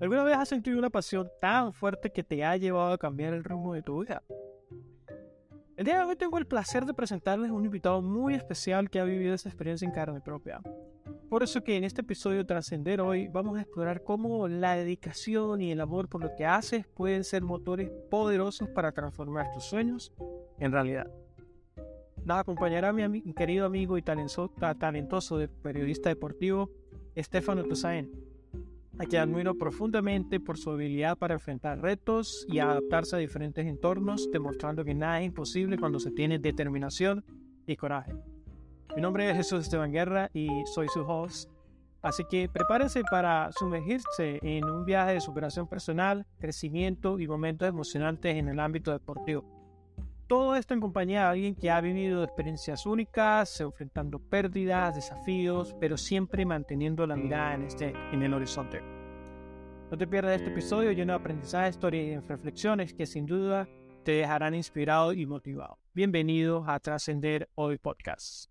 ¿Alguna 0.00 0.22
vez 0.22 0.36
has 0.36 0.48
sentido 0.48 0.78
una 0.78 0.90
pasión 0.90 1.28
tan 1.40 1.72
fuerte 1.72 2.10
que 2.10 2.22
te 2.22 2.44
ha 2.44 2.56
llevado 2.56 2.92
a 2.92 2.98
cambiar 2.98 3.34
el 3.34 3.42
rumbo 3.42 3.74
de 3.74 3.82
tu 3.82 4.00
vida? 4.00 4.22
El 5.76 5.84
día 5.84 5.98
de 5.98 6.04
hoy 6.04 6.14
tengo 6.14 6.38
el 6.38 6.46
placer 6.46 6.84
de 6.86 6.94
presentarles 6.94 7.50
un 7.50 7.64
invitado 7.64 8.00
muy 8.00 8.34
especial 8.34 8.90
que 8.90 9.00
ha 9.00 9.04
vivido 9.04 9.34
esa 9.34 9.48
experiencia 9.48 9.86
en 9.86 9.92
carne 9.92 10.20
propia. 10.20 10.60
Por 11.28 11.42
eso 11.42 11.64
que 11.64 11.76
en 11.76 11.82
este 11.82 12.02
episodio 12.02 12.46
Trascender 12.46 13.00
hoy 13.00 13.26
vamos 13.26 13.58
a 13.58 13.62
explorar 13.62 14.04
cómo 14.04 14.46
la 14.46 14.76
dedicación 14.76 15.60
y 15.60 15.72
el 15.72 15.80
amor 15.80 16.08
por 16.08 16.22
lo 16.22 16.34
que 16.36 16.46
haces 16.46 16.86
pueden 16.86 17.24
ser 17.24 17.42
motores 17.42 17.90
poderosos 18.08 18.68
para 18.68 18.92
transformar 18.92 19.50
tus 19.52 19.64
sueños 19.64 20.12
en 20.60 20.70
realidad. 20.70 21.10
Nos 22.24 22.38
acompañará 22.38 22.92
mi, 22.92 23.34
querido 23.34 23.66
amigo 23.66 23.98
y 23.98 24.02
talentoso, 24.02 24.48
talentoso 24.78 25.40
periodista 25.60 26.08
deportivo, 26.08 26.70
Estefano 27.16 27.64
Tosain 27.64 28.27
a 28.98 29.04
quien 29.04 29.22
admiro 29.22 29.54
profundamente 29.54 30.40
por 30.40 30.58
su 30.58 30.70
habilidad 30.70 31.16
para 31.16 31.34
enfrentar 31.34 31.80
retos 31.80 32.44
y 32.48 32.58
adaptarse 32.58 33.16
a 33.16 33.18
diferentes 33.18 33.64
entornos, 33.66 34.28
demostrando 34.32 34.84
que 34.84 34.94
nada 34.94 35.20
es 35.20 35.26
imposible 35.26 35.78
cuando 35.78 36.00
se 36.00 36.10
tiene 36.10 36.38
determinación 36.38 37.24
y 37.66 37.76
coraje. 37.76 38.12
Mi 38.96 39.02
nombre 39.02 39.30
es 39.30 39.36
Jesús 39.36 39.62
Esteban 39.62 39.92
Guerra 39.92 40.30
y 40.32 40.48
soy 40.74 40.88
su 40.88 41.00
host, 41.02 41.48
así 42.02 42.24
que 42.28 42.48
prepárense 42.48 43.02
para 43.08 43.50
sumergirse 43.52 44.40
en 44.42 44.64
un 44.64 44.84
viaje 44.84 45.14
de 45.14 45.20
superación 45.20 45.68
personal, 45.68 46.26
crecimiento 46.38 47.20
y 47.20 47.28
momentos 47.28 47.68
emocionantes 47.68 48.36
en 48.36 48.48
el 48.48 48.58
ámbito 48.58 48.90
deportivo. 48.90 49.57
Todo 50.28 50.56
esto 50.56 50.74
en 50.74 50.80
compañía 50.80 51.20
de 51.20 51.26
alguien 51.28 51.54
que 51.54 51.70
ha 51.70 51.80
vivido 51.80 52.22
experiencias 52.22 52.84
únicas, 52.84 53.62
enfrentando 53.62 54.18
pérdidas, 54.18 54.94
desafíos, 54.94 55.74
pero 55.80 55.96
siempre 55.96 56.44
manteniendo 56.44 57.06
la 57.06 57.16
mirada 57.16 57.54
en, 57.54 57.62
este, 57.62 57.94
en 58.12 58.22
el 58.22 58.34
horizonte. 58.34 58.82
No 59.90 59.96
te 59.96 60.06
pierdas 60.06 60.38
este 60.38 60.50
episodio 60.50 60.92
lleno 60.92 61.14
de 61.14 61.20
aprendizaje, 61.20 61.70
historias 61.70 62.22
y 62.22 62.28
reflexiones 62.28 62.92
que 62.92 63.06
sin 63.06 63.24
duda 63.24 63.66
te 64.04 64.12
dejarán 64.12 64.54
inspirado 64.54 65.14
y 65.14 65.24
motivado. 65.24 65.78
Bienvenido 65.94 66.62
a 66.68 66.78
Trascender 66.78 67.48
Hoy 67.54 67.78
Podcast. 67.78 68.47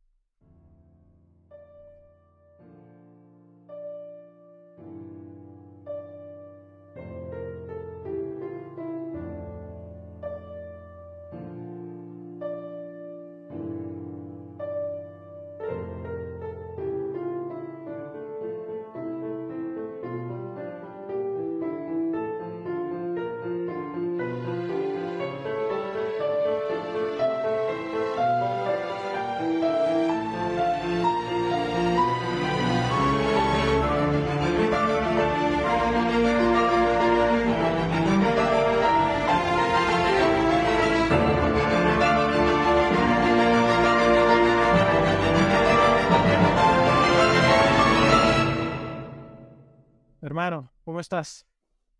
Estás? 51.07 51.47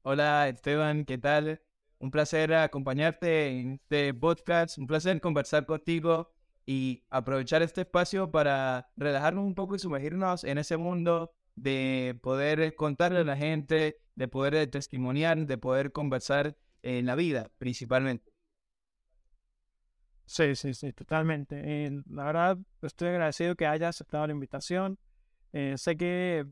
Hola 0.02 0.50
Esteban, 0.50 1.05
¿qué 1.05 1.17
tal? 1.17 1.61
Un 2.00 2.11
placer 2.11 2.53
acompañarte 2.53 3.47
en 3.47 3.75
este 3.75 4.14
podcast, 4.14 4.77
un 4.77 4.86
placer 4.86 5.22
conversar 5.22 5.66
contigo 5.66 6.33
y 6.66 7.05
aprovechar 7.09 7.61
este 7.61 7.82
espacio 7.82 8.30
para 8.30 8.89
relajarnos 8.98 9.45
un 9.45 9.55
poco 9.55 9.76
y 9.76 9.80
sumergirnos 9.80 10.43
en 10.43 10.58
ese 10.58 10.76
mundo 10.76 11.32
de 11.55 12.20
poder 12.21 12.76
contarle 12.76 13.20
a 13.20 13.23
la 13.23 13.37
gente, 13.37 14.02
de 14.15 14.27
poder 14.27 14.70
testimoniar, 14.70 15.37
de 15.37 15.58
poder 15.58 15.93
conversar 15.93 16.58
en 16.82 17.05
la 17.05 17.15
vida 17.15 17.49
principalmente. 17.58 18.33
Sí, 20.26 20.53
sí, 20.53 20.73
sí, 20.73 20.92
totalmente. 20.92 21.61
Eh, 21.64 21.92
la 22.09 22.26
verdad, 22.26 22.58
estoy 22.82 23.08
agradecido 23.08 23.55
que 23.55 23.67
hayas 23.67 23.95
aceptado 23.95 24.27
la 24.27 24.33
invitación. 24.33 24.99
Eh, 25.53 25.76
sé 25.77 25.95
que 25.95 26.45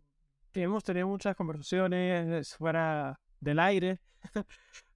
hemos 0.62 0.84
tenido 0.84 1.08
muchas 1.08 1.36
conversaciones 1.36 2.56
fuera 2.56 3.20
del 3.40 3.60
aire, 3.60 4.00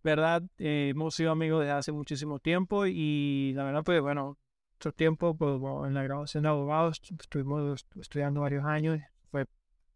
¿verdad? 0.03 0.43
Eh, 0.57 0.89
hemos 0.91 1.15
sido 1.15 1.31
amigos 1.31 1.61
desde 1.61 1.73
hace 1.73 1.91
muchísimo 1.91 2.39
tiempo 2.39 2.85
y 2.85 3.53
la 3.55 3.63
verdad, 3.63 3.83
pues 3.83 4.01
bueno, 4.01 4.37
nuestro 4.73 4.91
tiempo 4.93 5.35
pues, 5.35 5.55
en 5.87 5.93
la 5.93 6.03
graduación 6.03 6.43
de 6.43 6.49
abogados 6.49 7.01
estuvimos 7.19 7.85
estudiando 7.99 8.41
varios 8.41 8.65
años. 8.65 8.99
Fue 9.29 9.45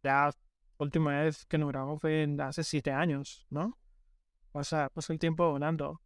la 0.02 0.32
última 0.78 1.22
vez 1.22 1.46
que 1.46 1.58
nos 1.58 1.70
grabamos 1.70 2.02
fue 2.02 2.28
hace 2.40 2.64
siete 2.64 2.92
años, 2.92 3.46
¿no? 3.50 3.78
O 4.52 4.64
sea, 4.64 4.90
pasó 4.90 5.14
el 5.14 5.20
tiempo 5.20 5.50
volando. 5.50 6.02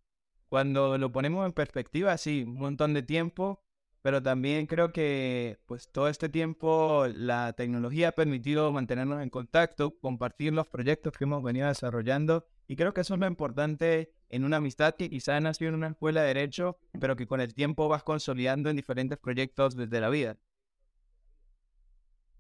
Cuando 0.49 0.97
lo 0.97 1.11
ponemos 1.11 1.45
en 1.45 1.51
perspectiva, 1.51 2.17
sí, 2.17 2.43
un 2.43 2.53
montón 2.53 2.93
de 2.93 3.03
tiempo 3.03 3.61
pero 4.07 4.23
también 4.23 4.67
creo 4.67 4.93
que 4.93 5.59
pues 5.65 5.91
todo 5.91 6.07
este 6.07 6.29
tiempo 6.29 7.07
la 7.13 7.51
tecnología 7.51 8.07
ha 8.07 8.11
permitido 8.13 8.71
mantenernos 8.71 9.21
en 9.21 9.29
contacto, 9.29 9.99
compartir 9.99 10.53
los 10.53 10.65
proyectos 10.65 11.11
que 11.11 11.25
hemos 11.25 11.43
venido 11.43 11.67
desarrollando 11.67 12.47
y 12.69 12.77
creo 12.77 12.93
que 12.93 13.01
eso 13.01 13.15
es 13.15 13.19
lo 13.19 13.27
importante 13.27 14.13
en 14.29 14.45
una 14.45 14.57
amistad 14.57 14.95
que 14.95 15.09
quizá 15.09 15.37
nació 15.41 15.67
en 15.67 15.75
una 15.75 15.89
escuela 15.89 16.21
de 16.21 16.27
derecho, 16.27 16.77
pero 17.01 17.17
que 17.17 17.27
con 17.27 17.41
el 17.41 17.53
tiempo 17.53 17.89
vas 17.89 18.03
consolidando 18.03 18.69
en 18.69 18.77
diferentes 18.77 19.17
proyectos 19.17 19.75
desde 19.75 19.99
la 19.99 20.07
vida. 20.07 20.37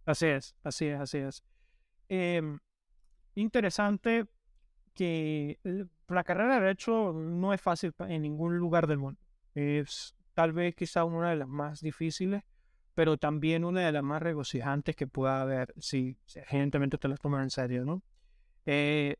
Así 0.05 0.27
es, 0.27 0.55
así 0.63 0.85
es, 0.85 1.01
así 1.01 1.17
es. 1.17 1.43
Em, 2.07 2.59
interesante 3.35 4.25
que 4.93 5.59
la 6.07 6.23
carrera 6.23 6.55
de 6.55 6.61
derecho 6.61 7.11
no 7.11 7.53
es 7.53 7.59
fácil 7.59 7.93
en 8.07 8.21
ningún 8.21 8.57
lugar 8.57 8.87
del 8.87 8.99
mundo. 8.99 9.19
Es 9.53 10.16
tal 10.37 10.53
vez 10.53 10.75
quizá 10.75 11.03
una 11.03 11.31
de 11.31 11.35
las 11.35 11.47
más 11.47 11.81
difíciles, 11.81 12.43
pero 12.93 13.17
también 13.17 13.65
una 13.65 13.81
de 13.81 13.91
las 13.91 14.03
más 14.03 14.21
regocijantes 14.21 14.95
que 14.95 15.07
pueda 15.07 15.41
haber 15.41 15.73
si, 15.79 16.15
evidentemente 16.35 16.99
te 16.99 17.07
las 17.07 17.19
tomas 17.19 17.41
en 17.41 17.49
serio, 17.49 17.85
¿no? 17.85 18.03
Eh, 18.67 19.15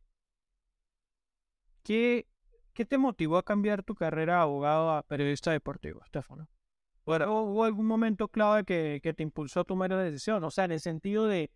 ¿qué, 1.82 2.28
¿Qué 2.72 2.86
te 2.86 3.00
motivó 3.00 3.38
a 3.38 3.44
cambiar 3.44 3.82
tu 3.82 3.96
carrera 3.96 4.36
de 4.36 4.42
abogado 4.42 4.92
a 4.92 5.02
periodista 5.02 5.52
deportivo, 5.52 6.04
Estefano? 6.06 6.50
¿Hubo 7.06 7.64
algún 7.64 7.88
momento 7.88 8.28
clave 8.28 8.64
que, 8.64 9.00
que 9.02 9.16
te 9.16 9.24
impulsó 9.24 9.62
a 9.62 9.64
tomar 9.64 9.90
la 9.90 10.04
decisión? 10.04 10.44
O 10.44 10.52
sea, 10.52 10.66
en 10.66 10.74
el 10.74 10.82
sentido 10.82 11.26
de, 11.26 11.50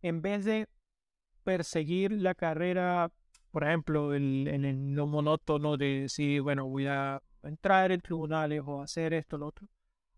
en 0.00 0.22
vez 0.22 0.44
de 0.44 0.68
perseguir 1.42 2.12
la 2.12 2.36
carrera, 2.36 3.10
por 3.50 3.64
ejemplo, 3.64 4.14
en 4.14 4.94
lo 4.94 5.08
monótono 5.08 5.76
de 5.76 6.02
decir, 6.02 6.40
bueno, 6.40 6.68
voy 6.68 6.86
a 6.86 7.20
entrar 7.42 7.92
en 7.92 8.00
tribunales 8.00 8.62
o 8.64 8.82
hacer 8.82 9.14
esto, 9.14 9.38
lo 9.38 9.46
otro, 9.46 9.68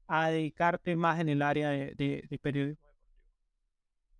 a 0.07 0.31
dedicarte 0.31 0.97
más 0.97 1.21
en 1.21 1.29
el 1.29 1.43
área 1.43 1.71
de, 1.71 2.39
periodismo 2.43 2.87
deportivo? 2.87 3.25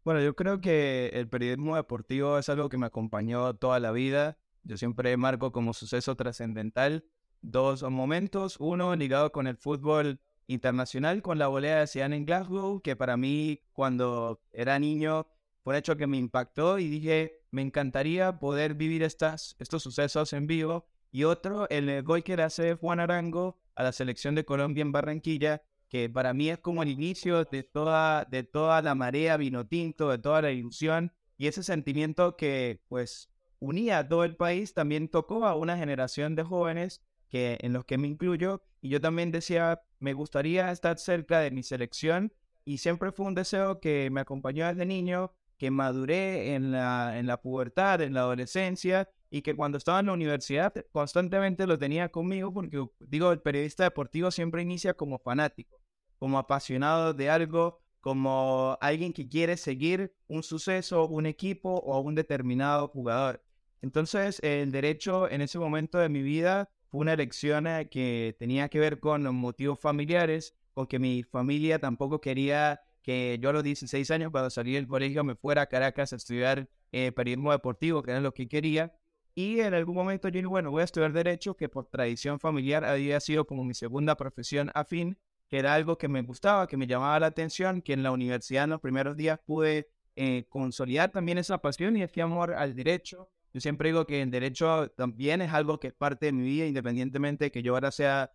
Bueno, 0.05 0.21
yo 0.21 0.35
creo 0.35 0.61
que 0.61 1.09
el 1.09 1.29
periodismo 1.29 1.77
deportivo 1.77 2.39
es 2.39 2.49
algo 2.49 2.69
que 2.69 2.79
me 2.79 2.87
acompañó 2.87 3.55
toda 3.55 3.81
la 3.81 3.93
vida. 3.93 4.39
Yo 4.63 4.77
siempre 4.77 5.17
marco 5.17 5.53
como 5.53 5.73
suceso 5.73 6.17
trascendental 6.17 7.05
dos 7.43 7.83
momentos. 7.83 8.57
Uno 8.61 8.95
ligado 8.97 9.33
con 9.33 9.47
el 9.47 9.57
fútbol 9.57 10.21
internacional, 10.47 11.23
con 11.23 11.39
la 11.39 11.49
volea 11.49 11.81
de 11.81 11.87
Cian 11.87 12.13
en 12.13 12.25
Glasgow, 12.25 12.81
que 12.81 12.97
para 12.97 13.17
mí 13.17 13.61
cuando 13.73 14.41
era 14.53 14.79
niño 14.79 15.27
fue 15.63 15.75
un 15.75 15.79
hecho 15.79 15.97
que 15.97 16.07
me 16.07 16.17
impactó 16.17 16.79
y 16.79 16.89
dije, 16.89 17.45
me 17.51 17.63
encantaría 17.63 18.39
poder 18.39 18.75
vivir 18.75 19.03
estas, 19.03 19.57
estos 19.59 19.83
sucesos 19.83 20.33
en 20.33 20.47
vivo 20.47 20.90
y 21.11 21.25
otro, 21.25 21.69
el 21.71 22.03
gol 22.03 22.23
que 22.23 22.37
le 22.37 22.43
hace 22.43 22.75
Juan 22.75 23.01
Arango 23.01 23.59
a 23.75 23.83
la 23.83 23.93
selección 23.93 24.35
de 24.35 24.45
Colombia 24.45 24.83
en 24.83 24.93
Barranquilla, 24.93 25.63
que 25.89 26.09
para 26.09 26.33
mí 26.33 26.49
es 26.49 26.59
como 26.59 26.83
el 26.83 26.89
inicio 26.89 27.45
de 27.45 27.65
toda, 27.65 28.25
de 28.25 28.45
toda 28.45 28.81
la 28.81 28.95
marea 28.95 29.37
vino 29.37 29.67
tinto, 29.67 30.11
de 30.11 30.19
toda 30.19 30.43
la 30.43 30.53
ilusión, 30.53 31.13
y 31.37 31.49
ese 31.49 31.63
sentimiento 31.63 32.37
que 32.37 32.81
pues 32.89 33.31
unía 33.59 33.99
a 33.99 34.09
todo 34.09 34.25
el 34.25 34.37
país 34.37 34.73
también 34.73 35.09
tocó 35.09 35.47
a 35.47 35.57
una 35.57 35.77
generación 35.77 36.37
de 36.37 36.45
jóvenes 36.45 37.03
que, 37.29 37.59
en 37.61 37.73
los 37.73 37.85
que 37.85 37.99
me 37.99 38.09
incluyo, 38.09 38.63
y 38.81 38.89
yo 38.91 39.01
también 39.01 39.33
decía, 39.33 39.83
me 39.99 40.13
gustaría 40.13 40.71
estar 40.71 40.99
cerca 40.99 41.41
de 41.41 41.51
mi 41.51 41.63
selección, 41.63 42.33
y 42.65 42.79
siempre 42.79 43.11
fue 43.11 43.27
un 43.27 43.35
deseo 43.35 43.81
que 43.81 44.11
me 44.11 44.21
acompañó 44.21 44.67
desde 44.67 44.87
niño, 44.87 45.33
que 45.59 45.71
maduré 45.71 46.55
en 46.55 46.73
la, 46.73 47.19
en 47.19 47.27
la 47.27 47.41
pubertad, 47.41 48.01
en 48.01 48.15
la 48.15 48.21
adolescencia, 48.21 49.09
y 49.31 49.43
que 49.43 49.55
cuando 49.55 49.79
estaba 49.79 50.01
en 50.01 50.07
la 50.07 50.13
universidad 50.13 50.75
constantemente 50.93 51.67
lo 51.67 51.79
tenía 51.79 52.09
conmigo 52.11 52.53
porque, 52.53 52.85
digo, 53.01 53.33
el 53.33 53.41
periodista 53.41 53.85
deportivo 53.85 54.31
siempre 54.31 54.63
inicia 54.63 54.95
como 54.95 55.19
fanático, 55.19 55.81
como 56.19 56.39
apasionado 56.39 57.15
de 57.15 57.31
algo, 57.31 57.81
como 58.01 58.77
alguien 58.81 59.13
que 59.13 59.29
quiere 59.29 59.57
seguir 59.57 60.15
un 60.27 60.43
suceso, 60.43 61.07
un 61.07 61.27
equipo 61.27 61.71
o 61.71 62.01
un 62.01 62.15
determinado 62.15 62.89
jugador. 62.89 63.43
Entonces, 63.83 64.41
el 64.43 64.73
derecho 64.73 65.31
en 65.31 65.41
ese 65.41 65.59
momento 65.59 65.99
de 65.99 66.09
mi 66.09 66.23
vida 66.23 66.71
fue 66.91 67.01
una 67.01 67.13
elección 67.13 67.67
eh, 67.67 67.89
que 67.91 68.37
tenía 68.39 68.69
que 68.69 68.81
ver 68.81 69.01
con 69.01 69.23
motivos 69.35 69.79
familiares, 69.79 70.57
con 70.75 70.87
que 70.87 70.99
mi 70.99 71.23
familia 71.23 71.79
tampoco 71.79 72.21
quería 72.21 72.81
que 73.03 73.39
yo 73.41 73.51
a 73.51 73.53
los 73.53 73.63
16 73.63 74.11
años, 74.11 74.31
cuando 74.31 74.51
salí 74.51 74.75
del 74.75 74.87
colegio, 74.87 75.25
me 75.25 75.35
fuera 75.35 75.63
a 75.63 75.67
Caracas 75.67 76.13
a 76.13 76.17
estudiar 76.17 76.69
eh, 76.93 77.13
periodismo 77.13 77.53
deportivo, 77.53 78.03
que 78.03 78.11
era 78.11 78.21
lo 78.21 78.35
que 78.35 78.49
quería. 78.49 78.93
Y 79.41 79.61
en 79.61 79.73
algún 79.73 79.95
momento 79.95 80.29
yo 80.29 80.35
dije, 80.35 80.47
bueno, 80.47 80.71
voy 80.71 80.83
a 80.83 80.85
estudiar 80.85 81.15
Derecho, 81.15 81.57
que 81.57 81.71
por 81.71 81.87
tradición 81.87 82.39
familiar 82.39 82.85
había 82.85 83.19
sido 83.21 83.47
como 83.47 83.65
mi 83.65 83.73
segunda 83.73 84.15
profesión 84.15 84.71
afín, 84.75 85.17
que 85.49 85.59
era 85.59 85.73
algo 85.73 85.97
que 85.97 86.09
me 86.09 86.21
gustaba, 86.21 86.67
que 86.67 86.77
me 86.77 86.87
llamaba 86.87 87.19
la 87.21 87.29
atención, 87.29 87.81
que 87.81 87.95
en 87.95 88.03
la 88.03 88.13
universidad 88.13 88.65
en 88.65 88.71
los 88.71 88.83
primeros 88.83 89.17
días 89.17 89.41
pude 89.47 89.89
eh, 90.15 90.45
consolidar 90.51 91.11
también 91.11 91.39
esa 91.39 91.57
pasión 91.57 91.97
y 91.97 92.03
ese 92.03 92.21
amor 92.21 92.53
al 92.53 92.75
derecho. 92.75 93.31
Yo 93.55 93.63
siempre 93.63 93.89
digo 93.89 94.07
que 94.07 94.21
el 94.21 94.31
derecho 94.31 94.91
también 94.91 95.41
es 95.41 95.55
algo 95.55 95.81
que 95.81 95.87
es 95.89 95.95
parte 95.95 96.27
de 96.27 96.33
mi 96.33 96.43
vida, 96.43 96.67
independientemente 96.67 97.47
de 97.47 97.51
que 97.51 97.63
yo 97.63 97.73
ahora 97.73 97.91
sea 97.93 98.31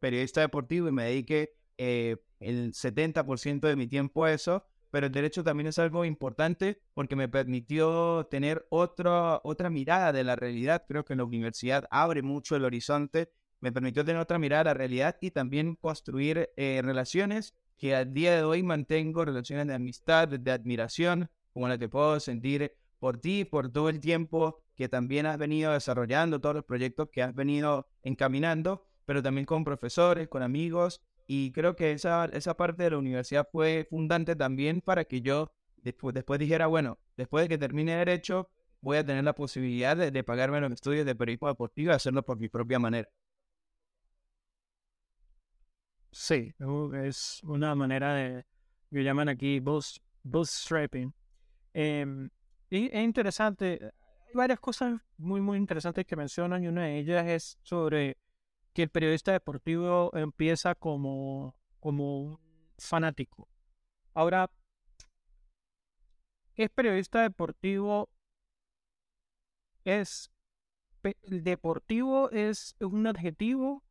periodista 0.00 0.40
deportivo 0.40 0.88
y 0.88 0.92
me 0.92 1.04
dedique 1.04 1.52
eh, 1.76 2.16
el 2.40 2.72
70% 2.72 3.68
de 3.68 3.76
mi 3.76 3.86
tiempo 3.86 4.24
a 4.24 4.32
eso, 4.32 4.64
pero 4.90 5.06
el 5.06 5.12
derecho 5.12 5.44
también 5.44 5.66
es 5.66 5.78
algo 5.78 6.04
importante 6.04 6.80
porque 6.94 7.16
me 7.16 7.28
permitió 7.28 8.26
tener 8.30 8.66
otra, 8.70 9.40
otra 9.44 9.70
mirada 9.70 10.12
de 10.12 10.24
la 10.24 10.36
realidad. 10.36 10.84
Creo 10.88 11.04
que 11.04 11.16
la 11.16 11.24
universidad 11.24 11.86
abre 11.90 12.22
mucho 12.22 12.56
el 12.56 12.64
horizonte, 12.64 13.30
me 13.60 13.72
permitió 13.72 14.04
tener 14.04 14.20
otra 14.20 14.38
mirada 14.38 14.64
de 14.64 14.70
la 14.70 14.74
realidad 14.74 15.16
y 15.20 15.30
también 15.30 15.74
construir 15.76 16.50
eh, 16.56 16.80
relaciones 16.82 17.54
que 17.76 17.94
al 17.94 18.12
día 18.12 18.34
de 18.34 18.42
hoy 18.42 18.62
mantengo, 18.62 19.24
relaciones 19.24 19.66
de 19.66 19.74
amistad, 19.74 20.28
de 20.28 20.50
admiración, 20.50 21.30
como 21.52 21.68
la 21.68 21.78
que 21.78 21.88
puedo 21.88 22.18
sentir 22.20 22.74
por 22.98 23.18
ti, 23.18 23.44
por 23.44 23.70
todo 23.70 23.88
el 23.88 24.00
tiempo 24.00 24.60
que 24.74 24.88
también 24.88 25.26
has 25.26 25.38
venido 25.38 25.72
desarrollando, 25.72 26.40
todos 26.40 26.56
los 26.56 26.64
proyectos 26.64 27.08
que 27.10 27.22
has 27.22 27.34
venido 27.34 27.88
encaminando, 28.02 28.84
pero 29.04 29.22
también 29.22 29.44
con 29.44 29.64
profesores, 29.64 30.28
con 30.28 30.42
amigos 30.42 31.02
y 31.30 31.52
creo 31.52 31.76
que 31.76 31.92
esa, 31.92 32.24
esa 32.32 32.56
parte 32.56 32.82
de 32.82 32.90
la 32.90 32.98
universidad 32.98 33.46
fue 33.52 33.86
fundante 33.88 34.34
también 34.34 34.80
para 34.80 35.04
que 35.04 35.20
yo 35.20 35.52
después, 35.76 36.14
después 36.14 36.40
dijera, 36.40 36.66
bueno, 36.66 36.98
después 37.18 37.44
de 37.44 37.50
que 37.50 37.58
termine 37.58 37.96
Derecho, 37.96 38.50
voy 38.80 38.96
a 38.96 39.04
tener 39.04 39.22
la 39.22 39.34
posibilidad 39.34 39.94
de, 39.94 40.24
pagarme 40.24 40.58
los 40.58 40.72
estudios 40.72 41.04
de 41.04 41.14
periodismo 41.14 41.48
deportivo 41.48 41.92
y 41.92 41.94
hacerlo 41.94 42.22
por 42.24 42.38
mi 42.38 42.48
propia 42.48 42.78
manera. 42.78 43.10
Sí, 46.10 46.54
es 47.04 47.42
una 47.44 47.74
manera 47.74 48.14
de, 48.14 48.46
que 48.90 49.04
llaman 49.04 49.28
aquí 49.28 49.60
bootstrapping. 49.60 51.12
Eh, 51.74 52.28
y 52.70 52.86
es 52.86 53.04
interesante, 53.04 53.78
hay 53.82 54.32
varias 54.32 54.60
cosas 54.60 54.98
muy, 55.18 55.42
muy 55.42 55.58
interesantes 55.58 56.06
que 56.06 56.16
mencionan 56.16 56.64
y 56.64 56.68
una 56.68 56.84
de 56.84 56.98
ellas 57.00 57.26
es 57.26 57.58
sobre 57.62 58.16
que 58.78 58.84
el 58.84 58.90
periodista 58.90 59.32
deportivo 59.32 60.16
empieza 60.16 60.76
como, 60.76 61.56
como 61.80 62.20
un 62.20 62.38
fanático. 62.78 63.48
Ahora, 64.14 64.52
¿es 66.54 66.70
periodista 66.70 67.22
deportivo? 67.22 68.08
¿Es 69.82 70.30
deportivo? 71.24 72.30
¿Es 72.30 72.76
un 72.78 73.08
adjetivo? 73.08 73.82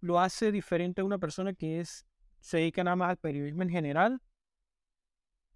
¿Lo 0.00 0.20
hace 0.20 0.52
diferente 0.52 1.00
a 1.00 1.04
una 1.06 1.16
persona 1.16 1.54
que 1.54 1.80
es 1.80 2.04
se 2.38 2.58
dedica 2.58 2.84
nada 2.84 2.96
más 2.96 3.08
al 3.08 3.16
periodismo 3.16 3.62
en 3.62 3.70
general? 3.70 4.20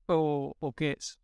¿O, 0.06 0.56
o 0.58 0.72
qué 0.72 0.92
es? 0.92 1.20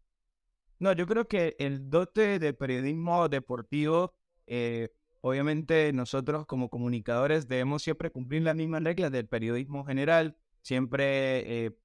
No, 0.78 0.92
yo 0.92 1.06
creo 1.06 1.26
que 1.26 1.56
el 1.58 1.88
dote 1.88 2.38
de 2.38 2.52
periodismo 2.52 3.30
deportivo 3.30 4.12
eh, 4.46 4.90
Obviamente 5.26 5.93
nosotros 5.93 6.46
como 6.46 6.70
comunicadores 6.70 7.49
debemos 7.49 7.82
siempre 7.82 8.12
cumplir 8.12 8.43
las 8.43 8.55
mismas 8.55 8.84
reglas 8.84 9.11
del 9.11 9.26
periodismo 9.26 9.84
general, 9.84 10.37
siempre 10.62 11.64
eh, 11.67 11.76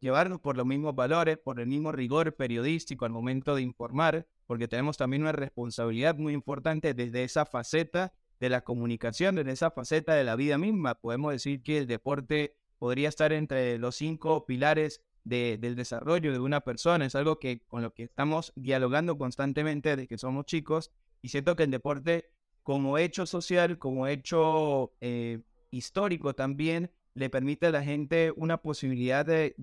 llevarnos 0.00 0.38
por 0.40 0.58
los 0.58 0.66
mismos 0.66 0.94
valores, 0.94 1.38
por 1.38 1.60
el 1.60 1.66
mismo 1.66 1.92
rigor 1.92 2.36
periodístico 2.36 3.06
al 3.06 3.10
momento 3.10 3.54
de 3.54 3.62
informar, 3.62 4.26
porque 4.46 4.68
tenemos 4.68 4.98
también 4.98 5.22
una 5.22 5.32
responsabilidad 5.32 6.18
muy 6.18 6.34
importante 6.34 6.92
desde 6.92 7.24
esa 7.24 7.46
faceta 7.46 8.12
de 8.38 8.50
la 8.50 8.60
comunicación, 8.60 9.36
desde 9.36 9.52
esa 9.52 9.70
faceta 9.70 10.12
de 10.12 10.24
la 10.24 10.36
vida 10.36 10.58
misma. 10.58 10.96
Podemos 10.96 11.32
decir 11.32 11.62
que 11.62 11.78
el 11.78 11.86
deporte 11.86 12.54
podría 12.78 13.08
estar 13.08 13.32
entre 13.32 13.78
los 13.78 13.96
cinco 13.96 14.44
pilares 14.44 15.00
del 15.24 15.74
desarrollo 15.74 16.32
de 16.32 16.38
una 16.38 16.60
persona, 16.60 17.06
es 17.06 17.14
algo 17.14 17.38
que 17.38 17.60
con 17.66 17.80
lo 17.80 17.94
que 17.94 18.02
estamos 18.02 18.52
dialogando 18.56 19.16
constantemente 19.16 19.88
desde 19.88 20.06
que 20.06 20.18
somos 20.18 20.44
chicos 20.44 20.90
y 21.22 21.30
siento 21.30 21.56
que 21.56 21.62
el 21.62 21.70
deporte 21.70 22.30
como 22.68 22.98
hecho 22.98 23.24
social, 23.24 23.78
como 23.78 24.06
hecho 24.08 24.92
eh, 25.00 25.40
histórico 25.70 26.34
también, 26.34 26.90
le 27.14 27.30
permite 27.30 27.64
a 27.64 27.70
la 27.70 27.82
gente 27.82 28.30
una 28.36 28.60
posibilidad 28.60 29.24
de, 29.24 29.54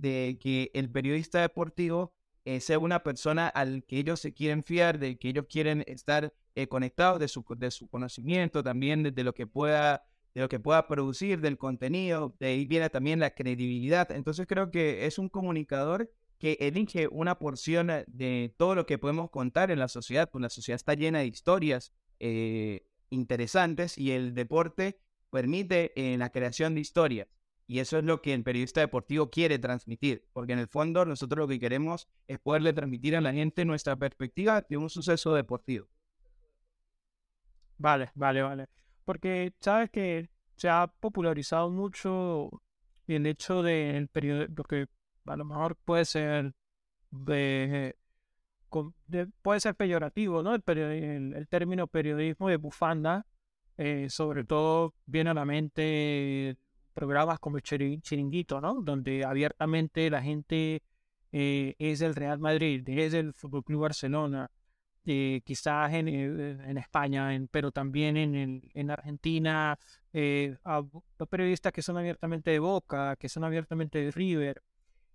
que 0.42 0.72
el 0.74 0.90
periodista 0.90 1.40
deportivo 1.40 2.16
eh, 2.46 2.60
sea 2.60 2.80
una 2.80 3.04
persona 3.04 3.48
al 3.48 3.84
que 3.84 4.00
ellos 4.00 4.19
se 4.19 4.34
quieren 4.34 4.63
fiar, 4.63 4.98
de 4.98 5.19
que 5.19 5.30
ellos 5.30 5.46
quieren 5.48 5.84
estar 5.86 6.34
eh, 6.56 6.66
conectados 6.68 7.19
de 7.19 7.28
su, 7.28 7.46
de 7.56 7.69
su 7.69 7.88
conocimiento, 7.88 8.63
también 8.63 9.04
de, 9.04 9.24
lo 9.24 9.36
que 9.36 9.46
pueda 9.46 10.04
de 10.34 10.42
lo 10.42 10.50
que 10.50 10.60
pueda 10.60 10.88
producir, 10.88 11.42
del 11.42 11.60
contenido, 11.60 12.36
de 12.40 12.48
ahí 12.48 12.66
viene 12.66 12.90
también 12.90 13.19
la 13.19 13.36
credibilidad. 13.36 14.10
Entonces 14.10 14.48
creo 14.48 14.72
que 14.72 15.06
es 15.06 15.19
un 15.19 15.30
comunicador 15.30 16.12
que 16.40 16.57
elige 16.60 17.07
una 17.07 17.38
porción 17.38 17.92
de 18.07 18.56
todo 18.57 18.74
lo 18.74 18.88
que 18.88 18.98
podemos 18.98 19.30
contar 19.30 19.69
en 19.69 19.78
la 19.78 19.90
sociedad, 19.90 20.28
pues 20.31 20.42
la 20.42 20.50
sociedad 20.50 20.78
está 20.78 20.96
llena 20.96 21.19
de 21.19 21.28
historias, 21.28 21.94
interesantes 23.10 23.98
y 23.98 24.12
el 24.12 24.34
deporte 24.34 25.00
permite 25.30 25.92
eh, 25.96 26.18
la 26.18 26.30
creación 26.30 26.75
de 26.75 26.81
historias. 26.81 27.28
Y 27.68 27.80
eso 27.80 27.98
es 27.98 28.04
lo 28.04 28.22
que 28.22 28.34
el 28.34 28.44
periodista 28.44 28.81
deportivo 28.81 29.31
quiere 29.31 29.57
transmitir, 29.57 30.28
porque 30.34 30.54
en 30.54 30.60
el 30.60 30.68
fondo 30.68 31.04
nosotros 31.04 31.40
lo 31.40 31.48
que 31.48 31.60
queremos 31.60 32.07
es 32.28 32.40
poderle 32.40 32.74
transmitir 32.74 33.16
a 33.16 33.22
la 33.22 33.34
gente 33.34 33.66
nuestra 33.66 33.96
perspectiva 33.96 34.62
de 34.69 34.78
un 34.78 34.90
suceso 34.90 35.34
deportivo. 35.34 35.88
Vale, 37.78 38.12
vale, 38.13 38.42
vale. 38.44 38.68
Porque 39.04 39.54
sabes 39.60 39.90
que 39.90 40.30
se 40.56 40.69
ha 40.69 40.88
popularizado 40.88 41.69
mucho 41.69 42.62
el 43.07 43.25
hecho 43.25 43.63
del 43.63 44.07
periodismo, 44.10 44.56
lo 44.57 44.63
que 44.63 44.88
a 45.25 45.36
lo 45.36 45.46
mejor 45.46 45.75
puede 45.75 46.06
ser 46.06 46.54
de 47.12 47.96
puede 49.42 49.60
ser 49.60 49.75
peyorativo, 49.75 50.44
¿no? 50.44 50.56
El, 50.56 51.33
el, 51.36 51.48
término 51.48 51.88
periodismo 51.88 52.50
de 52.50 52.57
bufanda, 52.57 53.25
eh, 53.78 54.07
sobre 54.09 54.44
todo 54.44 54.94
viene 55.06 55.30
a 55.30 55.33
la 55.33 55.45
mente 55.45 56.57
programas 56.94 57.40
como 57.40 57.59
Chiringuito, 57.59 58.61
¿no? 58.61 58.81
Donde 58.81 59.26
abiertamente 59.26 60.09
la 60.09 60.21
gente 60.21 60.81
eh, 61.31 61.76
es 61.78 61.99
del 61.99 62.16
Real 62.16 62.40
Madrid, 62.40 62.88
es 62.88 63.11
del 63.11 63.33
Fútbol 63.33 63.64
Club 63.64 63.81
Barcelona, 63.81 64.49
eh, 65.06 65.42
quizás 65.45 65.94
en, 65.94 66.07
en 66.07 66.78
España, 66.78 67.35
en, 67.35 67.47
pero 67.47 67.71
también 67.71 68.18
en, 68.18 68.61
en 68.73 68.92
Argentina, 68.92 69.78
a, 70.64 70.83
periodistas 71.30 71.73
que 71.73 71.81
son 71.81 71.97
abiertamente 71.97 72.52
de 72.52 72.59
Boca, 72.59 73.16
que 73.18 73.30
son 73.30 73.44
abiertamente 73.44 73.99
de 73.99 74.11
River. 74.11 74.61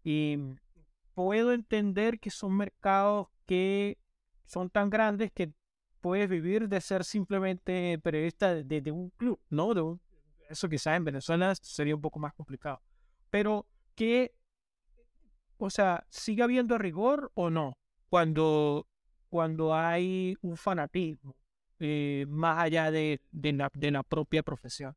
Y 0.04 0.38
puedo 1.24 1.52
entender 1.52 2.18
que 2.18 2.30
son 2.30 2.56
mercados 2.56 3.28
que 3.44 3.98
son 4.46 4.70
tan 4.70 4.88
grandes 4.88 5.30
que 5.30 5.52
puedes 6.00 6.30
vivir 6.30 6.68
de 6.68 6.80
ser 6.80 7.04
simplemente 7.04 7.98
periodista 7.98 8.54
de, 8.54 8.90
un 8.90 9.10
club, 9.10 9.38
¿no? 9.50 9.74
De 9.74 9.98
eso 10.48 10.68
quizás 10.68 10.96
en 10.96 11.04
Venezuela 11.04 11.54
sería 11.56 11.94
un 11.94 12.00
poco 12.00 12.18
más 12.18 12.32
complicado. 12.32 12.80
Pero 13.28 13.66
que, 13.94 14.34
o 15.58 15.68
sea, 15.68 16.06
¿sigue 16.08 16.42
habiendo 16.42 16.78
rigor 16.78 17.30
o 17.34 17.50
no? 17.50 17.74
Cuando, 18.08 18.88
cuando 19.28 19.74
hay 19.74 20.36
un 20.40 20.56
fanatismo 20.56 21.36
eh, 21.80 22.24
más 22.28 22.58
allá 22.58 22.90
de, 22.90 23.20
de, 23.30 23.52
la, 23.52 23.70
de 23.74 23.90
la 23.90 24.02
propia 24.02 24.42
profesión. 24.42 24.96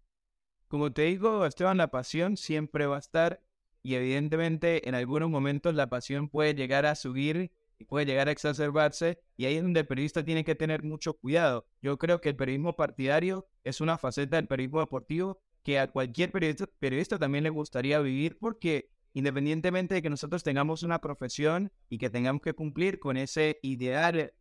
Como 0.69 0.93
te 0.93 1.03
digo, 1.03 1.45
Esteban, 1.45 1.77
la 1.77 1.91
pasión 1.91 2.37
siempre 2.37 2.87
va 2.87 2.95
a 2.95 2.99
estar 2.99 3.41
y 3.83 3.95
evidentemente 3.95 4.87
en 4.87 4.95
algunos 4.95 5.29
momentos 5.29 5.75
la 5.75 5.89
pasión 5.89 6.29
puede 6.29 6.55
llegar 6.55 6.85
a 6.85 6.95
subir 6.95 7.51
puede 7.83 8.05
llegar 8.05 8.27
a 8.27 8.31
exacerbarse 8.31 9.19
y 9.37 9.45
ahí 9.45 9.55
es 9.55 9.63
donde 9.63 9.81
el 9.81 9.87
periodista 9.87 10.23
tiene 10.23 10.43
que 10.43 10.55
tener 10.55 10.83
mucho 10.83 11.13
cuidado. 11.13 11.65
Yo 11.81 11.97
creo 11.97 12.21
que 12.21 12.29
el 12.29 12.35
periodismo 12.35 12.75
partidario 12.75 13.47
es 13.63 13.81
una 13.81 13.97
faceta 13.97 14.37
del 14.37 14.47
periodismo 14.47 14.79
deportivo 14.79 15.39
que 15.63 15.79
a 15.79 15.87
cualquier 15.91 16.31
periodista, 16.31 16.67
periodista 16.79 17.19
también 17.19 17.43
le 17.43 17.49
gustaría 17.49 17.99
vivir 17.99 18.37
porque 18.39 18.89
independientemente 19.13 19.95
de 19.95 20.01
que 20.01 20.09
nosotros 20.09 20.43
tengamos 20.43 20.83
una 20.83 20.99
profesión 20.99 21.71
y 21.89 21.97
que 21.97 22.09
tengamos 22.09 22.41
que 22.41 22.53
cumplir 22.53 22.99
con 22.99 23.17
ese 23.17 23.59
ideal 23.61 24.33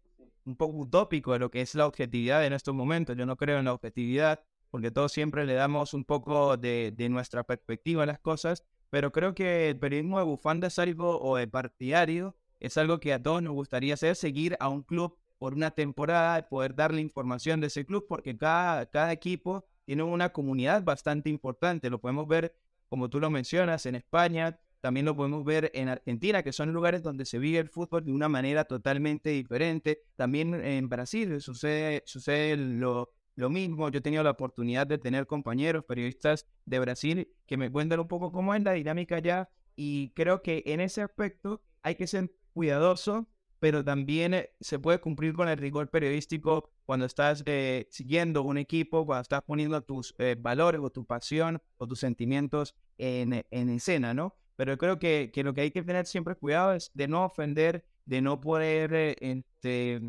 un 0.44 0.56
poco 0.56 0.78
utópico 0.78 1.32
de 1.32 1.38
lo 1.38 1.50
que 1.50 1.60
es 1.60 1.74
la 1.74 1.86
objetividad 1.86 2.44
en 2.44 2.52
estos 2.52 2.74
momentos, 2.74 3.16
yo 3.16 3.26
no 3.26 3.36
creo 3.36 3.58
en 3.58 3.66
la 3.66 3.74
objetividad 3.74 4.40
porque 4.70 4.90
todos 4.90 5.12
siempre 5.12 5.44
le 5.44 5.52
damos 5.52 5.92
un 5.92 6.04
poco 6.04 6.56
de, 6.56 6.92
de 6.96 7.08
nuestra 7.10 7.44
perspectiva 7.44 8.04
a 8.04 8.06
las 8.06 8.18
cosas, 8.18 8.64
pero 8.92 9.10
creo 9.10 9.34
que 9.34 9.70
el 9.70 9.78
periodismo 9.78 10.18
de 10.18 10.26
bufanda 10.26 10.66
es 10.66 10.78
algo 10.78 11.18
o 11.18 11.38
de 11.38 11.48
partidario 11.48 12.36
es 12.60 12.76
algo 12.76 13.00
que 13.00 13.14
a 13.14 13.22
todos 13.22 13.42
nos 13.42 13.54
gustaría 13.54 13.94
hacer, 13.94 14.16
seguir 14.16 14.54
a 14.60 14.68
un 14.68 14.82
club 14.82 15.16
por 15.38 15.54
una 15.54 15.70
temporada, 15.70 16.46
poder 16.46 16.74
darle 16.74 17.00
información 17.00 17.58
de 17.62 17.68
ese 17.68 17.86
club, 17.86 18.04
porque 18.06 18.36
cada, 18.36 18.84
cada 18.84 19.10
equipo 19.12 19.64
tiene 19.86 20.02
una 20.02 20.28
comunidad 20.28 20.84
bastante 20.84 21.30
importante. 21.30 21.88
Lo 21.88 22.02
podemos 22.02 22.28
ver, 22.28 22.54
como 22.90 23.08
tú 23.08 23.18
lo 23.18 23.30
mencionas, 23.30 23.86
en 23.86 23.94
España, 23.94 24.60
también 24.82 25.06
lo 25.06 25.16
podemos 25.16 25.42
ver 25.42 25.70
en 25.72 25.88
Argentina, 25.88 26.42
que 26.42 26.52
son 26.52 26.70
lugares 26.70 27.02
donde 27.02 27.24
se 27.24 27.38
vive 27.38 27.60
el 27.60 27.70
fútbol 27.70 28.04
de 28.04 28.12
una 28.12 28.28
manera 28.28 28.66
totalmente 28.66 29.30
diferente. 29.30 30.02
También 30.16 30.54
en 30.54 30.90
Brasil 30.90 31.40
sucede, 31.40 32.02
sucede 32.04 32.58
lo, 32.58 33.10
lo 33.42 33.50
mismo. 33.50 33.90
Yo 33.90 33.98
he 33.98 34.02
tenido 34.02 34.22
la 34.22 34.30
oportunidad 34.30 34.86
de 34.86 34.98
tener 34.98 35.26
compañeros 35.26 35.84
periodistas 35.84 36.46
de 36.64 36.78
Brasil 36.78 37.28
que 37.46 37.56
me 37.58 37.70
cuentan 37.70 38.00
un 38.00 38.08
poco 38.08 38.32
cómo 38.32 38.54
es 38.54 38.62
la 38.62 38.72
dinámica 38.72 39.16
allá 39.16 39.50
y 39.76 40.10
creo 40.10 40.42
que 40.42 40.62
en 40.66 40.80
ese 40.80 41.02
aspecto 41.02 41.62
hay 41.82 41.96
que 41.96 42.06
ser 42.06 42.32
cuidadoso, 42.52 43.28
pero 43.58 43.84
también 43.84 44.34
eh, 44.34 44.50
se 44.60 44.78
puede 44.78 45.00
cumplir 45.00 45.34
con 45.34 45.48
el 45.48 45.58
rigor 45.58 45.90
periodístico 45.90 46.70
cuando 46.84 47.06
estás 47.06 47.42
eh, 47.46 47.88
siguiendo 47.90 48.42
un 48.42 48.58
equipo, 48.58 49.04
cuando 49.06 49.22
estás 49.22 49.42
poniendo 49.42 49.82
tus 49.82 50.14
eh, 50.18 50.36
valores 50.38 50.80
o 50.80 50.90
tu 50.90 51.04
pasión 51.04 51.60
o 51.78 51.86
tus 51.86 52.00
sentimientos 52.00 52.74
en, 52.98 53.44
en 53.50 53.68
escena, 53.70 54.14
¿no? 54.14 54.36
Pero 54.56 54.76
creo 54.78 54.98
que, 54.98 55.30
que, 55.32 55.42
lo 55.42 55.54
que 55.54 55.62
hay 55.62 55.70
que 55.70 55.82
tener 55.82 56.06
siempre 56.06 56.36
cuidado 56.36 56.74
es 56.74 56.90
de 56.94 57.08
no 57.08 57.24
ofender, 57.24 57.84
de 58.04 58.20
no 58.20 58.40
poder 58.40 59.16
este, 59.20 60.00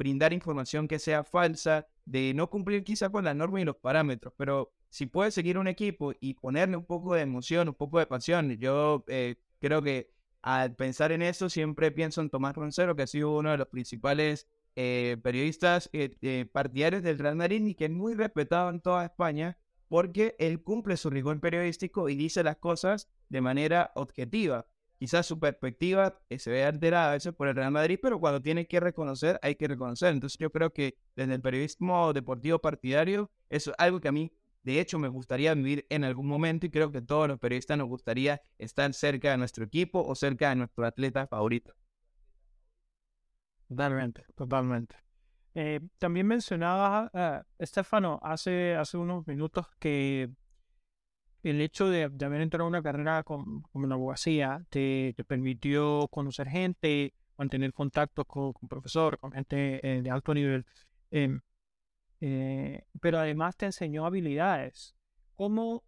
brindar 0.00 0.32
información 0.32 0.88
que 0.88 0.98
sea 0.98 1.24
falsa, 1.24 1.86
de 2.06 2.32
no 2.32 2.48
cumplir 2.48 2.84
quizá 2.84 3.10
con 3.10 3.22
las 3.22 3.36
normas 3.36 3.60
y 3.60 3.64
los 3.66 3.76
parámetros, 3.76 4.32
pero 4.38 4.72
si 4.88 5.04
puedes 5.04 5.34
seguir 5.34 5.58
un 5.58 5.68
equipo 5.68 6.14
y 6.20 6.32
ponerle 6.32 6.78
un 6.78 6.86
poco 6.86 7.14
de 7.14 7.20
emoción, 7.20 7.68
un 7.68 7.74
poco 7.74 7.98
de 7.98 8.06
pasión, 8.06 8.50
yo 8.56 9.04
eh, 9.08 9.36
creo 9.60 9.82
que 9.82 10.10
al 10.40 10.74
pensar 10.74 11.12
en 11.12 11.20
eso 11.20 11.50
siempre 11.50 11.90
pienso 11.90 12.22
en 12.22 12.30
Tomás 12.30 12.56
Roncero, 12.56 12.96
que 12.96 13.02
ha 13.02 13.06
sido 13.06 13.36
uno 13.36 13.50
de 13.50 13.58
los 13.58 13.68
principales 13.68 14.48
eh, 14.74 15.18
periodistas 15.22 15.90
eh, 15.92 16.46
partidarios 16.50 17.02
del 17.02 17.18
Real 17.18 17.36
Madrid 17.36 17.62
y 17.66 17.74
que 17.74 17.84
es 17.84 17.90
muy 17.90 18.14
respetado 18.14 18.70
en 18.70 18.80
toda 18.80 19.04
España 19.04 19.58
porque 19.86 20.34
él 20.38 20.62
cumple 20.62 20.96
su 20.96 21.10
rigor 21.10 21.38
periodístico 21.40 22.08
y 22.08 22.14
dice 22.14 22.42
las 22.42 22.56
cosas 22.56 23.10
de 23.28 23.42
manera 23.42 23.92
objetiva. 23.96 24.66
Quizás 25.00 25.24
su 25.24 25.40
perspectiva 25.40 26.20
eh, 26.28 26.38
se 26.38 26.50
ve 26.50 26.62
alterada 26.62 27.12
a 27.12 27.14
veces 27.14 27.32
por 27.32 27.48
el 27.48 27.56
Real 27.56 27.72
Madrid, 27.72 27.98
pero 28.02 28.20
cuando 28.20 28.42
tiene 28.42 28.66
que 28.66 28.80
reconocer, 28.80 29.40
hay 29.40 29.54
que 29.54 29.66
reconocer. 29.66 30.12
Entonces 30.12 30.36
yo 30.38 30.52
creo 30.52 30.74
que 30.74 30.98
desde 31.16 31.32
el 31.32 31.40
periodismo 31.40 32.12
deportivo 32.12 32.58
partidario, 32.58 33.30
eso 33.48 33.70
es 33.70 33.76
algo 33.78 33.98
que 33.98 34.08
a 34.08 34.12
mí, 34.12 34.30
de 34.62 34.78
hecho, 34.78 34.98
me 34.98 35.08
gustaría 35.08 35.54
vivir 35.54 35.86
en 35.88 36.04
algún 36.04 36.26
momento 36.26 36.66
y 36.66 36.70
creo 36.70 36.92
que 36.92 37.00
todos 37.00 37.28
los 37.28 37.38
periodistas 37.38 37.78
nos 37.78 37.88
gustaría 37.88 38.42
estar 38.58 38.92
cerca 38.92 39.30
de 39.30 39.38
nuestro 39.38 39.64
equipo 39.64 40.04
o 40.06 40.14
cerca 40.14 40.50
de 40.50 40.56
nuestro 40.56 40.84
atleta 40.84 41.26
favorito. 41.26 41.72
Totalmente, 43.68 44.26
totalmente. 44.34 44.96
Eh, 45.54 45.80
también 45.96 46.26
mencionaba, 46.26 47.10
Estefano, 47.58 48.20
hace, 48.22 48.76
hace 48.76 48.98
unos 48.98 49.26
minutos 49.26 49.66
que 49.78 50.28
el 51.42 51.60
hecho 51.60 51.88
de, 51.88 52.04
haber 52.04 52.40
entrado 52.40 52.64
a 52.64 52.68
una 52.68 52.82
carrera 52.82 53.22
como, 53.22 53.62
la 53.74 53.94
abogacía 53.94 54.64
te, 54.70 55.14
permitió 55.26 56.08
conocer 56.08 56.48
gente, 56.48 57.14
mantener 57.38 57.72
contacto 57.72 58.24
con, 58.24 58.52
con 58.52 58.68
profesores, 58.68 59.18
con 59.20 59.32
gente 59.32 59.80
eh, 59.82 60.02
de 60.02 60.10
alto 60.10 60.34
nivel, 60.34 60.66
em, 61.10 61.40
eh, 62.20 62.84
pero 63.00 63.18
además 63.18 63.56
te 63.56 63.66
enseñó 63.66 64.06
habilidades. 64.06 64.94
¿Cómo, 65.36 65.84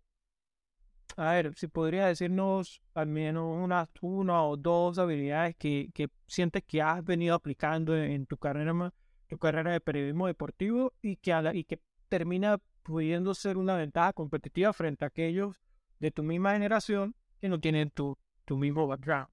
a 1.17 1.33
ver, 1.33 1.55
si 1.57 1.69
podrías 1.69 2.09
decirnos 2.09 2.83
al 2.95 3.07
menos 3.09 3.45
unas 3.63 3.89
una 4.01 4.45
o 4.45 4.57
dos 4.57 4.99
habilidades 4.99 5.57
que, 5.57 5.91
que 5.95 6.09
sientes 6.27 6.65
que 6.65 6.81
has 6.83 7.05
venido 7.05 7.35
aplicando 7.35 7.97
en, 7.97 8.27
tu 8.27 8.39
carrera 8.39 8.93
tu 9.29 9.39
carrera 9.39 9.73
de 9.73 9.81
periodismo 9.81 10.27
deportivo 10.27 10.93
y 11.03 11.17
que, 11.17 11.33
y 11.55 11.65
que 11.65 11.81
termina 12.09 12.59
pudiendo 12.83 13.35
ser 13.35 13.57
una 13.57 13.77
ventaja 13.77 14.13
competitiva 14.13 14.73
frente 14.73 15.05
a 15.05 15.09
aquellos 15.09 15.61
de 15.99 16.11
tu 16.11 16.23
misma 16.23 16.53
generación 16.53 17.15
que 17.41 17.49
no 17.49 17.61
tienen 17.61 17.91
tu, 17.91 18.19
tu 18.45 18.57
mismo 18.57 18.87
background. 18.87 19.29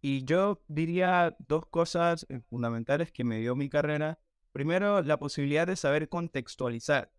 Y 0.00 0.24
yo 0.24 0.62
diría 0.68 1.34
dos 1.38 1.66
cosas 1.66 2.26
eh, 2.28 2.40
fundamentales 2.40 3.10
que 3.10 3.24
me 3.24 3.38
dio 3.38 3.56
mi 3.56 3.70
carrera. 3.70 4.18
Primero, 4.52 5.00
la 5.02 5.18
posibilidad 5.18 5.66
de 5.66 5.76
saber 5.76 6.08
contextualizar. 6.08 7.10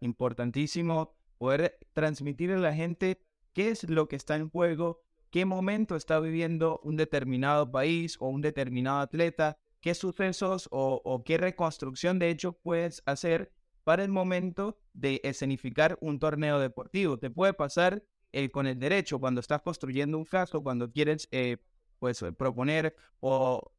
Importantísimo 0.00 1.16
poder 1.38 1.78
transmitir 1.92 2.50
a 2.52 2.58
la 2.58 2.74
gente 2.74 3.22
qué 3.52 3.68
es 3.68 3.88
lo 3.88 4.08
que 4.08 4.16
está 4.16 4.36
en 4.36 4.50
juego, 4.50 5.02
qué 5.30 5.44
momento 5.44 5.96
está 5.96 6.18
viviendo 6.18 6.80
un 6.82 6.96
determinado 6.96 7.70
país 7.70 8.16
o 8.20 8.28
un 8.28 8.40
determinado 8.40 9.00
atleta, 9.00 9.58
qué 9.80 9.94
sucesos 9.94 10.68
o, 10.72 11.22
qué 11.24 11.38
reconstrucción 11.38 12.18
de 12.18 12.30
hecho 12.30 12.52
puedes 12.52 13.02
hacer 13.06 13.52
para 13.86 14.02
el 14.02 14.10
momento 14.10 14.76
de 14.94 15.20
escenificar 15.22 15.96
un 16.00 16.18
torneo 16.18 16.58
deportivo. 16.58 17.20
Te 17.20 17.30
puede 17.30 17.54
pasar 17.54 18.02
eh, 18.32 18.50
con 18.50 18.66
el 18.66 18.80
derecho 18.80 19.20
cuando 19.20 19.40
estás 19.40 19.62
construyendo 19.62 20.18
un 20.18 20.24
caso, 20.24 20.60
cuando 20.60 20.90
quieres 20.90 21.28
eh, 21.30 21.58
pues, 22.00 22.20
eh, 22.22 22.32
proponer 22.32 22.96
o 23.20 23.70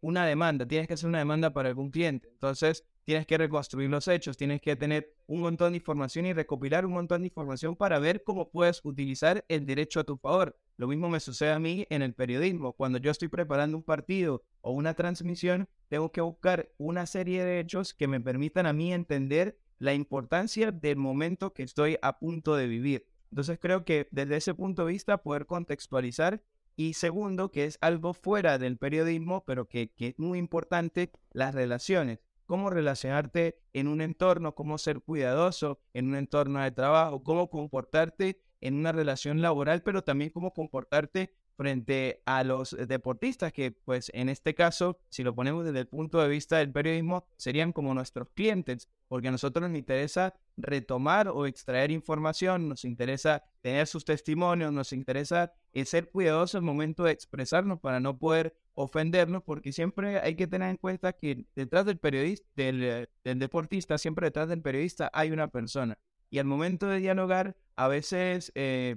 una 0.00 0.26
demanda, 0.26 0.66
tienes 0.66 0.88
que 0.88 0.94
hacer 0.94 1.08
una 1.08 1.18
demanda 1.18 1.52
para 1.52 1.68
algún 1.68 1.92
cliente. 1.92 2.28
Entonces, 2.32 2.84
tienes 3.04 3.26
que 3.26 3.38
reconstruir 3.38 3.90
los 3.90 4.08
hechos, 4.08 4.36
tienes 4.36 4.60
que 4.60 4.76
tener 4.76 5.14
un 5.26 5.40
montón 5.40 5.72
de 5.72 5.78
información 5.78 6.26
y 6.26 6.32
recopilar 6.32 6.86
un 6.86 6.92
montón 6.92 7.22
de 7.22 7.28
información 7.28 7.76
para 7.76 7.98
ver 7.98 8.22
cómo 8.24 8.50
puedes 8.50 8.80
utilizar 8.84 9.44
el 9.48 9.66
derecho 9.66 10.00
a 10.00 10.04
tu 10.04 10.16
favor. 10.16 10.58
Lo 10.76 10.88
mismo 10.88 11.08
me 11.08 11.20
sucede 11.20 11.52
a 11.52 11.58
mí 11.58 11.86
en 11.90 12.02
el 12.02 12.14
periodismo. 12.14 12.72
Cuando 12.72 12.98
yo 12.98 13.10
estoy 13.10 13.28
preparando 13.28 13.76
un 13.76 13.82
partido 13.82 14.42
o 14.60 14.72
una 14.72 14.94
transmisión, 14.94 15.68
tengo 15.88 16.10
que 16.10 16.20
buscar 16.20 16.70
una 16.78 17.06
serie 17.06 17.44
de 17.44 17.60
hechos 17.60 17.94
que 17.94 18.08
me 18.08 18.20
permitan 18.20 18.66
a 18.66 18.72
mí 18.72 18.92
entender 18.92 19.58
la 19.78 19.94
importancia 19.94 20.72
del 20.72 20.96
momento 20.96 21.52
que 21.52 21.62
estoy 21.62 21.98
a 22.02 22.18
punto 22.18 22.56
de 22.56 22.66
vivir. 22.66 23.06
Entonces 23.30 23.58
creo 23.60 23.84
que 23.84 24.08
desde 24.10 24.36
ese 24.36 24.54
punto 24.54 24.86
de 24.86 24.92
vista 24.92 25.18
poder 25.18 25.46
contextualizar 25.46 26.42
y 26.76 26.94
segundo, 26.94 27.50
que 27.50 27.64
es 27.64 27.78
algo 27.80 28.14
fuera 28.14 28.58
del 28.58 28.78
periodismo, 28.78 29.44
pero 29.44 29.68
que, 29.68 29.92
es 29.96 30.18
muy 30.18 30.38
importante, 30.38 31.12
las 31.32 31.54
relaciones 31.54 32.20
cómo 32.46 32.70
relacionarte 32.70 33.58
en 33.72 33.88
un 33.88 34.00
entorno, 34.00 34.54
cómo 34.54 34.78
ser 34.78 35.00
cuidadoso 35.00 35.80
en 35.92 36.08
un 36.08 36.16
entorno 36.16 36.60
de 36.60 36.70
trabajo, 36.70 37.22
cómo 37.22 37.50
comportarte 37.50 38.40
en 38.60 38.74
una 38.74 38.92
relación 38.92 39.42
laboral, 39.42 39.82
pero 39.82 40.02
también 40.02 40.30
cómo 40.30 40.52
comportarte 40.52 41.34
frente 41.56 42.22
a 42.26 42.42
los 42.44 42.76
deportistas 42.88 43.52
que, 43.52 43.72
pues 43.72 44.10
en 44.14 44.28
este 44.28 44.54
caso, 44.54 44.98
si 45.08 45.22
lo 45.22 45.34
ponemos 45.34 45.64
desde 45.64 45.80
el 45.80 45.86
punto 45.86 46.20
de 46.20 46.28
vista 46.28 46.58
del 46.58 46.72
periodismo, 46.72 47.26
serían 47.36 47.72
como 47.72 47.94
nuestros 47.94 48.28
clientes, 48.30 48.88
porque 49.08 49.28
a 49.28 49.30
nosotros 49.30 49.68
nos 49.68 49.78
interesa 49.78 50.34
retomar 50.56 51.28
o 51.28 51.46
extraer 51.46 51.90
información, 51.90 52.68
nos 52.68 52.84
interesa 52.84 53.44
tener 53.60 53.86
sus 53.86 54.04
testimonios, 54.04 54.72
nos 54.72 54.92
interesa 54.92 55.52
ser 55.84 56.10
cuidadosos 56.10 56.56
al 56.56 56.62
momento 56.62 57.04
de 57.04 57.12
expresarnos 57.12 57.80
para 57.80 58.00
no 58.00 58.18
poder 58.18 58.56
ofendernos, 58.74 59.42
porque 59.42 59.72
siempre 59.72 60.18
hay 60.20 60.34
que 60.34 60.46
tener 60.46 60.70
en 60.70 60.76
cuenta 60.76 61.12
que 61.12 61.46
detrás 61.54 61.86
del 61.86 61.98
periodista, 61.98 62.46
del, 62.56 63.08
deportista, 63.22 63.98
siempre 63.98 64.26
detrás 64.26 64.48
del 64.48 64.62
periodista 64.62 65.10
hay 65.12 65.30
una 65.30 65.48
persona. 65.48 65.98
Y 66.30 66.38
al 66.38 66.46
momento 66.46 66.88
de 66.88 66.98
dialogar, 66.98 67.56
a 67.76 67.88
veces 67.88 68.50
eh, 68.54 68.96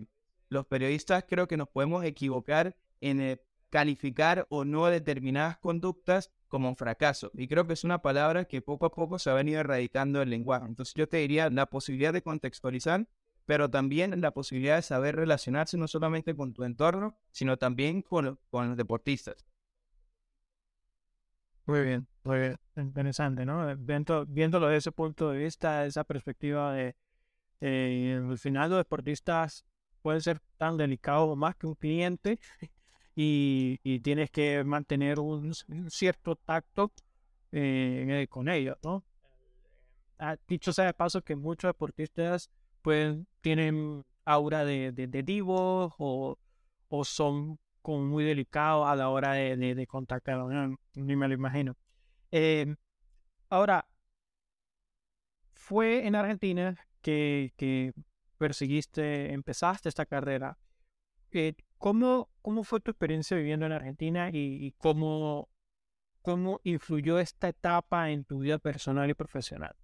los 0.50 0.66
periodistas 0.66 1.26
creo 1.28 1.48
que 1.48 1.58
nos 1.58 1.70
podemos 1.70 2.04
equivocar 2.04 2.76
en 3.02 3.22
eh, 3.22 3.42
calificar 3.70 4.48
o 4.50 4.66
no 4.66 4.88
determinadas 4.88 5.58
conductas 5.58 6.32
como 6.48 6.70
un 6.70 6.76
fracaso. 6.76 7.32
Y 7.34 7.48
creo 7.48 7.68
que 7.68 7.74
es 7.74 7.84
una 7.84 8.02
palabra 8.02 8.46
que 8.46 8.62
poco 8.62 8.86
a 8.86 8.92
poco 8.92 9.20
se 9.20 9.30
ha 9.30 9.34
venido 9.34 9.60
erradicando 9.60 10.20
del 10.20 10.30
lenguaje. 10.30 10.66
Entonces 10.66 10.96
yo 10.96 11.08
te 11.08 11.18
diría 11.18 11.50
la 11.50 11.68
posibilidad 11.68 12.14
de 12.14 12.24
contextualizar, 12.24 13.08
pero 13.46 13.70
también 13.70 14.20
la 14.22 14.32
posibilidad 14.32 14.78
de 14.78 14.82
saber 14.82 15.16
relacionarse 15.16 15.78
no 15.78 15.88
solamente 15.88 16.36
con 16.36 16.54
tu 16.54 16.64
entorno, 16.64 17.18
sino 17.32 17.58
también 17.58 18.02
con, 18.02 18.40
con 18.50 18.70
los 18.70 18.78
deportistas. 18.78 19.46
Muy 21.68 21.82
bien, 21.84 22.08
muy 22.24 22.40
bien. 22.40 22.56
Interesante, 22.78 23.46
¿no? 23.46 23.76
viéndolo 24.26 24.68
desde 24.68 24.78
ese 24.78 24.92
punto 24.94 25.32
de 25.32 25.40
vista, 25.40 25.86
esa 25.86 26.06
perspectiva 26.06 26.74
de, 26.74 26.96
eh, 27.62 28.22
al 28.26 28.38
final 28.38 28.70
los 28.70 28.80
deportistas 28.80 29.66
pueden 30.02 30.22
ser 30.22 30.40
tan 30.58 30.78
delicados 30.78 31.36
más 31.38 31.56
que 31.58 31.68
un 31.68 31.76
cliente 31.76 32.40
y, 33.16 33.80
y 33.84 34.00
tienes 34.00 34.32
que 34.32 34.64
mantener 34.64 35.20
un, 35.20 35.54
cierto 35.90 36.38
tacto 36.38 36.94
eh, 37.52 38.28
con 38.30 38.48
ellos, 38.48 38.78
¿no? 38.84 39.04
Ah, 40.20 40.38
dicho 40.48 40.72
sea 40.72 40.86
de 40.86 40.94
paso 40.94 41.22
que 41.22 41.36
muchos 41.36 41.70
deportistas 41.70 42.50
pues 42.82 43.18
tienen 43.42 44.06
aura 44.26 44.64
de, 44.64 44.94
de, 44.94 45.08
de 45.08 45.42
o, 45.44 46.38
o 46.88 47.04
son 47.04 47.60
como 47.88 48.04
muy 48.04 48.26
delicado 48.26 48.86
a 48.86 48.98
la 48.98 49.08
hora 49.08 49.32
de, 49.32 49.56
de, 49.56 49.88
contactar, 49.88 50.46
ni 50.96 51.16
me 51.16 51.26
lo 51.26 51.34
imagino. 51.34 51.78
Em, 52.32 52.76
ahora, 53.48 53.88
fue 55.54 56.06
en 56.06 56.16
Argentina 56.16 56.76
que, 57.02 57.54
que 57.56 57.94
perseguiste, 58.38 59.32
empezaste 59.32 59.88
esta 59.88 60.06
carrera. 60.06 60.58
Eh, 61.32 61.54
¿cómo, 61.78 62.30
¿Cómo 62.42 62.66
fue 62.66 62.82
tu 62.82 62.92
experiencia 62.92 63.38
viviendo 63.38 63.66
en 63.66 63.72
Argentina 63.72 64.32
y, 64.34 64.74
cómo, 64.80 65.48
cómo 66.22 66.60
influyó 66.66 67.20
esta 67.20 67.48
etapa 67.48 68.10
en 68.10 68.26
tu 68.26 68.40
vida 68.40 68.58
personal 68.58 69.10
y 69.10 69.14
profesional. 69.14 69.78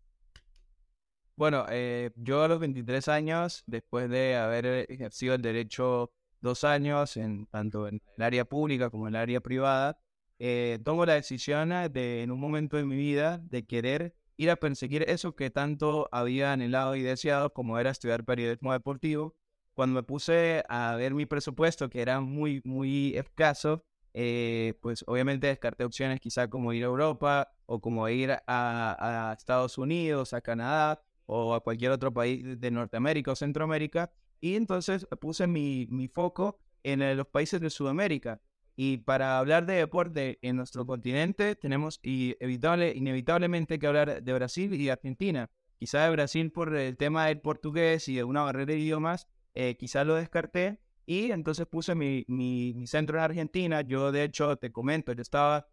Bueno, 1.38 1.67
eh, 1.69 2.12
yo 2.17 2.43
a 2.43 2.50
los 2.50 2.60
23 2.60 3.07
años, 3.07 3.63
después 3.65 4.10
de 4.10 4.36
haber 4.36 4.91
ejercido 4.91 5.36
el 5.36 5.41
derecho 5.41 6.12
dos 6.43 6.63
años, 6.63 7.17
en, 7.17 7.47
tanto 7.47 7.88
en 7.88 8.01
el 8.17 8.23
área 8.23 8.45
pública 8.45 8.89
como 8.91 9.07
en 9.07 9.15
el 9.15 9.21
área 9.21 9.41
privada, 9.41 9.97
eh, 10.38 10.79
tomo 10.83 11.05
la 11.05 11.13
decisión 11.13 11.69
de, 11.91 12.21
en 12.21 12.31
un 12.31 12.39
momento 12.39 12.77
de 12.77 12.83
mi 12.85 12.95
vida, 12.95 13.39
de 13.39 13.65
querer 13.65 14.15
ir 14.38 14.51
a 14.51 14.57
perseguir 14.57 15.03
eso 15.07 15.35
que 15.35 15.50
tanto 15.50 16.09
había 16.12 16.53
anhelado 16.53 16.95
y 16.95 17.01
deseado, 17.01 17.53
como 17.53 17.79
era 17.79 17.89
estudiar 17.89 18.25
periodismo 18.25 18.73
deportivo. 18.73 19.35
Cuando 19.73 19.95
me 19.95 20.03
puse 20.03 20.63
a 20.69 20.95
ver 20.95 21.13
mi 21.13 21.25
presupuesto, 21.25 21.89
que 21.89 22.01
era 22.01 22.19
muy, 22.19 22.62
muy 22.63 23.15
escaso, 23.15 23.85
eh, 24.13 24.75
pues 24.81 25.03
obviamente 25.07 25.47
descarté 25.47 25.85
opciones 25.85 26.19
quizá 26.19 26.47
como 26.50 26.73
ir 26.73 26.83
a 26.83 26.88
Europa 26.88 27.51
o 27.65 27.79
como 27.81 28.07
ir 28.09 28.31
a, 28.31 28.41
a 28.47 29.33
Estados 29.33 29.77
Unidos, 29.77 30.33
a 30.33 30.41
Canadá, 30.41 31.01
o 31.25 31.55
a 31.55 31.62
cualquier 31.62 31.91
otro 31.91 32.13
país 32.13 32.59
de 32.59 32.71
Norteamérica 32.71 33.31
o 33.31 33.35
Centroamérica. 33.35 34.12
Y 34.43 34.57
entonces 34.57 35.07
puse 35.21 35.47
mi, 35.47 35.88
mi 35.89 36.09
foco 36.09 36.59
en 36.83 37.01
eh, 37.01 37.15
los 37.15 37.27
países 37.27 37.62
de 37.62 37.69
Sudamérica. 37.69 38.41
Y 38.75 38.97
para 38.97 39.39
hablar 39.39 39.65
de 39.65 39.75
deporte 39.75 40.38
en 40.41 40.57
nuestro 40.57 40.85
continente, 40.85 41.55
tenemos 41.55 42.01
inevitable, 42.03 42.91
inevitablemente 42.93 43.79
que 43.79 43.88
hablar 43.88 44.21
de 44.21 44.33
Brasil 44.33 44.73
y 44.73 44.83
de 44.83 44.91
Argentina. 44.91 45.50
Quizá 45.79 46.03
de 46.03 46.09
Brasil 46.09 46.51
por 46.51 46.75
el 46.75 46.97
tema 46.97 47.27
del 47.27 47.39
portugués 47.39 48.09
y 48.09 48.15
de 48.15 48.25
una 48.25 48.41
barrera 48.41 48.73
de 48.73 48.79
idiomas, 48.79 49.29
eh, 49.53 49.77
quizá 49.77 50.03
lo 50.03 50.15
descarté. 50.15 50.81
Y 51.05 51.31
entonces 51.31 51.65
puse 51.65 51.95
mi, 51.95 52.25
mi, 52.27 52.73
mi, 52.73 52.85
centro 52.85 53.17
en 53.17 53.23
Argentina. 53.23 53.79
Yo, 53.79 54.12
de 54.12 54.25
hecho, 54.25 54.57
te 54.57 54.73
comento, 54.73 55.13
yo 55.13 55.21
estaba 55.21 55.69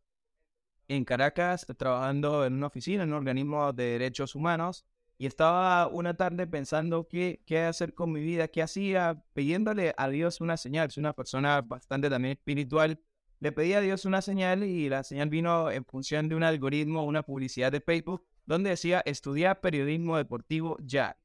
en 0.87 1.05
Caracas 1.05 1.67
trabajando 1.77 2.47
en 2.47 2.53
una 2.53 2.69
oficina, 2.69 3.03
en 3.03 3.09
un 3.09 3.17
organismo 3.17 3.73
de 3.73 3.99
derechos 3.99 4.37
humanos. 4.37 4.87
Y 5.21 5.27
estaba 5.27 5.87
una 5.87 6.15
tarde 6.15 6.47
pensando 6.47 7.07
qué, 7.07 7.43
qué 7.45 7.59
hacer 7.59 7.93
con 7.93 8.11
mi 8.11 8.23
vida, 8.23 8.49
qué 8.49 8.63
hacía, 8.63 9.23
pidiéndole 9.35 9.93
a 9.99 10.09
Dios 10.09 10.41
una 10.41 10.57
señal. 10.57 10.91
Soy 10.91 11.03
una 11.03 11.13
persona 11.13 11.61
bastante 11.61 12.09
también 12.09 12.39
espiritual. 12.39 12.99
Le 13.39 13.53
pedí 13.53 13.75
a 13.75 13.83
Dios 13.83 14.07
una 14.07 14.23
señal 14.23 14.65
y 14.65 14.89
la 14.89 15.05
señal 15.05 15.29
vino 15.29 15.71
en 15.71 15.85
función 15.85 16.31
de 16.31 16.37
un 16.37 16.43
algoritmo, 16.43 17.05
una 17.05 17.23
publicidad 17.23 17.71
de 17.71 17.83
Facebook, 17.83 18.25
donde 18.47 18.71
decía 18.71 19.03
estudiar 19.05 19.61
periodismo 19.61 20.17
deportivo 20.17 20.79
ya. 20.83 21.19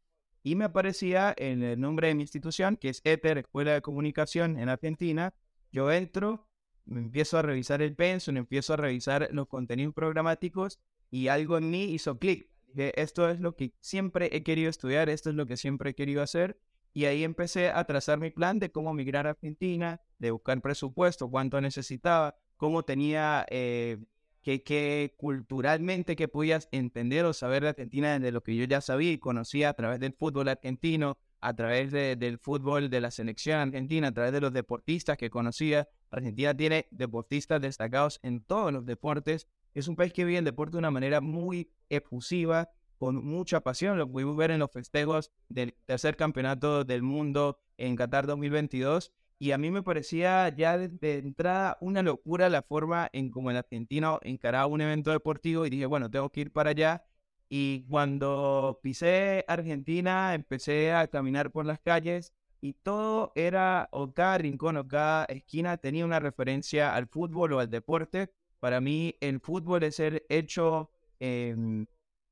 Y 0.43 0.55
me 0.55 0.65
aparecía 0.65 1.33
en 1.37 1.63
el 1.63 1.79
nombre 1.79 2.09
de 2.09 2.15
mi 2.15 2.23
institución, 2.23 2.75
que 2.75 2.89
es 2.89 2.99
ETER, 3.05 3.37
Escuela 3.37 3.75
de 3.75 3.81
Comunicación 3.81 4.59
en 4.59 4.67
Argentina. 4.67 5.33
Yo 5.71 5.89
entro, 5.89 6.49
me 6.83 6.99
empiezo 6.99 7.37
a 7.37 7.43
revisar 7.43 7.81
el 7.81 7.95
pensum, 7.95 8.35
empiezo 8.35 8.73
a 8.73 8.75
revisar 8.75 9.29
los 9.31 9.47
contenidos 9.47 9.93
programáticos 9.93 10.81
y 11.09 11.29
algo 11.29 11.57
en 11.57 11.71
mí 11.71 11.85
hizo 11.85 12.19
clic 12.19 12.49
esto 12.75 13.29
es 13.29 13.39
lo 13.39 13.55
que 13.55 13.73
siempre 13.79 14.29
he 14.31 14.43
querido 14.43 14.69
estudiar, 14.69 15.09
esto 15.09 15.29
es 15.29 15.35
lo 15.35 15.45
que 15.45 15.57
siempre 15.57 15.91
he 15.91 15.95
querido 15.95 16.21
hacer. 16.21 16.57
Y 16.93 17.05
ahí 17.05 17.23
empecé 17.23 17.69
a 17.69 17.83
trazar 17.83 18.19
mi 18.19 18.31
plan 18.31 18.57
de 18.59 18.71
cómo 18.71 18.93
migrar 18.93 19.27
a 19.27 19.31
Argentina, 19.31 20.01
de 20.17 20.31
buscar 20.31 20.61
presupuesto, 20.61 21.29
cuánto 21.29 21.59
necesitaba, 21.59 22.37
cómo 22.55 22.83
tenía, 22.83 23.45
eh, 23.49 23.97
que, 24.41 25.13
culturalmente 25.17 26.15
que 26.15 26.27
podías 26.27 26.69
entender 26.71 27.25
o 27.25 27.33
saber 27.33 27.63
de 27.63 27.69
Argentina 27.69 28.19
de 28.19 28.31
lo 28.31 28.43
que 28.43 28.55
yo 28.55 28.65
ya 28.65 28.79
sabía 28.79 29.11
y 29.11 29.17
conocía 29.17 29.69
a 29.69 29.73
través 29.73 29.99
del 29.99 30.13
fútbol 30.13 30.47
argentino, 30.47 31.17
a 31.41 31.53
través 31.55 31.91
del 31.91 32.37
fútbol 32.37 32.89
de 32.89 33.01
la 33.01 33.11
selección 33.11 33.59
argentina, 33.59 34.09
a 34.09 34.13
través 34.13 34.31
de 34.31 34.41
los 34.41 34.53
deportistas 34.53 35.17
que 35.17 35.29
conocía. 35.29 35.89
Argentina 36.11 36.55
tiene 36.55 36.87
deportistas 36.91 37.61
destacados 37.61 38.19
en 38.23 38.41
todos 38.41 38.71
los 38.71 38.85
deportes 38.85 39.47
es 39.75 39.87
un 39.89 39.95
país 39.95 40.13
que 40.13 40.25
vive 40.25 40.39
el 40.39 40.45
deporte 40.45 40.71
de 40.71 40.79
una 40.79 40.89
manera 40.89 41.21
muy 41.21 41.69
efusiva, 41.89 42.71
con 42.97 43.23
mucha 43.23 43.59
pasión. 43.59 43.97
Lo 43.97 44.09
pudimos 44.09 44.37
ver 44.37 44.51
en 44.51 44.59
los 44.59 44.71
festejos 44.71 45.31
del 45.49 45.75
tercer 45.85 46.15
campeonato 46.15 46.85
del 46.85 47.03
mundo 47.03 47.59
en 47.77 47.95
Qatar 47.95 48.25
2022. 48.25 49.11
Y 49.37 49.51
a 49.51 49.57
mí 49.57 49.69
me 49.69 49.83
parecía 49.83 50.47
ya 50.55 50.77
de, 50.77 51.17
entrada 51.17 51.77
una 51.81 52.01
locura 52.01 52.47
la 52.47 52.61
forma 52.61 53.09
en 53.11 53.29
cómo 53.29 53.51
el 53.51 53.57
argentino 53.57 54.19
encaraba 54.23 54.67
un 54.67 54.79
evento 54.79 55.11
deportivo 55.11 55.65
y 55.65 55.69
dije, 55.69 55.85
bueno, 55.85 56.09
tengo 56.09 56.29
que 56.29 56.41
ir 56.41 56.53
para 56.53 56.69
allá. 56.69 57.03
Y 57.49 57.85
cuando 57.89 58.79
pisé 58.81 59.43
Argentina, 59.47 60.33
empecé 60.33 60.93
a 60.93 61.07
caminar 61.07 61.51
por 61.51 61.65
las 61.65 61.79
calles 61.79 62.33
y 62.61 62.73
todo 62.73 63.33
era, 63.35 63.89
o 63.91 64.13
cada 64.13 64.37
rincón 64.37 64.77
o 64.77 64.87
cada 64.87 65.25
esquina 65.25 65.77
tenía 65.77 66.05
una 66.05 66.19
referencia 66.19 66.95
al 66.95 67.07
fútbol 67.07 67.53
o 67.53 67.59
al 67.59 67.69
deporte 67.69 68.31
para 68.65 68.81
mí 68.81 69.15
el 69.21 69.41
fútbol 69.41 69.83
es 69.83 69.99
el 69.99 70.23
hecho 70.27 70.89
em, 71.19 71.85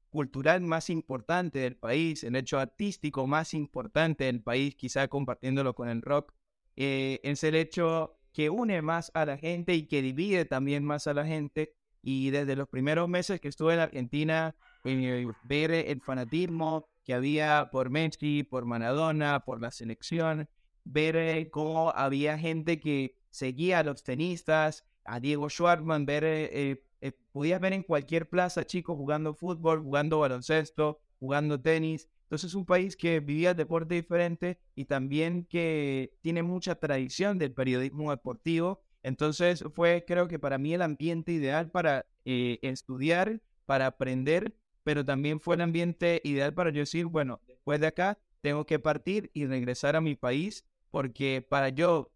cultural 0.09 0.61
más 0.61 0.89
importante 0.89 1.59
del 1.59 1.75
país, 1.75 2.23
el 2.23 2.35
hecho 2.35 2.57
artístico 2.57 3.27
más 3.27 3.53
importante 3.53 4.23
del 4.23 4.41
país, 4.41 4.73
quizá 4.73 5.07
compartiéndolo 5.07 5.75
con 5.75 5.89
el 5.89 6.01
rock. 6.01 6.33
Eh, 6.75 7.19
es 7.21 7.43
el 7.43 7.53
hecho 7.53 8.17
que 8.31 8.49
une 8.49 8.81
más 8.81 9.11
a 9.13 9.27
la 9.27 9.37
gente 9.37 9.75
y 9.75 9.85
que 9.85 10.01
divide 10.01 10.45
también 10.45 10.83
más 10.83 11.05
a 11.05 11.13
la 11.13 11.23
gente. 11.23 11.75
Y 12.01 12.31
desde 12.31 12.55
los 12.55 12.67
primeros 12.67 13.07
meses 13.07 13.39
que 13.39 13.49
estuve 13.49 13.75
en 13.75 13.81
Argentina, 13.81 14.55
eh, 14.85 15.27
ver 15.43 15.69
el 15.69 16.01
fanatismo 16.01 16.89
que 17.03 17.13
había 17.13 17.69
por 17.71 17.91
Messi, 17.91 18.41
por 18.41 18.65
Maradona, 18.65 19.41
por 19.41 19.61
la 19.61 19.69
selección, 19.69 20.49
ver 20.83 21.15
eh, 21.15 21.51
cómo 21.51 21.91
había 21.91 22.39
gente 22.39 22.79
que 22.79 23.19
seguía 23.29 23.77
a 23.77 23.83
los 23.83 24.01
tenistas, 24.01 24.83
a 25.05 25.19
Diego 25.19 25.49
Schwartzman, 25.49 26.05
ver, 26.05 26.23
eh, 26.23 26.49
eh, 26.51 26.83
eh, 27.01 27.11
podías 27.31 27.59
ver 27.59 27.73
en 27.73 27.83
cualquier 27.83 28.29
plaza 28.29 28.65
chicos 28.65 28.97
jugando 28.97 29.33
fútbol, 29.33 29.81
jugando 29.81 30.19
baloncesto, 30.19 30.99
jugando 31.19 31.59
tenis. 31.59 32.09
Entonces 32.23 32.51
es 32.51 32.55
un 32.55 32.65
país 32.65 32.95
que 32.95 33.19
vivía 33.19 33.53
deporte 33.53 33.95
diferente 33.95 34.59
y 34.75 34.85
también 34.85 35.45
que 35.45 36.13
tiene 36.21 36.43
mucha 36.43 36.75
tradición 36.75 37.37
del 37.37 37.53
periodismo 37.53 38.11
deportivo. 38.11 38.81
Entonces 39.03 39.63
fue 39.73 40.05
creo 40.07 40.27
que 40.27 40.39
para 40.39 40.57
mí 40.57 40.73
el 40.73 40.81
ambiente 40.81 41.33
ideal 41.33 41.69
para 41.69 42.05
estudiar, 42.25 43.41
para 43.65 43.87
aprender, 43.87 44.55
pero 44.83 45.05
también 45.05 45.39
fue 45.39 45.55
el 45.55 45.61
ambiente 45.61 46.21
ideal 46.23 46.53
para 46.53 46.71
yo 46.71 46.79
decir, 46.79 47.05
bueno, 47.05 47.41
después 47.47 47.79
de 47.79 47.87
acá 47.87 48.17
tengo 48.41 48.65
que 48.65 48.79
partir 48.79 49.29
y 49.33 49.45
regresar 49.45 49.95
a 49.95 50.01
mi 50.01 50.15
país 50.15 50.65
porque 50.89 51.45
para 51.47 51.69
yo 51.69 52.11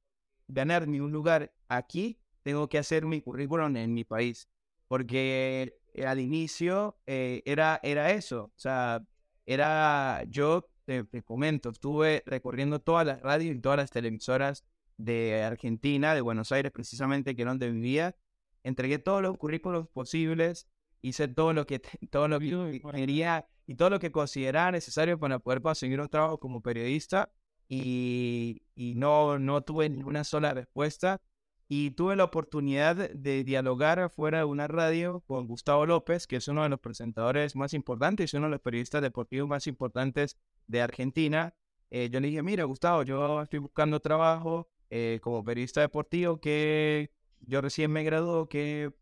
ganarme 0.48 1.02
un 1.02 1.12
lugar 1.12 1.52
aquí 1.68 2.20
tengo 2.48 2.70
que 2.70 2.78
hacer 2.78 3.06
mi 3.06 3.20
currículum 3.20 3.76
en 3.76 3.94
mi 3.94 4.06
país. 4.06 4.48
Porque 4.88 5.74
al 6.06 6.18
inicio 6.22 6.98
eh, 7.06 7.42
era, 7.46 7.82
era 7.84 8.12
eso. 8.12 8.46
O 8.46 8.54
sea, 8.56 9.04
era, 9.46 10.24
yo 10.30 10.70
te, 10.86 11.06
comento, 11.24 11.72
estuve 11.72 12.24
recorriendo 12.26 12.80
todas 12.80 13.06
las 13.06 13.22
radios 13.22 13.54
y 13.54 13.60
todas 13.60 13.78
las 13.78 13.92
televisoras 13.92 14.64
de 14.96 15.44
Argentina, 15.44 16.16
de 16.16 16.22
Buenos 16.22 16.54
Aires 16.54 16.72
precisamente, 16.72 17.36
que 17.36 17.42
era 17.42 17.52
donde 17.52 17.70
vivía. 17.70 18.16
Entregué 18.64 18.98
todos 18.98 19.22
los 19.22 19.38
currículos 19.38 19.90
posibles, 19.90 20.70
hice 21.02 21.28
todo 21.28 21.52
lo 21.52 21.68
que, 21.68 21.82
todo 22.10 22.30
lo 22.30 22.40
que 22.40 22.82
quería 22.94 23.46
y 23.66 23.76
todo 23.76 23.90
lo 23.90 24.00
que 24.00 24.14
consideraba 24.14 24.72
necesario 24.72 25.20
para 25.20 25.40
poder 25.40 25.62
conseguir 25.62 26.00
un 26.00 26.08
trabajo 26.08 26.40
como 26.40 26.62
periodista 26.62 27.30
y, 27.68 28.62
y 28.74 28.96
no, 28.96 29.38
no 29.38 29.64
tuve 29.64 29.90
ninguna 29.90 30.24
sola 30.24 30.54
respuesta 30.54 31.22
y 31.70 31.92
tuve 31.92 32.16
la 32.16 32.24
oportunidad 32.24 32.96
de 32.96 33.44
dialogar 33.44 34.00
afuera 34.00 34.40
de 34.40 34.46
una 34.46 34.68
radio 34.68 35.22
con 35.28 35.48
Gustavo 35.48 35.86
López, 35.86 36.26
que 36.26 36.38
es 36.38 36.48
uno 36.48 36.64
de 36.64 36.70
los 36.70 36.80
presentadores 36.80 37.56
más 37.56 37.74
importantes 37.74 38.34
y 38.34 38.38
uno 38.38 38.48
de 38.48 38.52
los 38.52 38.62
periodistas 38.62 39.02
deportivos 39.02 39.50
más 39.50 39.68
importantes 39.68 40.38
de 40.68 40.82
Argentina. 40.82 41.54
Eh, 41.90 42.10
yo 42.10 42.20
le 42.22 42.30
dije, 42.30 42.42
mira, 42.42 42.64
Gustavo, 42.64 43.04
yo 43.04 43.42
estoy 43.42 43.60
buscando 43.60 44.00
trabajo 44.00 44.70
eh, 44.90 45.20
como 45.22 45.44
periodista 45.44 45.82
deportivo, 45.82 46.40
que 46.40 47.12
yo 47.42 47.60
recién 47.60 47.92
me 47.92 48.04
graduó, 48.04 48.48
¿qué 48.48 48.94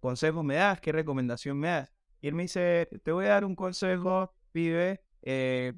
consejos 0.00 0.44
me 0.44 0.56
das? 0.56 0.80
¿Qué 0.80 0.90
recomendación 0.90 1.58
me 1.58 1.68
das? 1.68 1.92
Y 2.20 2.28
él 2.28 2.34
me 2.34 2.42
dice, 2.42 2.88
te 3.04 3.12
voy 3.12 3.26
a 3.26 3.30
dar 3.30 3.44
un 3.44 3.54
consejo, 3.54 4.34
pibe, 4.50 5.00
eh, 5.22 5.74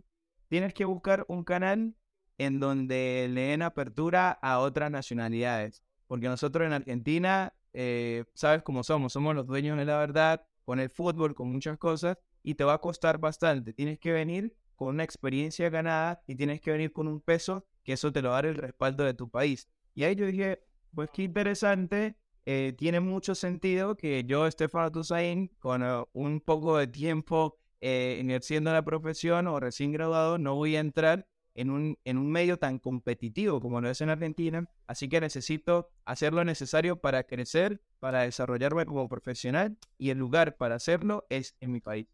tienes 0.49 0.73
que 0.73 0.87
buscar 0.87 1.27
un 1.29 1.45
canal 1.45 1.95
en 2.39 2.59
donde 2.59 3.29
le 3.31 3.43
den 3.49 3.63
apertura 3.63 4.31
a 4.31 4.59
otras 4.61 4.91
nacionalidades 4.91 5.83
porque 6.13 6.29
nosotros 6.29 6.67
en 6.67 6.75
Argentina, 6.75 7.55
eh, 7.73 8.25
sabes 8.35 8.63
cómo 8.63 8.85
somos, 8.85 9.15
somos 9.15 9.35
los 9.35 9.47
dueños 9.47 9.79
de 9.79 9.87
la 9.87 9.97
verdad, 9.97 10.45
con 10.63 10.79
el 10.79 10.91
fútbol, 10.91 11.35
con 11.35 11.51
muchas 11.51 11.79
cosas, 11.79 12.19
y 12.43 12.55
te 12.55 12.65
va 12.65 12.75
a 12.75 12.79
costar 12.83 13.17
bastante. 13.17 13.73
Tienes 13.73 13.99
que 13.99 14.13
venir 14.13 14.55
con 14.77 14.89
una 14.89 15.05
experiencia 15.05 15.71
ganada 15.71 16.23
y 16.27 16.35
tienes 16.35 16.61
que 16.61 16.71
venir 16.71 16.93
con 16.93 17.09
un 17.09 17.23
peso 17.23 17.65
que 17.83 17.95
eso 17.95 18.13
te 18.13 18.21
lo 18.21 18.29
va 18.29 18.35
a 18.35 18.43
dar 18.43 18.47
el 18.51 18.57
respaldo 18.57 19.05
de 19.05 19.15
tu 19.15 19.31
país. 19.31 19.71
Y 19.95 20.05
ahí 20.05 20.15
yo 20.15 20.27
dije, 20.27 20.63
pues 20.95 21.09
qué 21.15 21.23
interesante, 21.23 22.15
eh, 22.45 22.75
tiene 22.77 23.01
mucho 23.01 23.35
sentido 23.35 23.97
que 23.97 24.25
yo, 24.25 24.47
Estefano 24.47 24.93
Toussaint, 24.93 25.51
con 25.61 25.83
eh, 25.83 26.05
un 26.13 26.43
poco 26.43 26.77
de 26.77 26.89
tiempo 26.89 27.57
ejerciendo 27.81 28.71
la 28.71 28.85
profesión 28.85 29.47
o 29.47 29.59
recién 29.59 29.93
graduado, 29.93 30.37
no 30.37 30.57
voy 30.57 30.77
a 30.77 30.81
entrar 30.81 31.27
en 31.55 31.71
un, 31.71 31.99
en 32.05 32.19
un 32.19 32.31
medio 32.31 32.59
tan 32.59 32.79
competitivo 32.79 33.61
como 33.61 33.81
lo 33.81 33.91
es 33.91 34.01
en 34.01 34.11
Argentina, 34.11 34.69
así 34.87 35.09
que 35.09 35.21
necesito 35.21 35.91
hacer 36.05 36.33
lo 36.33 36.45
necesario 36.45 37.01
para 37.01 37.25
crecer, 37.25 37.81
para 38.01 38.23
desarrollarme 38.23 38.87
como 38.87 39.09
profesional 39.09 39.77
y 39.99 40.11
el 40.11 40.19
lugar 40.19 40.57
para 40.57 40.77
hacerlo 40.77 41.27
es 41.29 41.57
en 41.61 41.73
mi 41.73 41.81
país. 41.81 42.07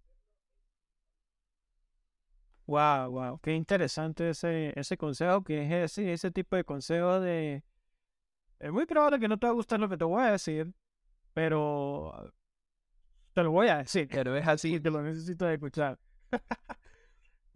Wow, 2.66 3.10
wow, 3.10 3.40
qué 3.40 3.54
interesante 3.54 4.30
ese, 4.30 4.78
ese 4.78 4.96
consejo, 4.98 5.42
que 5.42 5.64
es 5.64 5.92
ese, 5.92 6.12
ese 6.12 6.30
tipo 6.30 6.56
de 6.56 6.64
consejo 6.64 7.20
de... 7.20 7.62
Es 8.58 8.72
muy 8.72 8.84
probable 8.86 9.20
que 9.20 9.28
no 9.28 9.38
te 9.38 9.46
va 9.46 9.52
a 9.52 9.54
gustar 9.54 9.80
lo 9.80 9.88
que 9.88 9.96
te 9.96 10.04
voy 10.04 10.22
a 10.22 10.32
decir, 10.32 10.74
pero 11.32 12.32
te 13.38 13.44
lo 13.44 13.52
voy 13.52 13.68
a 13.68 13.78
decir. 13.78 14.08
Pero 14.10 14.36
es 14.36 14.46
así. 14.48 14.80
Que 14.80 14.90
lo 14.90 15.00
necesito 15.00 15.48
escuchar. 15.48 15.96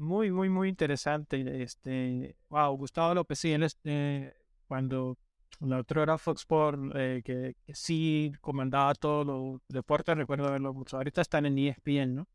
muy, 0.02 0.30
muy, 0.30 0.48
muy 0.48 0.68
interesante. 0.68 1.62
Este, 1.62 2.36
wow, 2.48 2.76
Gustavo 2.76 3.14
López, 3.14 3.38
sí, 3.38 3.52
él 3.52 3.62
este, 3.62 4.34
cuando 4.66 5.16
la 5.60 5.78
otra 5.78 6.02
era 6.02 6.18
Fox 6.18 6.40
Sports, 6.42 6.82
eh, 6.94 7.22
que, 7.24 7.54
sí 7.72 8.32
comandaba 8.40 8.94
todos 8.94 9.24
los 9.26 9.60
deportes, 9.68 10.16
recuerdo 10.16 10.50
verlo 10.50 10.74
mucho. 10.74 10.96
Ahorita 10.96 11.20
están 11.20 11.46
en 11.46 11.58
ESPN, 11.58 12.14
¿no? 12.16 12.28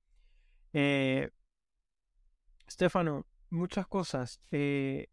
Eh, 0.73 1.29
Estefano, 2.65 3.25
muchas 3.49 3.85
cosas. 3.87 4.39
Eh, 4.51 5.07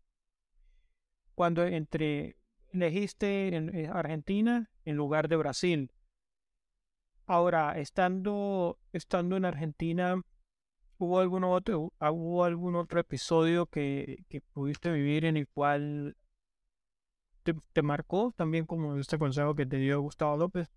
cuando 1.34 1.64
entre 1.64 2.36
elegiste 2.72 3.54
en 3.54 3.90
Argentina 3.90 4.70
en 4.84 4.96
lugar 4.96 5.28
de 5.28 5.36
Brasil. 5.36 5.92
Ahora, 7.26 7.78
estando, 7.78 8.78
estando 8.92 9.36
en 9.36 9.44
Argentina, 9.44 10.20
¿Hubo 10.98 11.18
otro, 11.50 11.92
¿hubo 12.00 12.44
algún 12.44 12.76
otro 12.76 13.00
episodio 13.00 13.66
que, 13.66 14.24
que 14.28 14.40
pudiste 14.40 14.92
vivir 14.92 15.24
en 15.24 15.36
el 15.36 15.48
cual 15.48 16.16
te, 17.42 17.82
marcó 17.82 18.32
también 18.36 18.64
como 18.64 18.96
este 18.96 19.18
consejo 19.18 19.54
que 19.54 19.66
te 19.66 19.76
dio 19.76 20.00
Gustavo 20.00 20.36
López? 20.36 20.70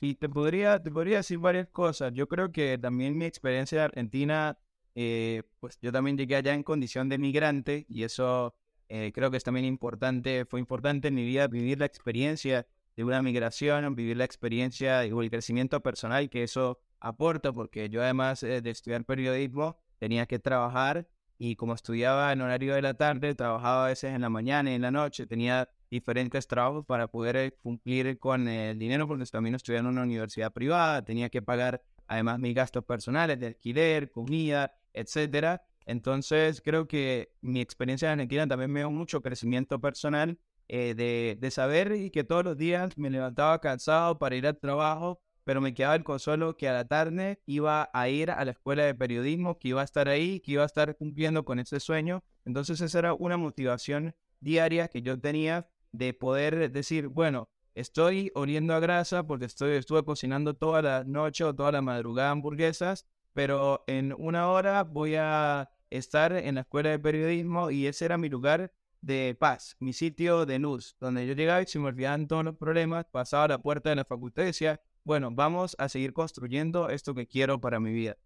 Y 0.00 0.16
te 0.16 0.28
podría, 0.28 0.82
te 0.82 0.90
podría 0.90 1.18
decir 1.18 1.38
varias 1.38 1.68
cosas. 1.68 2.12
Yo 2.12 2.28
creo 2.28 2.52
que 2.52 2.76
también 2.76 3.16
mi 3.16 3.24
experiencia 3.24 3.78
de 3.78 3.84
Argentina, 3.84 4.58
eh, 4.94 5.44
pues 5.60 5.78
yo 5.80 5.92
también 5.92 6.18
llegué 6.18 6.36
allá 6.36 6.54
en 6.54 6.62
condición 6.62 7.08
de 7.08 7.18
migrante 7.18 7.86
y 7.88 8.02
eso 8.02 8.54
eh, 8.88 9.12
creo 9.14 9.30
que 9.30 9.36
es 9.38 9.44
también 9.44 9.64
importante, 9.64 10.44
fue 10.44 10.60
importante 10.60 11.08
en 11.08 11.14
mi 11.14 11.24
vida 11.24 11.46
vivir 11.46 11.78
la 11.78 11.86
experiencia 11.86 12.66
de 12.96 13.04
una 13.04 13.22
migración, 13.22 13.94
vivir 13.94 14.16
la 14.16 14.24
experiencia 14.24 15.06
y 15.06 15.10
el 15.10 15.30
crecimiento 15.30 15.80
personal 15.80 16.28
que 16.28 16.42
eso 16.42 16.80
aporta, 17.02 17.52
porque 17.52 17.90
yo 17.90 18.02
además 18.02 18.42
eh, 18.42 18.62
de 18.62 18.70
estudiar 18.70 19.04
periodismo 19.04 19.76
tenía 19.98 20.26
que 20.26 20.38
trabajar 20.38 21.06
y 21.36 21.56
como 21.56 21.74
estudiaba 21.74 22.32
en 22.32 22.40
horario 22.40 22.74
de 22.74 22.82
la 22.82 22.94
tarde, 22.94 23.34
trabajaba 23.34 23.86
a 23.86 23.88
veces 23.88 24.14
en 24.14 24.20
la 24.20 24.28
mañana 24.28 24.70
y 24.70 24.74
en 24.74 24.82
la 24.82 24.92
noche, 24.92 25.26
tenía 25.26 25.68
diferentes 25.90 26.46
trabajos 26.46 26.86
para 26.86 27.08
poder 27.08 27.36
eh, 27.36 27.52
cumplir 27.60 28.18
con 28.20 28.46
el 28.46 28.78
dinero, 28.78 29.08
porque 29.08 29.24
también 29.26 29.56
estudiaba 29.56 29.88
en 29.88 29.94
una 29.94 30.02
universidad 30.04 30.52
privada, 30.52 31.04
tenía 31.04 31.28
que 31.28 31.42
pagar 31.42 31.82
además 32.06 32.38
mis 32.38 32.54
gastos 32.54 32.84
personales 32.84 33.40
de 33.40 33.48
alquiler, 33.48 34.10
comida, 34.10 34.72
etcétera. 34.92 35.62
Entonces 35.84 36.62
creo 36.64 36.86
que 36.86 37.32
mi 37.40 37.60
experiencia 37.60 38.06
en 38.06 38.20
Argentina 38.20 38.46
también 38.46 38.70
me 38.70 38.80
dio 38.80 38.90
mucho 38.92 39.20
crecimiento 39.20 39.80
personal 39.80 40.38
eh, 40.68 40.94
de, 40.94 41.36
de 41.40 41.50
saber 41.50 41.92
y 41.92 42.10
que 42.10 42.22
todos 42.22 42.44
los 42.44 42.56
días 42.56 42.96
me 42.96 43.10
levantaba 43.10 43.60
cansado 43.60 44.18
para 44.18 44.36
ir 44.36 44.46
al 44.46 44.58
trabajo, 44.58 45.20
pero 45.44 45.60
me 45.60 45.74
quedaba 45.74 45.94
el 45.94 46.04
consuelo 46.04 46.56
que 46.56 46.68
a 46.68 46.72
la 46.72 46.86
tarde 46.86 47.40
iba 47.46 47.90
a 47.92 48.08
ir 48.08 48.30
a 48.30 48.44
la 48.44 48.52
escuela 48.52 48.84
de 48.84 48.94
periodismo, 48.94 49.58
que 49.58 49.68
iba 49.68 49.80
a 49.80 49.84
estar 49.84 50.08
ahí, 50.08 50.40
que 50.40 50.52
iba 50.52 50.62
a 50.62 50.66
estar 50.66 50.96
cumpliendo 50.96 51.44
con 51.44 51.58
ese 51.58 51.80
sueño. 51.80 52.22
Entonces 52.44 52.80
esa 52.80 52.98
era 52.98 53.14
una 53.14 53.36
motivación 53.36 54.14
diaria 54.40 54.88
que 54.88 55.02
yo 55.02 55.20
tenía 55.20 55.68
de 55.92 56.14
poder 56.14 56.70
decir, 56.70 57.08
bueno, 57.08 57.48
estoy 57.74 58.30
oliendo 58.34 58.74
a 58.74 58.80
grasa 58.80 59.26
porque 59.26 59.46
estoy, 59.46 59.72
estuve 59.72 60.04
cocinando 60.04 60.54
toda 60.54 60.82
la 60.82 61.04
noche 61.04 61.44
o 61.44 61.54
toda 61.54 61.72
la 61.72 61.82
madrugada 61.82 62.30
hamburguesas, 62.30 63.06
pero 63.32 63.84
en 63.86 64.14
una 64.18 64.50
hora 64.50 64.84
voy 64.84 65.14
a 65.16 65.70
estar 65.90 66.32
en 66.32 66.56
la 66.56 66.62
escuela 66.62 66.90
de 66.90 66.98
periodismo 66.98 67.70
y 67.70 67.86
ese 67.86 68.04
era 68.04 68.18
mi 68.18 68.28
lugar 68.28 68.72
de 69.00 69.36
paz, 69.38 69.76
mi 69.80 69.92
sitio 69.92 70.46
de 70.46 70.58
luz, 70.58 70.96
donde 71.00 71.26
yo 71.26 71.34
llegaba 71.34 71.60
y 71.62 71.66
se 71.66 71.78
me 71.78 71.88
olvidaban 71.88 72.28
todos 72.28 72.44
los 72.44 72.56
problemas, 72.56 73.04
pasaba 73.10 73.44
a 73.44 73.48
la 73.48 73.58
puerta 73.58 73.90
de 73.90 73.96
la 73.96 74.04
facultad 74.04 74.44
y 74.44 74.46
decía, 74.46 74.80
bueno, 75.04 75.30
vamos 75.32 75.76
a 75.78 75.88
seguir 75.88 76.12
construyendo 76.12 76.88
esto 76.88 77.14
que 77.14 77.26
quiero 77.26 77.60
para 77.60 77.80
mi 77.80 77.92
vida. 77.92 78.16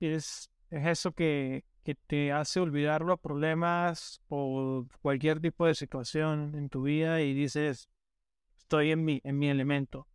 Es, 0.00 0.50
es 0.70 0.86
eso 0.86 1.12
que, 1.12 1.64
que 1.84 1.94
te 1.94 2.32
hace 2.32 2.60
olvidar 2.60 3.02
los 3.02 3.20
problemas 3.20 4.20
o 4.28 4.86
cualquier 5.00 5.40
tipo 5.40 5.66
de 5.66 5.74
situación 5.74 6.54
en 6.56 6.68
tu 6.68 6.82
vida 6.82 7.20
y 7.20 7.34
dices, 7.34 7.88
estoy 8.56 8.90
en 8.90 9.04
mi, 9.04 9.20
en 9.24 9.38
mi 9.38 9.48
elemento. 9.48 10.06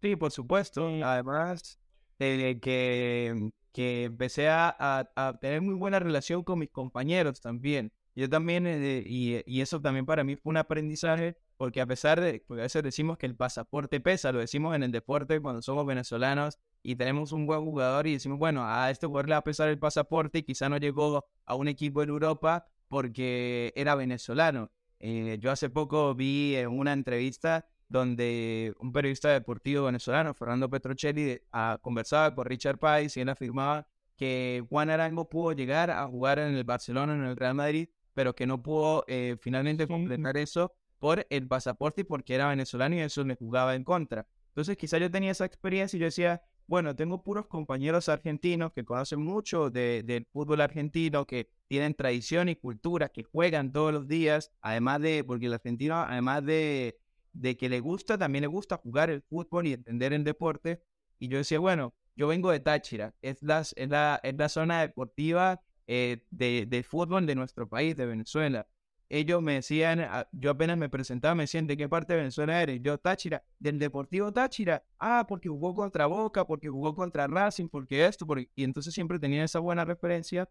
Sí, 0.00 0.16
por 0.16 0.30
supuesto. 0.30 0.86
Además, 1.02 1.78
de 2.18 2.58
que, 2.60 3.50
que 3.72 4.04
empecé 4.04 4.48
a, 4.48 4.76
a, 5.16 5.38
tener 5.38 5.60
muy 5.60 5.74
buena 5.74 5.98
relación 5.98 6.44
con 6.44 6.60
mis 6.60 6.70
compañeros 6.70 7.40
también. 7.40 7.92
Yo 8.14 8.28
también, 8.28 8.66
eh, 8.66 9.02
y, 9.06 9.42
y, 9.46 9.60
eso 9.60 9.80
también 9.80 10.06
para 10.06 10.24
mí 10.24 10.36
fue 10.36 10.50
un 10.50 10.56
aprendizaje 10.56 11.36
porque 11.58 11.80
a 11.80 11.86
pesar 11.86 12.20
de, 12.20 12.42
porque 12.46 12.62
a 12.62 12.64
veces 12.64 12.82
decimos 12.84 13.18
que 13.18 13.26
el 13.26 13.34
pasaporte 13.34 14.00
pesa, 14.00 14.30
lo 14.32 14.38
decimos 14.38 14.76
en 14.76 14.84
el 14.84 14.92
deporte 14.92 15.40
cuando 15.40 15.60
somos 15.60 15.84
venezolanos 15.84 16.58
y 16.84 16.94
tenemos 16.94 17.32
un 17.32 17.46
buen 17.46 17.64
jugador 17.64 18.06
y 18.06 18.12
decimos, 18.12 18.38
bueno, 18.38 18.64
a 18.64 18.90
este 18.90 19.06
jugador 19.06 19.28
le 19.28 19.34
va 19.34 19.38
a 19.38 19.44
pesar 19.44 19.68
el 19.68 19.78
pasaporte 19.78 20.38
y 20.38 20.42
quizá 20.44 20.68
no 20.68 20.78
llegó 20.78 21.26
a 21.44 21.54
un 21.56 21.66
equipo 21.66 22.02
en 22.02 22.10
Europa 22.10 22.66
porque 22.86 23.72
era 23.76 23.96
venezolano. 23.96 24.70
Eh, 25.00 25.36
yo 25.40 25.50
hace 25.50 25.68
poco 25.68 26.14
vi 26.14 26.54
en 26.54 26.68
una 26.68 26.92
entrevista 26.92 27.66
donde 27.88 28.72
un 28.78 28.92
periodista 28.92 29.30
deportivo 29.30 29.86
venezolano, 29.86 30.34
Fernando 30.34 30.70
Petrocelli, 30.70 31.40
ah, 31.52 31.78
conversaba 31.82 32.34
con 32.34 32.46
Richard 32.46 32.78
Pais 32.78 33.16
y 33.16 33.20
él 33.20 33.28
afirmaba 33.30 33.88
que 34.16 34.64
Juan 34.68 34.90
Arango 34.90 35.28
pudo 35.28 35.52
llegar 35.52 35.90
a 35.90 36.06
jugar 36.06 36.38
en 36.38 36.54
el 36.54 36.64
Barcelona, 36.64 37.14
en 37.14 37.24
el 37.24 37.36
Real 37.36 37.54
Madrid, 37.54 37.88
pero 38.14 38.34
que 38.34 38.46
no 38.46 38.62
pudo 38.62 39.04
eh, 39.08 39.36
finalmente 39.40 39.88
completar 39.88 40.36
eso 40.36 40.72
por 40.98 41.26
el 41.30 41.46
pasaporte 41.46 42.02
y 42.02 42.04
porque 42.04 42.34
era 42.34 42.48
venezolano 42.48 42.96
y 42.96 43.00
eso 43.00 43.24
me 43.24 43.36
jugaba 43.36 43.74
en 43.74 43.84
contra. 43.84 44.26
Entonces 44.48 44.76
quizá 44.76 44.98
yo 44.98 45.10
tenía 45.10 45.30
esa 45.30 45.44
experiencia 45.44 45.96
y 45.96 46.00
yo 46.00 46.06
decía, 46.06 46.42
bueno, 46.66 46.94
tengo 46.94 47.22
puros 47.22 47.46
compañeros 47.46 48.08
argentinos 48.08 48.72
que 48.72 48.84
conocen 48.84 49.22
mucho 49.22 49.70
del 49.70 50.26
fútbol 50.32 50.60
argentino, 50.60 51.26
que 51.26 51.50
tienen 51.66 51.94
tradición 51.94 52.48
y 52.48 52.56
cultura, 52.56 53.08
que 53.08 53.22
juegan 53.22 53.72
todos 53.72 53.92
los 53.92 54.06
días, 54.06 54.52
además 54.60 55.00
de, 55.00 55.24
porque 55.24 55.46
el 55.46 55.54
argentino, 55.54 55.96
además 55.96 56.44
de, 56.44 56.98
de 57.32 57.56
que 57.56 57.68
le 57.68 57.80
gusta, 57.80 58.18
también 58.18 58.42
le 58.42 58.48
gusta 58.48 58.76
jugar 58.76 59.10
el 59.10 59.22
fútbol 59.22 59.66
y 59.66 59.72
entender 59.72 60.12
el 60.12 60.24
deporte. 60.24 60.82
Y 61.18 61.28
yo 61.28 61.38
decía, 61.38 61.58
bueno, 61.58 61.94
yo 62.16 62.28
vengo 62.28 62.50
de 62.50 62.60
Táchira, 62.60 63.14
es 63.22 63.42
la, 63.42 63.60
es 63.60 63.88
la, 63.88 64.20
es 64.22 64.34
la 64.36 64.48
zona 64.48 64.80
deportiva 64.82 65.62
eh, 65.86 66.24
de, 66.30 66.66
de 66.66 66.82
fútbol 66.82 67.24
de 67.26 67.34
nuestro 67.34 67.68
país, 67.68 67.96
de 67.96 68.06
Venezuela 68.06 68.66
ellos 69.08 69.42
me 69.42 69.54
decían, 69.54 70.06
yo 70.32 70.50
apenas 70.50 70.76
me 70.76 70.88
presentaba, 70.88 71.34
me 71.34 71.44
decían, 71.44 71.66
¿de 71.66 71.76
qué 71.76 71.88
parte 71.88 72.12
de 72.12 72.20
Venezuela 72.20 72.62
eres? 72.62 72.80
Yo, 72.82 72.98
Táchira, 72.98 73.42
del 73.58 73.78
Deportivo 73.78 74.32
Táchira. 74.32 74.84
Ah, 74.98 75.24
porque 75.26 75.48
jugó 75.48 75.74
contra 75.74 76.06
Boca, 76.06 76.46
porque 76.46 76.68
jugó 76.68 76.94
contra 76.94 77.26
Racing, 77.26 77.68
porque 77.68 78.04
esto, 78.06 78.26
porque... 78.26 78.50
y 78.54 78.64
entonces 78.64 78.94
siempre 78.94 79.18
tenía 79.18 79.44
esa 79.44 79.60
buena 79.60 79.84
referencia. 79.84 80.48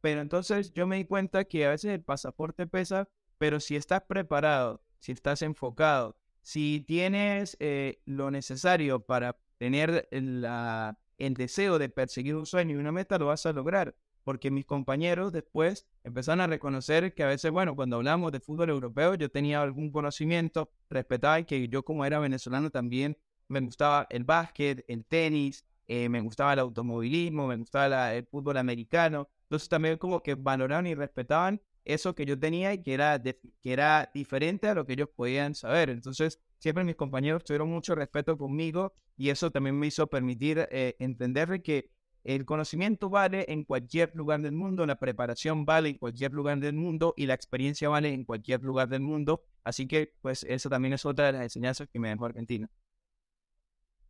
Pero 0.00 0.20
entonces 0.20 0.72
yo 0.72 0.86
me 0.86 0.96
di 0.96 1.04
cuenta 1.04 1.44
que 1.44 1.66
a 1.66 1.70
veces 1.70 1.92
el 1.92 2.02
pasaporte 2.02 2.66
pesa, 2.66 3.08
pero 3.36 3.60
si 3.60 3.76
estás 3.76 4.02
preparado, 4.02 4.82
si 5.00 5.12
estás 5.12 5.42
enfocado, 5.42 6.16
si 6.40 6.84
tienes 6.86 7.56
eh, 7.60 8.00
lo 8.06 8.30
necesario 8.30 9.00
para 9.04 9.38
tener 9.58 10.08
la, 10.12 10.98
el 11.18 11.34
deseo 11.34 11.78
de 11.78 11.88
perseguir 11.88 12.36
un 12.36 12.46
sueño 12.46 12.76
y 12.76 12.80
una 12.80 12.92
meta, 12.92 13.18
lo 13.18 13.26
vas 13.26 13.44
a 13.44 13.52
lograr 13.52 13.94
porque 14.28 14.50
mis 14.50 14.66
compañeros 14.66 15.32
después 15.32 15.86
empezaron 16.04 16.42
a 16.42 16.46
reconocer 16.46 17.14
que 17.14 17.22
a 17.22 17.28
veces, 17.28 17.50
bueno, 17.50 17.74
cuando 17.74 17.96
hablamos 17.96 18.30
de 18.30 18.40
fútbol 18.40 18.68
europeo, 18.68 19.14
yo 19.14 19.30
tenía 19.30 19.62
algún 19.62 19.90
conocimiento, 19.90 20.70
respetaba 20.90 21.42
que 21.44 21.66
yo 21.68 21.82
como 21.82 22.04
era 22.04 22.18
venezolano 22.18 22.68
también 22.68 23.16
me 23.48 23.60
gustaba 23.60 24.06
el 24.10 24.24
básquet, 24.24 24.84
el 24.86 25.06
tenis, 25.06 25.64
eh, 25.86 26.10
me 26.10 26.20
gustaba 26.20 26.52
el 26.52 26.58
automovilismo, 26.58 27.46
me 27.46 27.56
gustaba 27.56 28.12
el 28.12 28.26
fútbol 28.26 28.58
americano. 28.58 29.30
Entonces 29.44 29.70
también 29.70 29.96
como 29.96 30.22
que 30.22 30.34
valoraban 30.34 30.86
y 30.86 30.94
respetaban 30.94 31.62
eso 31.86 32.14
que 32.14 32.26
yo 32.26 32.38
tenía 32.38 32.74
y 32.74 32.82
que 32.82 32.92
era, 32.92 33.22
que 33.22 33.72
era 33.72 34.10
diferente 34.12 34.68
a 34.68 34.74
lo 34.74 34.84
que 34.84 34.92
ellos 34.92 35.08
podían 35.16 35.54
saber. 35.54 35.88
Entonces 35.88 36.38
siempre 36.58 36.84
mis 36.84 36.96
compañeros 36.96 37.44
tuvieron 37.44 37.70
mucho 37.70 37.94
respeto 37.94 38.36
conmigo 38.36 38.92
y 39.16 39.30
eso 39.30 39.50
también 39.50 39.78
me 39.78 39.86
hizo 39.86 40.06
permitir 40.06 40.68
eh, 40.70 40.96
entender 40.98 41.62
que 41.62 41.88
el 42.24 42.44
conocimiento 42.44 43.08
vale 43.08 43.46
en 43.48 43.64
cualquier 43.64 44.14
lugar 44.14 44.40
del 44.40 44.52
mundo, 44.52 44.86
la 44.86 44.98
preparación 44.98 45.64
vale 45.64 45.90
en 45.90 45.98
cualquier 45.98 46.32
lugar 46.32 46.58
del 46.58 46.74
mundo 46.74 47.14
y 47.16 47.26
la 47.26 47.34
experiencia 47.34 47.88
vale 47.88 48.12
en 48.12 48.24
cualquier 48.24 48.62
lugar 48.62 48.88
del 48.88 49.00
mundo. 49.00 49.44
Así 49.64 49.86
que, 49.86 50.14
pues, 50.20 50.44
eso 50.44 50.68
también 50.68 50.94
es 50.94 51.06
otra 51.06 51.26
de 51.26 51.32
las 51.32 51.42
enseñanzas 51.42 51.88
que 51.88 51.98
me 51.98 52.08
dejó 52.08 52.26
Argentina. 52.26 52.68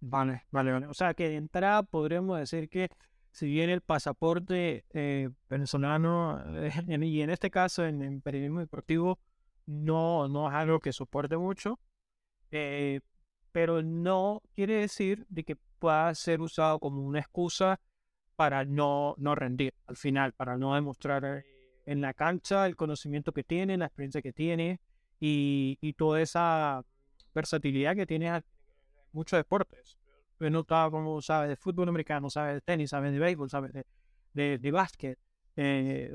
Vale, 0.00 0.44
vale, 0.50 0.72
vale. 0.72 0.86
O 0.86 0.94
sea, 0.94 1.14
que 1.14 1.28
de 1.28 1.36
entrada 1.36 1.82
podríamos 1.82 2.38
decir 2.38 2.68
que 2.68 2.88
si 3.32 3.46
bien 3.46 3.70
el 3.70 3.80
pasaporte 3.80 4.84
eh, 4.90 5.30
venezolano, 5.48 6.42
y 6.88 7.20
en 7.20 7.30
este 7.30 7.50
caso 7.50 7.84
en, 7.84 8.02
el 8.02 8.20
periodismo 8.20 8.60
deportivo, 8.60 9.18
no, 9.66 10.28
no 10.28 10.48
es 10.48 10.54
algo 10.54 10.80
que 10.80 10.92
soporte 10.92 11.36
mucho, 11.36 11.78
eh, 12.50 13.00
pero 13.52 13.82
no 13.82 14.42
quiere 14.54 14.76
decir 14.76 15.26
de 15.28 15.44
que 15.44 15.56
pueda 15.78 16.14
ser 16.14 16.40
usado 16.40 16.78
como 16.78 17.02
una 17.02 17.20
excusa 17.20 17.80
para 18.38 18.64
no, 18.64 19.16
no 19.18 19.34
rendir 19.34 19.74
al 19.88 19.96
final, 19.96 20.32
para 20.32 20.56
no 20.56 20.72
demostrar 20.76 21.24
eh, 21.24 21.44
en 21.86 22.00
la 22.00 22.14
cancha 22.14 22.66
el 22.66 22.76
conocimiento 22.76 23.32
que 23.32 23.42
tiene, 23.42 23.76
la 23.76 23.86
experiencia 23.86 24.22
que 24.22 24.32
tiene 24.32 24.78
y, 25.18 25.76
y 25.80 25.94
toda 25.94 26.22
esa 26.22 26.84
versatilidad 27.34 27.96
que 27.96 28.06
tiene 28.06 28.28
en 28.28 28.44
muchos 29.10 29.40
deportes. 29.40 29.98
He 30.38 30.50
notado 30.50 30.92
como 30.92 31.20
sabes 31.20 31.48
de 31.48 31.56
fútbol 31.56 31.88
americano, 31.88 32.30
sabes 32.30 32.54
de 32.54 32.60
tenis, 32.60 32.90
sabes 32.90 33.10
de 33.10 33.18
béisbol, 33.18 33.50
sabes 33.50 33.72
de, 33.72 33.84
de, 34.34 34.58
de 34.58 34.70
básquet. 34.70 35.18
Eh, 35.56 36.12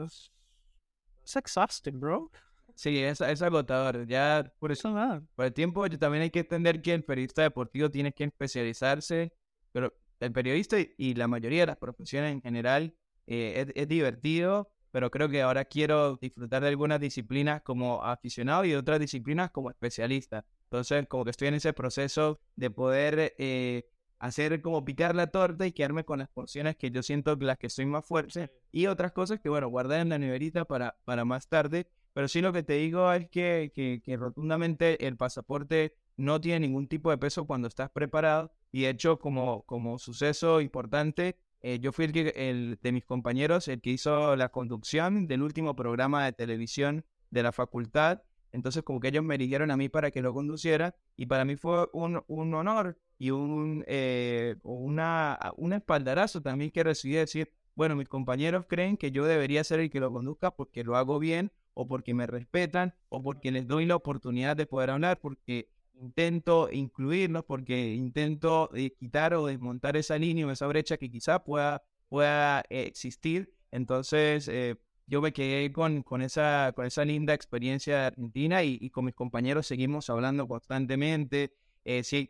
es 1.25 1.35
exhausting, 1.35 1.99
bro. 1.99 2.31
Sí, 2.73 3.03
es, 3.03 3.19
es 3.19 3.41
agotador. 3.41 4.07
Ya 4.07 4.49
por 4.59 4.71
eso, 4.71 4.93
nada. 4.93 5.21
Por 5.35 5.47
el 5.47 5.53
tiempo, 5.53 5.89
también 5.89 6.21
hay 6.23 6.29
que 6.29 6.39
entender 6.39 6.81
que 6.81 6.93
el 6.93 7.03
periodista 7.03 7.41
deportivo 7.41 7.91
tiene 7.91 8.13
que 8.13 8.23
especializarse, 8.23 9.33
pero 9.73 9.93
el 10.19 10.31
periodista 10.31 10.77
y 10.97 11.13
la 11.15 11.27
mayoría 11.27 11.61
de 11.61 11.67
las 11.67 11.77
profesiones 11.77 12.31
en 12.31 12.41
general 12.41 12.95
eh, 13.27 13.71
es, 13.75 13.87
divertido, 13.87 14.71
pero 14.91 15.09
creo 15.09 15.29
que 15.29 15.41
ahora 15.41 15.65
quiero 15.65 16.17
disfrutar 16.17 16.61
de 16.61 16.69
algunas 16.69 16.99
disciplinas 16.99 17.61
como 17.61 18.03
aficionado 18.03 18.65
y 18.65 18.69
de 18.69 18.77
otras 18.77 18.99
disciplinas 18.99 19.51
como 19.51 19.69
especialista. 19.69 20.45
Entonces, 20.65 21.07
como 21.07 21.23
que 21.23 21.31
estoy 21.31 21.47
en 21.47 21.55
ese 21.55 21.73
proceso 21.73 22.39
de 22.55 22.69
poder 22.69 23.35
eh, 23.37 23.87
hacer 24.19 24.61
como 24.61 24.85
picar 24.85 25.15
la 25.15 25.27
torta 25.27 25.67
y 25.67 25.71
quedarme 25.71 26.05
con 26.05 26.19
las 26.19 26.29
porciones 26.29 26.75
que 26.77 26.91
yo 26.91 27.03
siento 27.03 27.35
las 27.35 27.57
que 27.57 27.69
soy 27.69 27.85
más 27.85 28.05
fuerte 28.05 28.51
y 28.71 28.87
otras 28.87 29.11
cosas 29.11 29.39
que, 29.39 29.49
bueno, 29.49 29.67
guardar 29.67 29.99
en 29.99 30.09
la 30.09 30.17
neverita 30.17 30.65
para, 30.65 30.97
para 31.05 31.25
más 31.25 31.47
tarde. 31.47 31.87
Pero 32.13 32.27
sí 32.27 32.41
lo 32.41 32.53
que 32.53 32.63
te 32.63 32.73
digo 32.73 33.11
es 33.11 33.27
que, 33.29 33.71
que, 33.73 34.17
rotundamente 34.17 35.07
el 35.07 35.17
pasaporte 35.17 35.95
no 36.17 36.39
tiene 36.41 36.67
ningún 36.67 36.87
tipo 36.87 37.09
de 37.09 37.17
peso 37.17 37.45
cuando 37.45 37.67
estás 37.67 37.89
preparado. 37.89 38.51
Y 38.71 38.83
de 38.83 38.89
hecho, 38.89 39.19
como, 39.19 39.63
como 39.63 39.99
suceso 39.99 40.61
importante, 40.61 41.37
eh, 41.61 41.79
yo 41.79 41.91
fui 41.91 42.05
el, 42.05 42.11
que, 42.11 42.33
el 42.35 42.79
de 42.81 42.91
mis 42.91 43.05
compañeros 43.05 43.67
el 43.67 43.81
que 43.81 43.91
hizo 43.91 44.35
la 44.35 44.49
conducción 44.49 45.27
del 45.27 45.41
último 45.41 45.75
programa 45.75 46.25
de 46.25 46.33
televisión 46.33 47.05
de 47.31 47.43
la 47.43 47.51
facultad. 47.51 48.21
Entonces, 48.51 48.83
como 48.83 48.99
que 48.99 49.07
ellos 49.07 49.23
me 49.23 49.35
eligieron 49.35 49.71
a 49.71 49.77
mí 49.77 49.89
para 49.89 50.11
que 50.11 50.21
lo 50.21 50.33
conduciera. 50.33 50.95
Y 51.15 51.25
para 51.25 51.45
mí 51.45 51.55
fue 51.55 51.87
un, 51.93 52.23
un 52.27 52.53
honor 52.53 52.97
y 53.17 53.31
un, 53.31 53.83
eh, 53.87 54.55
una, 54.63 55.39
un 55.57 55.73
espaldarazo 55.73 56.41
también 56.41 56.71
que 56.71 56.83
recibí 56.83 57.15
decir, 57.15 57.51
bueno, 57.75 57.95
mis 57.95 58.07
compañeros 58.07 58.65
creen 58.67 58.97
que 58.97 59.11
yo 59.11 59.25
debería 59.25 59.63
ser 59.63 59.79
el 59.79 59.89
que 59.89 59.99
lo 59.99 60.11
conduzca 60.11 60.51
porque 60.51 60.83
lo 60.83 60.95
hago 60.95 61.19
bien 61.19 61.51
o 61.73 61.87
porque 61.87 62.13
me 62.13 62.27
respetan 62.27 62.93
o 63.09 63.23
porque 63.23 63.51
les 63.51 63.67
doy 63.67 63.85
la 63.85 63.95
oportunidad 63.95 64.55
de 64.55 64.65
poder 64.65 64.91
hablar, 64.91 65.19
porque 65.19 65.69
intento 66.03 66.69
incluirlos, 66.71 67.45
porque 67.45 67.93
intento 67.93 68.69
eh, 68.75 68.91
quitar 68.91 69.33
o 69.33 69.47
desmontar 69.47 69.95
esa 69.97 70.17
línea 70.17 70.45
o 70.45 70.51
esa 70.51 70.67
brecha 70.67 70.97
que 70.97 71.09
quizá 71.09 71.43
pueda, 71.43 71.83
pueda 72.09 72.61
eh, 72.69 72.83
existir. 72.83 73.53
Entonces, 73.71 74.47
eh, 74.49 74.75
yo 75.07 75.21
me 75.21 75.33
quedé 75.33 75.71
con, 75.71 76.03
con, 76.03 76.21
esa, 76.21 76.73
con 76.75 76.85
esa 76.85 77.05
linda 77.05 77.33
experiencia 77.33 77.99
de 77.99 78.05
Argentina 78.07 78.63
y, 78.63 78.89
con 78.89 79.05
mis 79.05 79.15
compañeros 79.15 79.65
seguimos 79.67 80.09
hablando 80.09 80.47
constantemente. 80.47 81.55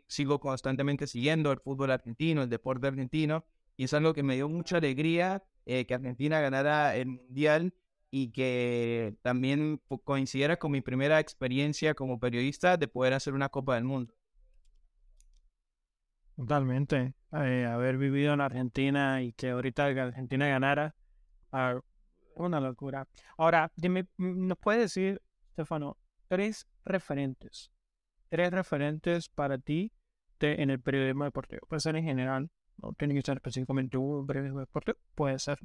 sigo 0.08 0.40
constantemente 0.40 1.06
siguiendo 1.06 1.52
el 1.52 1.60
fútbol 1.60 1.90
argentino, 1.90 2.42
el 2.42 2.50
deporte 2.50 2.86
argentino, 2.88 3.44
y 3.76 3.84
es 3.84 3.94
algo 3.94 4.14
que 4.14 4.22
me 4.22 4.36
dio 4.36 4.48
mucha 4.48 4.78
alegría 4.78 5.42
que 5.64 5.94
Argentina 5.94 6.40
ganara 6.40 6.96
el 6.96 7.06
Mundial 7.06 7.72
y 8.16 8.30
que 8.30 9.16
también 9.22 9.82
coincidiera 10.04 10.56
con 10.56 10.70
mi 10.70 10.80
primera 10.80 11.18
experiencia 11.18 11.94
como 11.94 12.20
periodista 12.20 12.76
de 12.76 12.86
poder 12.86 13.12
hacer 13.12 13.34
una 13.34 13.48
Copa 13.48 13.74
del 13.74 13.82
Mundo. 13.82 14.14
Totalmente. 16.36 17.14
Eh, 17.32 17.64
haber 17.64 17.98
vivido 17.98 18.32
en 18.32 18.40
Argentina 18.40 19.20
y 19.20 19.32
que 19.32 19.50
ahorita 19.50 19.86
Argentina 19.86 20.46
ganara, 20.46 20.94
ah, 21.50 21.80
una 22.36 22.60
locura. 22.60 23.08
Ahora, 23.36 23.72
dime, 23.74 24.06
¿nos 24.16 24.58
puedes 24.58 24.82
decir, 24.82 25.20
Stefano, 25.54 25.96
tres 26.28 26.68
referentes? 26.84 27.72
Tres 28.28 28.52
referentes 28.52 29.28
para 29.28 29.58
ti 29.58 29.90
en 30.38 30.70
el 30.70 30.80
periodismo 30.80 31.24
deportivo. 31.24 31.66
Puede 31.68 31.80
ser 31.80 31.96
en 31.96 32.04
general, 32.04 32.48
no 32.80 32.92
tiene 32.92 33.14
que 33.14 33.22
ser 33.22 33.38
específicamente 33.38 33.96
un 33.96 34.24
periodismo 34.24 34.60
deportivo, 34.60 34.98
puede 35.16 35.40
ser 35.40 35.58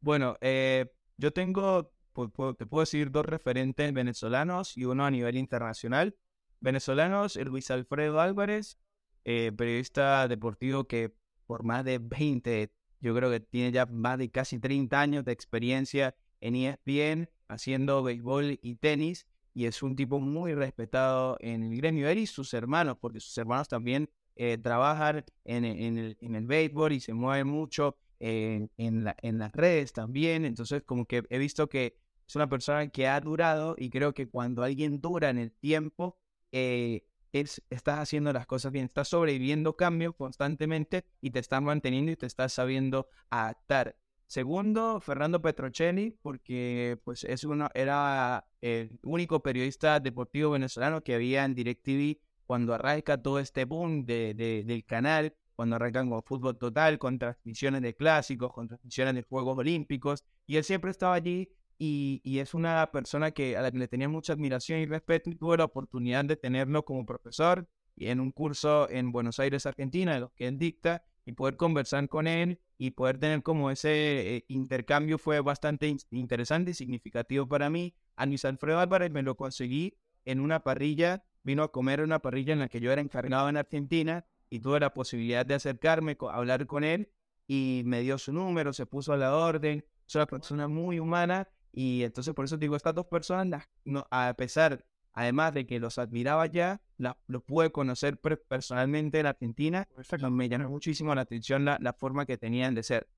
bueno, 0.00 0.36
eh, 0.40 0.86
yo 1.16 1.32
tengo, 1.32 1.92
te 2.14 2.66
puedo 2.66 2.80
decir, 2.80 3.10
dos 3.10 3.26
referentes 3.26 3.92
venezolanos 3.92 4.76
y 4.76 4.84
uno 4.84 5.04
a 5.04 5.10
nivel 5.10 5.36
internacional. 5.36 6.16
Venezolanos, 6.60 7.36
Luis 7.36 7.70
Alfredo 7.70 8.20
Álvarez, 8.20 8.78
eh, 9.24 9.52
periodista 9.56 10.28
deportivo 10.28 10.84
que 10.84 11.14
por 11.46 11.62
más 11.62 11.84
de 11.84 11.98
20, 11.98 12.72
yo 13.00 13.14
creo 13.14 13.30
que 13.30 13.40
tiene 13.40 13.72
ya 13.72 13.86
más 13.86 14.18
de 14.18 14.30
casi 14.30 14.58
30 14.58 15.00
años 15.00 15.24
de 15.24 15.32
experiencia 15.32 16.16
en 16.40 16.56
ESPN 16.56 17.28
haciendo 17.48 18.02
béisbol 18.02 18.58
y 18.62 18.76
tenis 18.76 19.26
y 19.54 19.66
es 19.66 19.82
un 19.82 19.96
tipo 19.96 20.20
muy 20.20 20.54
respetado 20.54 21.38
en 21.40 21.62
el 21.62 21.76
gremio, 21.76 22.08
él 22.08 22.18
y 22.18 22.26
sus 22.26 22.52
hermanos, 22.52 22.98
porque 23.00 23.20
sus 23.20 23.36
hermanos 23.38 23.68
también 23.68 24.10
eh, 24.34 24.58
trabajan 24.58 25.24
en, 25.44 25.64
el, 25.64 26.18
en 26.20 26.34
el 26.34 26.46
béisbol 26.46 26.92
y 26.92 27.00
se 27.00 27.14
mueven 27.14 27.46
mucho 27.46 27.96
en, 28.20 29.04
la, 29.04 29.16
en 29.22 29.38
las 29.38 29.52
redes 29.52 29.92
también. 29.92 30.44
Entonces, 30.44 30.82
como 30.82 31.06
que 31.06 31.22
he 31.30 31.38
visto 31.38 31.68
que 31.68 31.96
es 32.26 32.36
una 32.36 32.48
persona 32.48 32.88
que 32.88 33.06
ha 33.06 33.20
durado 33.20 33.76
y 33.78 33.90
creo 33.90 34.12
que 34.14 34.28
cuando 34.28 34.62
alguien 34.62 35.00
dura 35.00 35.30
en 35.30 35.38
el 35.38 35.52
tiempo, 35.52 36.18
eh, 36.52 37.04
es, 37.32 37.62
estás 37.70 37.98
haciendo 37.98 38.32
las 38.32 38.46
cosas 38.46 38.72
bien, 38.72 38.86
estás 38.86 39.08
sobreviviendo 39.08 39.76
cambios 39.76 40.14
constantemente 40.14 41.04
y 41.20 41.30
te 41.30 41.38
estás 41.38 41.62
manteniendo 41.62 42.12
y 42.12 42.16
te 42.16 42.26
estás 42.26 42.52
sabiendo 42.52 43.08
adaptar. 43.30 43.96
Segundo, 44.26 45.00
Fernando 45.00 45.40
Petrocelli, 45.40 46.10
porque 46.20 46.98
pues 47.04 47.22
es 47.22 47.44
uno, 47.44 47.68
era 47.74 48.44
el 48.60 48.98
único 49.04 49.40
periodista 49.40 50.00
deportivo 50.00 50.50
venezolano 50.50 51.02
que 51.02 51.14
había 51.14 51.44
en 51.44 51.54
DirecTV 51.54 52.18
cuando 52.44 52.74
arranca 52.74 53.22
todo 53.22 53.38
este 53.38 53.64
boom 53.64 54.04
de, 54.04 54.34
del 54.34 54.84
canal 54.84 55.36
cuando 55.56 55.76
arrancan 55.76 56.10
con 56.10 56.22
fútbol 56.22 56.56
total, 56.58 56.98
con 56.98 57.18
transmisiones 57.18 57.82
de 57.82 57.94
clásicos, 57.96 58.52
con 58.52 58.68
transmisiones 58.68 59.14
de 59.14 59.22
Juegos 59.22 59.58
Olímpicos, 59.58 60.22
y 60.46 60.56
él 60.56 60.64
siempre 60.64 60.90
estaba 60.90 61.14
allí 61.14 61.50
y, 61.78 62.38
es 62.38 62.54
una 62.54 62.90
persona 62.92 63.30
que, 63.32 63.56
a 63.56 63.62
la 63.62 63.70
que 63.70 63.78
le 63.78 63.88
tenía 63.88 64.08
mucha 64.08 64.34
admiración 64.34 64.80
y 64.80 64.86
respeto 64.86 65.30
y 65.30 65.34
tuve 65.34 65.56
la 65.56 65.64
oportunidad 65.64 66.24
de 66.24 66.36
tenerlo 66.36 66.84
como 66.84 67.04
profesor 67.04 67.66
en 67.96 68.20
un 68.20 68.30
curso 68.30 68.88
en 68.90 69.10
Buenos 69.10 69.40
Aires, 69.40 69.66
Argentina, 69.66 70.14
de 70.14 70.20
los 70.20 70.32
que 70.32 70.46
él 70.46 70.58
dicta, 70.58 71.02
y 71.24 71.32
poder 71.32 71.56
conversar 71.56 72.08
con 72.08 72.26
él 72.26 72.60
y 72.78 72.92
poder 72.92 73.18
tener 73.18 73.42
como 73.42 73.70
ese 73.70 74.36
eh, 74.36 74.44
intercambio 74.48 75.18
fue 75.18 75.40
bastante 75.40 75.96
interesante 76.10 76.70
y 76.70 76.74
significativo 76.74 77.48
para 77.48 77.68
mí. 77.68 77.94
A 78.14 78.26
Luis 78.26 78.44
Alfredo 78.44 78.78
Álvarez 78.78 79.10
me 79.10 79.22
lo 79.22 79.34
conseguí 79.36 79.98
en 80.24 80.40
una 80.40 80.60
parrilla, 80.60 81.24
vino 81.42 81.62
a 81.62 81.72
comer 81.72 82.00
en 82.00 82.06
una 82.06 82.20
parrilla 82.20 82.52
en 82.52 82.60
la 82.60 82.68
que 82.68 82.80
yo 82.80 82.92
era 82.92 83.00
encargado 83.00 83.48
en 83.48 83.56
Argentina 83.56 84.24
y 84.50 84.60
tuve 84.60 84.80
la 84.80 84.92
posibilidad 84.94 85.44
de 85.44 85.54
acercarme, 85.54 86.16
hablar 86.30 86.66
con 86.66 86.84
él 86.84 87.10
y 87.46 87.82
me 87.84 88.00
dio 88.00 88.18
su 88.18 88.32
número, 88.32 88.72
se 88.72 88.86
puso 88.86 89.12
a 89.12 89.16
la 89.16 89.36
orden, 89.36 89.84
es 90.06 90.14
una 90.14 90.26
persona 90.26 90.68
muy 90.68 90.98
humana 90.98 91.48
y 91.72 92.02
entonces 92.02 92.34
por 92.34 92.44
eso 92.44 92.56
digo, 92.56 92.76
estas 92.76 92.94
dos 92.94 93.06
personas, 93.06 93.68
a 94.10 94.34
pesar, 94.36 94.84
además 95.12 95.54
de 95.54 95.66
que 95.66 95.78
los 95.78 95.98
admiraba 95.98 96.46
ya, 96.46 96.80
los 96.98 97.42
pude 97.42 97.70
conocer 97.70 98.18
personalmente 98.18 99.20
en 99.20 99.26
Argentina, 99.26 99.88
me 100.30 100.48
llamó 100.48 100.70
muchísimo 100.70 101.14
la 101.14 101.22
atención 101.22 101.64
la, 101.64 101.96
forma 101.98 102.26
que 102.26 102.38
tenían 102.38 102.74
de 102.74 102.82
ser. 102.82 103.08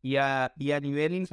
Y 0.00 0.16
a, 0.16 0.52
y 0.56 0.72
a 0.72 0.80
nivel... 0.80 1.26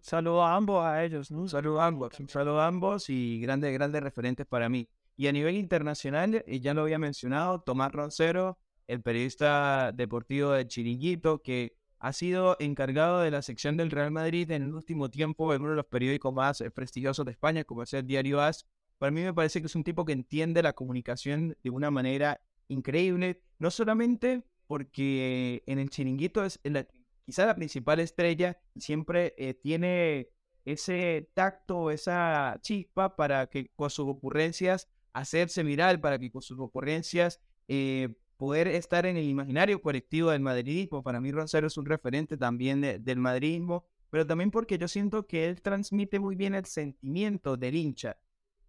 Saludo 0.00 0.42
a 0.42 0.54
ambos 0.54 0.84
a 0.84 1.04
ellos, 1.04 1.30
¿no? 1.30 1.48
Saludo 1.48 1.80
a 1.80 1.86
ambos, 1.86 2.14
saludo 2.28 2.60
a 2.60 2.66
ambos 2.66 3.10
y 3.10 3.40
grandes, 3.40 3.72
grandes 3.74 4.02
referentes 4.02 4.46
para 4.46 4.68
mí. 4.68 4.88
Y 5.18 5.26
a 5.26 5.32
nivel 5.32 5.56
internacional, 5.56 6.44
eh, 6.46 6.60
ya 6.60 6.74
lo 6.74 6.82
había 6.82 7.00
mencionado, 7.00 7.60
Tomás 7.60 7.90
Roncero, 7.90 8.56
el 8.86 9.02
periodista 9.02 9.90
deportivo 9.90 10.52
de 10.52 10.68
Chiringuito, 10.68 11.42
que 11.42 11.74
ha 11.98 12.12
sido 12.12 12.56
encargado 12.60 13.18
de 13.22 13.32
la 13.32 13.42
sección 13.42 13.76
del 13.76 13.90
Real 13.90 14.12
Madrid 14.12 14.48
en 14.52 14.62
el 14.62 14.72
último 14.72 15.10
tiempo 15.10 15.52
en 15.52 15.62
uno 15.62 15.70
de 15.70 15.76
los 15.78 15.86
periódicos 15.86 16.32
más 16.32 16.60
eh, 16.60 16.70
prestigiosos 16.70 17.26
de 17.26 17.32
España, 17.32 17.64
como 17.64 17.82
es 17.82 17.92
el 17.94 18.06
Diario 18.06 18.40
AS. 18.40 18.64
Para 18.98 19.10
mí 19.10 19.20
me 19.22 19.34
parece 19.34 19.60
que 19.60 19.66
es 19.66 19.74
un 19.74 19.82
tipo 19.82 20.04
que 20.04 20.12
entiende 20.12 20.62
la 20.62 20.72
comunicación 20.72 21.56
de 21.64 21.70
una 21.70 21.90
manera 21.90 22.40
increíble, 22.68 23.42
no 23.58 23.72
solamente 23.72 24.44
porque 24.68 25.64
en 25.66 25.80
el 25.80 25.90
Chiringuito 25.90 26.44
es 26.44 26.60
quizá 27.24 27.44
la 27.44 27.56
principal 27.56 27.98
estrella, 27.98 28.60
siempre 28.76 29.34
eh, 29.36 29.54
tiene 29.54 30.28
ese 30.64 31.28
tacto, 31.34 31.90
esa 31.90 32.56
chispa 32.60 33.16
para 33.16 33.48
que 33.48 33.72
con 33.74 33.90
sus 33.90 34.06
ocurrencias 34.06 34.86
hacerse 35.12 35.62
viral 35.62 36.00
para 36.00 36.18
que 36.18 36.30
con 36.30 36.42
sus 36.42 36.58
ocurrencias 36.58 37.40
eh, 37.68 38.08
poder 38.36 38.68
estar 38.68 39.06
en 39.06 39.16
el 39.16 39.24
imaginario 39.24 39.82
colectivo 39.82 40.30
del 40.30 40.40
madridismo. 40.40 41.02
Para 41.02 41.20
mí 41.20 41.30
Roncero 41.32 41.66
es 41.66 41.76
un 41.76 41.86
referente 41.86 42.36
también 42.36 42.80
del 42.80 43.18
madridismo, 43.18 43.84
pero 44.10 44.26
también 44.26 44.50
porque 44.50 44.78
yo 44.78 44.88
siento 44.88 45.26
que 45.26 45.46
él 45.46 45.60
transmite 45.60 46.18
muy 46.20 46.36
bien 46.36 46.54
el 46.54 46.64
sentimiento 46.64 47.56
del 47.56 47.74
hincha. 47.74 48.16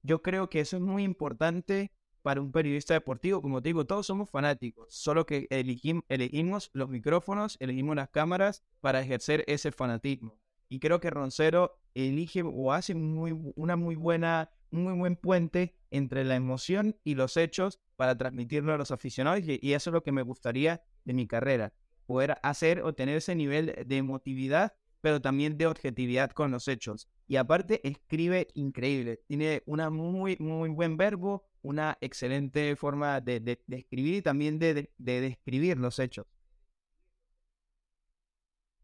Yo 0.02 0.22
creo 0.22 0.50
que 0.50 0.62
eso 0.62 0.78
es 0.78 0.82
muy 0.82 1.04
importante 1.04 1.92
para 2.22 2.42
un 2.42 2.52
periodista 2.52 2.94
deportivo. 2.94 3.42
Como 3.42 3.62
te 3.62 3.70
digo, 3.70 3.86
todos 3.86 4.06
somos 4.06 4.30
fanáticos, 4.30 4.94
solo 4.94 5.26
que 5.26 5.48
elegimos 5.50 6.70
los 6.74 6.90
micrófonos, 6.90 7.58
elegimos 7.60 7.96
las 7.96 8.10
cámaras 8.10 8.64
para 8.82 9.02
ejercer 9.02 9.44
ese 9.48 9.72
fanatismo. 9.72 10.38
Y 10.68 10.80
creo 10.80 11.00
que 11.00 11.10
Roncero 11.10 11.80
elige 11.94 12.44
o 12.44 12.72
hace 12.72 12.94
muy, 12.94 13.32
una 13.56 13.76
muy 13.76 13.96
buena, 13.96 14.52
muy 14.72 14.94
buen 14.94 15.16
puente 15.16 15.76
entre 15.92 16.24
la 16.24 16.36
emoción 16.36 16.96
y 17.04 17.16
los 17.16 17.38
hechos 17.38 17.80
para 17.96 18.18
transmitirlo 18.18 18.74
a 18.74 18.78
los 18.78 18.92
aficionados. 18.92 19.42
Y 19.46 19.74
eso 19.74 19.90
es 19.90 19.94
lo 19.94 20.04
que 20.04 20.12
me 20.12 20.22
gustaría 20.22 20.84
de 21.04 21.14
mi 21.14 21.28
carrera, 21.28 21.74
poder 22.06 22.38
hacer 22.44 22.82
o 22.82 22.94
tener 22.94 23.18
ese 23.18 23.36
nivel 23.36 23.76
de 23.86 23.98
emotividad, 23.98 24.74
pero 25.02 25.22
también 25.22 25.58
de 25.58 25.68
objetividad 25.68 26.32
con 26.32 26.52
los 26.52 26.68
hechos. 26.68 27.08
Y 27.28 27.38
aparte, 27.38 27.88
escribe 27.88 28.48
increíble. 28.54 29.22
Tiene 29.28 29.64
una 29.66 29.90
muy, 29.90 30.36
muy 30.40 30.70
buen 30.70 30.98
verbo, 30.98 31.46
una 31.62 31.98
excelente 32.02 32.76
forma 32.76 33.22
de, 33.22 33.60
escribir 33.70 34.16
y 34.16 34.22
también 34.22 34.60
de, 34.60 34.92
describir 34.98 35.78
los 35.78 36.00
hechos. 36.00 36.26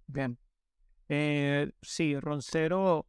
Bien. 0.08 0.38
Eh, 1.10 1.72
sí, 1.82 2.20
Roncero 2.20 3.08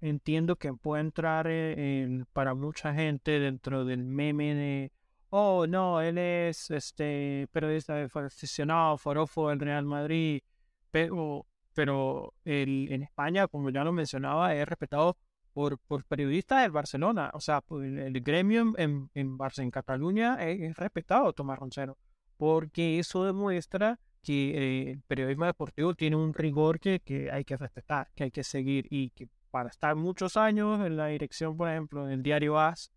entiendo 0.00 0.56
que 0.56 0.72
puede 0.74 1.02
entrar 1.02 1.46
en, 1.46 2.26
para 2.32 2.54
mucha 2.54 2.94
gente 2.94 3.38
dentro 3.38 3.84
del 3.84 4.04
meme 4.04 4.54
de, 4.54 4.92
oh, 5.30 5.66
no, 5.66 6.00
él 6.00 6.18
es 6.18 6.70
este 6.70 7.48
periodista 7.52 8.02
aficionado, 8.02 8.98
forofo 8.98 9.50
del 9.50 9.60
Real 9.60 9.84
Madrid, 9.84 10.42
pero, 10.90 11.46
pero 11.74 12.34
en 12.44 13.02
España, 13.02 13.46
como 13.48 13.70
ya 13.70 13.84
lo 13.84 13.92
mencionaba, 13.92 14.54
es 14.54 14.66
respetado 14.68 15.16
por, 15.52 15.78
por 15.78 16.04
periodistas 16.04 16.62
del 16.62 16.70
Barcelona. 16.70 17.30
O 17.34 17.40
sea, 17.40 17.62
el, 17.70 18.20
gremio 18.20 18.72
en, 18.76 19.10
en, 19.14 19.38
en 19.56 19.70
Cataluña 19.70 20.36
es, 20.48 20.76
respetado, 20.76 21.32
Tomás 21.32 21.58
Roncero, 21.58 21.98
porque 22.36 22.98
eso 22.98 23.24
demuestra 23.24 23.98
que 24.22 24.50
eh, 24.50 24.90
el 24.92 25.02
periodismo 25.02 25.46
deportivo 25.46 25.94
tiene 25.94 26.16
un 26.16 26.34
rigor 26.34 26.78
que, 26.78 27.00
que, 27.00 27.30
hay 27.30 27.44
que 27.44 27.56
respetar, 27.56 28.10
que 28.14 28.24
hay 28.24 28.30
que 28.30 28.44
seguir 28.44 28.86
y 28.90 29.10
que 29.10 29.28
para 29.50 29.68
estar 29.68 29.96
muchos 29.96 30.36
años 30.36 30.84
en 30.86 30.96
la 30.96 31.06
dirección, 31.08 31.56
por 31.56 31.68
ejemplo, 31.68 32.06
del 32.06 32.22
diario 32.22 32.58
AS, 32.58 32.92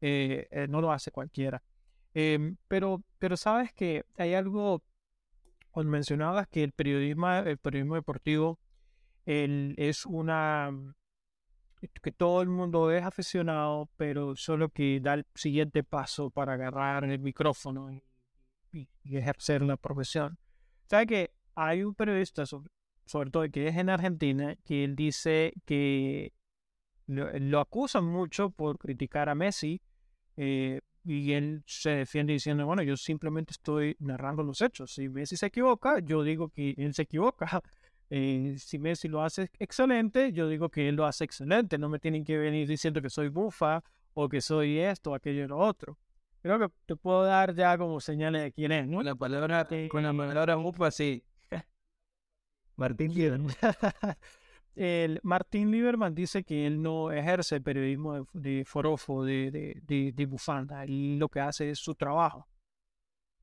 eh, 0.00 0.46
eh, 0.50 0.66
no 0.68 0.80
lo 0.80 0.92
hace 0.92 1.10
cualquiera. 1.10 1.62
Em, 2.14 2.56
pero, 2.68 3.02
pero 3.18 3.36
sabes 3.36 3.72
que 3.72 4.04
hay 4.16 4.34
algo, 4.34 4.82
cuando 5.70 5.90
mencionabas 5.90 6.46
que 6.48 6.62
el 6.62 6.72
periodismo, 6.72 7.28
el 7.32 7.58
periodismo 7.58 7.96
deportivo 7.96 8.58
es 9.26 10.04
una, 10.06 10.70
que 12.02 12.12
todo 12.12 12.42
el 12.42 12.48
mundo 12.48 12.90
es 12.90 13.02
aficionado, 13.04 13.88
pero 13.96 14.36
solo 14.36 14.68
que 14.68 15.00
da 15.00 15.14
el 15.14 15.26
siguiente 15.34 15.82
paso 15.82 16.30
para 16.30 16.54
agarrar 16.54 17.04
el 17.04 17.18
micrófono 17.20 17.90
y, 17.90 18.02
y 18.72 19.16
ejercer 19.16 19.62
la 19.62 19.76
profesión. 19.76 20.38
¿Sabes 20.88 21.06
que 21.06 21.30
hay 21.54 21.82
un 21.82 21.94
periodista, 21.94 22.46
sobre, 22.46 22.70
todo 23.30 23.50
que 23.50 23.68
es 23.68 23.76
en 23.76 23.90
Argentina, 23.90 24.56
que 24.64 24.84
él 24.84 24.96
dice 24.96 25.52
que 25.64 26.32
lo, 27.06 27.60
acusan 27.60 28.04
mucho 28.04 28.50
por 28.50 28.78
criticar 28.78 29.28
a 29.28 29.34
Messi 29.34 29.80
eh, 30.36 30.80
y 31.04 31.32
él 31.32 31.62
se 31.66 31.90
defiende 31.90 32.32
diciendo, 32.32 32.66
bueno, 32.66 32.82
yo 32.82 32.96
simplemente 32.96 33.52
estoy 33.52 33.96
narrando 34.00 34.42
los 34.42 34.60
hechos. 34.62 34.94
Si 34.94 35.08
Messi 35.08 35.36
se 35.36 35.46
equivoca, 35.46 35.98
yo 36.00 36.22
digo 36.22 36.48
que 36.48 36.74
él 36.76 36.94
se 36.94 37.02
equivoca. 37.02 37.62
Eh, 38.10 38.56
si 38.58 38.78
Messi 38.78 39.08
lo 39.08 39.22
hace 39.22 39.50
excelente, 39.58 40.30
yo 40.30 40.46
digo 40.46 40.68
que 40.68 40.90
él 40.90 40.94
lo 40.94 41.06
hace 41.06 41.24
excelente. 41.24 41.78
No 41.78 41.88
me 41.88 41.98
tienen 41.98 42.22
que 42.22 42.36
venir 42.36 42.68
diciendo 42.68 43.00
que 43.00 43.08
soy 43.08 43.28
bufa 43.28 43.82
o 44.12 44.28
que 44.28 44.42
soy 44.42 44.78
esto, 44.78 45.14
aquello 45.14 45.44
y 45.44 45.48
lo 45.48 45.56
otro 45.56 45.98
creo 46.44 46.58
que 46.58 46.68
te 46.84 46.94
puedo 46.94 47.24
dar 47.24 47.54
ya 47.54 47.78
como 47.78 48.00
señales 48.00 48.42
de 48.42 48.52
quién 48.52 48.70
es, 48.70 48.86
¿no? 48.86 49.02
La 49.02 49.14
palabra, 49.14 49.66
con 49.88 50.02
la 50.02 50.12
palabra 50.12 50.58
mufa, 50.58 50.90
sí. 50.90 51.24
Martín 52.76 53.14
Lieberman. 53.14 53.54
el 54.76 55.20
Martín 55.22 55.70
Lieberman 55.70 56.14
dice 56.14 56.44
que 56.44 56.66
él 56.66 56.82
no 56.82 57.12
ejerce 57.12 57.60
periodismo 57.60 58.26
de, 58.32 58.64
forofo, 58.64 59.24
de, 59.24 59.50
de, 59.82 60.12
de, 60.12 60.26
bufanda. 60.26 60.84
Él 60.84 61.18
lo 61.18 61.28
que 61.28 61.40
hace 61.40 61.70
es 61.70 61.78
su 61.78 61.94
trabajo. 61.94 62.48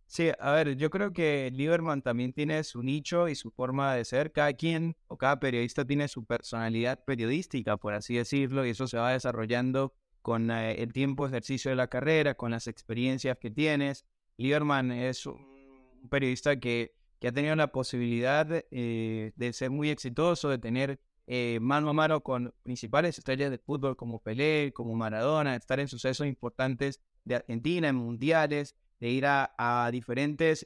Sí, 0.07 0.29
a 0.39 0.51
ver, 0.51 0.75
yo 0.75 0.89
creo 0.89 1.13
que 1.13 1.49
Lieberman 1.53 2.01
también 2.01 2.33
tiene 2.33 2.65
su 2.65 2.83
nicho 2.83 3.29
y 3.29 3.35
su 3.35 3.49
forma 3.49 3.95
de 3.95 4.03
ser. 4.03 4.33
Cada 4.33 4.51
quien 4.51 4.97
o 5.07 5.17
cada 5.17 5.39
periodista 5.39 5.85
tiene 5.85 6.09
su 6.09 6.25
personalidad 6.25 7.01
periodística, 7.05 7.77
por 7.77 7.93
así 7.93 8.15
decirlo, 8.15 8.65
y 8.65 8.71
eso 8.71 8.87
se 8.87 8.97
va 8.97 9.13
desarrollando 9.13 9.93
con 10.21 10.51
eh, 10.51 10.81
el 10.81 10.91
tiempo 10.91 11.23
de 11.23 11.31
ejercicio 11.31 11.71
de 11.71 11.77
la 11.77 11.87
carrera, 11.87 12.33
con 12.35 12.51
las 12.51 12.67
experiencias 12.67 13.37
que 13.37 13.51
tienes. 13.51 14.05
Lieberman 14.35 14.91
es 14.91 15.25
un 15.25 16.09
periodista 16.09 16.59
que, 16.59 16.93
que 17.21 17.29
ha 17.29 17.31
tenido 17.31 17.55
la 17.55 17.71
posibilidad 17.71 18.47
eh, 18.51 19.31
de 19.37 19.53
ser 19.53 19.69
muy 19.69 19.89
exitoso, 19.89 20.49
de 20.49 20.57
tener 20.57 20.99
eh, 21.27 21.59
mano 21.61 21.89
a 21.89 21.93
mano 21.93 22.21
con 22.21 22.53
principales 22.63 23.17
estrellas 23.17 23.51
de 23.51 23.57
fútbol 23.57 23.95
como 23.95 24.21
Pelé, 24.21 24.73
como 24.73 24.93
Maradona, 24.95 25.55
estar 25.55 25.79
en 25.79 25.87
sucesos 25.87 26.27
importantes 26.27 26.99
de 27.23 27.35
Argentina, 27.35 27.87
en 27.87 27.95
mundiales, 27.95 28.75
de 28.99 29.09
ir 29.09 29.25
a, 29.25 29.55
a 29.57 29.89
diferentes 29.91 30.65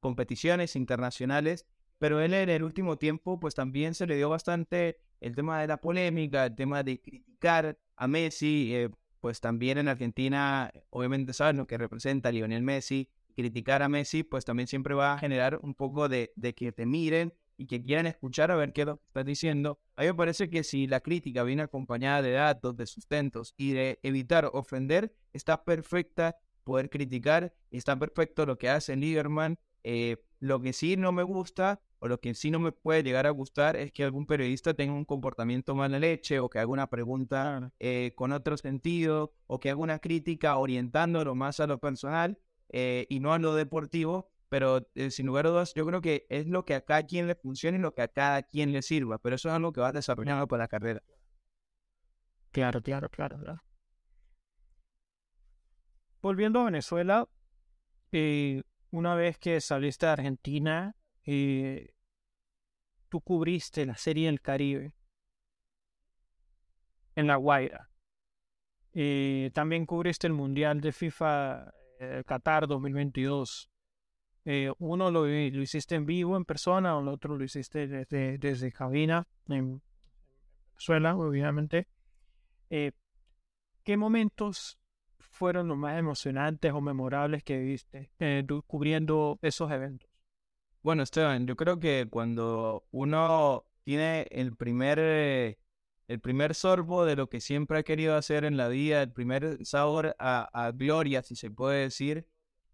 competiciones 0.00 0.74
internacionales. 0.74 1.66
Pero 1.98 2.20
él 2.20 2.34
en 2.34 2.48
el 2.48 2.64
último 2.64 2.96
tiempo, 2.96 3.38
pues 3.38 3.54
también 3.54 3.94
se 3.94 4.06
le 4.06 4.16
dio 4.16 4.30
bastante 4.30 4.98
el 5.20 5.34
tema 5.36 5.60
de 5.60 5.66
la 5.66 5.76
polémica, 5.76 6.46
el 6.46 6.54
tema 6.54 6.82
de 6.82 7.00
criticar 7.00 7.78
a 7.96 8.08
Messi, 8.08 8.74
eh, 8.74 8.90
pues 9.20 9.40
también 9.40 9.76
en 9.76 9.88
Argentina, 9.88 10.72
obviamente 10.88 11.34
saben 11.34 11.58
lo 11.58 11.66
que 11.66 11.76
representa 11.76 12.32
Lionel 12.32 12.62
Messi, 12.62 13.10
criticar 13.30 13.82
a 13.82 13.88
Messi, 13.88 14.22
pues 14.22 14.44
también 14.44 14.66
siempre 14.66 14.94
va 14.94 15.14
a 15.14 15.18
generar 15.18 15.58
un 15.62 15.74
poco 15.74 16.08
de, 16.08 16.32
que 16.56 16.72
te 16.72 16.86
miren 16.86 17.32
y 17.56 17.66
que 17.66 17.82
quieran 17.82 18.06
escuchar 18.06 18.50
a 18.50 18.56
ver 18.56 18.72
qué 18.72 18.82
estás 18.82 19.24
diciendo. 19.24 19.78
A 19.96 20.02
mí 20.02 20.08
me 20.08 20.14
parece 20.14 20.48
que 20.48 20.64
si 20.64 20.86
la 20.86 21.00
crítica 21.00 21.42
viene 21.42 21.62
acompañada 21.62 22.22
de 22.22 22.32
datos, 22.32 22.76
de 22.76 22.86
sustentos 22.86 23.54
y 23.56 23.72
de 23.72 23.98
evitar 24.02 24.50
ofender, 24.52 25.12
está 25.32 25.62
perfecta 25.64 26.36
poder 26.64 26.88
criticar, 26.88 27.54
está 27.70 27.98
perfecto 27.98 28.46
lo 28.46 28.58
que 28.58 28.68
hace 28.68 28.96
Lieberman. 28.96 29.58
Eh, 29.82 30.16
lo 30.40 30.60
que 30.60 30.72
sí 30.72 30.96
no 30.96 31.12
me 31.12 31.22
gusta 31.22 31.80
o 32.00 32.08
lo 32.08 32.18
que 32.18 32.34
sí 32.34 32.50
no 32.50 32.58
me 32.58 32.72
puede 32.72 33.02
llegar 33.02 33.26
a 33.26 33.30
gustar 33.30 33.76
es 33.76 33.92
que 33.92 34.04
algún 34.04 34.26
periodista 34.26 34.74
tenga 34.74 34.94
un 34.94 35.04
comportamiento 35.04 35.74
mala 35.74 35.98
leche 35.98 36.40
o 36.40 36.48
que 36.48 36.58
haga 36.58 36.68
una 36.68 36.88
pregunta 36.88 37.70
eh, 37.78 38.12
con 38.16 38.32
otro 38.32 38.56
sentido 38.56 39.34
o 39.46 39.60
que 39.60 39.70
haga 39.70 39.80
una 39.80 39.98
crítica 39.98 40.56
orientándolo 40.56 41.34
más 41.34 41.60
a 41.60 41.66
lo 41.66 41.78
personal 41.78 42.38
eh, 42.70 43.06
y 43.08 43.20
no 43.20 43.32
a 43.32 43.38
lo 43.38 43.54
deportivo. 43.54 44.30
Pero 44.48 44.88
eh, 44.96 45.10
sin 45.12 45.26
lugar 45.26 45.46
a 45.46 45.50
dudas, 45.50 45.74
yo 45.74 45.86
creo 45.86 46.00
que 46.00 46.26
es 46.28 46.48
lo 46.48 46.64
que 46.64 46.74
a 46.74 46.84
cada 46.84 47.04
quien 47.04 47.28
le 47.28 47.36
funcione 47.36 47.78
y 47.78 47.80
lo 47.80 47.94
que 47.94 48.02
a 48.02 48.08
cada 48.08 48.42
quien 48.42 48.72
le 48.72 48.82
sirva. 48.82 49.18
Pero 49.18 49.36
eso 49.36 49.48
es 49.48 49.54
algo 49.54 49.72
que 49.72 49.80
va 49.80 49.92
desarrollando 49.92 50.48
para 50.48 50.64
la 50.64 50.68
carrera. 50.68 51.02
Claro, 52.50 52.82
claro, 52.82 53.08
claro. 53.08 53.38
claro. 53.38 53.62
Volviendo 56.20 56.60
a 56.60 56.64
Venezuela, 56.64 57.28
una 58.90 59.14
vez 59.14 59.38
que 59.38 59.60
saliste 59.60 60.06
de 60.06 60.12
Argentina, 60.12 60.96
eh, 61.24 61.94
tú 63.08 63.20
cubriste 63.20 63.86
la 63.86 63.96
Serie 63.96 64.26
del 64.26 64.40
Caribe 64.40 64.94
en 67.14 67.26
La 67.26 67.36
Guaira. 67.36 67.90
Eh, 68.92 69.50
también 69.54 69.86
cubriste 69.86 70.26
el 70.26 70.32
Mundial 70.32 70.80
de 70.80 70.92
FIFA 70.92 71.72
eh, 72.00 72.24
Qatar 72.26 72.66
2022. 72.66 73.70
uno 74.78 75.10
lo, 75.10 75.28
hiciste 75.28 75.94
en 75.94 76.06
vivo, 76.06 76.36
en 76.36 76.44
persona, 76.44 76.96
o 76.96 77.00
el 77.00 77.08
otro 77.08 77.36
lo 77.36 77.44
hiciste 77.44 77.86
desde, 77.86 78.38
desde 78.38 78.72
cabina, 78.72 79.26
en 79.48 79.80
Venezuela, 80.72 81.16
obviamente. 81.16 81.86
¿Qué 82.68 83.96
momentos 83.96 84.78
fueron 85.18 85.68
los 85.68 85.76
más 85.76 85.98
emocionantes 85.98 86.72
o 86.72 86.80
memorables 86.80 87.44
que 87.44 87.58
viste 87.58 88.10
cubriendo 88.66 89.38
esos 89.42 89.70
eventos? 89.70 90.10
Bueno, 90.82 91.02
Esteban, 91.02 91.46
yo 91.46 91.56
creo 91.56 91.78
que 91.78 92.06
cuando 92.08 92.84
uno 92.90 93.64
tiene 93.84 94.26
el 94.30 94.56
primer, 94.56 94.98
eh, 94.98 95.58
el 96.10 96.18
primer 96.18 96.56
sorbo 96.56 97.04
de 97.04 97.14
lo 97.14 97.28
que 97.28 97.40
siempre 97.40 97.78
ha 97.78 97.82
querido 97.84 98.16
hacer 98.16 98.44
en 98.44 98.56
la 98.56 98.66
vida, 98.66 99.00
el 99.00 99.12
primer 99.12 99.64
sabor 99.64 100.16
a, 100.18 100.72
gloria, 100.74 101.22
si 101.22 101.36
se 101.36 101.52
puede 101.52 101.82
decir, 101.82 102.26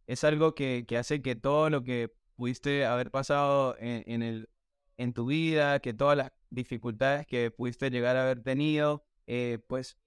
es 0.06 0.24
algo 0.24 0.54
que, 0.54 0.86
que, 0.88 0.96
hace 0.96 1.20
que 1.20 1.36
todo 1.36 1.68
lo 1.68 1.84
que 1.84 2.14
pudiste 2.34 2.86
haber 2.86 3.10
pasado 3.10 3.76
en, 3.78 4.22
el, 4.22 4.48
en 4.96 5.12
tu 5.12 5.26
vida, 5.26 5.80
que 5.80 5.92
todas 5.92 6.16
las 6.16 6.32
dificultades 6.48 7.26
que 7.26 7.50
pudiste 7.50 7.90
llegar 7.90 8.16
a 8.16 8.22
haber 8.22 8.42
tenido, 8.42 9.04
eh, 9.26 9.58
pues 9.68 9.98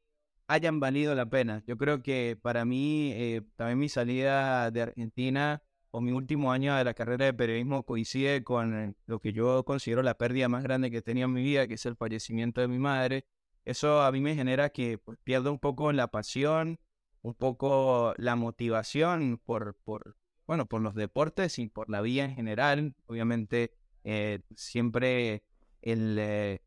hayan 0.47 0.79
valido 0.79 1.13
la 1.13 1.29
pena. 1.29 1.61
Yo 1.67 1.77
creo 1.77 2.01
que 2.01 2.35
para 2.41 2.65
mí, 2.65 3.11
eh, 3.13 3.43
también 3.55 3.77
mi 3.77 3.89
salida 3.89 4.71
de 4.71 4.81
Argentina 4.81 5.61
o 5.91 6.01
mi 6.01 6.11
último 6.11 6.51
año 6.51 6.75
de 6.75 6.83
la 6.83 6.93
carrera 6.93 7.25
de 7.25 7.33
periodismo 7.33 7.83
coincide 7.83 8.43
con 8.43 8.95
lo 9.05 9.19
que 9.19 9.33
yo 9.33 9.63
considero 9.65 10.03
la 10.03 10.17
pérdida 10.17 10.47
más 10.47 10.63
grande 10.63 10.91
que 10.91 11.01
tenido 11.01 11.25
en 11.25 11.33
mi 11.33 11.43
vida, 11.43 11.67
que 11.67 11.75
es 11.75 11.85
el 11.85 11.95
fallecimiento 11.95 12.61
de 12.61 12.67
mi 12.67 12.77
madre. 12.77 13.25
Eso 13.65 14.01
a 14.01 14.11
mí 14.11 14.21
me 14.21 14.35
genera 14.35 14.69
que 14.69 14.97
pues, 14.97 15.17
un 15.45 15.59
poco 15.59 15.91
la 15.91 16.07
pasión, 16.07 16.79
un 17.21 17.33
poco 17.33 18.13
la 18.17 18.35
motivación 18.35 19.41
por, 19.43 19.75
por, 19.83 20.15
bueno, 20.45 20.67
por 20.67 20.81
los 20.81 20.95
deportes 20.95 21.59
y 21.59 21.67
por 21.67 21.89
la 21.89 22.01
vida 22.01 22.25
en 22.25 22.35
general. 22.35 22.95
Obviamente, 23.07 23.73
eh, 24.03 24.41
siempre 24.55 25.43
el, 25.81 26.17
eh, 26.19 26.61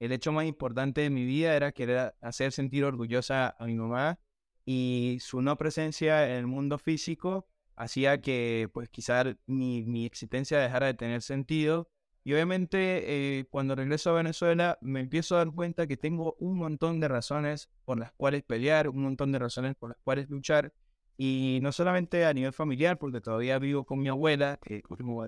el 0.00 0.12
hecho 0.12 0.32
más 0.32 0.46
importante 0.46 1.02
de 1.02 1.10
mi 1.10 1.24
vida 1.24 1.54
era 1.54 1.72
querer 1.72 2.14
hacer 2.20 2.52
sentir 2.52 2.84
orgullosa 2.84 3.56
a 3.58 3.66
mi 3.66 3.74
mamá 3.74 4.18
y 4.64 5.18
su 5.20 5.42
no 5.42 5.56
presencia 5.56 6.28
en 6.28 6.36
el 6.36 6.46
mundo 6.46 6.78
físico 6.78 7.48
hacía 7.78 8.20
que 8.20 8.68
pues 8.72 8.88
quizá 8.88 9.24
mi, 9.46 9.84
mi 9.84 10.04
existencia 10.04 10.58
dejara 10.58 10.86
de 10.86 10.94
tener 10.94 11.22
sentido. 11.22 11.88
Y 12.24 12.34
obviamente 12.34 13.38
eh, 13.38 13.46
cuando 13.48 13.74
regreso 13.74 14.10
a 14.10 14.14
Venezuela 14.14 14.78
me 14.82 15.00
empiezo 15.00 15.36
a 15.36 15.38
dar 15.38 15.54
cuenta 15.54 15.86
que 15.86 15.96
tengo 15.96 16.36
un 16.40 16.58
montón 16.58 17.00
de 17.00 17.08
razones 17.08 17.70
por 17.84 17.98
las 17.98 18.12
cuales 18.12 18.42
pelear, 18.42 18.88
un 18.88 19.02
montón 19.02 19.32
de 19.32 19.38
razones 19.38 19.76
por 19.76 19.90
las 19.90 19.98
cuales 20.02 20.28
luchar. 20.28 20.74
Y 21.16 21.58
no 21.62 21.72
solamente 21.72 22.26
a 22.26 22.34
nivel 22.34 22.52
familiar, 22.52 22.98
porque 22.98 23.20
todavía 23.20 23.58
vivo 23.58 23.84
con 23.84 24.00
mi 24.00 24.08
abuela, 24.08 24.58
que 24.62 24.76
es 24.76 24.82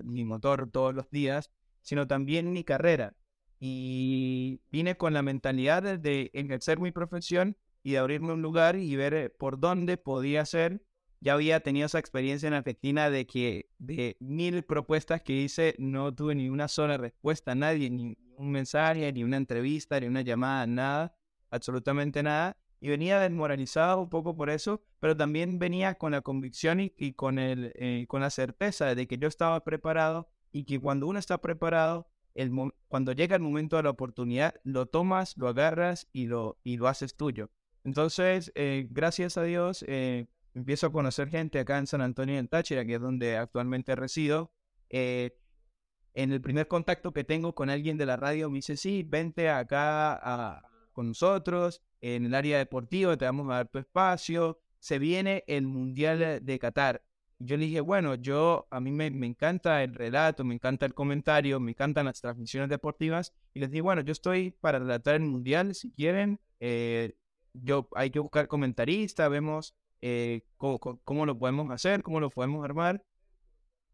mi 0.05 0.23
motor 0.23 0.69
todos 0.71 0.93
los 0.93 1.09
días, 1.09 1.51
sino 1.81 2.07
también 2.07 2.53
mi 2.53 2.63
carrera. 2.63 3.15
Y 3.59 4.61
vine 4.71 4.95
con 4.95 5.13
la 5.13 5.21
mentalidad 5.21 5.99
de 5.99 6.31
ejercer 6.33 6.79
mi 6.79 6.91
profesión 6.91 7.57
y 7.83 7.91
de 7.93 7.97
abrirme 7.97 8.33
un 8.33 8.41
lugar 8.41 8.75
y 8.77 8.95
ver 8.95 9.13
eh, 9.13 9.29
por 9.29 9.59
dónde 9.59 9.97
podía 9.97 10.45
ser 10.45 10.81
ya 11.21 11.33
había 11.33 11.59
tenido 11.59 11.85
esa 11.85 11.99
experiencia 11.99 12.47
en 12.47 12.55
Argentina 12.55 13.09
de 13.11 13.27
que 13.27 13.69
de 13.77 14.17
mil 14.19 14.63
propuestas 14.63 15.21
que 15.21 15.33
hice 15.33 15.75
no 15.77 16.13
tuve 16.13 16.33
ni 16.33 16.49
una 16.49 16.67
sola 16.67 16.97
respuesta 16.97 17.51
a 17.51 17.55
nadie, 17.55 17.91
ni 17.91 18.17
un 18.37 18.51
mensaje, 18.51 19.13
ni 19.13 19.23
una 19.23 19.37
entrevista, 19.37 19.99
ni 19.99 20.07
una 20.07 20.21
llamada, 20.21 20.65
nada, 20.65 21.15
absolutamente 21.51 22.23
nada. 22.23 22.57
Y 22.79 22.89
venía 22.89 23.19
desmoralizado 23.19 24.01
un 24.01 24.09
poco 24.09 24.35
por 24.35 24.49
eso, 24.49 24.81
pero 24.99 25.15
también 25.15 25.59
venía 25.59 25.93
con 25.95 26.13
la 26.13 26.21
convicción 26.21 26.79
y, 26.79 27.13
con, 27.13 27.37
el, 27.37 27.71
eh, 27.75 28.05
con 28.07 28.21
la 28.21 28.31
certeza 28.31 28.95
de 28.95 29.07
que 29.07 29.19
yo 29.19 29.27
estaba 29.27 29.63
preparado 29.63 30.27
y 30.51 30.63
que 30.63 30.79
cuando 30.79 31.05
uno 31.05 31.19
está 31.19 31.39
preparado, 31.39 32.07
el 32.33 32.51
cuando 32.87 33.11
llega 33.11 33.35
el 33.35 33.43
momento 33.43 33.77
de 33.77 33.83
la 33.83 33.91
oportunidad, 33.91 34.55
lo 34.63 34.87
tomas, 34.87 35.37
lo 35.37 35.47
agarras 35.47 36.07
y 36.11 36.25
lo, 36.25 36.57
y 36.63 36.77
lo 36.77 36.87
haces 36.87 37.15
tuyo. 37.15 37.51
Entonces, 37.83 38.51
eh, 38.55 38.87
gracias 38.89 39.37
a 39.37 39.43
Dios, 39.43 39.85
eh, 39.87 40.25
empiezo 40.53 40.87
a 40.87 40.91
conocer 40.91 41.29
gente 41.29 41.59
acá 41.59 41.77
en 41.77 41.87
San 41.87 42.01
Antonio 42.01 42.37
en 42.37 42.47
Táchira, 42.47 42.85
que 42.85 42.95
es 42.95 43.01
donde 43.01 43.37
actualmente 43.37 43.95
resido. 43.95 44.51
Eh, 44.89 45.37
en 46.13 46.31
el 46.31 46.41
primer 46.41 46.67
contacto 46.67 47.13
que 47.13 47.23
tengo 47.23 47.55
con 47.55 47.69
alguien 47.69 47.97
de 47.97 48.05
la 48.05 48.17
radio 48.17 48.49
me 48.49 48.57
dice, 48.57 48.75
sí, 48.75 49.03
vente 49.03 49.49
acá 49.49 50.61
con 50.91 51.07
nosotros, 51.07 51.81
en 52.01 52.25
el 52.25 52.35
área 52.35 52.57
deportiva, 52.57 53.15
te 53.15 53.25
vamos 53.25 53.49
a 53.49 53.55
dar 53.55 53.67
tu 53.69 53.79
espacio, 53.79 54.59
se 54.79 54.99
viene 54.99 55.43
el 55.47 55.67
Mundial 55.67 56.43
de 56.43 56.59
Qatar. 56.59 57.03
Yo 57.39 57.57
le 57.57 57.65
dije, 57.65 57.81
bueno, 57.81 58.15
yo 58.15 58.67
a 58.69 58.79
mí 58.79 58.91
me, 58.91 59.07
encanta 59.07 59.83
el 59.83 59.95
relato, 59.95 60.43
me 60.43 60.53
encanta 60.53 60.85
el 60.85 60.93
comentario, 60.93 61.59
me 61.59 61.71
encantan 61.71 62.05
las 62.05 62.21
transmisiones 62.21 62.69
deportivas. 62.69 63.33
Y 63.53 63.59
les 63.59 63.71
dije, 63.71 63.81
bueno, 63.81 64.01
yo 64.01 64.11
estoy 64.11 64.51
para 64.51 64.79
relatar 64.79 65.15
el 65.15 65.21
Mundial, 65.21 65.73
si 65.73 65.91
quieren. 65.91 66.39
Eh, 66.59 67.15
yo 67.53 67.89
hay 67.95 68.11
que 68.11 68.19
buscar 68.19 68.47
comentaristas, 68.47 69.29
vemos 69.29 69.75
eh, 70.01 70.41
cómo, 70.57 71.25
lo 71.25 71.37
podemos 71.37 71.69
hacer, 71.71 72.03
cómo 72.03 72.19
lo 72.19 72.29
podemos 72.29 72.63
armar. 72.63 73.03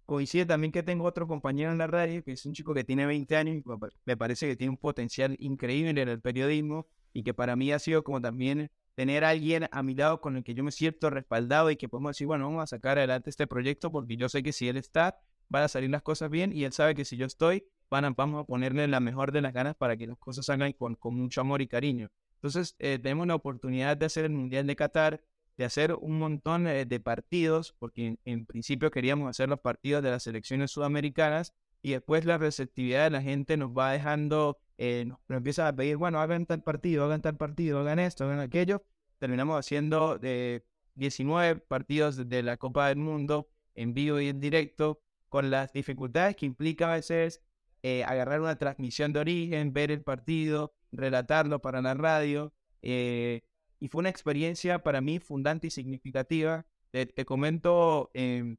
Coincide 0.05 0.45
también 0.45 0.71
que 0.71 0.83
tengo 0.83 1.03
otro 1.03 1.27
compañero 1.27 1.71
en 1.71 1.77
la 1.77 1.87
radio, 1.87 2.23
que 2.23 2.31
es 2.31 2.45
un 2.45 2.53
chico 2.53 2.73
que 2.73 2.83
tiene 2.83 3.05
20 3.05 3.35
años 3.35 3.57
y 3.57 3.63
me 4.05 4.15
parece 4.15 4.47
que 4.47 4.55
tiene 4.55 4.71
un 4.71 4.77
potencial 4.77 5.35
increíble 5.39 6.01
en 6.01 6.07
el 6.07 6.21
periodismo 6.21 6.87
y 7.11 7.23
que 7.23 7.33
para 7.33 7.55
mí 7.55 7.71
ha 7.71 7.79
sido 7.79 8.03
como 8.03 8.21
también 8.21 8.71
tener 8.95 9.25
a 9.25 9.29
alguien 9.29 9.67
a 9.71 9.83
mi 9.83 9.95
lado 9.95 10.21
con 10.21 10.37
el 10.37 10.43
que 10.43 10.53
yo 10.53 10.63
me 10.63 10.71
siento 10.71 11.09
respaldado 11.09 11.69
y 11.71 11.75
que 11.75 11.89
podemos 11.89 12.11
decir, 12.11 12.25
bueno, 12.25 12.45
vamos 12.45 12.63
a 12.63 12.67
sacar 12.67 12.97
adelante 12.97 13.29
este 13.29 13.47
proyecto 13.47 13.91
porque 13.91 14.15
yo 14.15 14.29
sé 14.29 14.41
que 14.43 14.53
si 14.53 14.69
él 14.69 14.77
está, 14.77 15.19
van 15.49 15.63
a 15.63 15.67
salir 15.67 15.89
las 15.89 16.01
cosas 16.01 16.29
bien 16.29 16.53
y 16.53 16.63
él 16.63 16.71
sabe 16.71 16.95
que 16.95 17.05
si 17.05 17.17
yo 17.17 17.25
estoy, 17.25 17.65
van 17.89 18.05
a, 18.05 18.09
vamos 18.11 18.43
a 18.43 18.47
ponerle 18.47 18.87
la 18.87 18.99
mejor 18.99 19.31
de 19.31 19.41
las 19.41 19.53
ganas 19.53 19.75
para 19.75 19.97
que 19.97 20.07
las 20.07 20.17
cosas 20.17 20.45
salgan 20.45 20.71
con, 20.73 20.95
con 20.95 21.15
mucho 21.15 21.41
amor 21.41 21.61
y 21.61 21.67
cariño. 21.67 22.09
Entonces, 22.35 22.75
eh, 22.79 22.99
tenemos 22.99 23.27
la 23.27 23.35
oportunidad 23.35 23.97
de 23.97 24.05
hacer 24.05 24.25
el 24.25 24.31
Mundial 24.31 24.67
de 24.67 24.75
Qatar, 24.75 25.21
de 25.57 25.65
hacer 25.65 25.93
un 25.93 26.19
montón 26.19 26.67
eh, 26.67 26.85
de 26.85 26.99
partidos, 26.99 27.75
porque 27.79 28.17
en, 28.23 28.45
principio 28.45 28.91
queríamos 28.91 29.29
hacer 29.29 29.49
los 29.49 29.59
partidos 29.59 30.03
de 30.03 30.11
las 30.11 30.23
selecciones 30.23 30.71
sudamericanas 30.71 31.53
y 31.81 31.91
después 31.91 32.25
la 32.25 32.37
receptividad 32.37 33.05
de 33.05 33.09
la 33.09 33.21
gente 33.21 33.57
nos 33.57 33.71
va 33.71 33.91
dejando, 33.91 34.59
eh, 34.77 35.05
nos, 35.07 35.19
empieza 35.29 35.67
a 35.67 35.75
pedir, 35.75 35.97
bueno, 35.97 36.19
hagan 36.19 36.45
tal 36.45 36.61
partido, 36.63 37.05
hagan 37.05 37.21
tal 37.21 37.37
partido, 37.37 37.79
hagan 37.79 37.99
esto, 37.99 38.25
hagan 38.25 38.39
aquello. 38.39 38.83
Terminamos 39.19 39.57
haciendo 39.59 40.19
de 40.19 40.63
19 40.95 41.61
partidos 41.61 42.29
de 42.29 42.43
la 42.43 42.57
Copa 42.57 42.89
del 42.89 42.97
Mundo 42.97 43.49
en 43.75 43.93
vivo 43.93 44.19
y 44.19 44.27
en 44.27 44.39
directo, 44.39 45.01
con 45.29 45.49
las 45.49 45.73
dificultades 45.73 46.35
que 46.35 46.45
implica 46.45 46.91
a 46.91 46.95
veces 46.95 47.41
eh, 47.83 48.03
agarrar 48.03 48.41
una 48.41 48.57
transmisión 48.57 49.13
de 49.13 49.19
origen, 49.19 49.73
ver 49.73 49.91
el 49.91 50.01
partido, 50.01 50.73
relatarlo 50.91 51.61
para 51.61 51.81
la 51.81 51.93
radio. 51.93 52.53
Eh, 52.81 53.43
y 53.79 53.87
fue 53.89 53.99
una 53.99 54.09
experiencia 54.09 54.83
para 54.83 55.01
mí 55.01 55.19
fundante 55.19 55.67
y 55.67 55.71
significativa. 55.71 56.65
Te, 56.91 57.25
comento 57.25 58.09
em, 58.13 58.57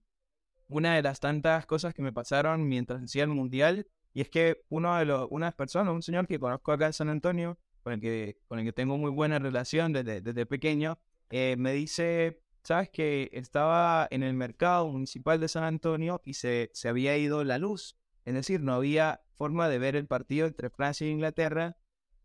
una 0.69 0.95
de 0.95 1.03
las 1.03 1.21
tantas 1.21 1.67
cosas 1.67 1.95
que 1.95 2.03
me 2.03 2.13
pasaron 2.13 2.69
mientras 2.69 3.03
hacía 3.03 3.25
el 3.25 3.31
mundial, 3.31 3.87
y 4.15 4.21
es 4.21 4.29
que 4.29 4.63
uno 4.69 4.97
de 4.97 5.05
los, 5.05 5.29
una 5.31 5.51
persona, 5.53 5.93
un 5.93 6.03
señor 6.03 6.27
que 6.27 6.39
conozco 6.39 6.73
acá 6.73 6.87
en 6.87 6.93
San 6.93 7.09
Antonio, 7.09 7.59
con 7.83 7.95
el 7.95 8.01
que, 8.01 8.39
con 8.49 8.59
el 8.59 8.65
que 8.65 8.73
tengo 8.73 8.99
muy 8.99 9.11
buena 9.11 9.39
relación 9.39 9.93
desde, 9.93 10.21
desde 10.21 10.47
pequeño, 10.47 10.99
eh, 11.31 11.57
me 11.59 11.73
dice, 11.73 12.43
sabes 12.63 12.91
que 12.91 13.31
estaba 13.33 14.07
en 14.11 14.23
el 14.23 14.35
mercado 14.35 14.89
municipal 14.89 15.41
de 15.41 15.49
San 15.49 15.65
Antonio 15.65 16.21
y 16.25 16.35
se, 16.35 16.71
se 16.75 16.89
había 16.89 17.17
ido 17.17 17.45
la 17.45 17.59
luz, 17.59 17.97
es 18.25 18.35
decir, 18.35 18.61
no 18.61 18.75
había 18.75 19.23
forma 19.35 19.69
de 19.69 19.79
ver 19.79 19.97
el 19.97 20.07
partido 20.07 20.47
entre 20.47 20.69
Francia 20.71 21.07
e 21.07 21.11
Inglaterra 21.11 21.77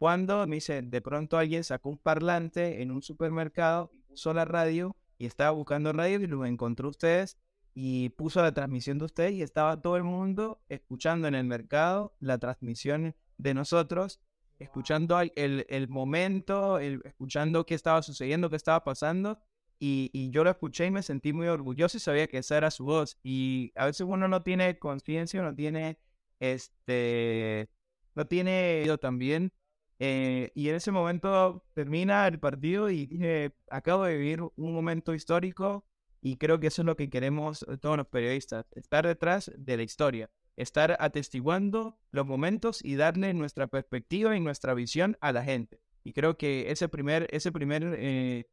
cuando 0.04 0.46
me 0.48 0.56
dice, 0.56 0.82
de 0.82 1.02
pronto 1.02 1.38
alguien 1.38 1.64
sacó 1.64 1.88
un 1.88 1.98
parlante 1.98 2.82
en 2.82 2.92
un 2.92 3.02
supermercado, 3.02 3.90
puso 4.10 4.34
la 4.34 4.44
radio 4.44 4.98
y 5.18 5.26
estaba 5.26 5.52
buscando 5.52 5.94
radio 5.94 6.20
y 6.20 6.28
lo 6.28 6.46
encontró 6.46 6.90
ustedes 6.90 7.38
y 7.74 8.10
puso 8.10 8.42
la 8.42 8.54
transmisión 8.54 8.98
de 8.98 9.06
ustedes 9.06 9.32
y 9.32 9.42
estaba 9.44 9.82
todo 9.82 9.96
el 9.96 10.04
mundo 10.04 10.60
escuchando 10.68 11.30
en 11.30 11.36
el 11.36 11.46
mercado 11.46 12.18
la 12.20 12.38
transmisión 12.38 13.16
de 13.38 13.54
nosotros, 13.54 14.20
escuchando 14.60 15.18
el, 15.22 15.66
el 15.70 15.88
momento, 15.88 16.80
escuchando 16.80 17.66
qué 17.66 17.74
estaba 17.74 18.02
sucediendo, 18.02 18.50
qué 18.50 18.58
estaba 18.58 18.84
pasando. 18.84 19.40
Y, 19.80 20.10
y, 20.12 20.32
yo 20.32 20.44
lo 20.44 20.50
escuché 20.50 20.86
y 20.88 20.92
me 20.92 21.02
sentí 21.02 21.32
muy 21.32 21.48
orgulloso 21.48 21.96
y 21.96 22.02
sabía 22.02 22.28
que 22.28 22.40
esa 22.40 22.58
era 22.58 22.72
su 22.72 22.84
voz. 22.84 23.18
Y 23.24 23.72
a 23.76 23.86
veces 23.86 24.06
uno 24.06 24.28
no 24.28 24.44
tiene 24.44 24.78
conciencia, 24.80 25.42
no 25.42 25.56
tiene, 25.56 25.98
este, 26.42 27.70
no 28.16 28.28
tiene 28.28 28.84
yo 28.86 28.98
también 28.98 29.54
eh, 30.00 30.52
y 30.56 30.70
en 30.70 30.76
ese 30.76 30.92
momento 30.92 31.64
termina 31.74 32.28
el 32.28 32.40
partido 32.40 32.90
y 32.90 33.06
dije, 33.06 33.54
acabo 33.70 34.04
de 34.04 34.18
vivir 34.18 34.42
un 34.42 34.74
momento 34.74 35.14
histórico 35.14 35.86
y 36.22 36.38
creo 36.38 36.60
que 36.60 36.68
eso 36.68 36.82
es 36.82 36.86
lo 36.86 36.96
que 36.96 37.10
queremos 37.10 37.64
eh, 37.64 37.78
todos 37.78 37.98
los 37.98 38.08
periodistas, 38.08 38.66
estar 38.72 39.06
detrás 39.06 39.52
de 39.56 39.78
la 39.78 39.84
historia, 39.84 40.30
estar 40.56 40.98
atestiguando 41.00 41.98
los 42.12 42.26
momentos 42.26 42.84
y 42.84 42.96
darle 42.96 43.34
nuestra 43.34 43.68
perspectiva 43.68 44.36
y 44.36 44.40
nuestra 44.40 44.74
visión 44.74 45.18
a 45.22 45.32
la 45.32 45.44
gente. 45.44 45.80
Y 46.04 46.14
creo 46.14 46.38
que 46.38 46.72
ese 46.72 46.90
primer, 46.90 47.28
ese 47.32 47.52
primer 47.52 47.96
eh, 47.98 48.46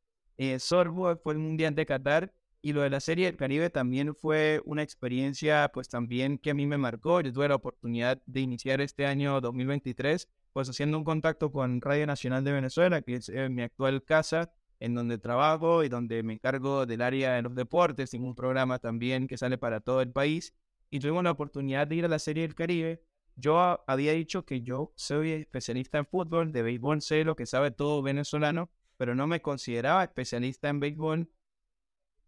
sorbo 0.58 1.16
fue 1.16 1.32
el 1.32 1.38
Mundial 1.38 1.74
de 1.74 1.86
Qatar 1.86 2.32
y 2.62 2.72
lo 2.72 2.82
de 2.82 2.90
la 2.90 3.00
Serie 3.00 3.26
del 3.26 3.36
Caribe 3.36 3.70
también 3.70 4.14
fue 4.14 4.60
una 4.64 4.82
experiencia 4.82 5.70
pues 5.72 5.88
también 5.88 6.38
que 6.38 6.50
a 6.50 6.54
mí 6.54 6.66
me 6.66 6.78
marcó. 6.78 7.20
Yo 7.20 7.32
tuve 7.32 7.48
la 7.48 7.54
oportunidad 7.54 8.22
de 8.26 8.40
iniciar 8.40 8.80
este 8.80 9.06
año 9.06 9.40
2023 9.40 10.28
pues 10.52 10.68
haciendo 10.68 10.98
un 10.98 11.04
contacto 11.04 11.52
con 11.52 11.80
Radio 11.80 12.06
Nacional 12.06 12.44
de 12.44 12.52
Venezuela, 12.52 13.02
que 13.02 13.16
es 13.16 13.28
eh, 13.28 13.48
mi 13.48 13.62
actual 13.62 14.02
casa, 14.04 14.52
en 14.80 14.94
donde 14.94 15.18
trabajo 15.18 15.84
y 15.84 15.88
donde 15.88 16.22
me 16.22 16.32
encargo 16.34 16.86
del 16.86 17.02
área 17.02 17.34
de 17.34 17.42
los 17.42 17.54
deportes, 17.54 18.10
tengo 18.10 18.26
un 18.26 18.34
programa 18.34 18.78
también 18.78 19.28
que 19.28 19.36
sale 19.36 19.58
para 19.58 19.80
todo 19.80 20.00
el 20.00 20.10
país, 20.10 20.54
y 20.90 20.98
tuvimos 20.98 21.22
la 21.22 21.30
oportunidad 21.30 21.86
de 21.86 21.96
ir 21.96 22.04
a 22.04 22.08
la 22.08 22.18
Serie 22.18 22.42
del 22.42 22.54
Caribe. 22.54 23.02
Yo 23.36 23.82
había 23.86 24.12
dicho 24.12 24.44
que 24.44 24.62
yo 24.62 24.92
soy 24.96 25.30
especialista 25.32 25.98
en 25.98 26.06
fútbol, 26.06 26.52
de 26.52 26.62
béisbol 26.62 27.00
sé 27.00 27.24
lo 27.24 27.36
que 27.36 27.46
sabe 27.46 27.70
todo 27.70 28.02
venezolano, 28.02 28.70
pero 28.96 29.14
no 29.14 29.26
me 29.26 29.40
consideraba 29.40 30.02
especialista 30.02 30.68
en 30.68 30.80
béisbol. 30.80 31.30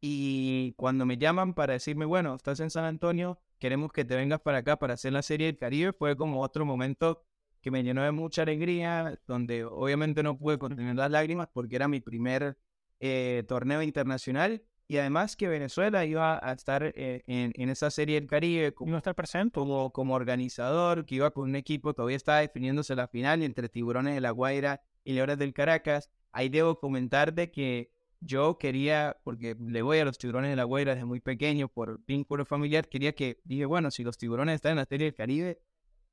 Y 0.01 0.73
cuando 0.77 1.07
me 1.07 1.19
llaman 1.19 1.55
para 1.55 1.75
decirme, 1.75 2.05
bueno, 2.05 2.35
estás 2.35 2.61
en 2.61 2.71
San 2.71 2.85
Antonio, 2.85 3.41
queremos 3.59 3.93
que 3.93 4.05
te 4.05 4.17
vengas 4.17 4.41
para 4.41 4.59
acá 4.59 4.79
para 4.79 4.95
hacer 4.95 5.13
la 5.13 5.23
Serie 5.23 5.47
del 5.47 5.59
Caribe, 5.59 5.93
fue 5.93 6.17
como 6.17 6.41
otro 6.41 6.65
momento 6.65 7.25
que 7.63 7.71
me 7.71 7.83
llenó 7.83 8.03
de 8.03 8.13
mucha 8.13 8.43
alegría, 8.43 9.19
donde 9.27 9.65
obviamente 9.65 10.23
no 10.23 10.37
pude 10.37 10.59
contener 10.59 10.97
las 10.97 11.11
lágrimas 11.11 11.49
porque 11.53 11.77
era 11.77 11.89
mi 11.89 12.01
primer 12.01 12.59
eh, 13.01 13.45
torneo 13.49 13.83
internacional 13.83 14.63
y 14.89 14.99
además 14.99 15.37
que 15.37 15.49
Venezuela 15.49 16.05
iba 16.05 16.39
a 16.47 16.53
estar 16.53 16.83
eh, 16.85 17.23
en, 17.27 17.53
en, 17.55 17.71
esa 17.71 17.91
serie 17.91 18.21
del 18.21 18.29
Caribe 18.29 18.75
como, 18.75 18.99
estar 18.99 19.15
presente. 19.15 19.55
Como, 19.55 19.91
como 19.91 20.15
organizador, 20.15 21.07
que 21.07 21.15
iba 21.15 21.31
con 21.31 21.49
un 21.49 21.57
equipo, 21.57 21.95
todavía 21.95 22.17
estaba 22.17 22.41
definiéndose 22.41 22.95
la 22.95 23.09
final 23.09 23.43
entre 23.43 23.71
Tiburones 23.71 24.15
de 24.15 24.21
la 24.21 24.33
Guaira 24.33 24.83
y 25.03 25.15
Leones 25.15 25.39
del 25.39 25.55
Caracas. 25.55 26.11
Ahí 26.31 26.51
debo 26.51 26.79
comentar 26.79 27.33
de 27.33 27.51
que 27.51 27.91
yo 28.21 28.59
quería, 28.59 29.17
porque 29.25 29.57
le 29.59 29.83
voy 29.83 29.99
a 29.99 30.05
los 30.05 30.19
Tiburones 30.19 30.51
de 30.51 30.57
la 30.57 30.65
Guaira 30.65 30.93
desde 30.93 31.07
muy 31.07 31.21
pequeño 31.21 31.69
por 31.69 32.05
vínculo 32.05 32.45
familiar, 32.45 32.89
quería 32.89 33.15
que, 33.15 33.41
dije, 33.45 33.65
bueno, 33.65 33.91
si 33.91 34.05
los 34.05 34.19
Tiburones 34.19 34.57
están 34.57 34.73
en 34.73 34.77
la 34.77 34.85
serie 34.85 35.07
del 35.07 35.15
Caribe, 35.15 35.59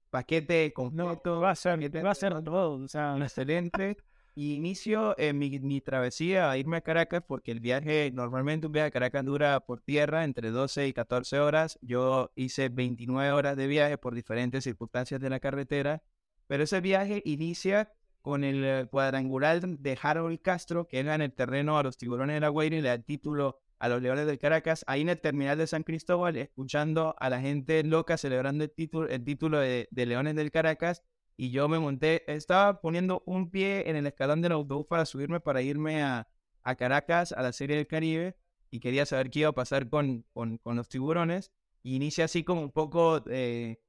paquete 0.10 0.74
completo. 0.74 1.36
No, 1.36 1.41
va 1.41 1.51
a 1.51 1.55
ser, 1.55 2.05
va 2.05 2.12
a 2.12 2.16
ser 2.16 2.34
todo, 2.43 2.84
o 2.84 2.88
sea, 2.88 3.18
excelente. 3.18 3.97
Y 4.36 4.53
inicio 4.53 5.16
eh, 5.18 5.34
mi, 5.34 5.60
mi, 5.60 5.82
travesía 5.82 6.49
a 6.49 6.57
irme 6.57 6.78
a 6.78 6.82
Caracas 6.82 7.24
porque 7.28 7.51
el 7.51 7.60
viaje, 7.60 8.12
normalmente 8.14 8.68
un 8.68 8.74
viaje 8.74 8.88
a 8.88 8.91
Caracas 8.91 9.26
dura 9.26 9.60
por 9.60 9.82
tierra 9.82 10.24
entre 10.24 10.51
12 10.51 10.88
y 10.88 10.93
14 10.93 11.39
horas. 11.39 11.78
Yo 11.82 12.32
hice 12.36 12.70
29 12.70 13.32
horas 13.32 13.57
de 13.57 13.68
viaje 13.68 13.97
por 13.97 14.16
diferentes 14.16 14.64
circunstancias 14.64 15.20
de 15.20 15.30
la 15.30 15.39
carretera, 15.39 16.03
pero 16.47 16.64
ese 16.64 16.80
viaje 16.80 17.22
inicia 17.26 17.91
con 18.22 18.43
el 18.43 18.64
eh, 18.64 18.88
cuadrangular 18.89 19.62
de 19.62 19.97
Harold 20.01 20.41
Castro, 20.41 20.88
que 20.88 20.99
en 20.99 21.10
el 21.10 21.34
terreno 21.34 21.78
a 21.78 21.84
los 21.84 21.97
tiburones 21.97 22.36
de 22.36 22.41
la 22.41 22.49
Guaira 22.49 22.78
y 22.78 22.82
le 22.82 22.89
da 22.89 22.93
el 22.93 23.03
título 23.03 23.60
a 23.80 23.90
los 23.90 24.02
Leones 24.02 24.28
del 24.28 24.38
Caracas, 24.38 24.84
ahí 24.88 25.02
en 25.02 25.10
el 25.10 25.20
terminal 25.20 25.58
de 25.58 25.68
San 25.68 25.84
Cristóbal, 25.84 26.36
escuchando 26.38 27.16
a 27.20 27.30
la 27.30 27.42
gente 27.42 27.84
loca 27.84 28.18
celebrando 28.18 28.64
el 28.66 28.72
título, 28.72 29.08
el 29.08 29.24
título 29.24 29.60
de, 29.60 29.88
de 29.90 30.06
Leones 30.06 30.36
del 30.36 30.52
Caracas 30.52 31.04
y 31.42 31.52
yo 31.52 31.70
me 31.70 31.80
monté, 31.80 32.30
estaba 32.30 32.82
poniendo 32.82 33.24
un 33.26 33.50
pie 33.50 33.90
en 33.90 33.96
el 33.96 34.06
escalón 34.06 34.42
del 34.42 34.52
autobús 34.52 34.88
para 34.88 35.06
subirme, 35.06 35.40
para 35.40 35.62
irme 35.62 36.04
a, 36.04 36.28
a 36.64 36.76
Caracas, 36.76 37.32
a 37.32 37.42
la 37.42 37.54
Serie 37.54 37.78
del 37.78 37.88
Caribe, 37.88 38.36
y 38.70 38.82
quería 38.82 39.06
saber 39.06 39.30
qué 39.30 39.40
iba 39.40 39.50
a 39.50 39.54
pasar 39.54 39.90
con, 39.90 40.26
con, 40.34 40.58
con 40.58 40.76
los 40.76 40.90
tiburones. 40.90 41.54
Y 41.82 41.96
inicié 41.96 42.26
así 42.26 42.44
como 42.44 42.62
un 42.62 42.72
poco, 42.74 43.24
eh, 43.30 43.80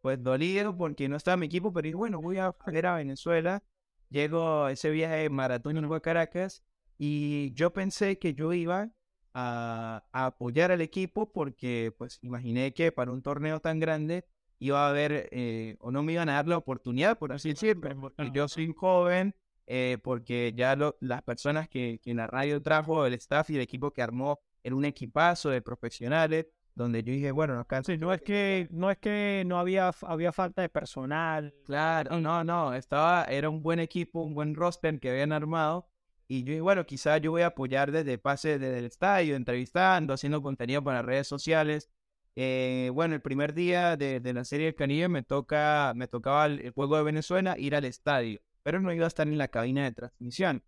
pues 0.00 0.22
dolido 0.22 0.76
porque 0.76 1.08
no 1.08 1.16
estaba 1.16 1.36
mi 1.36 1.46
equipo, 1.46 1.72
pero 1.72 1.82
dije, 1.82 1.96
bueno, 1.96 2.20
voy 2.20 2.38
a 2.38 2.54
ir 2.72 2.86
a 2.86 2.94
Venezuela. 2.94 3.64
Llego 4.08 4.68
ese 4.68 4.90
viaje 4.90 5.28
maratón 5.30 5.84
a 5.84 6.00
Caracas 6.00 6.62
y 6.96 7.52
yo 7.54 7.72
pensé 7.72 8.20
que 8.20 8.34
yo 8.34 8.52
iba 8.52 8.92
a, 9.34 10.04
a, 10.12 10.26
apoyar 10.26 10.70
al 10.72 10.80
equipo 10.80 11.32
porque 11.32 11.94
pues 11.96 12.18
imaginé 12.22 12.72
que 12.74 12.92
para 12.92 13.12
un 13.12 13.22
torneo 13.22 13.60
tan 13.60 13.80
grande 13.80 14.24
iba 14.60 14.86
a 14.86 14.90
haber, 14.90 15.28
eh, 15.32 15.76
o 15.80 15.90
no 15.90 16.02
me 16.02 16.12
iban 16.12 16.28
a 16.28 16.34
dar 16.34 16.46
la 16.46 16.58
oportunidad, 16.58 17.18
por 17.18 17.32
así 17.32 17.50
decirlo, 17.50 17.98
porque 17.98 18.30
yo 18.32 18.46
soy 18.46 18.72
joven, 18.76 19.34
eh, 19.66 19.98
porque 20.02 20.52
ya 20.54 20.76
las 21.00 21.22
personas 21.22 21.68
que, 21.68 21.98
que, 22.02 22.14
la 22.14 22.26
radio 22.26 22.60
trajo, 22.60 23.06
el 23.06 23.14
staff 23.14 23.50
y 23.50 23.56
el 23.56 23.62
equipo 23.62 23.90
que 23.92 24.02
armó, 24.02 24.38
era 24.62 24.76
un 24.76 24.84
equipazo 24.84 25.48
de 25.48 25.62
profesionales, 25.62 26.46
donde 26.74 27.02
yo 27.02 27.12
dije, 27.12 27.32
bueno, 27.32 27.58
acá... 27.58 27.82
Sí, 27.82 27.96
no 27.98 28.12
es 28.12 28.20
que 28.22 28.68
no, 28.70 28.90
es 28.90 28.98
que 28.98 29.44
no 29.46 29.58
había, 29.58 29.90
había 30.02 30.32
falta 30.32 30.62
de 30.62 30.68
personal. 30.68 31.54
Claro, 31.64 32.20
no, 32.20 32.44
no, 32.44 32.74
estaba, 32.74 33.24
era 33.24 33.48
un 33.48 33.62
buen 33.62 33.80
equipo, 33.80 34.20
un 34.20 34.34
buen 34.34 34.54
roster 34.54 35.00
que 35.00 35.10
habían 35.10 35.32
armado, 35.32 35.88
y 36.30 36.44
yo 36.44 36.62
bueno, 36.62 36.86
quizás 36.86 37.20
yo 37.20 37.32
voy 37.32 37.42
a 37.42 37.48
apoyar 37.48 37.90
desde 37.90 38.16
pase 38.16 38.60
desde 38.60 38.78
el 38.78 38.84
estadio, 38.84 39.34
entrevistando, 39.34 40.14
haciendo 40.14 40.40
contenido 40.40 40.80
para 40.80 41.02
redes 41.02 41.26
sociales, 41.26 41.90
eh, 42.36 42.88
bueno, 42.94 43.16
el 43.16 43.20
primer 43.20 43.52
día 43.52 43.96
de, 43.96 44.20
la 44.32 44.44
Serie 44.44 44.66
del 44.66 44.76
Caribe 44.76 45.08
me, 45.08 45.24
toca, 45.24 45.92
me 45.96 46.06
tocaba 46.06 46.46
el, 46.46 46.70
juego 46.70 46.96
de 46.96 47.02
Venezuela 47.02 47.56
ir 47.58 47.74
al 47.74 47.84
estadio, 47.84 48.40
pero 48.62 48.78
no 48.80 48.92
iba 48.92 49.06
a 49.06 49.08
estar 49.08 49.26
en 49.26 49.38
la 49.38 49.48
cabina 49.48 49.82
de 49.82 49.90
transmisión. 49.90 50.62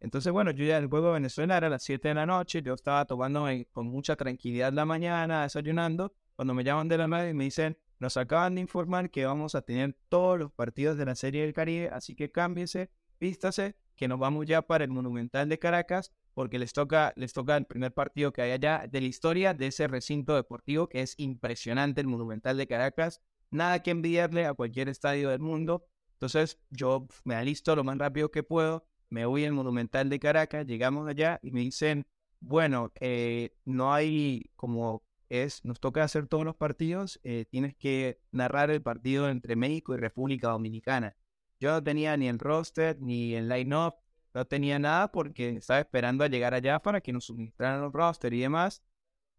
Entonces, 0.00 0.32
bueno, 0.32 0.50
yo 0.50 0.64
ya 0.64 0.78
el 0.78 0.88
juego 0.88 1.06
de 1.06 1.12
Venezuela 1.14 1.58
era 1.58 1.68
a 1.68 1.70
las 1.70 1.84
7 1.84 2.08
de 2.08 2.14
la 2.14 2.26
noche, 2.26 2.60
yo 2.62 2.74
estaba 2.74 3.04
tomando 3.04 3.46
con 3.70 3.86
mucha 3.86 4.16
tranquilidad 4.16 4.72
la 4.72 4.84
mañana, 4.84 5.44
desayunando, 5.44 6.12
cuando 6.34 6.54
me 6.54 6.64
llaman 6.64 6.88
de 6.88 6.98
la 6.98 7.06
radio 7.06 7.30
y 7.30 7.34
me 7.34 7.44
dicen, 7.44 7.78
nos 8.00 8.16
acaban 8.16 8.56
de 8.56 8.62
informar 8.62 9.10
que 9.10 9.26
vamos 9.26 9.54
a 9.54 9.62
tener 9.62 9.96
todos 10.08 10.40
los 10.40 10.52
partidos 10.52 10.98
de 10.98 11.04
la 11.04 11.14
Serie 11.14 11.42
del 11.42 11.54
Caribe, 11.54 11.88
así 11.92 12.16
que 12.16 12.32
cámbiese, 12.32 12.90
vístase, 13.20 13.76
que 13.96 14.08
nos 14.08 14.18
vamos 14.18 14.46
ya 14.46 14.62
para 14.62 14.84
el 14.84 14.90
Monumental 14.90 15.48
de 15.48 15.58
Caracas 15.58 16.12
porque 16.34 16.58
les 16.58 16.72
toca, 16.72 17.12
les 17.16 17.32
toca 17.32 17.56
el 17.56 17.64
primer 17.64 17.94
partido 17.94 18.32
que 18.32 18.42
hay 18.42 18.50
allá 18.50 18.86
de 18.90 19.00
la 19.00 19.06
historia 19.06 19.54
de 19.54 19.68
ese 19.68 19.86
recinto 19.86 20.34
deportivo 20.34 20.88
que 20.88 21.00
es 21.00 21.14
impresionante, 21.16 22.00
el 22.00 22.08
Monumental 22.08 22.56
de 22.56 22.66
Caracas. 22.66 23.22
Nada 23.50 23.82
que 23.82 23.92
enviarle 23.92 24.46
a 24.46 24.54
cualquier 24.54 24.88
estadio 24.88 25.30
del 25.30 25.40
mundo. 25.40 25.86
Entonces 26.14 26.58
yo 26.70 27.06
me 27.24 27.36
alisto 27.36 27.74
lo 27.76 27.84
más 27.84 27.98
rápido 27.98 28.30
que 28.30 28.42
puedo, 28.42 28.84
me 29.10 29.26
voy 29.26 29.44
al 29.44 29.52
Monumental 29.52 30.08
de 30.10 30.18
Caracas, 30.18 30.66
llegamos 30.66 31.08
allá 31.08 31.38
y 31.42 31.52
me 31.52 31.60
dicen, 31.60 32.06
bueno, 32.40 32.92
eh, 33.00 33.56
no 33.64 33.94
hay 33.94 34.50
como 34.56 35.04
es, 35.28 35.64
nos 35.64 35.80
toca 35.80 36.02
hacer 36.02 36.26
todos 36.26 36.44
los 36.44 36.56
partidos, 36.56 37.20
eh, 37.24 37.46
tienes 37.48 37.74
que 37.76 38.20
narrar 38.32 38.70
el 38.70 38.82
partido 38.82 39.28
entre 39.28 39.56
México 39.56 39.94
y 39.94 39.98
República 39.98 40.48
Dominicana. 40.48 41.16
Yo 41.60 41.70
no 41.72 41.82
tenía 41.82 42.16
ni 42.16 42.28
el 42.28 42.38
roster, 42.38 43.00
ni 43.00 43.34
el 43.34 43.48
line-up, 43.48 43.94
no 44.34 44.44
tenía 44.44 44.78
nada 44.78 45.10
porque 45.12 45.50
estaba 45.50 45.80
esperando 45.80 46.24
a 46.24 46.28
llegar 46.28 46.54
allá 46.54 46.80
para 46.80 47.00
que 47.00 47.12
nos 47.12 47.24
suministraran 47.26 47.80
los 47.80 47.92
roster 47.92 48.32
y 48.34 48.40
demás. 48.40 48.82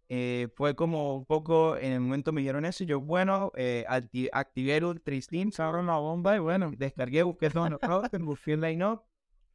Eh, 0.07 0.49
fue 0.55 0.75
como 0.75 1.17
un 1.17 1.25
poco, 1.25 1.77
en 1.77 1.93
el 1.93 1.99
momento 1.99 2.31
me 2.31 2.41
dieron 2.41 2.63
eso 2.65 2.83
y 2.83 2.87
yo, 2.87 3.01
bueno, 3.01 3.51
eh, 3.55 3.85
activé 4.31 4.77
el 4.77 4.85
Ultra 4.85 5.19
Steam, 5.19 5.51
se 5.51 5.63
una 5.63 5.97
bomba 5.97 6.35
y 6.35 6.39
bueno, 6.39 6.71
descargué, 6.77 7.23
busqué 7.23 7.49
todos 7.49 7.71
los 7.71 7.81
roster, 7.81 8.21
busqué 8.21 8.53
el 8.53 8.61
line-up 8.61 9.01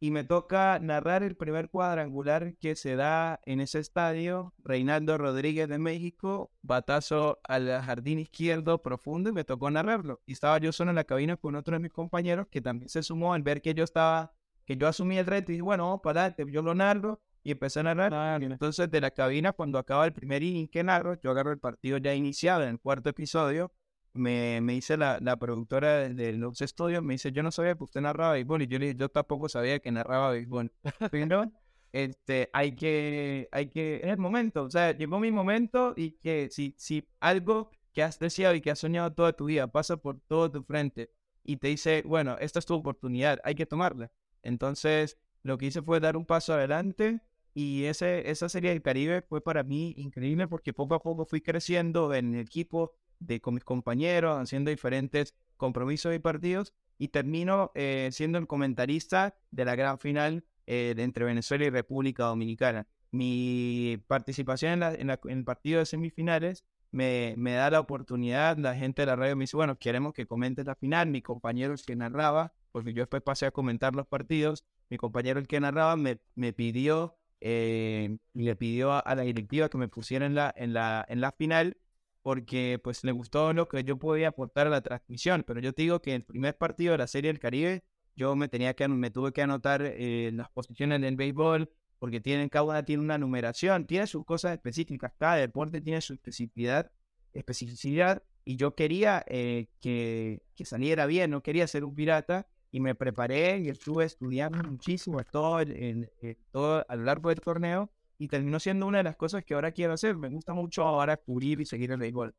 y 0.01 0.11
me 0.11 0.25
toca 0.25 0.79
narrar 0.81 1.23
el 1.23 1.37
primer 1.37 1.69
cuadrangular 1.69 2.57
que 2.57 2.75
se 2.75 2.97
da 2.97 3.39
en 3.45 3.61
ese 3.61 3.79
estadio. 3.79 4.55
Reinaldo 4.65 5.19
Rodríguez 5.19 5.69
de 5.69 5.79
México, 5.79 6.51
batazo 6.63 7.39
al 7.45 7.69
jardín 7.83 8.19
izquierdo 8.19 8.81
profundo 8.81 9.29
y 9.29 9.33
me 9.35 9.45
tocó 9.45 9.71
narrarlo. 9.71 10.23
Y 10.25 10.33
estaba 10.33 10.59
yo 10.59 10.73
solo 10.73 10.91
en 10.91 10.97
la 10.97 11.05
cabina 11.05 11.37
con 11.37 11.55
otro 11.55 11.75
de 11.75 11.81
mis 11.81 11.93
compañeros 11.93 12.47
que 12.51 12.63
también 12.63 12.89
se 12.89 13.03
sumó 13.03 13.35
al 13.35 13.43
ver 13.43 13.61
que 13.61 13.75
yo 13.75 13.85
estaba 13.85 14.33
que 14.65 14.77
yo 14.77 14.87
asumí 14.87 15.19
el 15.19 15.27
reto 15.27 15.51
y 15.51 15.57
dije, 15.57 15.63
bueno, 15.63 15.85
vamos 15.85 16.01
para 16.01 16.27
adelante, 16.27 16.53
yo 16.53 16.63
lo 16.63 16.75
narro 16.75 17.21
y 17.43 17.51
empecé 17.51 17.81
a 17.81 17.83
narrar. 17.83 18.43
entonces 18.43 18.91
de 18.91 19.01
la 19.01 19.11
cabina, 19.11 19.53
cuando 19.53 19.79
acaba 19.79 20.05
el 20.07 20.13
primer 20.13 20.43
inning 20.43 20.69
que 20.69 20.85
narro, 20.85 21.21
yo 21.21 21.31
agarro 21.31 21.51
el 21.51 21.59
partido 21.59 21.99
ya 21.99 22.15
iniciado 22.15 22.63
en 22.63 22.71
el 22.71 22.81
cuarto 22.81 23.11
episodio, 23.11 23.73
me, 24.13 24.61
me 24.61 24.75
dice 24.75 24.97
la, 24.97 25.19
la 25.21 25.37
productora 25.37 26.09
de 26.09 26.33
los 26.33 26.61
estudios, 26.61 27.03
me 27.03 27.15
dice, 27.15 27.33
yo 27.33 27.43
no 27.43 27.51
sabía 27.51 27.75
que 27.75 27.85
usted 27.85 28.01
narraba 28.01 28.33
béisbol, 28.33 28.63
y 28.63 28.67
yo 28.67 28.79
le 28.79 28.87
dije, 28.87 28.99
yo 28.99 29.09
tampoco 29.09 29.49
sabía 29.49 29.79
que 29.81 29.93
narraba 29.93 30.31
béisbol. 30.31 30.73
Pero 31.11 31.51
este, 31.93 32.51
hay 32.53 32.75
que, 32.75 33.49
hay 33.53 33.69
que, 33.69 34.01
en 34.03 34.11
el 34.11 34.19
momento, 34.19 34.65
o 34.65 34.71
sea, 34.71 34.93
llegó 34.93 35.21
mi 35.21 35.31
momento 35.31 35.95
y 35.97 36.13
que 36.13 36.49
si, 36.51 36.75
si 36.79 37.09
algo 37.21 37.71
que 37.93 38.03
has 38.03 38.19
deseado 38.19 38.55
y 38.55 38.61
que 38.61 38.71
has 38.71 38.79
soñado 38.79 39.13
toda 39.13 39.33
tu 39.33 39.47
vida 39.47 39.67
pasa 39.67 39.97
por 39.97 40.21
todo 40.21 40.51
tu 40.51 40.63
frente 40.63 41.11
y 41.45 41.57
te 41.57 41.69
dice, 41.69 42.03
bueno, 42.07 42.37
esta 42.41 42.59
es 42.59 42.67
tu 42.67 42.75
oportunidad, 42.75 43.41
hay 43.45 43.55
que 43.55 43.67
tomarla. 43.67 44.11
Entonces, 44.43 45.19
lo 45.43 45.59
que 45.59 45.67
hice 45.67 45.83
fue 45.83 46.01
dar 46.01 46.17
un 46.17 46.27
paso 46.27 46.53
adelante 46.53 47.21
y 47.55 47.85
ese, 47.85 48.31
esa 48.31 48.49
serie 48.49 48.71
del 48.71 48.83
Caribe 48.83 49.23
fue 49.23 49.41
para 49.41 49.63
mí 49.63 49.95
increíble 49.97 50.47
porque 50.47 50.73
poco 50.73 50.95
a 50.95 51.03
poco 51.03 51.27
fui 51.27 51.41
creciendo 51.41 52.15
en 52.15 52.35
el 52.35 52.41
equipo 52.41 52.93
de, 53.21 53.41
con 53.41 53.55
mis 53.55 53.65
compañeros, 53.65 54.39
haciendo 54.39 54.71
diferentes 54.71 55.35
compromisos 55.57 56.15
y 56.15 56.19
partidos 56.19 56.75
y 56.99 57.09
termino 57.09 57.71
eh, 57.75 58.09
siendo 58.13 58.39
el 58.39 58.47
comentarista 58.47 59.37
de 59.51 59.65
la 59.65 59.77
gran 59.77 59.99
final 59.99 60.45
eh, 60.67 60.95
entre 60.99 61.25
Venezuela 61.25 61.65
y 61.65 61.71
República 61.71 62.25
Dominicana. 62.25 62.87
Mi 63.13 64.03
participación 64.07 64.83
en, 64.83 65.11
el 65.11 65.45
partido 65.45 65.79
de 65.81 65.87
semifinales 65.87 66.65
me, 66.91 67.35
me, 67.37 67.53
da 67.53 67.71
la 67.71 67.81
oportunidad, 67.81 68.57
la 68.59 68.75
gente 68.75 69.03
de 69.03 69.07
la 69.07 69.17
radio 69.17 69.37
me 69.37 69.45
dice, 69.45 69.57
bueno, 69.57 69.79
queremos 69.79 70.13
que 70.13 70.27
comentes 70.27 70.67
la 70.67 70.75
final, 70.75 71.09
mi 71.09 71.23
compañero 71.23 71.75
que 71.87 71.97
narraba 71.97 72.53
porque 72.73 72.93
yo 72.93 73.03
después 73.03 73.23
pasé 73.23 73.47
a 73.47 73.51
comentar 73.51 73.95
los 73.95 74.07
partidos, 74.07 74.65
mi 74.89 74.97
compañero 74.97 75.39
el 75.39 75.47
que 75.47 75.61
narraba 75.61 75.97
me, 75.97 76.21
me 76.35 76.53
pidió, 76.53 77.17
eh, 77.41 78.19
le 78.35 78.57
pidió 78.57 78.93
a, 78.93 79.15
la 79.15 79.23
directiva 79.23 79.69
que 79.69 79.79
me 79.79 79.89
pusiera 79.89 80.27
en 80.27 80.35
la, 80.35 80.53
en 80.57 80.73
la, 80.73 81.05
en 81.09 81.21
la 81.21 81.33
final, 81.33 81.77
porque 82.23 82.81
pues 82.83 83.05
le 83.05 83.13
gustó 83.13 83.53
lo 83.53 83.69
que 83.69 83.85
yo 83.85 83.99
podía 83.99 84.29
aportar 84.29 84.67
a 84.67 84.71
la 84.71 84.83
transmisión, 84.83 85.45
pero 85.47 85.61
yo 85.61 85.73
te 85.73 85.83
digo 85.83 86.01
que 86.01 86.11
en 86.11 86.17
el 86.17 86.25
primer 86.25 86.57
partido 86.57 86.93
de 86.93 86.99
la 86.99 87.07
Serie 87.07 87.31
del 87.31 87.41
Caribe, 87.41 87.85
yo 88.17 88.37
me 88.37 88.49
tenía 88.49 88.75
que, 88.75 88.87
me 88.89 89.11
tuve 89.11 89.33
que 89.33 89.43
anotar 89.43 89.83
eh, 89.83 90.31
las 90.35 90.51
posiciones 90.51 91.01
del 91.01 91.17
béisbol, 91.17 91.71
porque 91.99 92.21
tienen, 92.21 92.49
cada 92.49 92.65
una 92.65 92.85
tiene 92.85 93.03
una 93.03 93.19
numeración, 93.19 93.87
tiene 93.87 94.07
sus 94.07 94.25
cosas 94.25 94.53
específicas, 94.53 95.13
cada 95.19 95.37
deporte 95.37 95.81
tiene 95.81 96.01
su 96.01 96.15
especificidad, 96.15 96.91
especificidad 97.33 98.23
y 98.45 98.57
yo 98.57 98.75
quería 98.75 99.25
eh, 99.29 99.69
que, 99.81 100.43
que, 100.57 100.65
saliera 100.65 101.07
bien, 101.07 101.31
no 101.31 101.43
quería 101.43 101.67
ser 101.67 101.85
un 101.85 101.95
pirata 101.95 102.49
y 102.71 102.81
me 102.81 102.95
preparé 102.95 103.59
y 103.59 103.69
estuve 103.69 104.05
estudiando 104.05 104.63
muchísimo 104.71 105.23
todo, 105.25 105.61
en, 105.61 106.11
todo 106.51 106.85
a 106.89 106.97
lo 106.97 107.05
largo 107.05 107.29
del 107.29 107.41
torneo 107.41 107.91
y 108.21 108.29
terminó 108.29 108.61
siendo 108.61 108.87
una 108.87 108.99
de 108.99 109.05
las 109.05 109.17
cosas 109.17 109.43
que 109.43 109.55
ahora 109.55 109.73
quiero 109.73 109.95
hacer. 109.95 110.15
Me 110.15 110.29
gusta 110.29 110.53
mucho 110.53 110.83
ahora 110.83 111.17
cubrir 111.17 111.59
y 111.63 111.65
seguir 111.65 111.91
el 111.91 111.99
béisbol. 111.99 112.35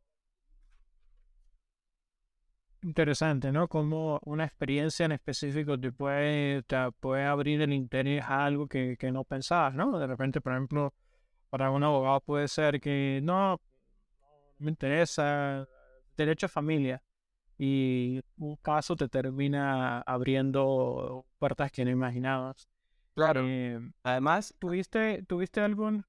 Interesante, 2.84 3.52
¿no? 3.52 3.68
Como 3.68 4.20
una 4.26 4.46
experiencia 4.46 5.08
en 5.08 5.14
específico 5.14 5.80
te 5.80 5.92
puede, 5.92 6.62
te 6.64 6.78
puede 7.00 7.26
abrir 7.26 7.64
el 7.64 7.74
interés 7.74 8.24
a 8.24 8.46
algo 8.46 8.68
que, 8.68 8.96
que 8.96 9.12
no 9.12 9.24
pensabas, 9.24 9.74
¿no? 9.74 9.98
De 9.98 10.06
repente, 10.06 10.40
por 10.40 10.54
ejemplo, 10.54 10.94
para 11.50 11.72
un 11.72 11.84
abogado 11.84 12.22
puede 12.22 12.48
ser 12.48 12.80
que 12.80 13.20
no, 13.24 13.60
me 14.60 14.70
interesa, 14.70 15.68
derecho 16.16 16.46
a 16.46 16.50
familia. 16.50 17.02
Y 17.58 18.22
un 18.38 18.56
caso 18.58 18.96
te 18.96 19.10
termina 19.10 20.02
abriendo 20.02 21.26
puertas 21.40 21.72
que 21.72 21.84
no 21.86 21.90
imaginabas. 21.92 22.71
Claro. 23.16 23.42
Eh, 23.46 23.80
Además, 24.04 24.56
¿tuviste, 24.60 25.24
¿Tuviste 25.24 25.62
algún...? 25.62 26.06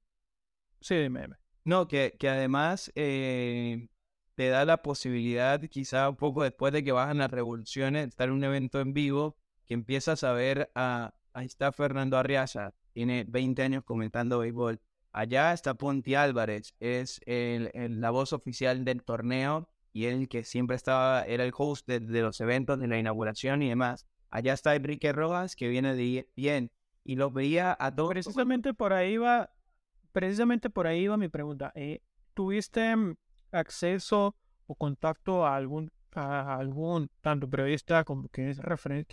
Sí, 0.80 0.96
dime. 0.96 1.28
no, 1.64 1.86
que, 1.88 2.16
que 2.18 2.28
además 2.28 2.90
eh, 2.96 3.88
te 4.34 4.48
da 4.48 4.64
la 4.64 4.82
posibilidad, 4.82 5.60
quizá 5.68 6.08
un 6.08 6.16
poco 6.16 6.42
después 6.42 6.72
de 6.72 6.82
que 6.82 6.90
bajan 6.92 7.18
las 7.18 7.30
revoluciones, 7.30 8.08
estar 8.08 8.28
en 8.28 8.34
un 8.34 8.44
evento 8.44 8.80
en 8.80 8.92
vivo, 8.92 9.36
que 9.66 9.74
empiezas 9.74 10.24
a 10.24 10.32
ver 10.32 10.70
a, 10.74 11.14
ahí 11.34 11.46
está 11.46 11.70
Fernando 11.72 12.18
Arriaza, 12.18 12.74
tiene 12.92 13.24
20 13.28 13.62
años 13.62 13.84
comentando 13.84 14.40
béisbol. 14.40 14.80
Allá 15.12 15.52
está 15.52 15.74
Ponti 15.74 16.14
Álvarez, 16.16 16.74
es 16.80 17.20
el, 17.26 17.70
el- 17.74 18.00
la 18.00 18.10
voz 18.10 18.32
oficial 18.32 18.84
del 18.84 19.04
torneo 19.04 19.68
y 19.92 20.06
el 20.06 20.28
que 20.28 20.42
siempre 20.44 20.74
estaba, 20.76 21.22
era 21.26 21.44
el 21.44 21.52
host 21.56 21.86
de, 21.86 22.00
de 22.00 22.22
los 22.22 22.40
eventos, 22.40 22.80
de 22.80 22.88
la 22.88 22.98
inauguración 22.98 23.62
y 23.62 23.68
demás. 23.68 24.06
Allá 24.30 24.54
está 24.54 24.74
Enrique 24.74 25.12
Rojas, 25.12 25.54
que 25.54 25.68
viene 25.68 25.94
de 25.94 26.28
bien 26.34 26.70
y 27.04 27.16
los 27.16 27.32
veía 27.32 27.76
a 27.78 27.94
todos. 27.94 28.10
Precisamente 28.10 28.74
por 28.74 28.92
ahí 28.92 29.16
va, 29.16 29.50
precisamente 30.12 30.70
por 30.70 30.86
ahí 30.86 31.06
va 31.06 31.16
mi 31.16 31.28
pregunta. 31.28 31.72
Eh, 31.74 32.00
¿Tuviste 32.34 32.94
mm, 32.94 33.14
acceso 33.52 34.36
o 34.66 34.74
contacto 34.74 35.46
a 35.46 35.56
algún, 35.56 35.90
a 36.14 36.56
algún 36.56 37.10
tanto 37.20 37.48
periodista 37.48 38.04
como 38.04 38.28
que, 38.28 38.54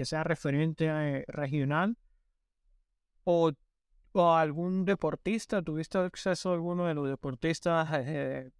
sea 0.06 0.24
referente 0.24 0.86
eh, 0.88 1.26
regional 1.28 1.98
o, 3.24 3.52
o 4.14 4.34
algún 4.34 4.86
deportista? 4.86 5.62
¿Tuviste 5.62 5.98
acceso 5.98 6.52
a 6.52 6.54
alguno 6.54 6.86
de 6.86 6.94
los 6.94 7.10
deportistas 7.10 7.90
eh, 7.94 8.52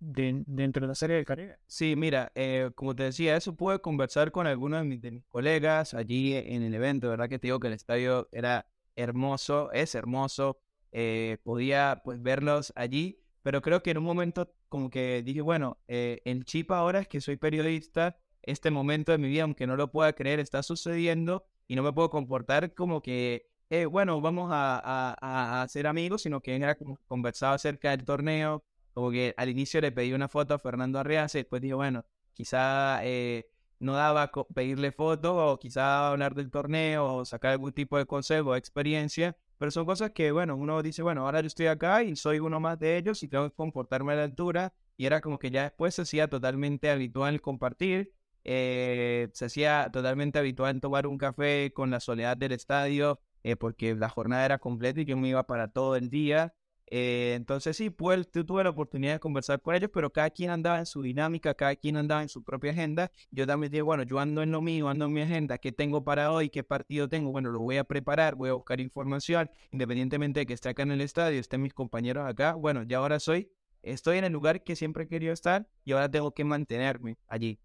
de- 0.00 0.42
dentro 0.46 0.82
de 0.82 0.88
la 0.88 0.94
serie 0.94 1.16
del 1.16 1.24
Caribe? 1.24 1.58
Sí, 1.66 1.94
mira, 1.96 2.30
eh, 2.34 2.70
como 2.74 2.94
te 2.94 3.04
decía, 3.04 3.36
eso 3.36 3.54
pude 3.56 3.80
conversar 3.80 4.30
con 4.32 4.46
algunos 4.46 4.80
de 4.80 4.86
mis, 4.86 5.00
de 5.00 5.10
mis 5.10 5.24
colegas 5.26 5.94
allí 5.94 6.34
en 6.34 6.62
el 6.62 6.74
evento, 6.74 7.08
¿verdad? 7.10 7.28
Que 7.28 7.38
te 7.38 7.48
digo 7.48 7.60
que 7.60 7.68
el 7.68 7.74
estadio 7.74 8.28
era 8.32 8.66
hermoso, 8.96 9.70
es 9.72 9.94
hermoso, 9.94 10.58
eh, 10.92 11.38
podía 11.42 12.00
pues 12.04 12.22
verlos 12.22 12.72
allí, 12.76 13.20
pero 13.42 13.60
creo 13.62 13.82
que 13.82 13.90
en 13.90 13.98
un 13.98 14.04
momento 14.04 14.52
como 14.68 14.90
que 14.90 15.22
dije, 15.22 15.40
bueno, 15.40 15.78
eh, 15.88 16.20
el 16.24 16.44
chip 16.44 16.70
ahora 16.72 17.00
es 17.00 17.08
que 17.08 17.20
soy 17.20 17.36
periodista, 17.36 18.16
este 18.42 18.70
momento 18.70 19.12
de 19.12 19.18
mi 19.18 19.28
vida, 19.28 19.42
aunque 19.44 19.66
no 19.66 19.76
lo 19.76 19.90
pueda 19.90 20.12
creer, 20.12 20.40
está 20.40 20.62
sucediendo 20.62 21.44
y 21.66 21.76
no 21.76 21.82
me 21.82 21.92
puedo 21.92 22.10
comportar 22.10 22.74
como 22.74 23.02
que, 23.02 23.46
eh, 23.70 23.84
bueno, 23.86 24.20
vamos 24.20 24.50
a, 24.52 24.78
a, 24.78 25.62
a- 25.62 25.68
ser 25.68 25.86
amigos, 25.86 26.22
sino 26.22 26.40
que 26.40 26.56
era 26.56 26.76
conversado 27.06 27.54
acerca 27.54 27.90
del 27.90 28.04
torneo, 28.04 28.64
como 28.98 29.12
que 29.12 29.32
al 29.36 29.48
inicio 29.48 29.80
le 29.80 29.92
pedí 29.92 30.12
una 30.12 30.26
foto 30.26 30.54
a 30.54 30.58
Fernando 30.58 30.98
Arriaza 30.98 31.38
y 31.38 31.42
después 31.42 31.62
dije, 31.62 31.74
bueno, 31.74 32.04
quizá 32.32 32.98
eh, 33.04 33.48
no 33.78 33.92
daba 33.92 34.32
pedirle 34.52 34.90
foto 34.90 35.36
o 35.36 35.56
quizá 35.60 36.08
hablar 36.08 36.34
del 36.34 36.50
torneo 36.50 37.14
o 37.14 37.24
sacar 37.24 37.52
algún 37.52 37.72
tipo 37.72 37.96
de 37.96 38.06
consejo 38.06 38.50
o 38.50 38.56
experiencia, 38.56 39.36
pero 39.56 39.70
son 39.70 39.86
cosas 39.86 40.10
que, 40.10 40.32
bueno, 40.32 40.56
uno 40.56 40.82
dice, 40.82 41.02
bueno, 41.04 41.24
ahora 41.24 41.40
yo 41.42 41.46
estoy 41.46 41.66
acá 41.66 42.02
y 42.02 42.16
soy 42.16 42.40
uno 42.40 42.58
más 42.58 42.76
de 42.80 42.96
ellos 42.96 43.22
y 43.22 43.28
tengo 43.28 43.48
que 43.48 43.54
comportarme 43.54 44.14
a 44.14 44.16
la 44.16 44.24
altura 44.24 44.74
y 44.96 45.06
era 45.06 45.20
como 45.20 45.38
que 45.38 45.52
ya 45.52 45.62
después 45.62 45.94
se 45.94 46.02
hacía 46.02 46.26
totalmente 46.26 46.90
habitual 46.90 47.40
compartir, 47.40 48.12
eh, 48.42 49.28
se 49.32 49.44
hacía 49.44 49.90
totalmente 49.92 50.40
habitual 50.40 50.80
tomar 50.80 51.06
un 51.06 51.18
café 51.18 51.72
con 51.72 51.90
la 51.90 52.00
soledad 52.00 52.36
del 52.36 52.50
estadio 52.50 53.20
eh, 53.44 53.54
porque 53.54 53.94
la 53.94 54.08
jornada 54.08 54.44
era 54.44 54.58
completa 54.58 55.00
y 55.00 55.04
yo 55.04 55.16
me 55.16 55.28
iba 55.28 55.46
para 55.46 55.68
todo 55.68 55.94
el 55.94 56.10
día. 56.10 56.52
Eh, 56.90 57.34
entonces 57.36 57.76
sí, 57.76 57.90
pues 57.90 58.30
tu- 58.30 58.44
tuve 58.44 58.64
la 58.64 58.70
oportunidad 58.70 59.14
de 59.14 59.20
conversar 59.20 59.60
con 59.60 59.74
ellos, 59.74 59.90
pero 59.92 60.10
cada 60.10 60.30
quien 60.30 60.50
andaba 60.50 60.78
en 60.78 60.86
su 60.86 61.02
dinámica, 61.02 61.54
cada 61.54 61.76
quien 61.76 61.96
andaba 61.96 62.22
en 62.22 62.28
su 62.30 62.42
propia 62.42 62.70
agenda. 62.72 63.10
Yo 63.30 63.46
también 63.46 63.70
dije, 63.72 63.82
bueno, 63.82 64.02
yo 64.04 64.18
ando 64.18 64.42
en 64.42 64.50
lo 64.52 64.62
mío, 64.62 64.88
ando 64.88 65.04
en 65.06 65.12
mi 65.12 65.20
agenda, 65.22 65.58
¿qué 65.58 65.70
tengo 65.72 66.02
para 66.04 66.32
hoy? 66.32 66.48
¿Qué 66.50 66.62
partido 66.64 67.08
tengo? 67.08 67.30
Bueno, 67.30 67.50
lo 67.50 67.60
voy 67.60 67.76
a 67.76 67.84
preparar, 67.84 68.34
voy 68.36 68.48
a 68.50 68.54
buscar 68.54 68.80
información, 68.80 69.50
independientemente 69.70 70.40
de 70.40 70.46
que 70.46 70.54
esté 70.54 70.70
acá 70.70 70.82
en 70.82 70.92
el 70.92 71.00
estadio, 71.02 71.38
estén 71.40 71.60
mis 71.62 71.74
compañeros 71.74 72.26
acá. 72.26 72.54
Bueno, 72.54 72.82
ya 72.84 72.98
ahora 72.98 73.20
soy, 73.20 73.50
estoy 73.82 74.18
en 74.18 74.24
el 74.24 74.32
lugar 74.32 74.62
que 74.64 74.74
siempre 74.76 75.04
he 75.04 75.08
querido 75.08 75.32
estar 75.32 75.66
y 75.84 75.92
ahora 75.92 76.10
tengo 76.10 76.32
que 76.32 76.44
mantenerme 76.44 77.18
allí. 77.28 77.58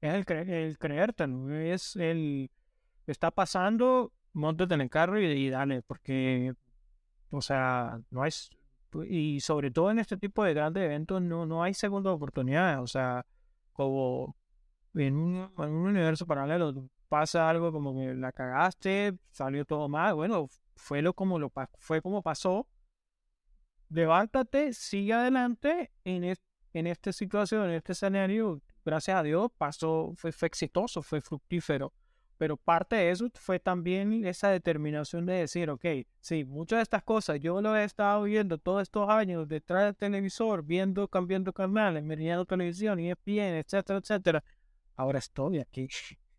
Es 0.00 0.14
el, 0.14 0.24
cre- 0.26 0.48
el 0.48 0.78
creértelo, 0.78 1.50
es 1.54 1.96
el... 1.96 2.50
Está 3.06 3.30
pasando, 3.32 4.12
montate 4.34 4.74
en 4.74 4.82
el 4.82 4.90
carro 4.90 5.20
y 5.20 5.50
dale, 5.50 5.82
porque, 5.82 6.54
o 7.30 7.40
sea, 7.40 8.00
no 8.10 8.22
hay... 8.22 8.30
Y 9.08 9.40
sobre 9.40 9.70
todo 9.70 9.90
en 9.90 9.98
este 9.98 10.16
tipo 10.16 10.42
de 10.44 10.54
grandes 10.54 10.84
eventos 10.84 11.20
no, 11.20 11.44
no 11.44 11.62
hay 11.62 11.74
segunda 11.74 12.10
oportunidad, 12.12 12.82
o 12.82 12.86
sea, 12.86 13.26
como 13.72 14.34
en 14.94 15.14
un, 15.16 15.50
universo 15.58 16.26
paralelo 16.26 16.88
pasa 17.08 17.48
algo 17.50 17.70
como 17.70 17.94
que 17.94 18.14
la 18.14 18.32
cagaste, 18.32 19.14
salió 19.30 19.64
todo 19.66 19.88
mal, 19.88 20.14
bueno, 20.14 20.48
fue 20.76 21.02
lo 21.02 21.12
como 21.12 21.38
lo 21.38 21.52
fue 21.78 22.00
como 22.00 22.22
pasó, 22.22 22.66
levántate, 23.90 24.72
sigue 24.72 25.12
adelante 25.12 25.90
en, 26.04 26.24
es- 26.24 26.42
en 26.72 26.86
esta 26.86 27.12
situación, 27.12 27.68
en 27.70 27.76
este 27.76 27.92
escenario, 27.92 28.60
gracias 28.84 29.16
a 29.18 29.22
Dios, 29.22 29.50
pasó, 29.56 30.12
fue, 30.16 30.32
fue 30.32 30.48
exitoso, 30.48 31.02
fue 31.02 31.20
fructífero. 31.20 31.92
Pero 32.38 32.56
parte 32.56 32.96
de 32.96 33.10
eso 33.10 33.28
fue 33.34 33.58
también 33.58 34.24
esa 34.24 34.48
determinación 34.50 35.26
de 35.26 35.34
decir, 35.34 35.68
ok, 35.68 35.84
sí, 36.20 36.44
muchas 36.44 36.78
de 36.78 36.82
estas 36.84 37.02
cosas 37.02 37.40
yo 37.40 37.60
lo 37.60 37.76
he 37.76 37.82
estado 37.84 38.22
viendo 38.22 38.58
todos 38.58 38.82
estos 38.82 39.10
años 39.10 39.48
detrás 39.48 39.84
del 39.84 39.96
televisor, 39.96 40.64
viendo, 40.64 41.08
cambiando 41.08 41.52
canales, 41.52 42.04
mirando 42.04 42.46
televisión, 42.46 43.00
ESPN, 43.00 43.58
etcétera, 43.58 43.98
etcétera. 43.98 44.44
Ahora 44.94 45.18
estoy 45.18 45.58
aquí. 45.58 45.88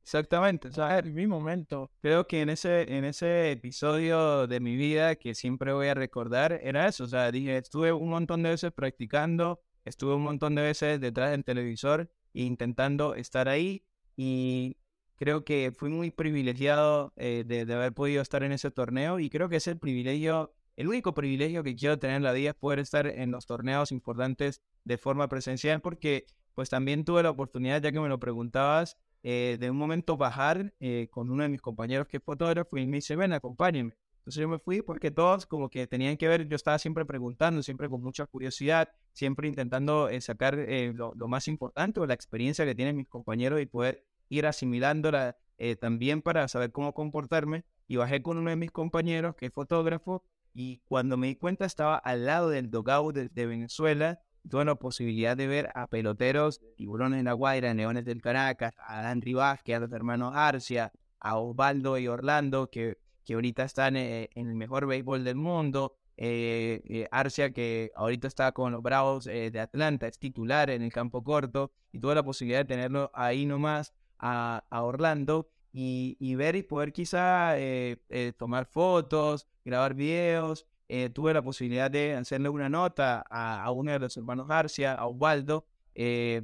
Exactamente. 0.02 0.70
O 0.70 0.72
sea, 0.74 1.00
es 1.00 1.06
mi 1.06 1.28
momento. 1.28 1.92
Creo 2.02 2.26
que 2.28 2.42
en 2.42 2.50
ese, 2.50 2.96
en 2.98 3.04
ese 3.04 3.52
episodio 3.52 4.48
de 4.48 4.60
mi 4.62 4.78
vida 4.78 5.16
que 5.16 5.36
siempre 5.36 5.74
voy 5.74 5.88
a 5.88 5.94
recordar 5.94 6.60
era 6.64 6.88
eso. 6.88 7.04
O 7.04 7.08
sea, 7.08 7.30
dije, 7.32 7.58
estuve 7.58 7.92
un 7.92 8.10
montón 8.10 8.42
de 8.42 8.50
veces 8.52 8.72
practicando, 8.72 9.62
estuve 9.84 10.16
un 10.16 10.24
montón 10.24 10.56
de 10.56 10.62
veces 10.62 11.02
detrás 11.02 11.32
del 11.32 11.44
televisor 11.44 12.10
e 12.34 12.44
intentando 12.44 13.16
estar 13.16 13.50
ahí 13.50 13.84
y 14.16 14.78
creo 15.20 15.44
que 15.44 15.74
fui 15.76 15.90
muy 15.90 16.12
privilegiado 16.12 17.12
eh, 17.18 17.44
de, 17.46 17.62
haber 17.74 17.94
podido 17.94 18.22
estar 18.22 18.42
en 18.42 18.54
ese 18.54 18.72
torneo 18.72 19.20
y 19.20 19.30
creo 19.30 19.50
que 19.50 19.58
es 19.58 19.68
el 19.68 19.78
privilegio, 19.78 20.54
el 20.78 20.88
único 20.88 21.14
privilegio 21.14 21.62
que 21.62 21.76
quiero 21.76 22.00
tener 22.00 22.16
en 22.16 22.24
la 22.24 22.32
vida 22.32 22.52
es 22.52 22.56
poder 22.56 22.80
estar 22.80 23.06
en 23.06 23.30
los 23.30 23.46
torneos 23.46 23.92
importantes 23.92 24.62
de 24.86 24.98
forma 24.98 25.28
presencial 25.28 25.82
porque 25.82 26.26
pues 26.56 26.70
también 26.70 27.04
tuve 27.04 27.22
la 27.22 27.30
oportunidad, 27.32 27.82
ya 27.82 27.92
que 27.92 28.00
me 28.00 28.08
lo 28.08 28.20
preguntabas, 28.20 28.98
eh, 29.22 29.58
de 29.60 29.70
un 29.70 29.78
momento 29.78 30.16
bajar 30.16 30.74
eh, 30.80 31.10
con 31.12 31.30
uno 31.30 31.44
de 31.44 31.50
mis 31.50 31.62
compañeros 31.62 32.08
que 32.08 32.18
es 32.18 32.24
fotógrafo 32.24 32.78
y 32.78 32.88
me 32.88 32.98
dice, 32.98 33.18
ven, 33.18 33.34
acompáñenme. 33.34 33.94
Entonces 34.20 34.42
yo 34.42 34.48
me 34.48 34.60
fui 34.60 34.82
porque 34.82 35.12
todos 35.12 35.46
como 35.46 35.70
que 35.70 35.86
tenían 35.88 36.16
que 36.16 36.30
ver, 36.30 36.48
yo 36.48 36.56
estaba 36.56 36.80
siempre 36.80 37.04
preguntando, 37.06 37.62
siempre 37.62 37.90
con 37.90 38.02
mucha 38.02 38.26
curiosidad, 38.26 38.90
siempre 39.12 39.50
intentando 39.50 40.10
sacar 40.22 40.58
eh, 40.58 40.94
lo, 40.94 41.14
lo 41.16 41.28
más 41.28 41.48
importante 41.50 42.00
o 42.00 42.06
la 42.06 42.14
experiencia 42.14 42.66
que 42.66 42.76
tienen 42.76 42.96
mis 42.96 43.08
compañeros 43.08 43.60
y 43.60 43.66
poder 43.66 44.06
ir 44.30 44.46
asimilándola 44.46 45.38
eh, 45.58 45.76
también 45.76 46.22
para 46.22 46.48
saber 46.48 46.72
cómo 46.72 46.94
comportarme. 46.94 47.66
Y 47.88 47.98
bajé 47.98 48.22
con 48.22 48.38
uno 48.38 48.52
de 48.52 48.56
mis 48.56 48.72
compañeros 48.72 49.36
que 49.36 49.48
es 49.48 49.52
fotógrafo 49.52 50.24
y 50.54 50.82
cuando 50.88 51.18
me 51.18 51.28
di 51.28 51.36
cuenta 51.36 51.66
estaba 51.66 51.98
al 51.98 52.26
lado 52.26 52.50
del 52.50 52.70
dogout 52.70 53.16
de, 53.16 53.46
Venezuela 53.46 54.20
tuve 54.48 54.66
la 54.66 54.76
posibilidad 54.76 55.36
de 55.36 55.48
ver 55.48 55.70
a 55.76 55.88
peloteros, 55.88 56.62
tiburones 56.76 57.20
de 57.20 57.24
la 57.24 57.34
Guaira, 57.34 57.74
Leones 57.74 58.06
del 58.06 58.22
Caracas, 58.22 58.74
a 58.80 59.02
Dan 59.02 59.22
Vázquez, 59.34 59.76
a 59.76 59.80
los 59.80 59.92
hermanos 59.92 60.34
Arcia, 60.36 60.92
a 61.20 61.38
Osvaldo 61.38 61.98
y 61.98 62.08
Orlando, 62.08 62.70
que, 62.70 62.98
que 63.26 63.34
ahorita 63.34 63.64
están 63.64 63.96
eh, 63.98 64.30
en 64.36 64.48
el 64.48 64.56
mejor 64.56 64.88
béisbol 64.88 65.24
del 65.24 65.36
mundo. 65.36 65.96
Eh, 66.22 66.82
eh, 66.86 67.08
Arcia, 67.12 67.52
que 67.54 67.92
ahorita 67.96 68.28
está 68.28 68.52
con 68.52 68.74
los 68.74 68.82
Bravos 68.82 69.26
eh, 69.28 69.52
de 69.52 69.60
Atlanta, 69.62 70.06
es 70.06 70.20
titular 70.20 70.70
en 70.70 70.82
el 70.82 70.92
campo 70.92 71.24
corto, 71.24 71.72
y 71.94 72.00
tuve 72.00 72.14
la 72.14 72.24
posibilidad 72.24 72.60
de 72.60 72.66
tenerlo 72.66 73.10
ahí 73.14 73.46
nomás 73.46 73.94
a, 74.20 74.64
a 74.70 74.84
Orlando 74.84 75.50
y, 75.72 76.18
y 76.20 76.36
ver 76.36 76.56
y 76.56 76.64
poder 76.64 76.94
quizá 76.94 77.58
eh, 77.60 77.98
eh, 78.10 78.34
tomar 78.38 78.66
fotos, 78.66 79.48
grabar 79.66 79.94
videos, 79.94 80.66
eh, 80.88 81.10
tuve 81.10 81.34
la 81.34 81.42
posibilidad 81.42 81.92
de 81.92 82.16
hacerle 82.16 82.50
una 82.50 82.70
nota 82.70 83.24
a, 83.30 83.72
uno 83.72 83.92
de 83.92 84.00
los 84.00 84.18
hermanos 84.18 84.48
Garcia, 84.48 84.94
a 84.94 85.06
Osvaldo, 85.08 85.66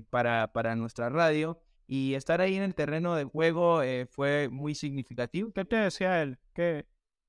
para, 0.09 0.51
para 0.51 0.75
nuestra 0.75 1.09
radio. 1.09 1.59
Y 1.87 2.15
estar 2.15 2.41
ahí 2.41 2.55
en 2.55 2.63
el 2.63 2.75
terreno 2.75 3.15
de 3.15 3.23
juego 3.25 3.81
fue 4.09 4.49
muy 4.49 4.75
significativo. 4.75 5.51
¿Qué 5.53 5.65
te 5.65 5.75
decía 5.77 6.21
él? 6.21 6.37
¿Qué, 6.53 6.85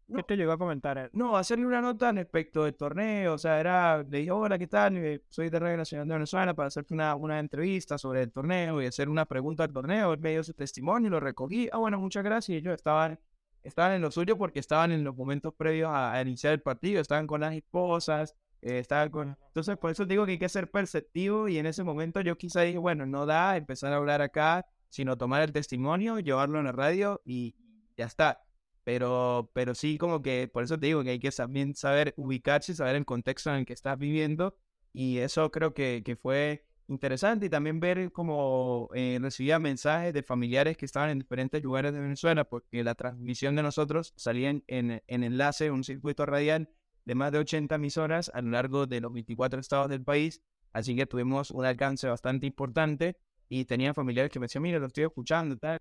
No. 0.08 0.18
¿qué 0.18 0.22
te 0.22 0.36
llegó 0.36 0.52
a 0.52 0.58
comentar? 0.58 1.10
No, 1.12 1.36
hacerle 1.36 1.66
una 1.66 1.80
nota 1.80 2.12
respecto 2.12 2.64
del 2.64 2.74
torneo, 2.74 3.34
o 3.34 3.38
sea, 3.38 3.58
era, 3.58 4.02
le 4.02 4.18
dije, 4.18 4.30
hola, 4.30 4.56
¿qué 4.56 4.68
tal? 4.68 4.96
Eh, 4.96 5.22
Soy 5.28 5.50
de 5.50 5.58
Radio 5.58 5.76
Nacional 5.76 6.06
de 6.06 6.14
Venezuela 6.14 6.54
para 6.54 6.68
hacerte 6.68 6.94
una, 6.94 7.16
una 7.16 7.40
entrevista 7.40 7.98
sobre 7.98 8.22
el 8.22 8.30
torneo 8.30 8.80
y 8.80 8.86
hacer 8.86 9.08
una 9.08 9.24
pregunta 9.24 9.64
al 9.64 9.72
torneo. 9.72 10.12
Él 10.12 10.20
me 10.20 10.30
dio 10.30 10.44
su 10.44 10.54
testimonio, 10.54 11.10
lo 11.10 11.18
recogí. 11.18 11.68
Ah, 11.72 11.78
bueno, 11.78 11.98
muchas 11.98 12.22
gracias. 12.22 12.50
Y 12.50 12.58
ellos 12.58 12.74
estaban 12.74 13.18
estaban 13.66 13.92
en 13.92 14.02
lo 14.02 14.10
suyo 14.10 14.38
porque 14.38 14.60
estaban 14.60 14.92
en 14.92 15.04
los 15.04 15.16
momentos 15.16 15.52
previos 15.54 15.90
a, 15.92 16.20
iniciar 16.22 16.52
el 16.52 16.62
partido, 16.62 17.00
estaban 17.00 17.26
con 17.26 17.40
las 17.40 17.54
esposas, 17.54 18.36
eh, 18.62 18.78
estaban 18.78 19.10
con... 19.10 19.36
Entonces, 19.48 19.76
por 19.76 19.90
eso 19.90 20.06
digo 20.06 20.24
que 20.24 20.32
hay 20.32 20.38
que 20.38 20.48
ser 20.48 20.70
perceptivo 20.70 21.48
y 21.48 21.58
en 21.58 21.66
ese 21.66 21.82
momento 21.82 22.20
yo 22.20 22.38
quizá 22.38 22.62
dije, 22.62 22.78
bueno, 22.78 23.06
no 23.06 23.26
da 23.26 23.56
empezar 23.56 23.92
a 23.92 23.96
hablar 23.96 24.22
acá, 24.22 24.66
sino 24.88 25.18
tomar 25.18 25.42
el 25.42 25.52
testimonio, 25.52 26.20
llevarlo 26.20 26.58
en 26.58 26.66
la 26.66 26.72
radio 26.72 27.20
y 27.24 27.54
ya 27.96 28.06
está. 28.06 28.45
Pero, 28.86 29.50
pero 29.52 29.74
sí, 29.74 29.98
como 29.98 30.22
que 30.22 30.46
por 30.46 30.62
eso 30.62 30.78
te 30.78 30.86
digo 30.86 31.02
que 31.02 31.10
hay 31.10 31.18
que 31.18 31.32
también 31.32 31.74
saber 31.74 32.14
ubicarse, 32.16 32.72
saber 32.72 32.94
el 32.94 33.04
contexto 33.04 33.50
en 33.50 33.56
el 33.56 33.66
que 33.66 33.72
estás 33.72 33.98
viviendo. 33.98 34.56
Y 34.92 35.18
eso 35.18 35.50
creo 35.50 35.74
que, 35.74 36.02
que 36.04 36.14
fue 36.14 36.64
interesante 36.86 37.46
y 37.46 37.50
también 37.50 37.80
ver 37.80 38.12
cómo 38.12 38.88
eh, 38.94 39.18
recibía 39.20 39.58
mensajes 39.58 40.14
de 40.14 40.22
familiares 40.22 40.76
que 40.76 40.84
estaban 40.84 41.10
en 41.10 41.18
diferentes 41.18 41.60
lugares 41.64 41.94
de 41.94 42.00
Venezuela, 42.00 42.44
porque 42.44 42.84
la 42.84 42.94
transmisión 42.94 43.56
de 43.56 43.64
nosotros 43.64 44.14
salía 44.16 44.50
en, 44.50 44.62
en, 44.68 45.02
enlace, 45.24 45.72
un 45.72 45.82
circuito 45.82 46.24
radial 46.24 46.70
de 47.04 47.16
más 47.16 47.32
de 47.32 47.38
80 47.38 47.74
emisoras 47.74 48.30
a 48.34 48.40
lo 48.40 48.50
largo 48.50 48.86
de 48.86 49.00
los 49.00 49.12
24 49.12 49.58
estados 49.58 49.88
del 49.88 50.04
país, 50.04 50.42
así 50.72 50.94
que 50.94 51.06
tuvimos 51.06 51.50
un 51.50 51.64
alcance 51.64 52.06
bastante 52.06 52.46
importante 52.46 53.18
y 53.48 53.64
tenía 53.64 53.94
familiares 53.94 54.30
que 54.30 54.38
me 54.38 54.44
decían, 54.44 54.62
mira, 54.62 54.78
lo 54.78 54.86
estoy 54.86 55.04
escuchando, 55.04 55.56
tal. 55.56 55.80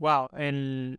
Wow, 0.00 0.28
el, 0.32 0.98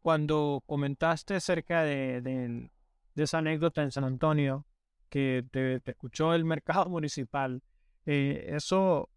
cuando 0.00 0.64
comentaste 0.66 1.36
acerca 1.36 1.84
de, 1.84 2.20
de, 2.20 2.70
esa 3.14 3.38
anécdota 3.38 3.84
en 3.84 3.92
San 3.92 4.02
Antonio, 4.02 4.66
que 5.08 5.44
te, 5.52 5.80
escuchó 5.84 6.34
el 6.34 6.44
mercado 6.44 6.86
municipal, 6.90 7.62
eh, 8.04 8.46
eso 8.48 9.10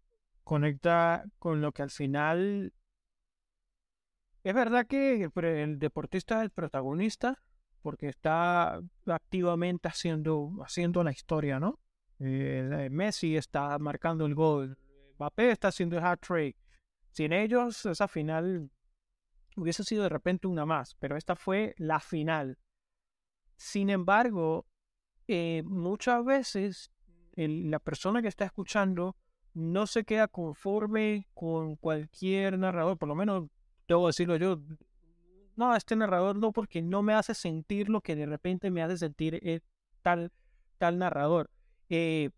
conecta 0.44 1.24
con 1.40 1.60
lo 1.60 1.72
que 1.72 1.82
al 1.82 1.90
final... 1.90 2.72
Es 4.44 4.54
verdad 4.54 4.86
que 4.86 5.28
el 5.34 5.78
deportista 5.80 6.36
es 6.36 6.42
el 6.42 6.50
protagonista 6.50 7.42
porque 7.82 8.08
está 8.08 8.80
activamente 9.06 9.88
haciendo, 9.88 10.52
haciendo 10.64 11.02
la 11.02 11.10
historia, 11.10 11.58
¿no? 11.58 11.80
Eh, 12.20 12.88
Messi 12.92 13.36
está 13.36 13.76
marcando 13.80 14.24
el 14.24 14.36
gol, 14.36 14.78
Mbappé 15.18 15.50
está 15.50 15.68
haciendo 15.68 15.98
el 15.98 16.04
hat 16.04 16.20
trick. 16.20 16.56
Sin 17.10 17.32
ellos, 17.32 17.86
esa 17.86 18.06
final 18.06 18.70
hubiese 19.56 19.84
sido 19.84 20.02
de 20.02 20.08
repente 20.08 20.46
una 20.46 20.66
más, 20.66 20.94
pero 20.96 21.16
esta 21.16 21.34
fue 21.34 21.74
la 21.78 22.00
final. 22.00 22.58
Sin 23.56 23.90
embargo, 23.90 24.66
eh, 25.26 25.62
muchas 25.64 26.24
veces 26.24 26.90
la 27.34 27.78
persona 27.78 28.22
que 28.22 28.28
está 28.28 28.44
escuchando 28.44 29.16
no 29.52 29.86
se 29.86 30.04
queda 30.04 30.28
conforme 30.28 31.26
con 31.34 31.76
cualquier 31.76 32.58
narrador, 32.58 32.98
por 32.98 33.08
lo 33.08 33.14
menos 33.14 33.48
debo 33.88 34.06
decirlo 34.06 34.36
yo, 34.36 34.60
no, 35.56 35.74
este 35.74 35.96
narrador 35.96 36.36
no, 36.36 36.52
porque 36.52 36.82
no 36.82 37.02
me 37.02 37.14
hace 37.14 37.34
sentir 37.34 37.88
lo 37.88 38.02
que 38.02 38.14
de 38.14 38.26
repente 38.26 38.70
me 38.70 38.82
hace 38.82 38.98
sentir 38.98 39.40
eh, 39.42 39.60
tal, 40.02 40.30
tal 40.76 40.98
narrador. 40.98 41.50
Eh, 41.88 42.30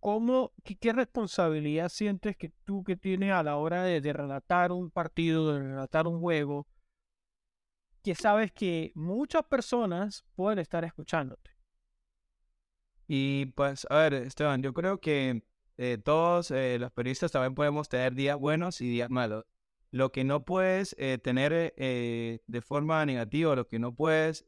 ¿Cómo, 0.00 0.52
qué, 0.64 0.92
responsabilidad 0.94 1.90
sientes 1.90 2.34
que 2.36 2.50
tú 2.64 2.82
que 2.82 2.96
tienes 2.96 3.32
a 3.32 3.42
la 3.42 3.56
hora 3.56 3.84
de, 3.84 4.12
relatar 4.12 4.72
un 4.72 4.90
partido, 4.90 5.52
de 5.52 5.60
relatar 5.60 6.06
un 6.06 6.20
juego, 6.20 6.66
que 8.02 8.14
sabes 8.14 8.50
que 8.50 8.92
muchas 8.94 9.44
personas 9.44 10.24
pueden 10.34 10.58
estar 10.58 10.84
escuchándote? 10.84 11.50
Y 13.06 13.46
pues, 13.56 13.86
a 13.90 13.98
ver, 13.98 14.14
Esteban, 14.14 14.62
yo 14.62 14.72
creo 14.72 15.00
que 15.00 15.42
eh, 15.76 15.98
todos 15.98 16.50
eh, 16.50 16.78
los 16.78 16.92
periodistas 16.92 17.32
también 17.32 17.54
podemos 17.54 17.88
tener 17.88 18.14
días 18.14 18.38
buenos 18.38 18.80
y 18.80 18.88
días 18.88 19.10
malos. 19.10 19.44
Lo 19.90 20.12
que 20.12 20.24
no 20.24 20.44
puedes 20.44 20.94
eh, 20.98 21.18
tener 21.18 21.74
de 21.76 22.62
forma 22.62 23.04
negativa, 23.04 23.56
lo 23.56 23.66
que 23.66 23.78
no 23.78 23.94
puedes 23.94 24.46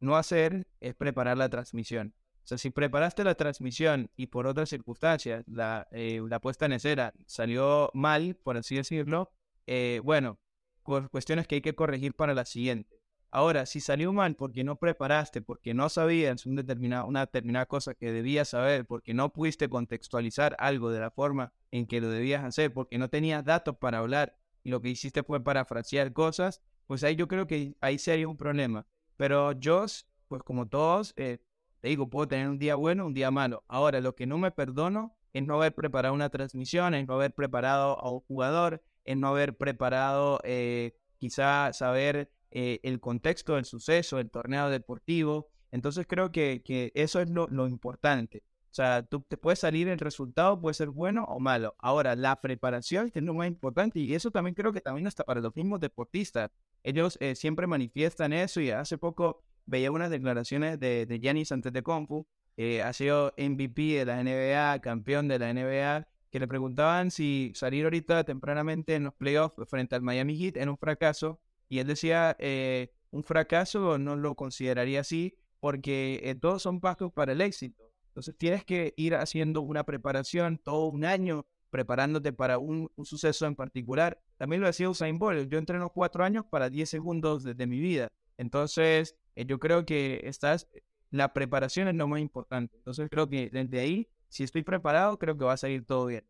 no 0.00 0.16
hacer 0.16 0.66
es 0.80 0.94
preparar 0.94 1.36
la 1.36 1.50
transmisión. 1.50 2.14
O 2.44 2.46
sea, 2.46 2.58
si 2.58 2.70
preparaste 2.70 3.22
la 3.24 3.34
transmisión 3.34 4.10
y 4.16 4.26
por 4.26 4.46
otras 4.46 4.68
circunstancias 4.68 5.44
la, 5.46 5.86
eh, 5.92 6.20
puesta 6.40 6.66
en 6.66 6.72
escena 6.72 7.12
salió 7.26 7.90
mal, 7.94 8.34
por 8.34 8.56
así 8.56 8.74
decirlo, 8.76 9.30
eh, 9.66 10.00
bueno, 10.02 10.38
cuestiones 10.82 11.46
que 11.46 11.56
hay 11.56 11.60
que 11.60 11.74
corregir 11.74 12.14
para 12.14 12.34
la 12.34 12.44
siguiente. 12.44 13.00
Ahora, 13.30 13.64
si 13.64 13.80
salió 13.80 14.12
mal 14.12 14.34
porque 14.34 14.64
no 14.64 14.76
preparaste, 14.76 15.40
porque 15.40 15.72
no 15.72 15.88
sabías 15.88 16.44
un 16.44 16.56
determinado, 16.56 17.06
una 17.06 17.20
determinada 17.20 17.64
cosa 17.64 17.94
que 17.94 18.12
debías 18.12 18.48
saber, 18.50 18.84
porque 18.84 19.14
no 19.14 19.32
pudiste 19.32 19.70
contextualizar 19.70 20.54
algo 20.58 20.90
de 20.90 21.00
la 21.00 21.10
forma 21.10 21.52
en 21.70 21.86
que 21.86 22.00
lo 22.00 22.10
debías 22.10 22.44
hacer, 22.44 22.72
porque 22.74 22.98
no 22.98 23.08
tenías 23.08 23.42
datos 23.44 23.76
para 23.78 23.98
hablar 23.98 24.36
y 24.64 24.70
lo 24.70 24.82
que 24.82 24.90
hiciste 24.90 25.22
fue 25.22 25.42
parafrasear 25.42 26.12
cosas, 26.12 26.60
pues 26.86 27.04
ahí 27.04 27.16
yo 27.16 27.26
creo 27.28 27.46
que 27.46 27.74
ahí 27.80 27.98
sería 27.98 28.28
un 28.28 28.36
problema. 28.36 28.86
Pero 29.16 29.52
yo, 29.52 29.86
pues 30.28 30.42
como 30.42 30.68
todos, 30.68 31.14
eh, 31.16 31.38
te 31.82 31.88
digo, 31.88 32.08
puedo 32.08 32.28
tener 32.28 32.48
un 32.48 32.60
día 32.60 32.76
bueno, 32.76 33.06
un 33.06 33.12
día 33.12 33.32
malo. 33.32 33.64
Ahora, 33.66 34.00
lo 34.00 34.14
que 34.14 34.24
no 34.24 34.38
me 34.38 34.52
perdono 34.52 35.16
es 35.32 35.44
no 35.44 35.56
haber 35.56 35.74
preparado 35.74 36.14
una 36.14 36.30
transmisión, 36.30 36.94
es 36.94 37.08
no 37.08 37.14
haber 37.14 37.34
preparado 37.34 37.98
a 37.98 38.12
un 38.12 38.20
jugador, 38.20 38.84
es 39.04 39.16
no 39.16 39.26
haber 39.26 39.56
preparado 39.56 40.40
eh, 40.44 40.94
quizá 41.18 41.72
saber 41.72 42.30
eh, 42.52 42.78
el 42.84 43.00
contexto 43.00 43.56
del 43.56 43.64
suceso, 43.64 44.20
el 44.20 44.30
torneo 44.30 44.70
deportivo. 44.70 45.50
Entonces 45.72 46.06
creo 46.06 46.30
que, 46.30 46.62
que 46.64 46.92
eso 46.94 47.20
es 47.20 47.28
lo, 47.30 47.48
lo, 47.48 47.66
importante. 47.66 48.44
O 48.70 48.74
sea, 48.74 49.02
tú 49.02 49.20
te 49.22 49.36
puede 49.36 49.56
salir 49.56 49.88
el 49.88 49.98
resultado, 49.98 50.60
puede 50.60 50.74
ser 50.74 50.90
bueno 50.90 51.24
o 51.24 51.40
malo. 51.40 51.74
Ahora, 51.80 52.14
la 52.14 52.40
preparación 52.40 53.10
es 53.12 53.22
lo 53.24 53.34
más 53.34 53.48
importante 53.48 53.98
y 53.98 54.14
eso 54.14 54.30
también 54.30 54.54
creo 54.54 54.72
que 54.72 54.80
también 54.80 55.08
está 55.08 55.24
para 55.24 55.40
los 55.40 55.56
mismos 55.56 55.80
deportistas. 55.80 56.52
Ellos 56.84 57.18
eh, 57.20 57.34
siempre 57.34 57.66
manifiestan 57.66 58.32
eso 58.32 58.60
y 58.60 58.70
hace 58.70 58.98
poco 58.98 59.42
veía 59.72 59.90
unas 59.90 60.10
declaraciones 60.10 60.78
de, 60.78 61.06
de 61.06 61.18
Giannis 61.18 61.50
Antetokounmpo, 61.50 62.26
eh, 62.58 62.82
ha 62.82 62.92
sido 62.92 63.32
MVP 63.38 63.82
de 63.82 64.04
la 64.04 64.22
NBA, 64.22 64.80
campeón 64.82 65.28
de 65.28 65.38
la 65.38 65.52
NBA, 65.52 66.06
que 66.30 66.38
le 66.38 66.46
preguntaban 66.46 67.10
si 67.10 67.52
salir 67.54 67.84
ahorita 67.84 68.24
tempranamente 68.24 68.94
en 68.94 69.04
los 69.04 69.14
playoffs 69.14 69.56
frente 69.68 69.94
al 69.94 70.02
Miami 70.02 70.36
Heat 70.36 70.58
era 70.58 70.70
un 70.70 70.76
fracaso, 70.76 71.40
y 71.70 71.78
él 71.78 71.86
decía, 71.86 72.36
eh, 72.38 72.92
un 73.10 73.24
fracaso 73.24 73.96
no 73.96 74.14
lo 74.14 74.34
consideraría 74.34 75.00
así, 75.00 75.34
porque 75.58 76.20
eh, 76.22 76.34
todos 76.34 76.60
son 76.62 76.78
pasos 76.80 77.10
para 77.12 77.32
el 77.32 77.40
éxito. 77.40 77.90
Entonces 78.08 78.36
tienes 78.36 78.66
que 78.66 78.92
ir 78.98 79.14
haciendo 79.14 79.62
una 79.62 79.84
preparación 79.84 80.58
todo 80.58 80.88
un 80.88 81.06
año, 81.06 81.46
preparándote 81.70 82.34
para 82.34 82.58
un, 82.58 82.90
suceso 83.04 83.46
en 83.46 83.56
particular. 83.56 84.20
También 84.36 84.60
lo 84.60 84.66
decía 84.66 84.90
Usain 84.90 85.18
Bolt, 85.18 85.48
yo 85.48 85.56
entreno 85.56 85.88
cuatro 85.88 86.22
años 86.24 86.44
para 86.44 86.68
10 86.68 86.90
segundos 86.90 87.44
de 87.44 87.66
mi 87.66 87.80
vida. 87.80 88.12
Entonces, 88.36 89.16
eh, 89.36 89.44
yo 89.46 89.58
creo 89.58 89.84
que 89.84 90.20
estás, 90.24 90.68
la 91.10 91.32
preparación 91.32 91.88
es 91.88 91.94
lo 91.94 92.08
más 92.08 92.20
importante. 92.20 92.76
Entonces 92.76 93.08
creo 93.10 93.28
que 93.28 93.50
desde 93.50 93.80
ahí, 93.80 94.08
si 94.28 94.44
estoy 94.44 94.62
preparado, 94.62 95.18
creo 95.18 95.36
que 95.36 95.44
va 95.44 95.54
a 95.54 95.56
salir 95.56 95.84
todo 95.84 96.06
bien. 96.06 96.24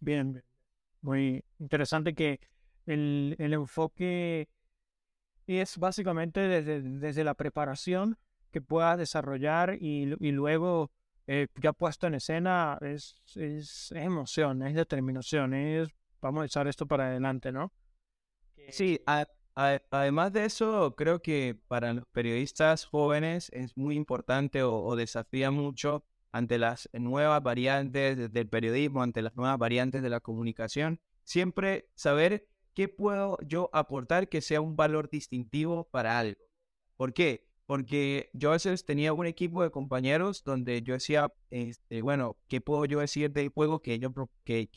Bien, 0.00 0.44
muy 1.00 1.44
interesante 1.58 2.14
que 2.14 2.40
el, 2.86 3.34
el 3.38 3.54
enfoque 3.54 4.48
es 5.46 5.78
básicamente 5.78 6.40
desde, 6.40 6.82
desde, 6.82 7.24
la 7.24 7.34
preparación 7.34 8.18
que 8.50 8.60
puedas 8.60 8.98
desarrollar 8.98 9.76
y, 9.80 10.14
y 10.20 10.32
luego 10.32 10.90
eh, 11.26 11.48
ya 11.60 11.72
puesto 11.72 12.06
en 12.06 12.14
escena 12.14 12.78
es, 12.80 13.16
es, 13.34 13.92
emoción, 13.92 14.62
es 14.62 14.74
determinación, 14.74 15.54
es 15.54 15.88
vamos 16.20 16.42
a 16.42 16.46
echar 16.46 16.68
esto 16.68 16.86
para 16.86 17.06
adelante, 17.08 17.52
¿no? 17.52 17.72
Sí, 18.70 19.00
a, 19.06 19.26
Además 19.56 20.34
de 20.34 20.44
eso, 20.44 20.94
creo 20.96 21.22
que 21.22 21.58
para 21.66 21.94
los 21.94 22.04
periodistas 22.08 22.84
jóvenes 22.84 23.48
es 23.54 23.74
muy 23.74 23.96
importante 23.96 24.62
o, 24.62 24.94
desafía 24.96 25.50
mucho 25.50 26.04
ante 26.30 26.58
las 26.58 26.90
nuevas 26.92 27.42
variantes 27.42 28.30
del 28.30 28.48
periodismo, 28.50 29.02
ante 29.02 29.22
las 29.22 29.34
nuevas 29.34 29.58
variantes 29.58 30.02
de 30.02 30.10
la 30.10 30.20
comunicación, 30.20 31.00
siempre 31.24 31.88
saber 31.94 32.46
qué 32.74 32.88
puedo 32.88 33.38
yo 33.46 33.70
aportar 33.72 34.28
que 34.28 34.42
sea 34.42 34.60
un 34.60 34.76
valor 34.76 35.08
distintivo 35.08 35.88
para 35.90 36.18
algo. 36.18 36.40
¿Por 36.98 37.14
qué? 37.14 37.46
Porque 37.64 38.28
yo 38.34 38.50
a 38.50 38.52
veces 38.52 38.84
tenía 38.84 39.14
un 39.14 39.24
equipo 39.24 39.62
de 39.62 39.70
compañeros 39.70 40.44
donde 40.44 40.82
yo 40.82 40.92
decía, 40.92 41.32
este, 41.48 42.02
bueno, 42.02 42.36
¿qué 42.48 42.60
puedo 42.60 42.84
yo 42.84 43.00
decir 43.00 43.32
del 43.32 43.48
juego 43.48 43.80
que 43.80 43.94
ellos, 43.94 44.12
que, 44.44 44.68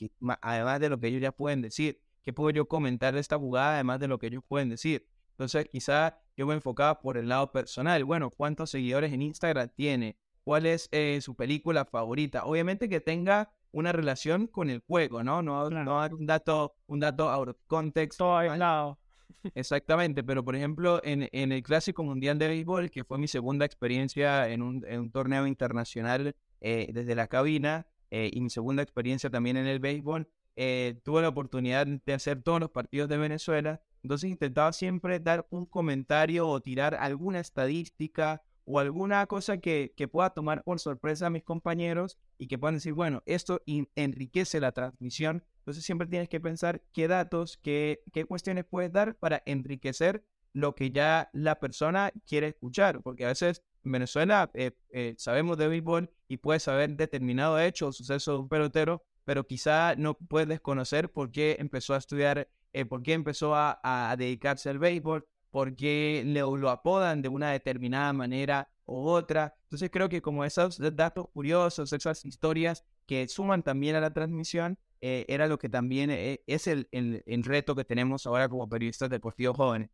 además 0.41 0.79
de 0.79 0.89
lo 0.89 0.97
que 1.01 1.07
ellos 1.07 1.21
ya 1.21 1.33
pueden 1.33 1.61
decir? 1.61 2.01
¿Qué 2.29 2.33
puedo 2.33 2.51
yo 2.51 2.67
comentar 2.67 3.15
de 3.15 3.21
esta 3.21 3.39
jugada 3.39 3.73
además 3.73 3.99
de 3.99 4.07
lo 4.07 4.19
que 4.19 4.27
ellos 4.27 4.43
pueden 4.47 4.69
decir? 4.69 5.07
Entonces, 5.31 5.67
quizá 5.67 6.19
yo 6.37 6.45
me 6.45 6.53
enfocaba 6.53 7.01
por 7.01 7.17
el 7.17 7.27
lado 7.27 7.51
personal. 7.51 8.05
Bueno, 8.05 8.29
¿cuántos 8.29 8.69
seguidores 8.69 9.11
en 9.11 9.23
Instagram 9.23 9.69
tiene? 9.75 10.15
¿Cuál 10.43 10.67
es 10.67 10.89
eh, 10.91 11.21
su 11.23 11.35
película 11.35 11.85
favorita? 11.85 12.45
Obviamente 12.45 12.87
que 12.87 13.01
tenga 13.01 13.51
una 13.71 13.93
relación 13.93 14.45
con 14.45 14.69
el 14.69 14.83
juego, 14.85 15.23
¿no? 15.23 15.41
No, 15.41 15.71
no 15.71 15.99
dar 15.99 16.13
un 16.13 16.27
dato, 16.27 16.75
un 16.85 16.99
dato 16.99 17.31
out 17.31 17.49
of 17.49 17.57
context. 17.65 18.19
Todo 18.19 18.37
aislado. 18.37 18.99
Exactamente, 19.55 20.23
pero 20.23 20.45
por 20.45 20.55
ejemplo, 20.55 21.01
en, 21.03 21.29
en, 21.31 21.51
el 21.51 21.63
Clásico 21.63 22.03
Mundial 22.03 22.37
de 22.37 22.47
Béisbol, 22.47 22.91
que 22.91 23.05
fue 23.05 23.17
mi 23.17 23.27
segunda 23.27 23.65
experiencia 23.65 24.47
en 24.49 24.61
un, 24.61 24.85
en 24.87 24.99
un 24.99 25.11
torneo 25.11 25.47
internacional 25.47 26.35
eh, 26.61 26.91
desde 26.93 27.15
la 27.15 27.25
cabina, 27.25 27.87
eh, 28.11 28.29
y 28.31 28.39
mi 28.41 28.51
segunda 28.51 28.83
experiencia 28.83 29.31
también 29.31 29.57
en 29.57 29.65
el 29.65 29.79
béisbol, 29.79 30.27
eh, 30.61 30.99
tuve 31.03 31.21
la 31.21 31.29
oportunidad 31.29 31.87
de 31.87 32.13
hacer 32.13 32.43
todos 32.43 32.59
los 32.59 32.69
partidos 32.69 33.07
de 33.07 33.17
Venezuela, 33.17 33.81
entonces 34.03 34.29
intentaba 34.29 34.73
siempre 34.73 35.21
dar 35.21 35.47
un 35.51 35.65
comentario 35.65 36.49
o 36.49 36.59
tirar 36.59 36.95
alguna 36.95 37.39
estadística 37.39 38.43
o 38.65 38.77
alguna 38.77 39.25
cosa 39.25 39.59
que, 39.59 39.93
que, 39.95 40.09
pueda 40.09 40.31
tomar 40.31 40.61
por 40.65 40.81
sorpresa 40.81 41.27
a 41.27 41.29
mis 41.29 41.43
compañeros 41.43 42.19
y 42.37 42.47
que 42.47 42.57
puedan 42.57 42.75
decir, 42.75 42.91
bueno, 42.91 43.23
esto 43.25 43.61
enriquece 43.95 44.59
la 44.59 44.73
transmisión. 44.73 45.45
Entonces 45.59 45.85
siempre 45.85 46.07
tienes 46.07 46.27
que 46.27 46.41
pensar 46.41 46.83
qué 46.91 47.07
datos, 47.07 47.57
qué, 47.63 48.03
qué 48.11 48.25
cuestiones 48.25 48.65
puedes 48.65 48.91
dar 48.91 49.15
para 49.15 49.41
enriquecer 49.45 50.25
lo 50.51 50.75
que 50.75 50.91
ya 50.91 51.29
la 51.31 51.57
persona 51.57 52.11
quiere 52.27 52.47
escuchar, 52.47 53.01
porque 53.01 53.23
a 53.23 53.29
veces 53.29 53.63
en 53.85 53.93
Venezuela 53.93 54.51
eh, 54.53 54.71
eh, 54.89 55.15
sabemos 55.17 55.57
de 55.57 55.69
béisbol 55.69 56.11
y 56.27 56.35
puedes 56.35 56.63
saber 56.63 56.97
determinado 56.97 57.57
hecho 57.59 57.87
o 57.87 57.91
suceso 57.93 58.33
de 58.33 58.39
un 58.39 58.49
pelotero, 58.49 59.05
pero 59.29 59.45
quizá 59.45 59.93
no 59.95 60.15
puedes 60.15 60.59
conocer 60.59 61.11
por 61.11 61.29
qué 61.29 61.57
empezó 61.59 61.93
a 61.93 61.97
estudiar, 61.97 62.49
eh, 62.73 62.85
por 62.85 63.03
qué 63.03 63.13
empezó 63.13 63.53
a, 63.53 64.15
dedicarse 64.17 64.71
al 64.71 64.79
béisbol, 64.79 65.27
porque 65.51 66.23
lo 66.25 66.67
apodan 66.71 67.21
de 67.21 67.29
una 67.29 67.51
determinada 67.51 68.11
manera 68.11 68.71
u 68.85 69.07
otra. 69.07 69.53
Entonces 69.65 69.91
creo 69.91 70.09
que 70.09 70.23
como 70.23 70.45
esos 70.45 70.79
datos 70.95 71.27
curiosos, 71.29 71.93
esas 71.93 72.25
historias 72.25 72.83
que 73.05 73.27
suman 73.27 73.61
también 73.61 73.95
a 73.95 74.01
la 74.01 74.11
transmisión, 74.11 74.79
eh, 74.99 75.27
era 75.29 75.45
lo 75.45 75.59
que 75.59 75.69
también 75.69 76.09
eh, 76.09 76.41
es 76.47 76.65
el, 76.65 76.87
el, 76.91 77.21
el, 77.27 77.43
reto 77.43 77.75
que 77.75 77.85
tenemos 77.85 78.25
ahora 78.25 78.49
como 78.49 78.67
periodistas 78.67 79.11
deportivos 79.11 79.55
jóvenes. 79.55 79.91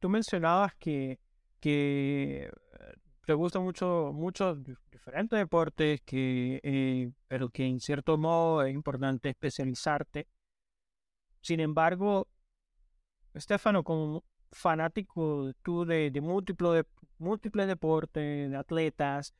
Tú 0.00 0.08
mencionabas 0.08 0.74
que, 0.74 1.20
que 1.60 2.50
te 3.24 3.32
gustan 3.32 3.62
mucho, 3.62 4.12
muchos 4.12 4.58
diferentes 4.90 5.38
deportes, 5.38 6.00
que, 6.02 6.60
eh, 6.62 7.10
pero 7.28 7.48
que 7.48 7.66
en 7.66 7.80
cierto 7.80 8.18
modo 8.18 8.62
es 8.62 8.74
importante 8.74 9.30
especializarte. 9.30 10.28
Sin 11.40 11.60
embargo, 11.60 12.28
Estefano, 13.34 13.82
como 13.82 14.24
fanático 14.52 15.52
tú 15.62 15.84
de, 15.84 16.10
múltiples, 16.22 16.72
de 16.72 16.86
múltiples 17.18 17.66
deportes, 17.66 18.50
de 18.50 18.56
atletas, 18.56 19.34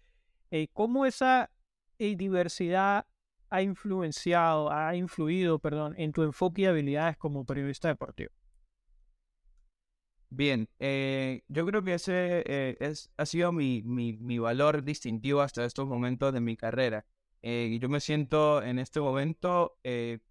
eh, 0.50 0.68
¿cómo 0.72 1.06
esa 1.06 1.50
eh, 1.98 2.16
diversidad 2.16 3.06
ha 3.50 3.62
influenciado, 3.62 4.72
ha 4.72 4.96
influido, 4.96 5.58
perdón, 5.58 5.94
en 5.96 6.12
tu 6.12 6.22
enfoque 6.22 6.62
y 6.62 6.66
habilidades 6.66 7.16
como 7.16 7.44
periodista 7.44 7.88
deportivo? 7.88 8.32
Bien, 10.36 10.68
eh, 10.80 11.44
yo 11.46 11.64
creo 11.64 11.84
que 11.84 11.94
ese 11.94 12.42
eh, 12.44 12.76
es, 12.80 13.08
ha 13.16 13.24
sido 13.24 13.52
mi, 13.52 13.82
mi, 13.84 14.14
mi, 14.14 14.40
valor 14.40 14.82
distintivo 14.82 15.40
hasta 15.42 15.64
estos 15.64 15.86
momentos 15.86 16.32
de 16.32 16.40
mi 16.40 16.56
carrera. 16.56 17.06
Eh, 17.42 17.78
yo 17.80 17.88
me 17.88 18.00
siento 18.00 18.60
en 18.60 18.80
este 18.80 19.00
momento 19.00 19.78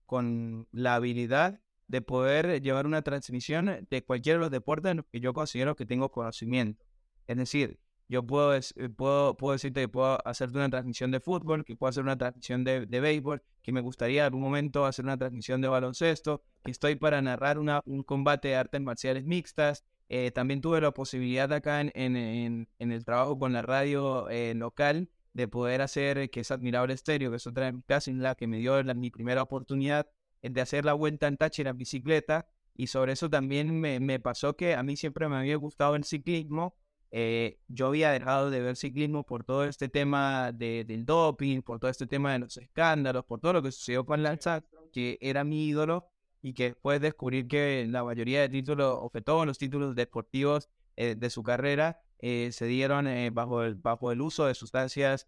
con 0.05 0.67
la 0.73 0.95
habilidad 0.95 1.61
de 1.87 2.01
poder 2.01 2.61
llevar 2.61 2.85
una 2.85 3.01
transmisión 3.01 3.87
de 3.89 4.03
cualquiera 4.03 4.39
de 4.39 4.41
los 4.41 4.51
deportes 4.51 4.97
que 5.09 5.21
yo 5.21 5.33
considero 5.33 5.77
que 5.77 5.85
tengo 5.85 6.11
conocimiento. 6.11 6.85
Es 7.27 7.37
decir, 7.37 7.79
yo 8.09 8.27
puedo, 8.27 8.59
puedo, 8.97 9.37
puedo 9.37 9.53
decirte 9.53 9.81
que 9.81 9.87
puedo 9.87 10.19
hacerte 10.27 10.57
una 10.57 10.69
transmisión 10.69 11.11
de 11.11 11.21
fútbol, 11.21 11.63
que 11.63 11.77
puedo 11.77 11.89
hacer 11.89 12.03
una 12.03 12.17
transmisión 12.17 12.65
de, 12.65 12.85
de 12.87 12.99
béisbol, 12.99 13.41
que 13.61 13.71
me 13.71 13.79
gustaría 13.79 14.21
en 14.21 14.25
algún 14.25 14.41
momento 14.41 14.85
hacer 14.85 15.05
una 15.05 15.17
transmisión 15.17 15.61
de 15.61 15.69
baloncesto, 15.69 16.43
que 16.63 16.71
estoy 16.71 16.95
para 16.95 17.21
narrar 17.21 17.57
una, 17.57 17.81
un 17.85 18.03
combate 18.03 18.49
de 18.49 18.57
artes 18.57 18.81
marciales 18.81 19.23
mixtas, 19.23 19.85
eh, 20.09 20.31
también 20.31 20.61
tuve 20.61 20.81
la 20.81 20.91
posibilidad 20.91 21.51
acá 21.53 21.81
en, 21.81 21.91
en, 21.95 22.67
en, 22.77 22.91
el 22.91 23.05
trabajo 23.05 23.39
con 23.39 23.53
la 23.53 23.61
radio 23.61 24.29
eh, 24.29 24.53
local 24.53 25.09
de 25.33 25.47
poder 25.47 25.81
hacer 25.81 26.29
que 26.29 26.41
es 26.41 26.51
admirable 26.51 26.93
estéreo, 26.93 27.31
que 27.31 27.37
es 27.37 27.47
otra 27.47 27.73
casi 27.87 28.13
la 28.13 28.35
que 28.35 28.47
me 28.47 28.57
dio 28.57 28.83
mi 28.95 29.09
primera 29.09 29.41
oportunidad 29.41 30.07
de 30.41 30.61
hacer 30.61 30.85
la 30.85 30.93
vuelta 30.93 31.27
en 31.27 31.37
Táchira 31.37 31.71
en 31.71 31.77
bicicleta. 31.77 32.47
Y 32.75 32.87
sobre 32.87 33.13
eso 33.13 33.29
también 33.29 33.79
me, 33.79 34.19
pasó 34.19 34.55
que 34.55 34.75
a 34.75 34.83
mí 34.83 34.95
siempre 34.95 35.27
me 35.29 35.37
había 35.37 35.55
gustado 35.55 35.95
el 35.95 36.03
ciclismo. 36.03 36.75
Eh, 37.11 37.59
yo 37.67 37.87
había 37.87 38.11
dejado 38.11 38.49
de 38.49 38.59
ver 38.59 38.75
ciclismo 38.75 39.23
por 39.25 39.43
todo 39.43 39.65
este 39.65 39.89
tema 39.89 40.51
de, 40.51 40.83
del 40.83 41.05
doping, 41.05 41.61
por 41.61 41.79
todo 41.79 41.91
este 41.91 42.07
tema 42.07 42.33
de 42.33 42.39
los 42.39 42.57
escándalos, 42.57 43.25
por 43.25 43.39
todo 43.39 43.53
lo 43.53 43.61
que 43.61 43.71
sucedió 43.71 44.05
con 44.05 44.23
Lanza, 44.23 44.63
que 44.91 45.17
era 45.21 45.43
mi 45.43 45.67
ídolo 45.67 46.12
y 46.43 46.53
que 46.53 46.65
después 46.65 47.01
descubrir 47.01 47.47
que 47.47 47.87
la 47.89 48.03
mayoría 48.03 48.41
de 48.41 48.49
títulos, 48.49 48.97
o 48.99 49.09
que 49.09 49.21
todos 49.21 49.47
los 49.47 49.57
títulos 49.57 49.95
deportivos 49.95 50.69
eh, 50.97 51.15
de 51.15 51.29
su 51.29 51.41
carrera 51.41 52.01
eh, 52.19 52.49
se 52.51 52.65
dieron 52.65 53.07
eh, 53.07 53.29
bajo, 53.31 53.63
el, 53.63 53.75
bajo 53.75 54.11
el 54.11 54.21
uso 54.21 54.45
de 54.45 54.53
sustancias 54.53 55.27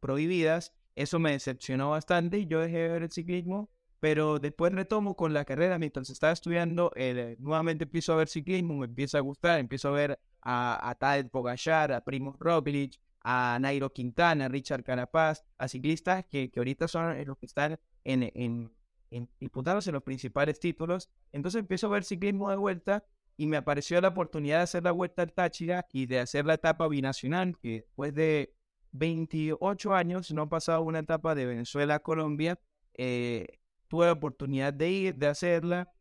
prohibidas. 0.00 0.72
Eso 0.96 1.18
me 1.18 1.32
decepcionó 1.32 1.90
bastante 1.90 2.38
y 2.38 2.46
yo 2.46 2.60
dejé 2.60 2.78
de 2.78 2.88
ver 2.88 3.02
el 3.02 3.10
ciclismo, 3.10 3.70
pero 4.00 4.38
después 4.38 4.72
retomo 4.72 5.14
con 5.14 5.32
la 5.32 5.44
carrera 5.44 5.78
mientras 5.78 6.10
estaba 6.10 6.32
estudiando, 6.32 6.90
nuevamente 7.38 7.84
empiezo 7.84 8.14
a 8.14 8.16
ver 8.16 8.28
ciclismo, 8.28 8.74
me 8.74 8.86
empieza 8.86 9.18
a 9.18 9.20
gustar, 9.20 9.60
empiezo 9.60 9.88
a 9.88 9.92
ver 9.92 10.18
a, 10.40 10.90
a 10.90 10.94
Tadej 10.94 11.28
Pogacar, 11.30 11.92
a 11.92 12.02
Primo 12.02 12.34
Roglic, 12.40 12.98
a 13.20 13.58
Nairo 13.60 13.92
Quintana, 13.92 14.46
a 14.46 14.48
Richard 14.48 14.82
Carapaz, 14.84 15.44
a 15.58 15.68
ciclistas 15.68 16.24
que, 16.26 16.50
que 16.50 16.60
ahorita 16.60 16.88
son 16.88 17.24
los 17.26 17.38
que 17.38 17.46
están 17.46 17.78
en, 18.04 18.30
en 18.34 18.72
disputándose 19.40 19.92
los 19.92 20.02
principales 20.02 20.58
títulos. 20.58 21.10
Entonces 21.32 21.60
empiezo 21.60 21.86
a 21.86 21.90
ver 21.90 22.04
ciclismo 22.04 22.50
de 22.50 22.56
vuelta 22.56 23.04
y 23.36 23.46
me 23.46 23.56
apareció 23.56 24.00
la 24.00 24.08
oportunidad 24.08 24.58
de 24.58 24.62
hacer 24.62 24.84
la 24.84 24.92
vuelta 24.92 25.22
al 25.22 25.32
Táchira 25.32 25.86
y 25.92 26.06
de 26.06 26.20
hacer 26.20 26.46
la 26.46 26.54
etapa 26.54 26.88
binacional, 26.88 27.58
que 27.58 27.82
después 27.82 28.14
de 28.14 28.54
28 28.92 29.94
años 29.94 30.30
no 30.32 30.42
ha 30.42 30.48
pasado 30.48 30.82
una 30.82 31.00
etapa 31.00 31.34
de 31.34 31.46
Venezuela 31.46 31.96
a 31.96 31.98
Colombia. 32.00 32.60
Eh, 32.94 33.46
tuve 33.88 34.06
la 34.06 34.12
oportunidad 34.12 34.72
de 34.72 34.90
ir, 34.90 35.14
de 35.16 35.26
hacerla 35.28 35.92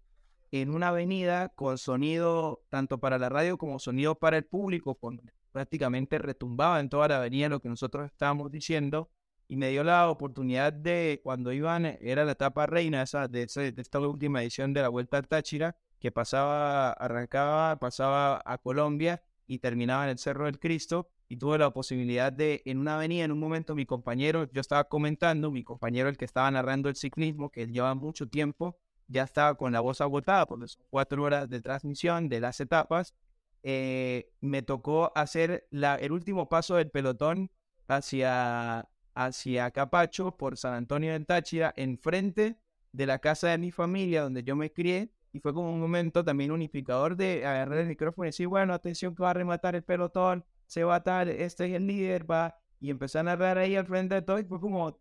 en 0.52 0.70
una 0.70 0.90
avenida 0.90 1.50
con 1.50 1.78
sonido 1.78 2.64
tanto 2.70 3.00
para 3.00 3.18
la 3.18 3.30
radio 3.30 3.58
como 3.58 3.80
sonido 3.80 4.16
para 4.16 4.38
el 4.38 4.46
público, 4.46 4.96
con, 4.96 5.22
prácticamente 5.52 6.18
retumbaba 6.18 6.80
en 6.80 6.90
toda 6.90 7.08
la 7.08 7.18
avenida 7.18 7.50
lo 7.50 7.62
que 7.62 7.70
nosotros 7.70 8.06
estábamos 8.06 8.52
diciendo 8.52 9.10
y 9.52 9.58
me 9.58 9.70
dio 9.70 9.84
la 9.84 10.10
oportunidad 10.10 10.72
de, 10.72 11.20
cuando 11.26 11.52
iban, 11.52 11.86
era 12.00 12.24
la 12.24 12.32
etapa 12.32 12.68
reina 12.68 13.02
esa, 13.02 13.28
de, 13.28 13.44
esta 13.44 14.00
última 14.00 14.42
edición 14.42 14.74
de 14.74 14.82
la 14.82 14.88
Vuelta 14.88 15.18
al 15.18 15.28
Táchira, 15.28 15.76
que 16.00 16.10
pasaba, 16.10 16.94
arrancaba, 16.94 17.78
pasaba 17.78 18.42
a 18.46 18.58
Colombia 18.60 19.22
y 19.48 19.60
terminaba 19.60 20.06
en 20.06 20.12
el 20.12 20.20
Cerro 20.20 20.46
del 20.46 20.58
Cristo, 20.58 21.10
y 21.28 21.36
tuve 21.36 21.58
la 21.58 21.70
posibilidad 21.72 22.32
de, 22.32 22.62
en 22.64 22.78
una 22.78 22.96
avenida, 22.96 23.26
en 23.26 23.34
un 23.34 23.40
momento, 23.40 23.76
mi 23.76 23.86
compañero, 23.86 24.50
yo 24.54 24.62
estaba 24.62 24.86
comentando, 24.86 25.52
mi 25.52 25.66
compañero, 25.66 26.08
el 26.08 26.16
que 26.16 26.24
estaba 26.24 26.50
narrando 26.50 26.88
el 26.88 26.96
ciclismo, 26.96 27.50
que 27.50 27.68
lleva 27.68 27.94
mucho 27.94 28.30
tiempo, 28.30 28.78
ya 29.10 29.24
estaba 29.24 29.56
con 29.56 29.74
la 29.74 29.82
voz 29.82 30.00
agotada, 30.00 30.46
porque 30.46 30.70
son 30.70 30.86
cuatro 30.90 31.24
horas 31.24 31.50
de 31.50 31.60
transmisión 31.60 32.30
de 32.30 32.40
las 32.40 32.62
etapas, 32.62 33.16
eh, 33.64 34.32
me 34.40 34.62
tocó 34.62 35.12
hacer 35.14 35.68
el 35.72 36.12
último 36.14 36.48
paso 36.48 36.76
del 36.76 36.90
pelotón 36.90 37.52
hacia 37.90 38.88
hacia 39.14 39.72
Capacho 39.72 40.38
por 40.38 40.58
San 40.58 40.74
Antonio 40.74 41.14
del 41.14 41.26
Táchira, 41.26 41.74
enfrente 41.76 42.58
de 42.92 43.06
la 43.06 43.20
casa 43.20 43.50
de 43.50 43.58
mi 43.58 43.72
familia 43.72 44.24
donde 44.24 44.44
yo 44.44 44.56
me 44.56 44.72
crié. 44.72 45.12
Y 45.34 45.40
fue 45.40 45.54
como 45.54 45.74
un 45.74 45.80
momento 45.80 46.26
también 46.26 46.52
unificador 46.52 47.16
de 47.16 47.46
agarrar 47.46 47.80
el 47.80 47.88
micrófono 47.88 48.26
y 48.26 48.30
decir, 48.30 48.48
bueno, 48.48 48.74
atención 48.74 49.16
que 49.16 49.24
va 49.24 49.30
a 49.30 49.34
rematar 49.34 49.76
el 49.76 49.84
pelotón, 49.84 50.44
se 50.66 50.84
va 50.84 50.96
a 50.96 51.04
tal, 51.04 51.30
este 51.30 51.66
es 51.68 51.74
el 51.74 51.88
líder, 51.88 52.30
va. 52.30 52.58
Y 52.82 52.90
empecé 52.90 53.20
a 53.20 53.24
narrar 53.24 53.58
ahí 53.58 53.76
al 53.76 53.86
frente 53.86 54.16
de 54.16 54.22
todo 54.22 54.40
y 54.40 54.44
fue 54.44 54.60
como 54.60 55.00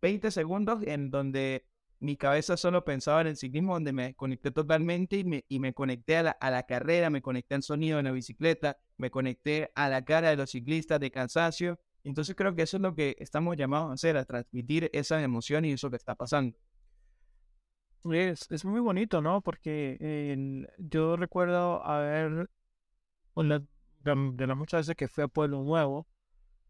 20 0.00 0.30
segundos 0.30 0.82
en 0.86 1.10
donde 1.10 1.66
mi 1.98 2.16
cabeza 2.16 2.56
solo 2.56 2.84
pensaba 2.84 3.20
en 3.22 3.28
el 3.28 3.36
ciclismo, 3.36 3.74
donde 3.74 3.92
me 3.92 4.14
conecté 4.14 4.50
totalmente 4.50 5.16
y 5.18 5.24
me, 5.24 5.44
y 5.48 5.60
me 5.60 5.72
conecté 5.72 6.16
a 6.16 6.22
la, 6.24 6.30
a 6.32 6.50
la 6.50 6.64
carrera, 6.64 7.10
me 7.10 7.22
conecté 7.22 7.54
al 7.54 7.62
sonido 7.62 7.96
de 7.96 8.02
la 8.02 8.10
bicicleta, 8.10 8.76
me 8.96 9.10
conecté 9.10 9.70
a 9.74 9.88
la 9.88 10.04
cara 10.04 10.30
de 10.30 10.36
los 10.36 10.50
ciclistas 10.50 10.98
de 11.00 11.10
cansancio 11.10 11.78
entonces 12.04 12.34
creo 12.34 12.54
que 12.54 12.62
eso 12.62 12.76
es 12.76 12.82
lo 12.82 12.94
que 12.94 13.16
estamos 13.18 13.56
llamados 13.56 13.90
a 13.90 13.94
hacer, 13.94 14.16
a 14.16 14.24
transmitir 14.24 14.90
esa 14.92 15.22
emoción 15.22 15.64
y 15.64 15.72
eso 15.72 15.90
que 15.90 15.96
está 15.96 16.14
pasando. 16.14 16.56
Es, 18.10 18.50
es 18.50 18.64
muy 18.64 18.80
bonito, 18.80 19.22
¿no? 19.22 19.40
Porque 19.42 20.66
yo 20.78 21.16
recuerdo 21.16 21.84
haber, 21.84 22.50
de, 23.36 24.46
las 24.46 24.56
muchas 24.56 24.80
veces 24.80 24.96
que 24.96 25.06
fui 25.08 25.24
a 25.24 25.28
Pueblo 25.28 25.62
Nuevo, 25.62 26.08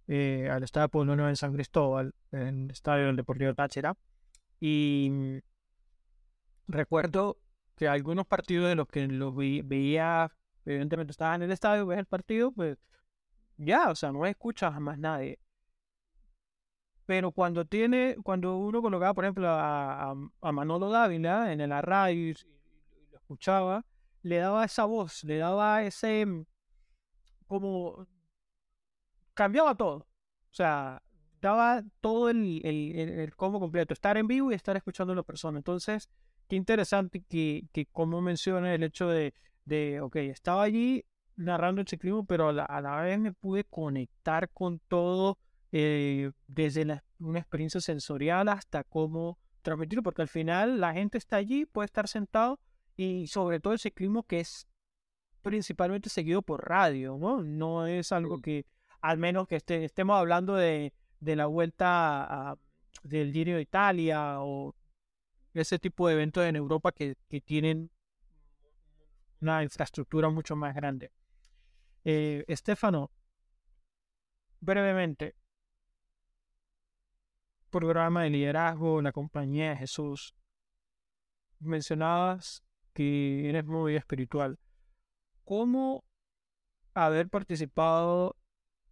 eh, 0.08 0.50
al 0.50 0.62
Estadio 0.62 0.90
Pueblo 0.90 1.16
Nuevo 1.16 1.30
en 1.30 1.36
San 1.36 1.54
Cristóbal, 1.54 2.14
en 2.32 2.64
el 2.64 2.70
Estadio 2.70 3.06
del 3.06 3.16
Deportivo 3.16 3.54
Táchira, 3.54 3.96
y 4.60 5.40
recuerdo 6.68 7.38
que 7.76 7.88
algunos 7.88 8.26
partidos 8.26 8.68
de 8.68 8.74
los 8.74 8.86
que 8.88 9.06
los 9.06 9.34
veía, 9.34 10.30
evidentemente 10.66 11.12
estaba 11.12 11.34
en 11.34 11.42
el 11.42 11.52
estadio, 11.52 11.86
veía 11.86 12.00
el 12.00 12.06
partido, 12.06 12.52
pues 12.52 12.76
ya, 13.64 13.90
o 13.90 13.94
sea, 13.94 14.12
no 14.12 14.26
escuchas 14.26 14.74
a 14.74 14.80
más 14.80 14.98
nadie. 14.98 15.38
pero 17.06 17.32
cuando 17.32 17.64
tiene, 17.66 18.16
cuando 18.22 18.56
uno 18.56 18.80
colocaba, 18.80 19.14
por 19.14 19.24
ejemplo, 19.24 19.48
a, 19.48 20.14
a, 20.40 20.52
Manolo 20.52 20.90
Dávila 20.90 21.52
en 21.52 21.60
el 21.60 21.70
radio 21.82 22.30
y, 22.30 22.34
lo 23.10 23.18
escuchaba, 23.18 23.84
le 24.22 24.36
daba 24.38 24.64
esa 24.64 24.84
voz, 24.84 25.24
le 25.24 25.38
daba 25.38 25.82
ese, 25.82 26.24
mm, 26.26 26.46
como, 27.46 28.06
cambiaba 29.34 29.74
todo. 29.74 29.96
O 29.96 30.54
sea, 30.54 31.02
daba 31.40 31.82
todo 32.00 32.30
el, 32.30 32.60
el, 32.64 32.96
el, 32.96 33.36
combo 33.36 33.60
completo, 33.60 33.92
estar 33.94 34.16
en 34.16 34.26
vivo 34.26 34.52
y 34.52 34.54
estar 34.54 34.76
escuchando 34.76 35.12
a 35.12 35.16
la 35.16 35.22
persona. 35.22 35.58
Entonces, 35.58 36.08
qué 36.48 36.56
interesante 36.56 37.22
que, 37.28 37.64
que 37.72 37.86
como 37.86 38.22
menciona 38.22 38.74
el 38.74 38.82
hecho 38.84 39.08
de, 39.08 39.34
de, 39.64 40.00
ok, 40.00 40.16
estaba 40.16 40.62
allí 40.62 41.04
narrando 41.36 41.80
el 41.80 41.88
ciclismo, 41.88 42.24
pero 42.24 42.48
a 42.48 42.80
la, 42.80 43.00
vez 43.02 43.18
me 43.18 43.32
pude 43.32 43.64
conectar 43.64 44.48
con 44.50 44.80
todo, 44.88 45.38
eh, 45.72 46.30
desde 46.46 47.02
una 47.18 47.38
experiencia 47.38 47.80
sensorial 47.80 48.48
hasta 48.48 48.84
cómo 48.84 49.38
transmitirlo, 49.62 50.02
porque 50.02 50.22
al 50.22 50.28
final 50.28 50.80
la 50.80 50.92
gente 50.92 51.18
está 51.18 51.36
allí, 51.36 51.64
puede 51.66 51.86
estar 51.86 52.08
sentado 52.08 52.60
y 52.96 53.26
sobre 53.28 53.60
todo 53.60 53.72
el 53.72 53.78
ciclismo 53.78 54.24
que 54.24 54.40
es 54.40 54.66
principalmente 55.42 56.08
seguido 56.08 56.42
por 56.42 56.68
radio, 56.68 57.16
¿no? 57.18 57.42
No 57.42 57.86
es 57.86 58.12
algo 58.12 58.40
que, 58.40 58.66
al 59.00 59.18
menos 59.18 59.48
que 59.48 59.56
esté, 59.56 59.84
estemos 59.84 60.16
hablando 60.16 60.54
de, 60.54 60.92
de 61.20 61.36
la 61.36 61.46
vuelta 61.46 62.56
del 63.02 63.32
Giro 63.32 63.56
de 63.56 63.62
Italia 63.62 64.40
o 64.40 64.74
ese 65.54 65.78
tipo 65.78 66.06
de 66.06 66.14
eventos 66.14 66.44
en 66.44 66.56
Europa 66.56 66.92
que, 66.92 67.16
que 67.28 67.40
tienen 67.40 67.90
una 69.40 69.62
infraestructura 69.62 70.30
mucho 70.30 70.54
más 70.54 70.74
grande. 70.74 71.10
Eh, 72.04 72.44
Estefano, 72.48 73.10
brevemente, 74.60 75.36
programa 77.70 78.24
de 78.24 78.30
liderazgo, 78.30 79.02
la 79.02 79.12
compañía 79.12 79.70
de 79.70 79.76
Jesús. 79.76 80.34
Mencionabas 81.60 82.62
que 82.92 83.48
eres 83.48 83.64
muy 83.64 83.96
espiritual. 83.96 84.58
¿Cómo 85.44 86.04
haber 86.94 87.28
participado 87.28 88.36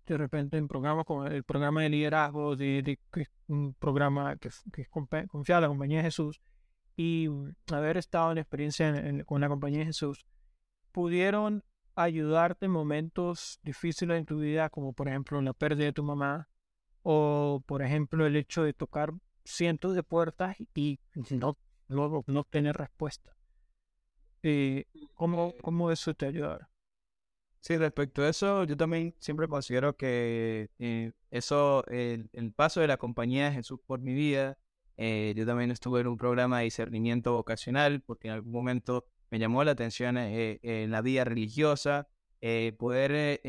de 0.06 0.18
repente 0.18 0.56
en 0.56 0.66
programas 0.66 1.04
como 1.04 1.26
el 1.26 1.44
programa 1.44 1.82
de 1.82 1.88
liderazgo, 1.88 2.56
de, 2.56 2.98
un 3.46 3.74
programa 3.74 4.36
que, 4.36 4.48
es 4.48 4.88
confiado, 4.88 5.60
la 5.60 5.68
compañía 5.68 5.98
de 5.98 6.04
Jesús, 6.04 6.40
y 6.96 7.28
haber 7.72 7.96
estado 7.96 8.32
en 8.32 8.38
experiencia 8.38 8.92
con 9.24 9.40
la 9.40 9.48
compañía 9.48 9.80
de 9.80 9.86
Jesús, 9.86 10.26
pudieron 10.90 11.62
ayudarte 12.02 12.66
en 12.66 12.72
momentos 12.72 13.58
difíciles 13.62 14.18
en 14.18 14.26
tu 14.26 14.38
vida, 14.38 14.70
como 14.70 14.92
por 14.92 15.08
ejemplo 15.08 15.40
la 15.42 15.52
pérdida 15.52 15.86
de 15.86 15.92
tu 15.92 16.02
mamá, 16.02 16.48
o 17.02 17.62
por 17.66 17.82
ejemplo 17.82 18.26
el 18.26 18.36
hecho 18.36 18.62
de 18.62 18.72
tocar 18.72 19.12
cientos 19.44 19.94
de 19.94 20.02
puertas 20.02 20.56
y 20.74 20.98
no, 21.30 21.58
luego 21.88 22.24
no 22.26 22.44
tener 22.44 22.76
respuesta. 22.76 23.36
Eh, 24.42 24.86
¿cómo, 25.14 25.54
¿Cómo 25.62 25.90
eso 25.90 26.14
te 26.14 26.26
ayuda? 26.26 26.70
Sí, 27.60 27.76
respecto 27.76 28.22
a 28.22 28.28
eso, 28.30 28.64
yo 28.64 28.76
también 28.76 29.14
siempre 29.18 29.46
considero 29.46 29.94
que 29.94 30.70
eh, 30.78 31.12
eso, 31.30 31.84
el, 31.88 32.30
paso 32.56 32.80
de 32.80 32.86
la 32.86 32.96
compañía 32.96 33.46
de 33.46 33.52
Jesús 33.52 33.78
por 33.84 34.00
mi 34.00 34.14
vida, 34.14 34.56
eh, 34.96 35.34
yo 35.36 35.44
también 35.44 35.70
estuve 35.70 36.00
en 36.00 36.06
un 36.06 36.16
programa 36.16 36.58
de 36.58 36.64
discernimiento 36.64 37.34
vocacional, 37.34 38.00
porque 38.00 38.28
en 38.28 38.34
algún 38.34 38.52
momento 38.52 39.06
me 39.30 39.38
llamó 39.38 39.64
la 39.64 39.72
atención 39.72 40.16
eh, 40.18 40.58
en 40.62 40.90
la 40.90 41.02
vida 41.02 41.24
religiosa, 41.24 42.08
poder 42.78 43.42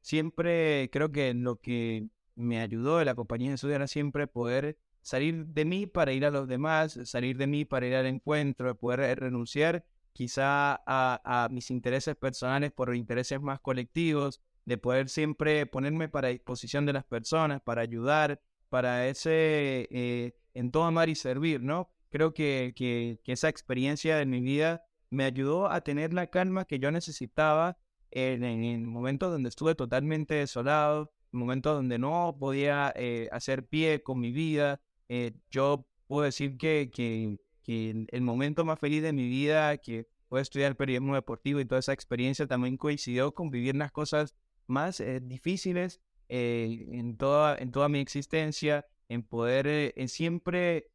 siempre, 0.00 0.90
creo 0.92 1.10
que 1.10 1.32
lo 1.32 1.60
que 1.60 2.08
me 2.34 2.60
ayudó 2.60 2.98
de 2.98 3.06
la 3.06 3.14
compañía 3.14 3.48
de 3.48 3.54
Jesús 3.54 3.70
era 3.72 3.86
siempre 3.86 4.26
poder 4.26 4.76
salir 5.04 5.46
de 5.46 5.64
mí 5.64 5.86
para 5.86 6.12
ir 6.12 6.24
a 6.24 6.30
los 6.30 6.48
demás, 6.48 6.98
salir 7.04 7.36
de 7.36 7.46
mí 7.46 7.64
para 7.64 7.86
ir 7.86 7.94
al 7.94 8.06
encuentro, 8.06 8.74
poder 8.76 9.20
renunciar 9.20 9.84
quizá 10.14 10.80
a, 10.86 11.48
mis 11.50 11.70
intereses 11.70 12.16
personales 12.16 12.72
por 12.72 12.94
intereses 12.94 13.40
más 13.40 13.60
colectivos, 13.60 14.40
de 14.64 14.78
poder 14.78 15.10
siempre 15.10 15.66
ponerme 15.66 16.08
para 16.08 16.28
disposición 16.28 16.86
de 16.86 16.94
las 16.94 17.04
personas, 17.04 17.60
para 17.60 17.82
ayudar, 17.82 18.40
para 18.70 19.06
ese, 19.08 19.88
eh, 19.90 20.34
en 20.54 20.70
todo 20.70 20.84
amar 20.84 21.10
y 21.10 21.16
servir, 21.16 21.60
¿no? 21.62 21.90
Creo 22.10 22.32
que, 22.32 22.72
que, 22.74 23.20
esa 23.26 23.48
experiencia 23.48 24.16
de 24.16 24.24
mi 24.24 24.40
vida 24.40 24.84
me 25.14 25.24
ayudó 25.24 25.70
a 25.70 25.80
tener 25.82 26.12
la 26.12 26.26
calma 26.28 26.64
que 26.64 26.78
yo 26.78 26.90
necesitaba 26.90 27.78
en, 28.10 28.44
en, 28.44 28.86
momentos 28.86 29.32
donde 29.32 29.48
estuve 29.48 29.74
totalmente 29.74 30.34
desolado, 30.34 31.12
en 31.32 31.38
momentos 31.38 31.74
donde 31.74 31.98
no 31.98 32.36
podía 32.38 32.92
eh, 32.96 33.28
hacer 33.32 33.66
pie 33.66 34.02
con 34.02 34.20
mi 34.20 34.30
vida. 34.30 34.80
Eh, 35.08 35.32
yo 35.50 35.86
puedo 36.06 36.24
decir 36.24 36.56
que, 36.56 36.90
que 36.92 38.06
el 38.10 38.20
momento 38.22 38.64
más 38.64 38.78
feliz 38.78 39.02
de 39.02 39.12
mi 39.12 39.28
vida, 39.28 39.76
que 39.78 40.06
fue 40.28 40.40
estudiar 40.40 40.76
periodismo 40.76 41.14
deportivo 41.14 41.60
y 41.60 41.64
toda 41.64 41.78
esa 41.80 41.92
experiencia 41.92 42.46
también 42.46 42.76
coincidió 42.76 43.34
con 43.34 43.50
vivir 43.50 43.76
las 43.76 43.92
cosas 43.92 44.34
más 44.66 45.00
eh, 45.00 45.20
difíciles 45.20 46.00
en, 46.28 47.16
toda, 47.16 47.56
en 47.56 47.70
toda 47.70 47.88
mi 47.88 48.00
existencia, 48.00 48.86
en 49.08 49.22
poder 49.22 49.66
eh, 49.66 50.08
siempre 50.08 50.90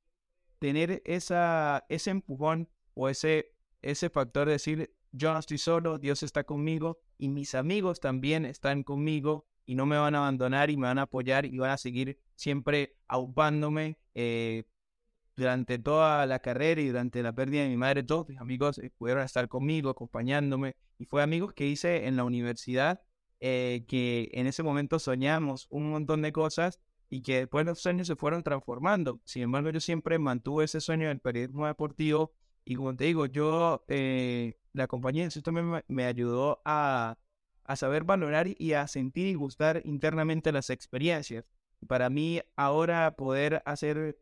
tener 0.60 1.02
esa, 1.06 1.86
ese 1.90 2.12
empujón 2.12 2.70
o 2.94 3.10
ese, 3.10 3.54
ese 3.82 4.10
factor 4.10 4.48
de 4.48 4.54
decir, 4.54 4.94
yo 5.12 5.34
no 5.34 5.40
estoy 5.40 5.58
solo, 5.58 5.98
Dios 5.98 6.24
está 6.24 6.44
conmigo 6.44 7.00
y 7.18 7.30
mis 7.30 7.56
amigos 7.56 8.00
también 8.00 8.46
están 8.46 8.84
conmigo 8.84 9.48
y 9.66 9.76
no 9.76 9.86
me 9.86 9.98
van 9.98 10.16
a 10.16 10.20
abandonar 10.20 10.70
y 10.70 10.78
me 10.78 10.88
van 10.88 11.00
a 11.00 11.04
apoyar 11.04 11.46
y 11.46 11.58
van 11.58 11.72
a 11.72 11.78
seguir 11.78 12.20
siempre 12.36 12.96
aupándome, 13.08 13.98
durante 15.40 15.80
toda 15.80 16.26
la 16.28 16.40
carrera 16.40 16.82
y 16.82 16.88
durante 16.88 17.24
la 17.24 17.34
pérdida 17.34 17.64
de 17.64 17.70
mi 17.70 17.78
madre, 17.78 18.04
todos 18.04 18.28
mis 18.28 18.40
amigos 18.40 18.78
eh, 18.78 18.92
pudieron 18.98 19.24
estar 19.24 19.48
conmigo, 19.48 19.90
acompañándome. 19.90 20.76
Y 21.00 21.06
fue 21.06 21.24
amigos 21.24 21.54
que 21.54 21.66
hice 21.66 22.08
en 22.08 22.18
la 22.18 22.26
universidad, 22.26 23.02
eh, 23.40 23.86
que 23.88 24.30
en 24.34 24.48
ese 24.48 24.62
momento 24.62 25.00
soñamos 25.00 25.68
un 25.70 25.90
montón 25.90 26.22
de 26.22 26.34
cosas 26.34 26.80
y 27.10 27.22
que 27.22 27.40
después 27.40 27.66
los 27.66 27.80
sueños 27.80 28.06
se 28.08 28.16
fueron 28.16 28.44
transformando. 28.44 29.22
Sin 29.24 29.44
embargo, 29.44 29.72
yo 29.72 29.80
siempre 29.80 30.20
mantuve 30.20 30.66
ese 30.66 30.82
sueño 30.82 31.08
del 31.08 31.20
periodismo 31.20 31.66
deportivo 31.66 32.34
y 32.70 32.76
como 32.76 32.96
te 32.96 33.06
digo, 33.06 33.26
yo, 33.26 33.84
eh, 33.88 34.54
la 34.74 34.86
compañía 34.86 35.28
de 35.28 35.42
también 35.42 35.82
me, 35.88 36.06
ayudó 36.06 36.62
a, 36.66 37.18
a 37.64 37.76
saber 37.76 38.04
valorar 38.04 38.48
y 38.48 38.74
a 38.74 38.88
sentir 38.88 39.26
y 39.26 39.34
gustar 39.34 39.82
internamente 39.86 40.52
las 40.52 40.70
experiencias. 40.70 41.46
Para 41.88 42.12
mí 42.12 42.42
ahora 42.56 43.16
poder 43.16 43.64
hacer 43.66 44.20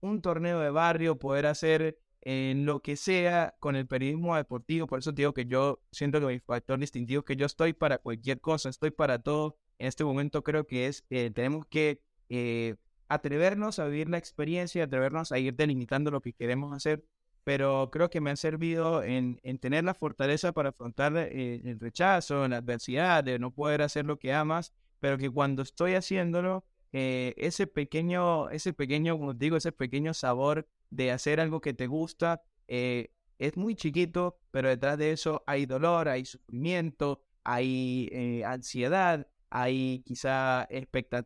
un 0.00 0.22
torneo 0.22 0.60
de 0.60 0.70
barrio, 0.70 1.18
poder 1.18 1.44
hacer 1.44 1.98
en 2.22 2.64
lo 2.64 2.80
que 2.80 2.96
sea 2.96 3.54
con 3.60 3.76
el 3.76 3.86
periodismo 3.86 4.36
deportivo. 4.36 4.86
Por 4.86 5.00
eso 5.00 5.12
digo 5.12 5.34
que 5.34 5.44
yo 5.44 5.82
siento 5.92 6.18
que 6.18 6.26
mi 6.28 6.40
factor 6.40 6.78
distintivo 6.78 7.20
es 7.20 7.26
que 7.26 7.36
yo 7.36 7.44
estoy 7.44 7.74
para 7.74 7.98
cualquier 7.98 8.40
cosa, 8.40 8.70
estoy 8.70 8.90
para 8.90 9.18
todo. 9.18 9.58
En 9.76 9.88
este 9.88 10.02
momento 10.02 10.42
creo 10.42 10.66
que 10.66 10.86
es, 10.86 11.04
eh, 11.10 11.30
tenemos 11.30 11.66
que 11.66 12.00
eh, 12.30 12.76
atrevernos 13.08 13.78
a 13.80 13.86
vivir 13.86 14.08
la 14.08 14.16
experiencia, 14.16 14.84
atrevernos 14.84 15.30
a 15.30 15.38
ir 15.38 15.54
delimitando 15.54 16.10
lo 16.10 16.22
que 16.22 16.32
queremos 16.32 16.74
hacer. 16.74 17.04
Pero 17.46 17.90
creo 17.92 18.10
que 18.10 18.20
me 18.20 18.32
ha 18.32 18.36
servido 18.36 19.04
en, 19.04 19.38
tener 19.60 19.84
la 19.84 19.94
fortaleza 19.94 20.50
para 20.50 20.70
afrontar 20.70 21.16
eh, 21.16 21.60
el 21.64 21.78
rechazo, 21.78 22.48
la 22.48 22.56
adversidad, 22.56 23.22
de 23.22 23.38
no 23.38 23.52
poder 23.54 23.82
hacer 23.82 24.04
lo 24.04 24.18
que 24.18 24.32
amas, 24.32 24.72
pero 24.98 25.16
que 25.16 25.30
cuando 25.30 25.62
estoy 25.62 25.94
haciéndolo, 25.94 26.64
eh, 26.92 27.34
ese 27.36 27.68
pequeño, 27.68 28.50
ese 28.50 28.72
pequeño, 28.72 29.16
como 29.16 29.32
digo, 29.32 29.56
ese 29.56 29.70
pequeño 29.70 30.12
sabor 30.12 30.66
de 30.90 31.12
hacer 31.12 31.38
algo 31.38 31.60
que 31.60 31.72
te 31.72 31.86
gusta, 31.86 32.42
eh, 32.66 33.12
es 33.38 33.56
muy 33.56 33.76
chiquito, 33.76 34.40
pero 34.50 34.68
detrás 34.68 34.98
de 34.98 35.12
eso 35.12 35.44
hay 35.46 35.66
dolor, 35.66 36.08
hay 36.08 36.24
sufrimiento, 36.24 37.22
hay 37.44 38.08
eh, 38.10 38.44
ansiedad, 38.44 39.28
hay 39.50 40.02
quizá 40.04 40.66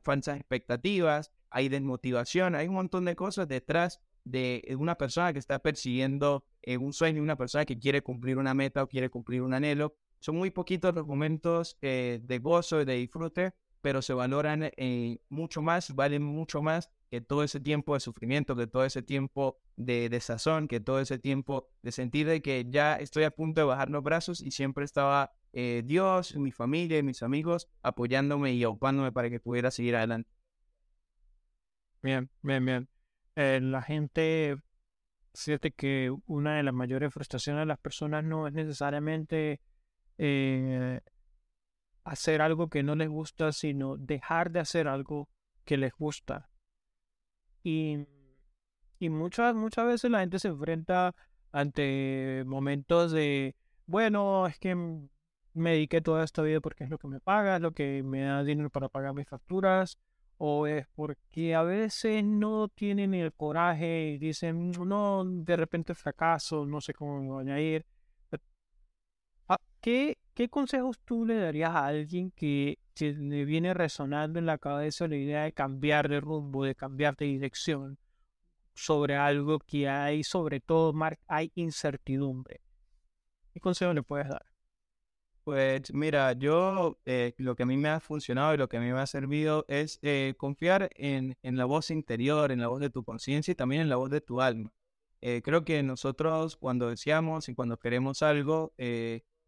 falsas 0.02 0.36
expectativas, 0.36 1.32
hay 1.48 1.70
desmotivación, 1.70 2.56
hay 2.56 2.68
un 2.68 2.74
montón 2.74 3.06
de 3.06 3.16
cosas 3.16 3.48
detrás 3.48 4.02
de 4.24 4.76
una 4.78 4.96
persona 4.96 5.32
que 5.32 5.38
está 5.38 5.58
persiguiendo 5.58 6.44
un 6.78 6.92
sueño, 6.92 7.22
una 7.22 7.36
persona 7.36 7.64
que 7.64 7.78
quiere 7.78 8.02
cumplir 8.02 8.38
una 8.38 8.54
meta 8.54 8.82
o 8.82 8.88
quiere 8.88 9.08
cumplir 9.08 9.42
un 9.42 9.54
anhelo. 9.54 9.94
Son 10.18 10.36
muy 10.36 10.50
poquitos 10.50 10.94
los 10.94 11.06
momentos 11.06 11.78
de 11.80 12.40
gozo 12.42 12.80
y 12.80 12.84
de 12.84 12.94
disfrute, 12.94 13.54
pero 13.80 14.02
se 14.02 14.12
valoran 14.12 14.70
eh, 14.76 15.18
mucho 15.28 15.62
más, 15.62 15.94
valen 15.94 16.22
mucho 16.22 16.62
más 16.62 16.90
que 17.10 17.20
todo 17.20 17.42
ese 17.42 17.60
tiempo 17.60 17.94
de 17.94 18.00
sufrimiento, 18.00 18.54
que 18.54 18.66
todo 18.66 18.84
ese 18.84 19.02
tiempo 19.02 19.58
de 19.76 20.08
desazón, 20.08 20.68
que 20.68 20.80
todo 20.80 21.00
ese 21.00 21.18
tiempo 21.18 21.68
de 21.82 21.92
sentir 21.92 22.26
de 22.26 22.40
que 22.42 22.66
ya 22.68 22.96
estoy 22.96 23.24
a 23.24 23.30
punto 23.30 23.60
de 23.60 23.66
bajar 23.66 23.90
los 23.90 24.02
brazos 24.02 24.40
y 24.40 24.50
siempre 24.52 24.84
estaba 24.84 25.32
eh, 25.52 25.82
Dios, 25.84 26.36
mi 26.36 26.52
familia 26.52 26.98
y 26.98 27.02
mis 27.02 27.22
amigos 27.22 27.68
apoyándome 27.82 28.52
y 28.52 28.64
ocupándome 28.64 29.10
para 29.12 29.30
que 29.30 29.40
pudiera 29.40 29.70
seguir 29.70 29.96
adelante. 29.96 30.30
Bien, 32.02 32.30
bien, 32.42 32.64
bien. 32.64 32.99
Eh, 33.36 33.60
la 33.62 33.82
gente 33.82 34.56
siente 35.32 35.70
que 35.70 36.14
una 36.26 36.56
de 36.56 36.62
las 36.62 36.74
mayores 36.74 37.12
frustraciones 37.12 37.62
de 37.62 37.66
las 37.66 37.78
personas 37.78 38.24
no 38.24 38.46
es 38.46 38.52
necesariamente 38.52 39.60
hacer 42.04 42.42
algo 42.42 42.68
que 42.68 42.82
no 42.82 42.94
les 42.94 43.08
gusta, 43.08 43.52
sino 43.52 43.96
dejar 43.96 44.50
de 44.50 44.60
hacer 44.60 44.88
algo 44.88 45.28
que 45.64 45.76
les 45.76 45.92
gusta. 45.92 46.50
Y, 47.62 48.06
y 48.98 49.08
muchas, 49.10 49.54
muchas 49.54 49.86
veces 49.86 50.10
la 50.10 50.20
gente 50.20 50.38
se 50.38 50.48
enfrenta 50.48 51.14
ante 51.52 52.44
momentos 52.46 53.12
de, 53.12 53.54
bueno, 53.86 54.46
es 54.46 54.58
que 54.58 54.74
me 54.74 55.72
dediqué 55.72 56.00
toda 56.00 56.24
esta 56.24 56.42
vida 56.42 56.60
porque 56.60 56.84
es 56.84 56.90
lo 56.90 56.98
que 56.98 57.08
me 57.08 57.20
paga, 57.20 57.56
es 57.56 57.62
lo 57.62 57.72
que 57.72 58.02
me 58.02 58.22
da 58.22 58.44
dinero 58.44 58.70
para 58.70 58.88
pagar 58.88 59.14
mis 59.14 59.28
facturas, 59.28 59.98
o 60.42 60.66
es 60.66 60.86
porque 60.94 61.54
a 61.54 61.62
veces 61.62 62.24
no 62.24 62.68
tienen 62.68 63.12
el 63.12 63.30
coraje 63.34 64.12
y 64.12 64.18
dicen, 64.18 64.70
no, 64.70 65.22
de 65.22 65.54
repente 65.54 65.94
fracaso, 65.94 66.64
no 66.64 66.80
sé 66.80 66.94
cómo 66.94 67.20
me 67.20 67.28
voy 67.28 67.50
a 67.50 67.60
ir. 67.60 67.84
Ah, 69.48 69.58
¿Qué, 69.82 70.16
¿Qué 70.32 70.48
consejos 70.48 70.98
tú 71.04 71.26
le 71.26 71.36
darías 71.36 71.72
a 71.72 71.84
alguien 71.84 72.30
que, 72.30 72.78
le 72.98 73.44
viene 73.44 73.74
resonando 73.74 74.38
en 74.38 74.46
la 74.46 74.56
cabeza 74.56 75.06
la 75.08 75.16
idea 75.16 75.42
de 75.44 75.52
cambiar 75.52 76.08
de 76.08 76.20
rumbo, 76.20 76.64
de 76.64 76.74
cambiar 76.74 77.16
de 77.16 77.26
dirección 77.26 77.98
sobre 78.72 79.16
algo 79.16 79.58
que 79.58 79.90
hay, 79.90 80.24
sobre 80.24 80.60
todo, 80.60 80.94
hay 81.26 81.52
incertidumbre? 81.54 82.62
¿Qué 83.52 83.60
consejo 83.60 83.92
le 83.92 84.02
puedes 84.02 84.28
dar? 84.28 84.49
Pues 85.44 85.92
mira, 85.94 86.32
yo 86.34 86.98
eh, 87.06 87.34
lo 87.38 87.56
que 87.56 87.62
a 87.62 87.66
mí 87.66 87.76
me 87.76 87.88
ha 87.88 88.00
funcionado 88.00 88.54
y 88.54 88.58
lo 88.58 88.68
que 88.68 88.76
a 88.76 88.80
mí 88.80 88.92
me 88.92 89.00
ha 89.00 89.06
servido 89.06 89.64
es 89.68 89.98
eh, 90.02 90.34
confiar 90.36 90.90
en, 90.94 91.36
en, 91.42 91.56
la 91.56 91.64
voz 91.64 91.90
interior, 91.90 92.52
en 92.52 92.60
la 92.60 92.68
voz 92.68 92.80
de 92.80 92.90
tu 92.90 93.04
conciencia 93.04 93.52
y 93.52 93.54
también 93.54 93.82
en 93.82 93.88
la 93.88 93.96
voz 93.96 94.10
de 94.10 94.20
tu 94.20 94.40
alma. 94.42 94.72
Eh, 95.22 95.40
creo 95.42 95.64
que 95.64 95.82
nosotros 95.82 96.56
cuando 96.56 96.90
deseamos 96.90 97.48
y 97.48 97.54
cuando 97.54 97.78
queremos 97.78 98.22
algo, 98.22 98.74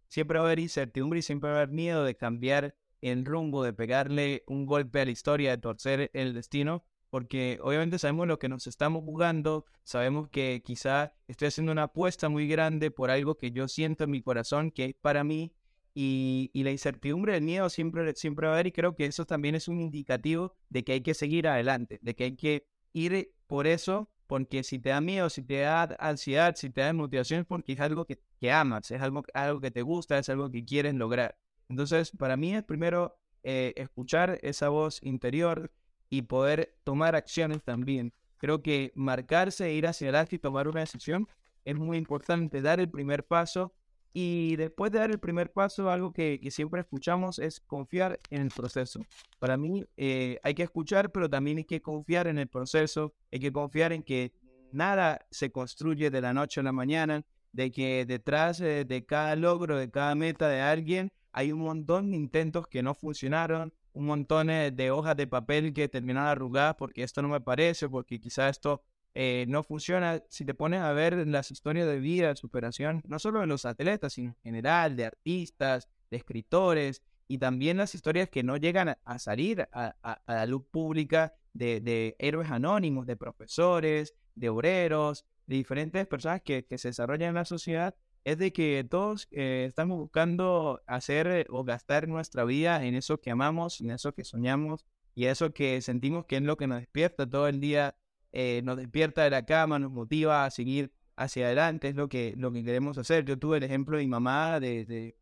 siempre 0.09 0.39
va 0.39 0.45
a 0.45 0.47
haber 0.49 0.59
incertidumbre 0.61 1.19
y 1.21 1.23
siempre 1.23 1.51
va 1.51 1.57
a 1.57 1.63
haber 1.63 1.75
miedo 1.75 2.05
de 2.05 2.17
cambiar 2.17 2.75
el 3.03 3.25
rumbo, 3.25 3.63
de 3.63 3.73
pegarle 3.73 4.45
un 4.47 4.67
golpe 4.67 5.01
a 5.01 5.05
la 5.05 5.11
historia, 5.11 5.51
de 5.51 5.59
torcer 5.59 6.11
el 6.15 6.35
destino, 6.35 6.85
porque 7.11 7.59
obviamente 7.63 7.99
sabemos 7.99 8.27
lo 8.27 8.39
que 8.39 8.49
nos 8.49 8.67
estamos 8.67 9.05
jugando, 9.05 9.67
sabemos 9.85 10.29
que 10.29 10.63
quizá 10.65 11.13
estoy 11.29 11.49
haciendo 11.49 11.73
una 11.73 11.85
apuesta 11.85 12.29
muy 12.29 12.49
grande 12.49 12.91
por 12.91 13.11
algo 13.11 13.37
que 13.37 13.51
yo 13.53 13.69
siento 13.69 14.05
en 14.05 14.11
mi 14.11 14.23
corazón 14.23 14.71
que 14.71 14.87
es 14.87 14.95
para 14.95 15.25
mí 15.25 15.53
y, 15.95 16.51
la 16.55 16.71
incertidumbre, 16.71 17.37
el 17.37 17.43
miedo 17.43 17.69
siempre, 17.69 18.15
siempre 18.15 18.47
va 18.47 18.55
a 18.55 18.57
haber 18.57 18.69
y 18.69 18.73
creo 18.73 18.95
que 18.95 19.07
eso 19.07 19.27
también 19.27 19.55
es 19.55 19.69
un 19.69 19.81
indicativo 19.81 20.55
de 20.71 20.85
que 20.85 20.93
hay 20.93 21.01
que 21.03 21.15
seguir 21.15 21.49
adelante, 21.49 21.99
de 22.03 22.15
que 22.15 22.25
hay 22.25 22.37
que 22.37 22.67
ir 22.93 23.33
por 23.47 23.67
eso, 23.67 24.11
porque 24.27 24.63
si 24.63 24.79
te 24.79 24.91
da 24.91 25.01
miedo, 25.01 25.29
si 25.29 25.43
te 25.43 25.61
da 25.61 25.83
ansiedad, 25.99 26.55
si 26.57 26.71
te 26.71 26.81
da 26.81 26.93
motivación, 26.93 27.41
es 27.41 27.47
porque 27.47 27.73
es 27.73 27.81
algo 27.81 28.07
que, 28.07 28.21
que 28.41 28.51
amas, 28.51 28.91
es 28.91 29.03
algo, 29.03 29.23
algo 29.35 29.61
que 29.61 29.71
te 29.71 29.83
gusta, 29.83 30.19
es 30.19 30.29
algo 30.29 30.51
que 30.51 30.65
quieres 30.65 30.95
lograr. 30.95 31.37
Entonces, 31.69 32.11
para 32.13 32.37
mí 32.37 32.55
es 32.55 32.63
primero 32.65 33.19
eh, 33.43 33.75
escuchar 33.77 34.39
esa 34.43 34.69
voz 34.69 35.03
interior 35.03 35.71
y 36.09 36.23
poder 36.23 36.77
tomar 36.85 37.17
acciones 37.17 37.63
también. 37.63 38.15
Creo 38.39 38.63
que 38.63 38.93
marcarse, 38.95 39.73
ir 39.73 39.87
hacia 39.87 40.07
adelante 40.07 40.37
y 40.37 40.39
tomar 40.39 40.69
una 40.69 40.81
decisión 40.81 41.29
es 41.65 41.77
muy 41.77 41.97
importante, 41.97 42.61
dar 42.61 42.81
el 42.81 42.91
primer 42.91 43.25
paso 43.25 43.75
y 44.13 44.57
después 44.57 44.93
de 44.93 44.99
dar 44.99 45.11
el 45.11 45.19
primer 45.19 45.53
paso, 45.53 45.91
algo 45.91 46.13
que, 46.13 46.39
siempre 46.51 46.81
escuchamos 46.81 47.39
es 47.39 47.61
confiar 47.61 48.21
en 48.31 48.43
el 48.43 48.49
proceso. 48.51 49.01
Para 49.39 49.57
mí 49.57 49.85
eh, 49.97 50.39
hay 50.43 50.55
que 50.55 50.63
escuchar, 50.63 51.11
pero 51.11 51.31
también 51.31 51.59
hay 51.59 51.65
que 51.65 51.81
confiar 51.81 52.27
en 52.27 52.39
el 52.39 52.49
proceso, 52.49 53.15
hay 53.31 53.41
que 53.41 53.53
confiar 53.53 53.93
en 53.93 54.03
que 54.03 54.33
nada 54.71 55.27
se 55.31 55.51
construye 55.51 56.11
de 56.11 56.21
la 56.21 56.35
noche 56.35 56.61
a 56.61 56.63
la 56.63 56.73
mañana, 56.73 57.25
de 57.53 57.71
que 57.71 58.05
detrás 58.07 58.61
eh, 58.61 58.85
de 58.85 59.05
cada 59.07 59.35
logro, 59.37 59.77
de 59.77 59.91
cada 59.91 60.15
meta 60.15 60.49
de 60.49 60.61
alguien, 60.61 61.13
hay 61.33 61.53
un 61.53 61.61
montón 61.61 62.11
de 62.11 62.17
intentos 62.19 62.67
que 62.67 62.83
no 62.83 62.95
funcionaron, 62.95 63.73
un 63.95 64.07
montón 64.07 64.51
eh, 64.51 64.71
de 64.71 64.91
hojas 64.91 65.17
de 65.17 65.27
papel 65.27 65.73
que 65.73 65.89
terminaron 65.89 66.29
arrugadas 66.29 66.77
porque 66.77 67.03
esto 67.03 67.23
no 67.23 67.29
me 67.29 67.41
parece, 67.41 67.89
porque 67.89 68.21
quizá 68.21 68.49
esto 68.49 68.83
eh, 69.15 69.45
no 69.49 69.63
funciona. 69.63 70.23
Si 70.29 70.45
te 70.45 70.55
pones 70.55 70.81
a 70.81 70.93
ver 70.93 71.27
las 71.27 71.51
historias 71.51 71.87
de 71.87 71.99
vida, 72.01 72.29
de 72.29 72.37
superación, 72.37 73.03
no 73.07 73.19
solo 73.19 73.41
de 73.41 73.47
los 73.47 73.65
atletas, 73.65 74.15
sino 74.15 74.31
en 74.31 74.37
general, 74.43 74.97
de 74.97 75.07
artistas, 75.07 75.89
de 76.11 76.17
escritores, 76.17 77.03
y 77.29 77.39
también 77.39 77.79
las 77.79 77.95
historias 77.95 78.29
que 78.29 78.43
no 78.43 78.57
llegan 78.57 78.97
a, 79.03 79.19
salir 79.19 79.67
a, 79.73 79.95
la 80.27 80.47
luz 80.47 80.65
pública 80.71 81.35
de, 81.55 82.15
héroes 82.19 82.51
anónimos, 82.51 83.07
de 83.07 83.17
profesores, 83.17 84.15
de 84.35 84.49
obreros, 84.51 85.25
de 85.47 85.57
diferentes 85.57 86.07
personas 86.07 86.43
que, 86.43 86.67
se 86.77 86.89
desarrollan 86.89 87.31
en 87.31 87.35
la 87.37 87.45
sociedad, 87.45 87.95
es 88.25 88.39
de 88.39 88.53
que 88.53 88.87
todos 88.89 89.29
eh, 89.31 89.65
estamos 89.67 89.99
buscando 89.99 90.81
hacer 90.87 91.27
eh, 91.27 91.47
o 91.49 91.65
gastar 91.65 92.07
nuestra 92.07 92.45
vida 92.45 92.85
en 92.85 92.95
eso 92.95 93.21
que 93.21 93.31
amamos, 93.31 93.81
en 93.81 93.91
eso 93.91 94.13
que 94.13 94.25
soñamos 94.25 94.85
y 95.15 95.25
eso 95.25 95.53
que 95.53 95.81
sentimos 95.81 96.27
que 96.27 96.37
es 96.37 96.43
lo 96.43 96.57
que 96.57 96.67
nos 96.67 96.81
despierta 96.81 97.29
todo 97.29 97.49
el 97.49 97.61
día 97.61 97.97
eh, 98.33 98.63
nos 98.65 98.77
despierta 98.77 99.23
de 99.25 99.31
la 99.31 99.45
cama, 99.45 99.79
nos 99.79 99.93
motiva 99.93 100.45
a 100.45 100.51
seguir 100.51 100.93
hacia 101.17 101.47
adelante, 101.47 101.89
es 101.89 101.95
lo 101.95 102.09
que, 102.09 102.35
lo 102.37 102.53
que 102.53 102.65
queremos 102.65 102.99
hacer. 102.99 103.25
Yo 103.25 103.39
tuve 103.39 103.59
el 103.59 103.63
ejemplo 103.63 103.97
de 103.97 104.05
mi 104.05 104.09
mamá, 104.09 104.59
de, 104.59 104.87
de 104.87 105.17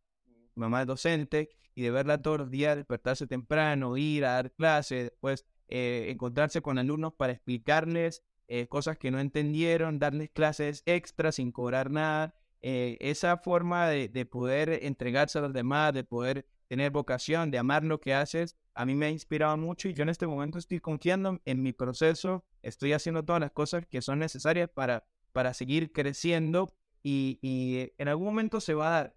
mamá 0.55 0.85
docente, 0.85 1.49
y 1.75 1.83
de 1.83 1.91
verla 1.91 2.21
todos 2.21 2.39
los 2.39 2.51
días 2.51 2.75
despertarse 2.75 3.27
temprano, 3.27 3.97
ir 3.97 4.25
a 4.25 4.33
dar 4.33 4.51
clases, 4.51 5.03
después 5.03 5.45
eh, 5.67 6.07
encontrarse 6.09 6.61
con 6.61 6.77
alumnos 6.77 7.13
para 7.13 7.33
explicarles 7.33 8.23
eh, 8.47 8.67
cosas 8.67 8.97
que 8.97 9.11
no 9.11 9.19
entendieron, 9.19 9.99
darles 9.99 10.29
clases 10.29 10.83
extras 10.85 11.35
sin 11.35 11.51
cobrar 11.51 11.91
nada. 11.91 12.33
esa 12.61 13.37
forma 13.37 13.87
de, 13.89 14.09
de, 14.09 14.25
poder 14.25 14.79
entregarse 14.83 15.39
a 15.39 15.41
los 15.41 15.53
demás, 15.53 15.93
de 15.93 16.03
poder 16.03 16.45
tener 16.71 16.89
vocación, 16.89 17.51
de 17.51 17.57
amar 17.57 17.83
lo 17.83 17.99
que 17.99 18.13
haces, 18.13 18.55
a 18.75 18.85
mí 18.85 18.95
me 18.95 19.07
ha 19.07 19.09
inspirado 19.09 19.57
mucho 19.57 19.89
y 19.89 19.93
yo 19.93 20.03
en 20.03 20.09
este 20.09 20.25
momento 20.25 20.57
estoy 20.57 20.79
confiando 20.79 21.41
en 21.43 21.61
mi 21.61 21.73
proceso, 21.73 22.45
estoy 22.61 22.93
haciendo 22.93 23.25
todas 23.25 23.41
las 23.41 23.51
cosas 23.51 23.85
que 23.87 24.01
son 24.01 24.19
necesarias 24.19 24.69
para, 24.69 25.05
para 25.33 25.53
seguir 25.53 25.91
creciendo 25.91 26.73
y, 27.03 27.39
y 27.41 27.91
en 27.97 28.07
algún 28.07 28.27
momento 28.27 28.61
se 28.61 28.73
va 28.73 28.87
a 28.87 28.91
dar. 28.91 29.15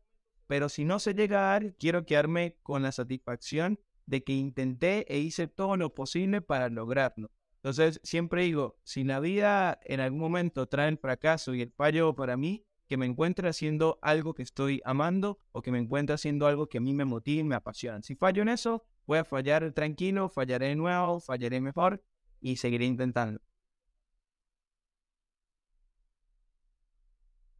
Pero 0.48 0.68
si 0.68 0.84
no 0.84 0.98
se 0.98 1.14
llega 1.14 1.38
a 1.38 1.52
dar, 1.52 1.76
quiero 1.76 2.04
quedarme 2.04 2.56
con 2.64 2.82
la 2.82 2.90
satisfacción 2.90 3.78
de 4.04 4.24
que 4.24 4.32
intenté 4.32 5.06
e 5.08 5.20
hice 5.20 5.46
todo 5.46 5.76
lo 5.76 5.94
posible 5.94 6.40
para 6.40 6.68
lograrlo. 6.70 7.30
Entonces, 7.58 8.00
siempre 8.02 8.42
digo, 8.42 8.80
si 8.82 9.04
la 9.04 9.20
vida 9.20 9.78
en 9.84 10.00
algún 10.00 10.18
momento 10.18 10.66
trae 10.66 10.88
el 10.88 10.98
fracaso 10.98 11.54
y 11.54 11.62
el 11.62 11.70
fallo 11.70 12.16
para 12.16 12.36
mí, 12.36 12.66
que 12.94 12.98
me 12.98 13.06
encuentre 13.06 13.48
haciendo 13.48 13.98
algo 14.02 14.34
que 14.34 14.44
estoy 14.44 14.80
amando 14.84 15.40
o 15.50 15.62
que 15.62 15.72
me 15.72 15.80
encuentre 15.80 16.14
haciendo 16.14 16.46
algo 16.46 16.68
que 16.68 16.78
a 16.78 16.80
mí 16.80 16.94
me 16.94 17.04
motiva 17.04 17.40
y 17.40 17.44
me 17.44 17.56
apasiona. 17.56 18.00
Si 18.02 18.14
fallo 18.14 18.40
en 18.42 18.48
eso, 18.48 18.84
voy 19.04 19.18
a 19.18 19.24
fallar 19.24 19.72
tranquilo, 19.72 20.28
fallaré 20.28 20.68
de 20.68 20.76
nuevo, 20.76 21.18
fallaré 21.18 21.60
mejor 21.60 22.04
y 22.40 22.54
seguiré 22.54 22.84
intentando. 22.84 23.40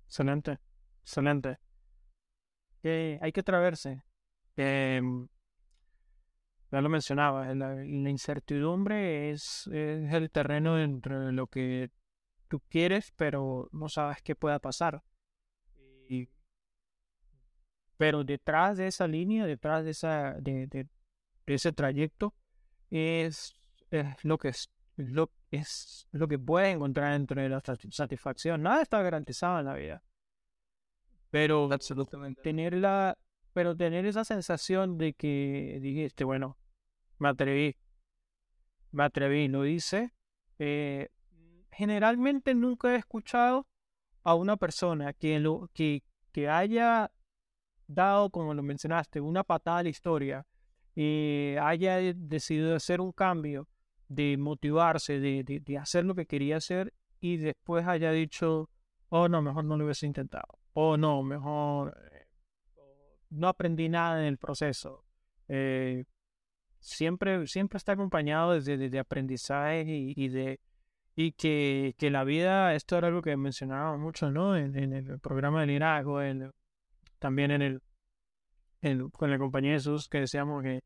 Excelente, 0.07 0.61
excelente. 1.03 1.59
Hay 3.21 3.33
que 3.33 3.41
atreverse. 3.41 4.05
Em, 4.55 5.27
ya 6.71 6.81
lo 6.81 6.89
mencionaba, 6.89 7.53
la, 7.57 7.85
incertidumbre 7.85 9.31
es, 9.33 9.67
es, 9.67 10.13
el 10.13 10.31
terreno 10.31 10.79
entre 10.79 11.33
lo 11.33 11.49
que 11.49 11.91
tú 12.47 12.61
quieres, 12.69 13.13
pero 13.17 13.69
no 13.73 13.89
sabes 13.89 14.23
qué 14.23 14.37
pueda 14.37 14.61
pasar. 14.61 15.03
Y, 16.09 16.29
pero 17.97 18.25
detrás 18.25 18.77
de 18.77 18.87
esa 18.87 19.07
línea, 19.07 19.47
detrás 19.47 19.85
de, 19.85 19.91
esa, 19.91 20.33
de, 20.41 20.87
ese 21.47 21.73
trayecto 21.73 22.35
es, 22.91 23.55
lo 24.23 24.39
que 24.39 24.49
es, 24.49 24.71
lo, 24.97 25.31
es 25.51 26.09
lo 26.13 26.29
que 26.29 26.39
puedes 26.39 26.75
encontrar 26.75 27.13
dentro 27.13 27.41
de 27.41 27.49
la 27.49 27.63
satisfacción. 27.91 28.63
Nada 28.63 28.83
está 28.83 29.01
garantizado 29.03 29.59
en 29.61 29.67
la 29.67 29.75
vida. 29.75 30.03
Pero 31.31 31.69
Absolutamente. 31.73 32.43
tener 32.43 32.75
la, 32.75 33.19
pero 33.53 33.77
tener 33.77 34.07
esa 34.07 34.25
sensación 34.25 34.99
de 34.99 35.15
que 35.15 35.79
dijiste, 35.81 36.25
bueno, 36.25 36.59
me 37.19 37.29
atreví, 37.29 37.77
me 38.93 39.05
atreví, 39.05 39.49
lo 39.49 39.67
hice. 39.67 40.13
Eh, 40.59 41.09
generalmente 41.73 42.55
nunca 42.55 42.95
he 42.95 42.97
escuchado 42.99 43.67
a 44.25 44.35
una 44.35 44.57
persona 44.57 45.13
que, 45.13 45.39
lo, 45.39 45.71
que, 45.73 46.03
que 46.33 46.49
haya 46.49 47.13
dado, 47.87 48.31
como 48.31 48.55
lo 48.55 48.63
mencionaste, 48.63 49.21
una 49.21 49.45
patada 49.45 49.79
a 49.79 49.83
la 49.85 49.89
historia 49.91 50.47
y 50.95 51.55
haya 51.61 51.99
decidido 52.15 52.75
hacer 52.75 53.01
un 53.01 53.13
cambio, 53.13 53.69
de 54.09 54.37
motivarse, 54.37 55.19
de, 55.21 55.43
de, 55.45 55.79
hacer 55.79 56.05
lo 56.05 56.15
que 56.15 56.27
quería 56.27 56.57
hacer 56.59 56.93
y 57.21 57.37
después 57.39 57.87
haya 57.87 58.13
dicho, 58.13 58.71
oh 59.09 59.29
no, 59.29 59.43
mejor 59.43 59.65
no 59.65 59.77
lo 59.77 59.85
hubiese 59.85 60.07
intentado, 60.07 60.59
oh 60.75 60.97
no, 60.97 61.23
mejor 61.23 61.97
eh, 62.13 62.27
no 63.31 63.49
aprendí 63.49 63.89
nada 63.89 64.21
en 64.21 64.27
el 64.27 64.39
proceso. 64.39 65.05
Eh, 65.49 66.05
siempre, 66.81 67.47
siempre 67.47 67.79
está 67.79 67.93
acompañado 67.93 68.61
de, 68.61 68.77
de, 68.77 68.87
y, 69.87 70.29
de 70.29 70.61
y 71.17 71.33
que, 71.33 71.95
que, 71.99 72.11
la 72.11 72.25
vida, 72.25 72.75
esto 72.75 72.99
era 72.99 73.09
algo 73.09 73.23
que 73.23 73.37
mencionábamos 73.37 74.01
mucho, 74.01 74.31
¿no? 74.31 74.57
En, 74.57 74.77
en 74.77 74.93
el 74.93 75.21
programa 75.21 75.61
de 75.61 75.69
liderazgo, 75.69 76.21
en, 76.23 76.51
también 77.19 77.51
en 77.51 77.63
el 77.63 77.81
con 79.13 79.31
la 79.31 79.39
compañía 79.39 79.73
de 79.73 79.79
Jesús 79.79 80.09
que 80.09 80.21
decíamos 80.21 80.63
que 80.63 80.83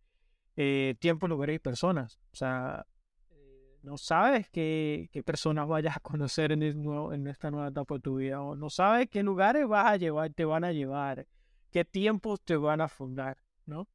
eh, 0.56 0.94
tiempo, 0.98 1.28
lugar 1.28 1.50
y 1.50 1.58
personas. 1.58 2.18
O 2.32 2.36
sea, 2.36 2.86
eh, 3.30 3.78
no 3.82 3.96
sabes 3.96 4.48
qué, 4.50 5.08
qué 5.12 5.22
personas 5.22 5.68
vayas 5.68 5.96
a 5.96 6.00
conocer 6.00 6.52
en, 6.52 6.62
en 6.62 7.26
esta 7.26 7.50
nueva 7.50 7.68
etapa 7.68 7.94
de 7.94 8.00
tu 8.00 8.16
vida, 8.16 8.40
o 8.40 8.56
no 8.56 8.70
sabes 8.70 9.08
qué 9.08 9.22
lugares 9.22 9.66
vas 9.66 9.86
a 9.86 9.96
llevar, 9.96 10.32
te 10.32 10.44
van 10.44 10.64
a 10.64 10.72
llevar, 10.72 11.26
qué 11.70 11.84
tiempos 11.84 12.40
te 12.42 12.56
van 12.56 12.80
a 12.80 12.88
fundar, 12.88 13.38
¿no? 13.66 13.88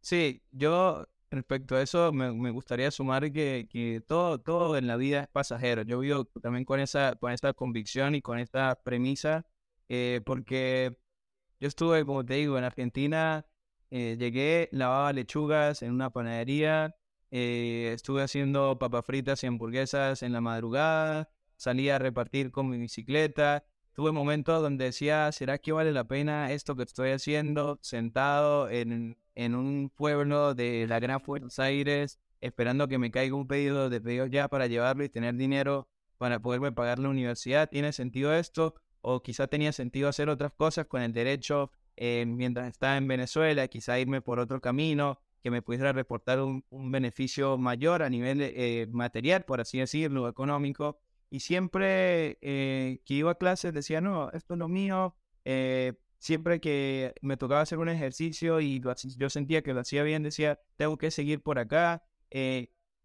Sí, 0.00 0.42
yo 0.50 1.06
respecto 1.38 1.76
a 1.76 1.82
eso 1.82 2.12
me, 2.12 2.32
me 2.32 2.50
gustaría 2.50 2.90
sumar 2.90 3.32
que, 3.32 3.68
que, 3.70 4.02
todo, 4.06 4.40
todo 4.40 4.76
en 4.76 4.86
la 4.86 4.96
vida 4.96 5.22
es 5.22 5.28
pasajero. 5.28 5.82
Yo 5.82 5.98
vivo 6.00 6.24
también 6.42 6.64
con 6.64 6.80
esa, 6.80 7.16
con 7.16 7.32
esta 7.32 7.52
convicción 7.54 8.14
y 8.14 8.22
con 8.22 8.38
esta 8.38 8.80
premisa, 8.82 9.46
eh, 9.88 10.20
porque 10.24 10.96
yo 11.60 11.68
estuve, 11.68 12.04
como 12.04 12.24
te 12.24 12.34
digo, 12.34 12.58
en 12.58 12.64
Argentina, 12.64 13.46
eh, 13.90 14.16
llegué, 14.18 14.68
lavaba 14.72 15.12
lechugas 15.12 15.82
en 15.82 15.92
una 15.92 16.10
panadería, 16.10 16.96
eh, 17.30 17.92
estuve 17.94 18.22
haciendo 18.22 18.78
papas 18.78 19.04
fritas 19.06 19.42
y 19.44 19.46
hamburguesas 19.46 20.22
en 20.22 20.32
la 20.32 20.40
madrugada, 20.40 21.30
salía 21.56 21.96
a 21.96 21.98
repartir 21.98 22.50
con 22.50 22.68
mi 22.68 22.78
bicicleta. 22.78 23.64
Tuve 23.94 24.10
momentos 24.10 24.62
donde 24.62 24.86
decía, 24.86 25.30
¿será 25.32 25.58
que 25.58 25.72
vale 25.72 25.92
la 25.92 26.04
pena 26.04 26.50
esto 26.52 26.74
que 26.76 26.82
estoy 26.82 27.10
haciendo 27.10 27.78
sentado 27.82 28.70
en, 28.70 29.18
en 29.34 29.54
un 29.54 29.90
pueblo 29.90 30.54
de 30.54 30.86
la 30.86 30.98
Gran 30.98 31.20
Buenos 31.26 31.58
Aires, 31.58 32.18
esperando 32.40 32.88
que 32.88 32.98
me 32.98 33.10
caiga 33.10 33.36
un 33.36 33.46
pedido 33.46 33.90
de 33.90 34.00
pedidos 34.00 34.30
ya 34.30 34.48
para 34.48 34.66
llevarlo 34.66 35.04
y 35.04 35.10
tener 35.10 35.34
dinero 35.34 35.88
para 36.16 36.40
poderme 36.40 36.72
pagar 36.72 36.98
la 36.98 37.10
universidad? 37.10 37.68
¿Tiene 37.68 37.92
sentido 37.92 38.32
esto? 38.32 38.74
O 39.02 39.22
quizá 39.22 39.46
tenía 39.46 39.72
sentido 39.72 40.08
hacer 40.08 40.30
otras 40.30 40.52
cosas 40.52 40.86
con 40.86 41.02
el 41.02 41.12
derecho 41.12 41.70
eh, 41.96 42.24
mientras 42.26 42.68
estaba 42.68 42.96
en 42.96 43.06
Venezuela, 43.06 43.68
quizá 43.68 43.98
irme 43.98 44.22
por 44.22 44.38
otro 44.38 44.60
camino 44.60 45.20
que 45.42 45.50
me 45.50 45.60
pudiera 45.60 45.92
reportar 45.92 46.40
un, 46.40 46.64
beneficio 46.70 47.58
mayor 47.58 48.02
a 48.02 48.08
nivel 48.08 48.40
eh, 48.40 48.86
material, 48.90 49.44
por 49.44 49.60
así 49.60 49.78
decirlo, 49.78 50.28
económico. 50.28 51.00
Y 51.32 51.40
siempre 51.40 52.36
eh, 52.42 53.00
que 53.06 53.14
iba 53.14 53.30
a 53.30 53.36
clases 53.36 53.72
decía, 53.72 54.02
no, 54.02 54.30
esto 54.32 54.52
es 54.52 54.58
lo 54.58 54.68
mío. 54.68 55.16
Eh, 55.46 55.94
siempre 56.18 56.60
que 56.60 57.14
me 57.22 57.38
tocaba 57.38 57.62
hacer 57.62 57.78
un 57.78 57.88
ejercicio 57.88 58.60
y 58.60 58.82
yo 59.16 59.30
sentía 59.30 59.62
que 59.62 59.72
lo 59.72 59.80
hacía 59.80 60.02
bien, 60.02 60.22
decía, 60.22 60.60
tengo 60.76 60.98
que 60.98 61.10
seguir 61.10 61.42
por 61.42 61.58
acá. 61.58 62.02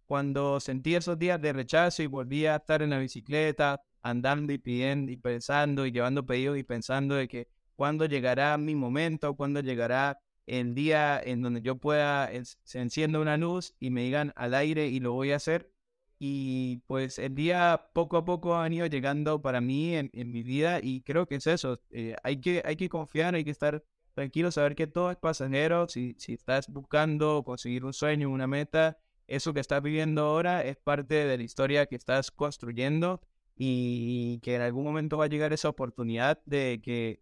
cuando 0.06 0.60
sentí 0.60 0.96
esos 0.96 1.18
días 1.18 1.42
de 1.42 1.54
rechazo 1.54 2.04
y 2.04 2.08
volvía 2.08 2.54
a 2.54 2.58
estar 2.58 2.82
en 2.82 2.90
la 2.90 3.00
bicicleta, 3.00 3.82
andando 4.02 4.52
y 4.52 4.58
pidiendo 4.58 5.10
y 5.10 5.16
pensando 5.16 5.86
y 5.86 5.92
llevando 5.94 6.26
pedidos 6.26 6.58
y 6.58 6.64
pensando 6.64 7.16
de 7.16 7.30
que 7.30 7.48
cuándo 7.78 8.06
llegará 8.08 8.58
mi 8.58 8.76
momento, 8.76 9.38
cuándo 9.38 9.62
llegará 9.62 10.20
el 10.48 10.76
día 10.76 11.22
en 11.24 11.42
donde 11.42 11.62
yo 11.62 11.78
pueda, 11.78 12.30
se 12.44 12.80
encienda 12.80 13.20
una 13.20 13.38
luz 13.38 13.74
y 13.80 13.90
me 13.90 14.04
digan 14.04 14.34
al 14.36 14.54
aire 14.54 14.88
y 14.88 15.00
lo 15.00 15.14
voy 15.14 15.32
a 15.32 15.38
hacer. 15.38 15.72
Y 16.20 16.78
pues 16.88 17.20
el 17.20 17.36
día 17.36 17.90
poco 17.94 18.18
a 18.18 18.26
poco 18.26 18.58
ha 18.58 18.68
ido 18.74 18.88
llegando 18.88 19.42
para 19.42 19.62
mí 19.62 19.96
en, 19.96 20.10
mi 20.14 20.44
vida 20.44 20.80
y 20.82 21.02
creo 21.02 21.28
que 21.28 21.36
es 21.36 21.48
eso. 21.48 21.80
Eh, 21.92 22.16
hay, 22.24 22.42
que, 22.42 22.64
hay 22.66 22.76
que 22.76 22.90
confiar, 22.90 23.36
hay 23.36 23.44
que 23.44 23.52
estar 23.52 23.84
tranquilo, 24.14 24.52
saber 24.52 24.76
que 24.76 24.88
todo 24.88 25.12
es 25.12 25.18
pasajero. 25.18 25.88
Si, 25.88 26.16
si 26.18 26.34
estás 26.34 26.68
buscando 26.70 27.44
conseguir 27.44 27.86
un 27.86 27.94
sueño, 27.94 28.30
una 28.32 28.48
meta, 28.48 28.98
eso 29.28 29.54
que 29.54 29.60
estás 29.60 29.84
viviendo 29.84 30.24
ahora 30.24 30.64
es 30.64 30.78
parte 30.78 31.26
de 31.26 31.38
la 31.38 31.44
historia 31.44 31.86
que 31.86 31.96
estás 31.96 32.32
construyendo 32.32 33.22
y 33.56 34.40
que 34.40 34.56
en 34.56 34.62
algún 34.62 34.86
momento 34.86 35.18
va 35.18 35.26
a 35.26 35.30
llegar 35.30 35.54
esa 35.54 35.70
oportunidad 35.70 36.40
de 36.46 36.80
que, 36.82 37.22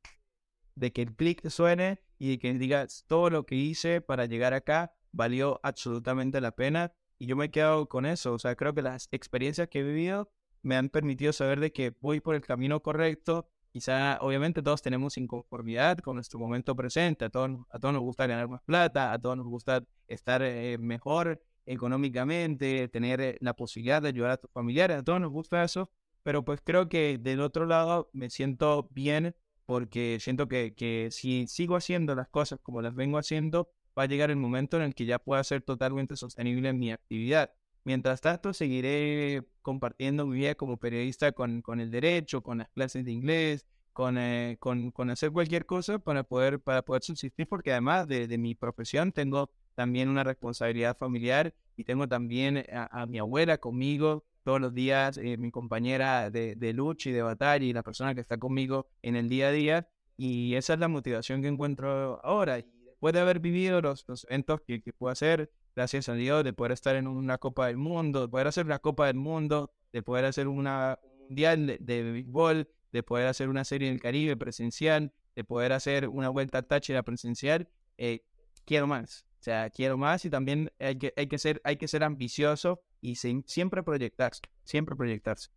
de 0.76 0.94
que 0.94 1.02
el 1.02 1.16
clic 1.16 1.48
suene 1.50 2.02
y 2.20 2.38
que 2.38 2.54
digas 2.54 3.06
todo 3.08 3.30
lo 3.30 3.46
que 3.46 3.56
hice 3.56 4.02
para 4.02 4.26
llegar 4.26 4.54
acá 4.54 4.94
valió 5.12 5.60
absolutamente 5.64 6.42
la 6.42 6.52
pena 6.52 6.94
y 7.18 7.28
yo 7.28 7.36
me 7.36 7.46
he 7.46 7.52
quedado 7.52 7.88
con 7.88 8.06
eso, 8.06 8.34
o 8.34 8.40
sea, 8.40 8.56
creo 8.56 8.74
que 8.74 8.82
las 8.82 9.08
experiencias 9.12 9.68
que 9.70 9.80
he 9.80 9.84
vivido 9.84 10.30
me 10.66 10.76
han 10.76 10.90
permitido 10.90 11.32
saber 11.32 11.60
de 11.60 11.72
que 11.72 11.94
voy 12.02 12.20
por 12.20 12.36
el 12.36 12.42
camino 12.42 12.82
correcto. 12.82 13.48
Quizá, 13.72 14.18
obviamente, 14.22 14.64
todos 14.64 14.82
tenemos 14.82 15.18
inconformidad 15.18 16.00
con 16.00 16.16
nuestro 16.16 16.40
momento 16.40 16.76
presente. 16.76 17.26
A 17.26 17.30
todos, 17.30 17.52
a 17.70 17.78
todos 17.78 17.94
nos 17.94 18.02
gusta 18.02 18.26
ganar 18.26 18.48
más 18.48 18.62
plata, 18.64 19.14
a 19.14 19.20
todos 19.20 19.38
nos 19.38 19.46
gusta 19.46 19.84
estar 20.08 20.42
eh, 20.42 20.78
mejor 20.80 21.42
económicamente, 21.68 22.88
tener 22.88 23.22
eh, 23.22 23.38
la 23.42 23.54
posibilidad 23.54 24.02
de 24.02 24.10
ayudar 24.10 24.32
a 24.32 24.38
tus 24.38 24.50
familiares. 24.52 24.98
A 24.98 25.04
todos 25.04 25.22
nos 25.22 25.32
gusta 25.32 25.64
eso. 25.64 25.92
Pero 26.24 26.44
pues 26.44 26.62
creo 26.64 26.90
que 26.90 27.20
del 27.20 27.42
otro 27.42 27.68
lado 27.68 28.10
me 28.12 28.32
siento 28.32 28.88
bien 28.92 29.36
porque 29.68 30.18
siento 30.20 30.48
que, 30.48 30.74
que 30.74 31.10
si 31.12 31.46
sigo 31.48 31.76
haciendo 31.76 32.16
las 32.16 32.28
cosas 32.30 32.60
como 32.64 32.82
las 32.82 32.96
vengo 32.96 33.20
haciendo, 33.20 33.70
va 33.98 34.04
a 34.04 34.06
llegar 34.08 34.30
el 34.32 34.38
momento 34.38 34.78
en 34.78 34.84
el 34.84 34.96
que 34.96 35.06
ya 35.06 35.20
pueda 35.20 35.44
ser 35.44 35.62
totalmente 35.62 36.16
sostenible 36.16 36.70
en 36.70 36.80
mi 36.80 36.92
actividad. 36.92 37.52
Mientras 37.84 38.22
tanto, 38.22 38.54
seguiré 38.54 39.44
compartiendo 39.62 40.26
mi 40.26 40.38
vida 40.40 40.56
como 40.56 40.78
periodista 40.78 41.32
con, 41.32 41.62
con 41.62 41.80
el 41.80 41.92
derecho, 41.92 42.42
con 42.42 42.60
las 42.60 42.70
clases 42.70 43.06
de 43.06 43.12
inglés, 43.12 43.66
con, 43.94 44.18
eh, 44.18 44.58
con, 44.60 44.92
con, 44.92 45.10
hacer 45.10 45.32
cualquier 45.32 45.66
cosa 45.66 46.00
para 46.00 46.24
poder, 46.24 46.60
para 46.60 46.82
poder 46.82 47.04
subsistir, 47.04 47.48
porque 47.48 47.72
además 47.72 48.08
de, 48.08 48.28
de, 48.28 48.38
mi 48.38 48.56
profesión 48.56 49.12
tengo 49.12 49.52
también 49.76 50.10
una 50.10 50.24
responsabilidad 50.24 50.98
familiar 50.98 51.54
y 51.78 51.84
tengo 51.84 52.08
también 52.08 52.66
a 52.72 53.06
mi 53.06 53.20
abuela 53.20 53.58
conmigo, 53.58 54.26
todos 54.46 54.62
los 54.62 54.74
días, 54.74 55.18
eh, 55.18 55.38
mi 55.38 55.50
compañera 55.50 56.30
de, 56.30 56.56
de, 56.56 56.72
lucha 56.72 57.10
y 57.10 57.14
de 57.14 57.24
batalla 57.24 57.66
y 57.66 57.74
la 57.74 57.82
persona 57.82 58.14
que 58.14 58.22
está 58.22 58.38
conmigo 58.38 58.88
en 59.02 59.16
el 59.16 59.28
día 59.28 59.48
a 59.48 59.52
día. 59.52 59.90
Y 60.18 60.54
esa 60.54 60.76
es 60.76 60.80
la 60.80 60.88
motivación 60.88 61.42
que 61.42 61.48
encuentro 61.48 62.24
ahora. 62.24 62.64
Después 63.06 63.20
de 63.20 63.22
haber 63.22 63.40
vivido 63.40 63.82
los, 63.82 64.04
los 64.08 64.26
eventos 64.32 64.62
que, 64.62 64.82
que, 64.82 64.92
hacer, 65.08 65.52
gracias 65.76 66.10
a 66.10 66.16
Dios, 66.16 66.44
de 66.44 66.54
poder 66.54 66.72
estar 66.72 66.96
en 66.96 67.06
una 67.06 67.38
Copa 67.38 67.68
del 67.68 67.78
Mundo, 67.78 68.22
de 68.22 68.28
poder 68.30 68.48
hacer 68.48 68.66
una 68.66 68.80
Copa 68.80 69.06
del 69.06 69.18
Mundo, 69.18 69.72
de 69.94 70.02
poder 70.02 70.26
hacer 70.26 70.48
una, 70.48 70.98
un 71.04 71.28
mundial 71.28 71.68
de, 71.68 71.78
de 71.80 72.12
béisbol, 72.12 72.68
de 72.92 73.04
poder 73.04 73.28
hacer 73.28 73.50
una 73.50 73.64
serie 73.64 73.90
en 73.90 73.94
el 73.94 74.02
Caribe 74.02 74.36
presencial, 74.38 75.14
de 75.36 75.44
poder 75.44 75.74
hacer 75.74 76.08
una 76.08 76.30
vuelta 76.30 76.58
a 76.58 76.62
Táchira 76.64 77.04
presencial, 77.04 77.70
eh, 78.00 78.26
quiero 78.66 78.88
más. 78.88 79.28
O 79.40 79.44
sea, 79.44 79.70
quiero 79.70 80.00
más 80.00 80.26
y 80.26 80.32
también 80.32 80.72
hay 80.80 80.98
que, 80.98 81.14
hay 81.16 81.28
que, 81.28 81.38
ser, 81.38 81.62
hay 81.64 81.78
que 81.78 81.88
ser 81.88 82.04
ambicioso 82.04 82.82
y 83.02 83.18
siempre 83.18 83.84
proyectarse, 83.84 84.42
siempre 84.64 84.96
proyectarse. 84.96 85.52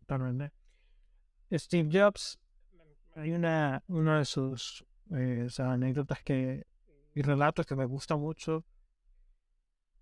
Totalmente. 0.00 0.52
Steve 1.52 1.88
Jobs, 1.92 2.40
hay 3.14 3.30
una, 3.30 3.84
una 3.86 4.18
de 4.18 4.24
sus 4.24 4.84
eh, 5.14 5.46
anécdotas 5.58 6.24
que, 6.24 6.71
y 7.14 7.22
relatos 7.22 7.66
que 7.66 7.76
me 7.76 7.84
gusta 7.84 8.16
mucho. 8.16 8.64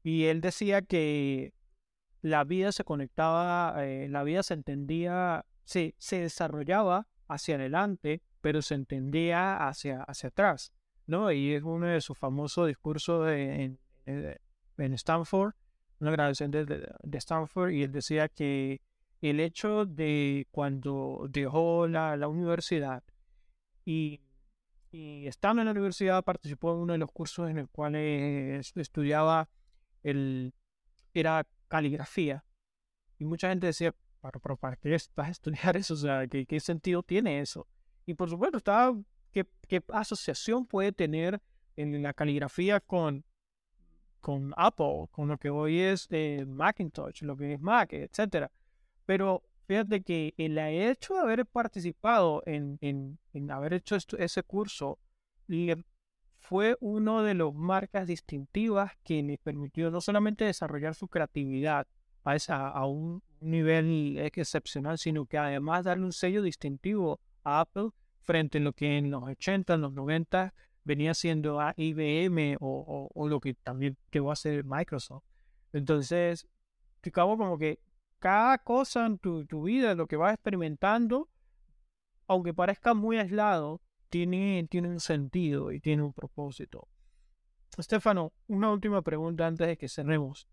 Y 0.02 0.24
él 0.24 0.40
decía 0.40 0.82
que 0.82 1.52
la 2.22 2.44
vida 2.44 2.72
se 2.72 2.84
conectaba, 2.84 3.74
eh, 3.84 4.08
la 4.08 4.22
vida 4.22 4.42
se 4.42 4.54
entendía, 4.54 5.44
se, 5.64 5.94
se 5.98 6.20
desarrollaba 6.20 7.06
hacia 7.28 7.56
adelante, 7.56 8.22
pero 8.40 8.62
se 8.62 8.74
entendía 8.74 9.68
hacia, 9.68 10.02
hacia 10.02 10.28
atrás, 10.28 10.72
¿no? 11.06 11.30
Y 11.32 11.52
es 11.52 11.62
uno 11.62 11.86
de 11.86 12.00
sus 12.00 12.16
famosos 12.18 12.68
discursos 12.68 13.28
en, 13.28 13.78
en 14.06 14.94
Stanford, 14.94 15.54
una 16.00 16.10
grabación 16.10 16.50
de, 16.50 16.64
de, 16.64 17.18
Stanford 17.18 17.70
y 17.70 17.82
él 17.82 17.92
decía 17.92 18.28
que 18.28 18.80
el 19.20 19.38
hecho 19.40 19.84
de 19.84 20.46
cuando 20.50 21.26
dejó 21.28 21.86
la, 21.86 22.16
la 22.16 22.28
universidad 22.28 23.02
y, 23.84 24.20
y, 24.90 25.26
estando 25.26 25.62
en 25.62 25.66
la 25.66 25.72
universidad 25.72 26.24
participó 26.24 26.72
en 26.72 26.80
uno 26.80 26.92
de 26.92 26.98
los 26.98 27.10
cursos 27.10 27.48
en 27.48 27.58
el 27.58 27.68
cual 27.68 27.94
estudiaba 27.94 29.48
el 30.02 30.52
era 31.14 31.46
caligrafía 31.68 32.44
y 33.18 33.24
mucha 33.24 33.48
gente 33.48 33.66
decía 33.66 33.94
pero, 34.42 34.56
¿para 34.56 34.76
qué 34.76 34.90
vas 34.90 35.28
a 35.28 35.30
estudiar 35.30 35.76
eso? 35.76 35.94
O 35.94 35.96
sea, 35.96 36.26
¿qué, 36.26 36.44
qué 36.44 36.60
sentido 36.60 37.02
tiene 37.02 37.40
eso? 37.40 37.66
Y 38.04 38.14
por 38.14 38.28
supuesto, 38.28 38.58
estaba, 38.58 38.94
¿qué, 39.32 39.46
¿qué 39.66 39.82
asociación 39.88 40.66
puede 40.66 40.92
tener 40.92 41.40
en 41.76 42.02
la 42.02 42.12
caligrafía 42.12 42.80
con 42.80 43.24
con 44.20 44.52
Apple, 44.56 45.06
con 45.10 45.28
lo 45.28 45.38
que 45.38 45.48
hoy 45.50 45.80
es 45.80 46.06
eh, 46.10 46.44
Macintosh, 46.46 47.22
lo 47.22 47.36
que 47.36 47.54
es 47.54 47.60
Mac, 47.60 47.92
etc. 47.92 48.50
Pero 49.06 49.42
fíjate 49.70 50.02
que 50.02 50.34
el 50.36 50.58
hecho 50.58 51.14
de 51.14 51.20
haber 51.20 51.46
participado 51.46 52.42
en, 52.44 52.76
en, 52.80 53.50
haber 53.52 53.74
hecho 53.74 53.96
ese 54.18 54.42
curso 54.42 54.98
fue 56.40 56.76
uno 56.80 57.22
de 57.22 57.34
las 57.34 57.54
marcas 57.54 58.08
distintivas 58.08 58.90
que 59.04 59.22
le 59.22 59.38
permitió 59.38 59.92
no 59.92 60.00
solamente 60.00 60.44
desarrollar 60.44 60.96
su 60.96 61.06
creatividad 61.06 61.86
a, 62.24 62.86
un 62.86 63.22
nivel 63.38 64.18
excepcional, 64.18 64.98
sino 64.98 65.24
que 65.26 65.38
además 65.38 65.84
darle 65.84 66.04
un 66.04 66.12
sello 66.12 66.42
distintivo 66.42 67.20
a 67.44 67.60
Apple 67.60 67.90
frente 68.22 68.58
a 68.58 68.62
lo 68.62 68.72
que 68.72 68.98
en 68.98 69.12
los 69.12 69.22
80, 69.22 69.74
en 69.74 69.80
los 69.82 69.92
90 69.92 70.52
venía 70.82 71.14
siendo 71.14 71.60
IBM 71.76 72.56
o, 72.58 73.08
o, 73.14 73.28
lo 73.28 73.38
que 73.38 73.54
también 73.54 73.96
va 74.16 74.32
a 74.32 74.36
ser 74.36 74.64
Microsoft. 74.64 75.22
Entonces, 75.72 76.48
ficamos 77.02 77.38
como 77.38 77.56
que 77.56 77.78
cada 78.20 78.58
cosa 78.58 79.06
en 79.06 79.18
tu, 79.18 79.46
tu, 79.46 79.62
vida, 79.64 79.94
lo 79.94 80.06
que 80.06 80.16
vas 80.16 80.34
experimentando, 80.34 81.28
aunque 82.28 82.54
parezca 82.54 82.94
muy 82.94 83.16
aislado, 83.18 83.80
tiene, 84.10 84.66
tiene 84.70 84.88
un 84.88 85.00
sentido 85.00 85.72
y 85.72 85.80
tiene 85.80 86.02
un 86.02 86.12
propósito. 86.12 86.86
Estefano, 87.78 88.32
una 88.46 88.70
última 88.70 89.02
pregunta 89.02 89.46
antes 89.46 89.66
de 89.66 89.76
que 89.78 89.88
cerremos. 89.88 90.46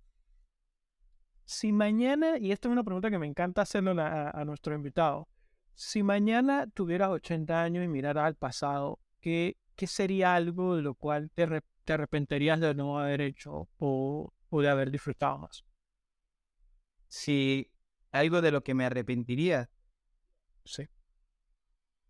si 1.45 1.71
mañana, 1.71 2.37
y 2.37 2.51
esta 2.51 2.67
es 2.67 2.71
una 2.71 2.83
pregunta 2.83 3.09
que 3.09 3.19
me 3.19 3.27
encanta 3.27 3.61
hacerlo 3.61 3.95
a, 3.97 4.43
nuestro 4.45 4.73
invitado, 4.73 5.27
si 5.73 6.03
mañana 6.03 6.67
tuvieras 6.67 7.09
80 7.09 7.63
años 7.63 7.85
y 7.85 7.87
miraras 7.87 8.25
al 8.25 8.35
pasado, 8.35 8.99
¿qué, 9.19 9.57
qué 9.75 9.87
sería 9.87 10.35
algo 10.35 10.75
de 10.75 10.81
lo 10.81 10.95
cual 10.95 11.29
te, 11.31 11.61
te 11.83 11.93
arrepentirías 11.93 12.59
de 12.59 12.73
no 12.73 12.99
haber 12.99 13.21
hecho 13.21 13.67
o 13.77 14.31
de 14.51 14.69
haber 14.69 14.89
disfrutado 14.89 15.37
más? 15.37 15.66
Si 17.07 17.71
algo 18.11 18.41
de 18.41 18.51
lo 18.51 18.63
que 18.63 18.73
me 18.73 18.85
arrepentiría. 18.85 19.69
Sí. 20.65 20.87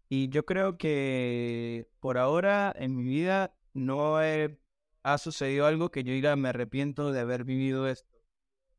Y 0.10 0.30
yo 0.30 0.46
creo 0.46 0.78
que 0.78 1.88
por 2.00 2.18
ahora 2.18 2.74
en 2.78 2.96
mi 2.96 3.04
vida 3.04 3.56
no 3.74 4.18
ha 4.18 5.18
sucedido 5.18 5.66
algo 5.66 5.92
que 5.92 6.04
yo 6.04 6.14
diga 6.14 6.36
me 6.36 6.50
arrepiento 6.50 7.12
de 7.12 7.20
haber 7.20 7.44
vivido 7.44 7.88
esto. 7.88 8.18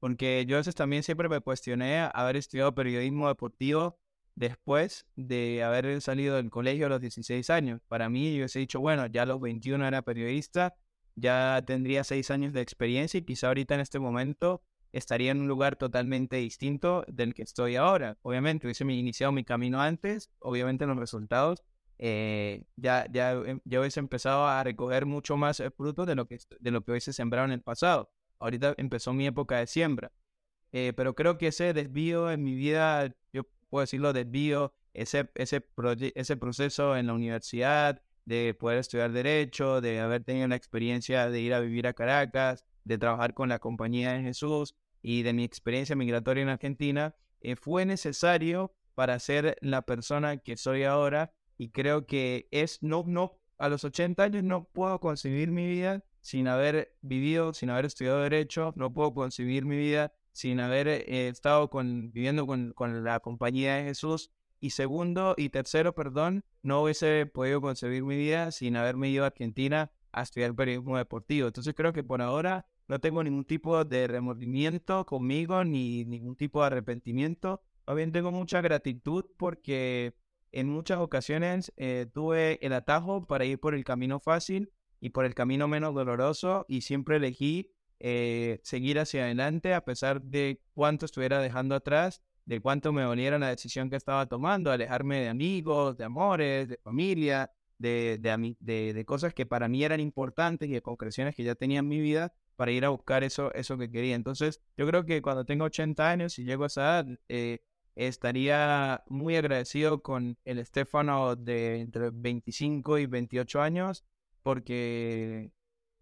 Porque 0.00 0.44
yo 0.46 0.56
a 0.56 0.60
veces 0.60 0.74
también 0.74 1.02
siempre 1.02 1.28
me 1.28 1.40
cuestioné 1.40 1.98
haber 2.12 2.36
estudiado 2.36 2.74
periodismo 2.74 3.28
deportivo 3.28 3.98
después 4.36 5.06
de 5.16 5.64
haber 5.64 6.00
salido 6.00 6.36
del 6.36 6.50
colegio 6.50 6.86
a 6.86 6.88
los 6.88 7.00
16 7.00 7.50
años. 7.50 7.80
Para 7.88 8.08
mí 8.08 8.36
yo 8.36 8.44
he 8.44 8.58
dicho, 8.58 8.80
bueno, 8.80 9.06
ya 9.06 9.22
a 9.22 9.26
los 9.26 9.40
21 9.40 9.86
era 9.86 10.02
periodista, 10.02 10.76
ya 11.16 11.62
tendría 11.66 12.04
6 12.04 12.30
años 12.30 12.52
de 12.52 12.60
experiencia 12.60 13.18
y 13.18 13.22
quizá 13.22 13.48
ahorita 13.48 13.74
en 13.74 13.80
este 13.80 13.98
momento 13.98 14.62
estaría 14.92 15.30
en 15.30 15.40
un 15.40 15.48
lugar 15.48 15.76
totalmente 15.76 16.36
distinto 16.36 17.04
del 17.08 17.34
que 17.34 17.42
estoy 17.42 17.76
ahora. 17.76 18.18
Obviamente, 18.22 18.66
hubiese 18.66 18.84
iniciado 18.84 19.32
mi 19.32 19.44
camino 19.44 19.80
antes, 19.80 20.30
obviamente 20.40 20.86
los 20.86 20.96
resultados, 20.96 21.62
eh, 21.98 22.64
ya, 22.76 23.06
ya, 23.10 23.32
em, 23.32 23.60
ya 23.64 23.80
hubiese 23.80 24.00
empezado 24.00 24.46
a 24.46 24.62
recoger 24.62 25.06
mucho 25.06 25.36
más 25.36 25.62
fruto 25.76 26.06
de 26.06 26.14
lo 26.14 26.26
que, 26.26 26.38
de 26.60 26.70
lo 26.70 26.82
que 26.82 26.92
hubiese 26.92 27.12
sembrado 27.12 27.46
en 27.46 27.52
el 27.52 27.62
pasado. 27.62 28.10
Ahorita 28.38 28.74
empezó 28.76 29.12
mi 29.12 29.26
época 29.26 29.58
de 29.58 29.66
siembra. 29.66 30.12
Eh, 30.72 30.92
pero 30.96 31.14
creo 31.14 31.38
que 31.38 31.48
ese 31.48 31.72
desvío 31.72 32.30
en 32.30 32.42
mi 32.44 32.54
vida, 32.54 33.14
yo 33.32 33.44
puedo 33.70 33.82
decirlo, 33.82 34.12
desvío, 34.12 34.74
ese, 34.94 35.30
ese, 35.34 35.66
ese 36.14 36.36
proceso 36.36 36.96
en 36.96 37.06
la 37.06 37.14
universidad, 37.14 38.02
de 38.28 38.54
poder 38.54 38.78
estudiar 38.78 39.10
derecho, 39.10 39.80
de 39.80 40.00
haber 40.00 40.22
tenido 40.22 40.46
la 40.48 40.56
experiencia 40.56 41.30
de 41.30 41.40
ir 41.40 41.54
a 41.54 41.60
vivir 41.60 41.86
a 41.86 41.94
Caracas, 41.94 42.64
de 42.88 42.98
trabajar 42.98 43.34
con 43.34 43.48
la 43.48 43.58
Compañía 43.58 44.14
de 44.14 44.22
Jesús 44.22 44.74
y 45.02 45.22
de 45.22 45.32
mi 45.32 45.44
experiencia 45.44 45.94
migratoria 45.94 46.42
en 46.42 46.48
Argentina, 46.48 47.14
eh, 47.40 47.54
fue 47.54 47.84
necesario 47.84 48.72
para 48.94 49.18
ser 49.20 49.56
la 49.60 49.82
persona 49.82 50.38
que 50.38 50.56
soy 50.56 50.82
ahora 50.82 51.32
y 51.56 51.68
creo 51.68 52.06
que 52.06 52.48
es, 52.50 52.82
no, 52.82 53.04
no, 53.06 53.38
a 53.58 53.68
los 53.68 53.84
80 53.84 54.22
años 54.22 54.42
no 54.42 54.64
puedo 54.64 54.98
concebir 55.00 55.50
mi 55.50 55.68
vida 55.68 56.02
sin 56.20 56.48
haber 56.48 56.96
vivido, 57.00 57.52
sin 57.52 57.70
haber 57.70 57.84
estudiado 57.84 58.22
derecho, 58.22 58.72
no 58.76 58.92
puedo 58.92 59.14
concebir 59.14 59.64
mi 59.64 59.76
vida 59.76 60.12
sin 60.32 60.60
haber 60.60 60.88
eh, 60.88 61.28
estado 61.28 61.68
con, 61.70 62.10
viviendo 62.12 62.46
con, 62.46 62.72
con 62.72 63.04
la 63.04 63.20
Compañía 63.20 63.76
de 63.76 63.84
Jesús 63.84 64.30
y 64.60 64.70
segundo 64.70 65.34
y 65.36 65.50
tercero, 65.50 65.94
perdón, 65.94 66.44
no 66.62 66.82
hubiese 66.82 67.26
podido 67.26 67.60
concebir 67.60 68.02
mi 68.02 68.16
vida 68.16 68.50
sin 68.50 68.76
haberme 68.76 69.10
ido 69.10 69.24
a 69.24 69.28
Argentina 69.28 69.92
a 70.12 70.22
estudiar 70.22 70.54
periodismo 70.54 70.96
deportivo. 70.96 71.46
Entonces 71.46 71.74
creo 71.74 71.92
que 71.92 72.02
por 72.02 72.22
ahora 72.22 72.66
no 72.88 72.98
tengo 73.00 73.22
ningún 73.22 73.44
tipo 73.44 73.84
de 73.84 74.06
remordimiento 74.06 75.04
conmigo 75.04 75.62
ni 75.62 76.06
ningún 76.06 76.36
tipo 76.36 76.60
de 76.60 76.68
arrepentimiento. 76.68 77.62
Bien 77.94 78.12
tengo 78.12 78.32
mucha 78.32 78.60
gratitud 78.60 79.26
porque 79.36 80.14
en 80.52 80.68
muchas 80.68 80.98
ocasiones 80.98 81.72
eh, 81.76 82.06
tuve 82.12 82.58
el 82.64 82.72
atajo 82.72 83.26
para 83.26 83.44
ir 83.44 83.60
por 83.60 83.74
el 83.74 83.84
camino 83.84 84.20
fácil 84.20 84.72
y 85.00 85.10
por 85.10 85.26
el 85.26 85.34
camino 85.34 85.68
menos 85.68 85.94
doloroso 85.94 86.64
y 86.68 86.80
siempre 86.80 87.16
elegí 87.16 87.70
eh, 88.00 88.60
seguir 88.62 88.98
hacia 88.98 89.24
adelante 89.24 89.74
a 89.74 89.84
pesar 89.84 90.22
de 90.22 90.62
cuánto 90.72 91.04
estuviera 91.04 91.40
dejando 91.40 91.74
atrás, 91.74 92.22
de 92.46 92.60
cuánto 92.60 92.92
me 92.92 93.02
doliera 93.02 93.38
la 93.38 93.48
decisión 93.48 93.90
que 93.90 93.96
estaba 93.96 94.26
tomando, 94.26 94.70
alejarme 94.70 95.20
de 95.20 95.28
amigos, 95.28 95.96
de 95.98 96.04
amores, 96.04 96.68
de 96.68 96.78
familia, 96.78 97.50
de, 97.76 98.18
de, 98.60 98.92
de 98.94 99.04
cosas 99.04 99.34
que 99.34 99.44
para 99.44 99.68
mí 99.68 99.84
eran 99.84 100.00
importantes 100.00 100.68
y 100.68 100.72
de 100.72 100.82
concreciones 100.82 101.34
que 101.34 101.44
ya 101.44 101.54
tenía 101.54 101.80
en 101.80 101.88
mi 101.88 102.00
vida 102.00 102.32
para 102.58 102.72
ir 102.72 102.84
a 102.84 102.88
buscar 102.88 103.22
eso, 103.22 103.54
eso 103.54 103.78
que 103.78 103.88
quería. 103.88 104.16
Entonces, 104.16 104.60
yo 104.76 104.84
creo 104.88 105.04
que 105.06 105.22
cuando 105.22 105.44
tengo 105.44 105.64
80 105.66 106.10
años 106.10 106.40
y 106.40 106.44
llego 106.44 106.64
a 106.64 106.66
esa 106.66 106.80
edad, 106.82 107.06
eh, 107.28 107.60
estaría 107.94 109.04
muy 109.06 109.36
agradecido 109.36 110.02
con 110.02 110.36
el 110.44 110.58
Estefano 110.58 111.36
de 111.36 111.80
entre 111.80 112.10
25 112.10 112.98
y 112.98 113.06
28 113.06 113.62
años, 113.62 114.04
porque 114.42 115.52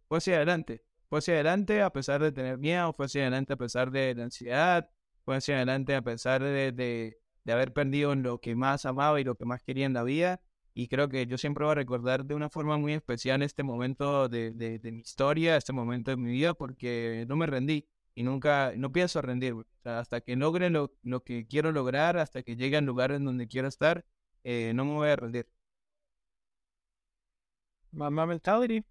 fue 0.09 0.17
hacia 0.17 0.37
adelante. 0.37 0.83
Fue 1.11 1.19
hacia 1.19 1.35
adelante 1.35 1.83
a 1.83 1.91
pesar 1.91 2.23
de 2.23 2.33
tener 2.33 2.57
miedo, 2.57 2.91
fue 2.95 3.05
hacia 3.05 3.21
adelante 3.23 3.53
a 3.53 3.57
pesar 3.57 3.91
de 3.91 4.15
la 4.15 4.25
ansiedad, 4.25 4.89
fue 5.27 5.37
hacia 5.37 5.57
adelante 5.57 5.95
a 5.95 6.01
pesar 6.01 6.43
de, 6.43 6.73
de, 6.73 7.19
de 7.45 7.53
haber 7.53 7.75
perdido 7.75 8.15
lo 8.15 8.41
que 8.41 8.55
más 8.55 8.87
amaba 8.87 9.21
y 9.21 9.25
lo 9.25 9.35
que 9.35 9.45
más 9.45 9.63
quería 9.63 9.85
en 9.85 9.93
la 9.93 10.05
vida 10.05 10.41
y 10.79 10.89
creo 10.89 11.09
que 11.09 11.27
yo 11.27 11.39
siempre 11.39 11.65
voy 11.65 11.73
a 11.73 11.75
recordar 11.77 12.27
de 12.27 12.35
una 12.35 12.51
forma 12.51 12.77
muy 12.77 12.93
especial 12.93 13.43
este 13.43 13.63
momento 13.63 14.29
de, 14.29 14.53
de, 14.53 14.93
mi 14.93 15.01
historia, 15.01 15.57
este 15.57 15.73
momento 15.73 16.11
de 16.11 16.19
mi 16.19 16.31
vida, 16.33 16.53
porque 16.53 17.25
no 17.29 17.35
me 17.37 17.47
rendí 17.47 17.89
y 18.15 18.23
nunca, 18.23 18.75
no 18.77 18.93
pienso 18.93 19.23
rendir. 19.23 19.55
hasta 19.85 20.21
que 20.21 20.37
logre 20.37 20.69
lo, 20.69 20.93
lo, 21.03 21.25
que 21.25 21.47
quiero 21.47 21.73
lograr, 21.73 22.19
hasta 22.19 22.43
que 22.43 22.57
llegue 22.57 22.77
al 22.77 22.85
lugar 22.85 23.13
en 23.13 23.25
donde 23.25 23.49
quiero 23.49 23.69
estar, 23.69 24.05
eh, 24.45 24.73
no 24.75 24.85
me 24.85 24.93
voy 24.93 25.09
a 25.09 25.17
rendir. 25.17 25.49
Mamba 27.93 28.27
mentality. 28.27 28.85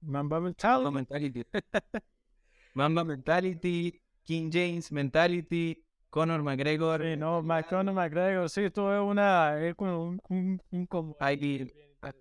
Mamba 0.00 0.40
mentality. 0.40 0.84
Mamba 0.84 0.90
mentality. 0.92 1.44
Mamba 2.74 3.04
mentality. 3.04 4.00
King 4.24 4.50
James 4.50 4.90
mentality. 4.90 5.84
Conor 6.12 6.42
McGregor. 6.42 7.00
Sí, 7.02 7.16
no, 7.16 7.42
Conor 7.70 7.94
McGregor, 7.94 8.50
sí, 8.50 8.64
esto 8.64 8.94
es 8.94 9.00
una, 9.00 9.58
es 9.66 9.74
un, 9.78 10.20
un, 10.28 11.16
hay, 11.18 11.72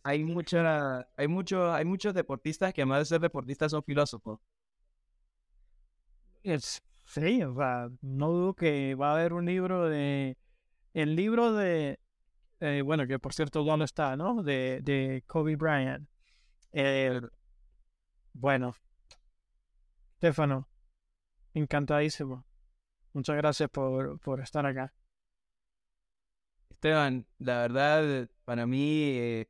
hay, 0.01 0.23
mucha, 0.23 1.05
hay, 1.17 1.27
mucho, 1.27 1.73
hay 1.73 1.83
muchos 1.83 2.13
deportistas 2.13 2.73
que 2.73 2.83
además 2.83 2.99
de 2.99 3.05
ser 3.05 3.19
deportistas 3.19 3.71
son 3.71 3.83
filósofos. 3.83 4.39
Es, 6.41 6.81
sí, 7.05 7.43
o 7.43 7.53
sea, 7.53 7.89
no 8.01 8.29
dudo 8.31 8.53
que 8.53 8.95
va 8.95 9.09
a 9.09 9.15
haber 9.15 9.33
un 9.33 9.45
libro 9.45 9.89
de, 9.89 10.37
el 10.93 11.17
libro 11.17 11.51
de, 11.51 11.99
eh, 12.61 12.81
bueno, 12.85 13.05
que 13.07 13.19
por 13.19 13.33
cierto, 13.33 13.65
¿dónde 13.65 13.83
está, 13.83 14.15
no? 14.15 14.41
De, 14.41 14.79
de 14.83 15.21
Kobe 15.27 15.57
Bryant. 15.57 16.07
Eh, 16.71 17.19
bueno, 18.31 18.73
Stefano, 20.15 20.69
encantadísimo. 21.53 22.45
Muchas 23.13 23.35
gracias 23.35 23.69
por, 23.69 24.19
por 24.19 24.39
estar 24.39 24.65
acá. 24.65 24.93
Esteban, 26.69 27.27
la 27.39 27.59
verdad, 27.59 28.29
para 28.45 28.65
mí, 28.65 29.03
eh, 29.03 29.47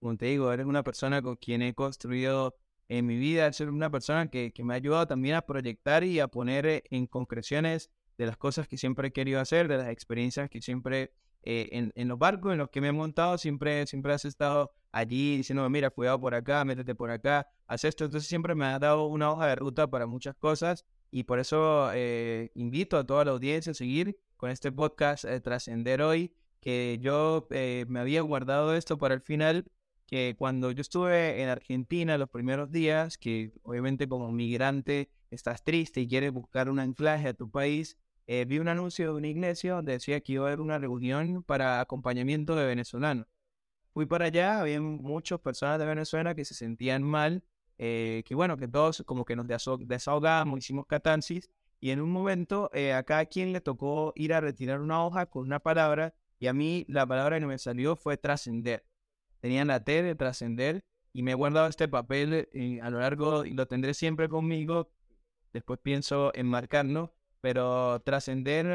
como 0.00 0.16
te 0.16 0.26
digo, 0.26 0.52
eres 0.52 0.66
una 0.66 0.82
persona 0.82 1.22
con 1.22 1.36
quien 1.36 1.62
he 1.62 1.74
construido 1.74 2.56
en 2.88 3.06
mi 3.06 3.16
vida, 3.16 3.50
ser 3.52 3.70
una 3.70 3.90
persona 3.90 4.28
que, 4.28 4.52
que, 4.52 4.64
me 4.64 4.74
ha 4.74 4.76
ayudado 4.76 5.06
también 5.06 5.36
a 5.36 5.42
proyectar 5.42 6.04
y 6.04 6.20
a 6.20 6.28
poner 6.28 6.66
eh, 6.66 6.84
en 6.90 7.06
concreciones 7.06 7.90
de 8.18 8.26
las 8.26 8.36
cosas 8.36 8.68
que 8.68 8.76
siempre 8.76 9.08
he 9.08 9.12
querido 9.12 9.40
hacer, 9.40 9.68
de 9.68 9.78
las 9.78 9.88
experiencias 9.88 10.50
que 10.50 10.60
siempre, 10.60 11.12
eh, 11.42 11.68
en, 11.72 11.92
en, 11.94 12.08
los 12.08 12.18
barcos 12.18 12.52
en 12.52 12.58
los 12.58 12.68
que 12.68 12.80
me 12.80 12.88
he 12.88 12.92
montado, 12.92 13.38
siempre, 13.38 13.86
siempre 13.86 14.12
has 14.12 14.24
estado 14.24 14.72
allí 14.92 15.38
diciendo, 15.38 15.68
mira, 15.70 15.90
cuidado 15.90 16.20
por 16.20 16.34
acá, 16.34 16.64
métete 16.64 16.94
por 16.94 17.10
acá, 17.10 17.48
haz 17.66 17.84
esto. 17.84 18.04
Entonces 18.04 18.28
siempre 18.28 18.54
me 18.54 18.66
ha 18.66 18.78
dado 18.78 19.06
una 19.06 19.30
hoja 19.30 19.46
de 19.46 19.54
ruta 19.56 19.86
para 19.88 20.06
muchas 20.06 20.36
cosas 20.36 20.84
y 21.14 21.22
por 21.22 21.38
eso 21.38 21.92
eh, 21.94 22.50
invito 22.56 22.98
a 22.98 23.06
toda 23.06 23.24
la 23.24 23.30
audiencia 23.30 23.70
a 23.70 23.74
seguir 23.74 24.18
con 24.36 24.50
este 24.50 24.72
podcast 24.72 25.24
eh, 25.24 25.40
Trascender 25.40 26.02
Hoy, 26.02 26.34
que 26.58 26.98
yo 27.00 27.46
eh, 27.50 27.84
me 27.88 28.00
había 28.00 28.20
guardado 28.22 28.74
esto 28.74 28.98
para 28.98 29.14
el 29.14 29.20
final, 29.20 29.64
que 30.08 30.34
cuando 30.36 30.72
yo 30.72 30.80
estuve 30.80 31.40
en 31.40 31.50
Argentina 31.50 32.18
los 32.18 32.28
primeros 32.30 32.72
días, 32.72 33.16
que 33.16 33.52
obviamente 33.62 34.08
como 34.08 34.32
migrante 34.32 35.08
estás 35.30 35.62
triste 35.62 36.00
y 36.00 36.08
quieres 36.08 36.32
buscar 36.32 36.68
un 36.68 36.80
anclaje 36.80 37.28
a 37.28 37.34
tu 37.34 37.48
país, 37.48 37.96
vi 38.26 38.58
un 38.58 38.66
anuncio 38.66 39.12
de 39.12 39.16
una 39.16 39.28
iglesia 39.28 39.74
donde 39.74 39.92
decía 39.92 40.20
que 40.20 40.32
iba 40.32 40.46
a 40.46 40.48
haber 40.48 40.60
una 40.60 40.78
reunión 40.78 41.44
para 41.44 41.80
acompañamiento 41.80 42.56
de 42.56 42.66
venezolanos. 42.66 43.28
Fui 43.92 44.06
para 44.06 44.24
allá, 44.24 44.60
había 44.60 44.80
muchas 44.80 45.38
personas 45.38 45.78
de 45.78 45.86
Venezuela 45.86 46.34
que 46.34 46.44
se 46.44 46.54
sentían 46.54 47.04
mal 47.04 47.44
eh, 47.78 48.22
que 48.26 48.34
bueno, 48.34 48.56
que 48.56 48.68
todos 48.68 49.02
como 49.04 49.24
que 49.24 49.34
nos 49.36 49.46
desahogamos, 49.46 50.58
hicimos 50.58 50.86
catarsis, 50.86 51.50
y 51.80 51.90
en 51.90 52.00
un 52.00 52.10
momento 52.10 52.70
eh, 52.72 52.92
a 52.92 53.02
cada 53.02 53.26
quien 53.26 53.52
le 53.52 53.60
tocó 53.60 54.12
ir 54.16 54.32
a 54.32 54.40
retirar 54.40 54.80
una 54.80 55.04
hoja 55.04 55.26
con 55.26 55.44
una 55.44 55.60
palabra, 55.60 56.14
y 56.38 56.46
a 56.46 56.52
mí 56.52 56.84
la 56.88 57.06
palabra 57.06 57.38
que 57.40 57.46
me 57.46 57.58
salió 57.58 57.96
fue 57.96 58.16
trascender. 58.16 58.86
Tenía 59.40 59.64
la 59.64 59.82
T 59.82 60.02
de 60.02 60.14
trascender, 60.14 60.84
y 61.12 61.22
me 61.22 61.32
he 61.32 61.34
guardado 61.34 61.68
este 61.68 61.88
papel 61.88 62.48
eh, 62.52 62.80
a 62.80 62.90
lo 62.90 63.00
largo, 63.00 63.44
y 63.44 63.52
lo 63.52 63.66
tendré 63.66 63.94
siempre 63.94 64.28
conmigo, 64.28 64.90
después 65.52 65.80
pienso 65.82 66.32
en 66.34 66.46
marcarlo, 66.46 67.14
pero 67.40 68.00
trascender 68.00 68.66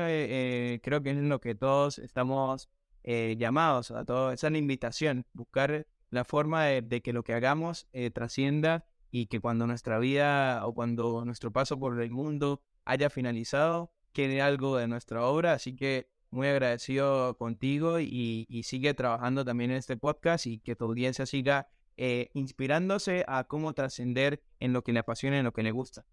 creo 0.81 1.01
que 1.01 1.09
es 1.09 1.17
lo 1.17 1.41
que 1.41 1.55
todos 1.55 1.97
estamos 1.97 2.69
llamados, 3.03 3.89
a 3.89 4.05
todos, 4.05 4.35
esa 4.35 4.47
es 4.47 4.51
la 4.51 4.59
invitación, 4.59 5.25
buscar 5.33 5.87
la 6.11 6.23
forma 6.23 6.65
de, 6.65 7.01
que 7.01 7.11
lo 7.11 7.23
que 7.23 7.33
hagamos 7.33 7.87
trascienda 8.13 8.85
y 9.11 9.27
que 9.27 9.39
cuando 9.39 9.67
nuestra 9.67 9.99
vida 9.99 10.65
o 10.65 10.73
cuando 10.73 11.23
nuestro 11.25 11.51
paso 11.51 11.79
por 11.79 12.01
el 12.01 12.11
mundo 12.11 12.61
haya 12.85 13.09
finalizado, 13.09 13.91
quede 14.13 14.41
algo 14.41 14.77
de 14.77 14.87
nuestra 14.87 15.23
obra. 15.25 15.53
Así 15.53 15.75
que 15.75 16.09
muy 16.31 16.47
agradecido 16.47 17.37
contigo 17.37 17.99
y, 17.99 18.45
sigue 18.63 18.93
trabajando 18.93 19.43
también 19.45 19.71
en 19.71 19.77
este 19.77 19.97
podcast 19.97 20.45
y 20.45 20.59
que 20.59 20.75
tu 20.75 20.85
audiencia 20.85 21.25
siga 21.25 21.67
eh, 21.97 22.29
inspirándose 22.33 23.25
a 23.27 23.43
cómo 23.45 23.73
trascender 23.73 24.41
en 24.59 24.73
lo 24.73 24.83
que 24.83 24.93
le 24.93 24.99
apasiona 24.99 25.39
en 25.39 25.45
lo 25.45 25.53
que 25.53 25.63
le 25.63 25.71
gusta. 25.71 26.05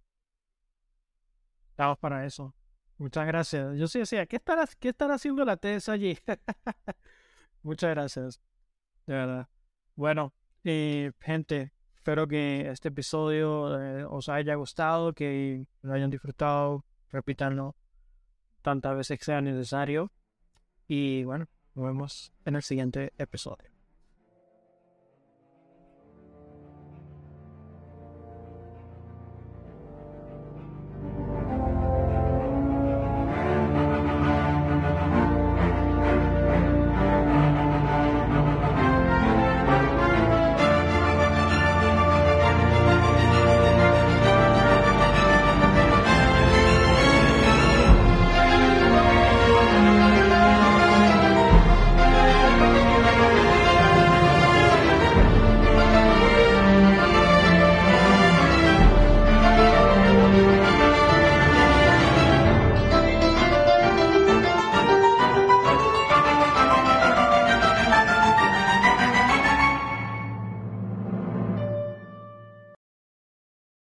Estamos 1.70 1.98
para 1.98 2.24
eso. 2.24 2.54
Muchas 2.98 3.26
gracias. 3.26 3.76
Yo 3.76 3.86
sí 3.86 3.98
decía, 3.98 4.24
¿qué 4.26 4.36
estará, 4.36 4.66
qué 4.80 4.88
estará 4.88 5.14
haciendo 5.14 5.44
la 5.44 5.58
TES 5.58 5.90
allí? 5.90 6.18
Muchas 7.62 7.90
gracias. 7.90 8.40
De 9.06 9.14
verdad. 9.14 9.48
Bueno, 9.94 10.32
eh, 10.64 11.12
gente, 11.20 11.72
espero 12.06 12.28
que 12.28 12.70
este 12.70 12.90
episodio 12.90 13.82
eh, 13.82 14.04
os 14.08 14.28
haya 14.28 14.54
gustado, 14.54 15.12
que 15.12 15.66
lo 15.82 15.92
hayan 15.92 16.08
disfrutado. 16.08 16.84
Repítanlo 17.10 17.74
tantas 18.62 18.96
veces 18.96 19.18
que 19.18 19.24
sea 19.24 19.40
necesario. 19.40 20.12
Y 20.86 21.24
bueno, 21.24 21.48
nos 21.74 21.84
vemos 21.84 22.32
en 22.44 22.54
el 22.54 22.62
siguiente 22.62 23.12
episodio. 23.18 23.75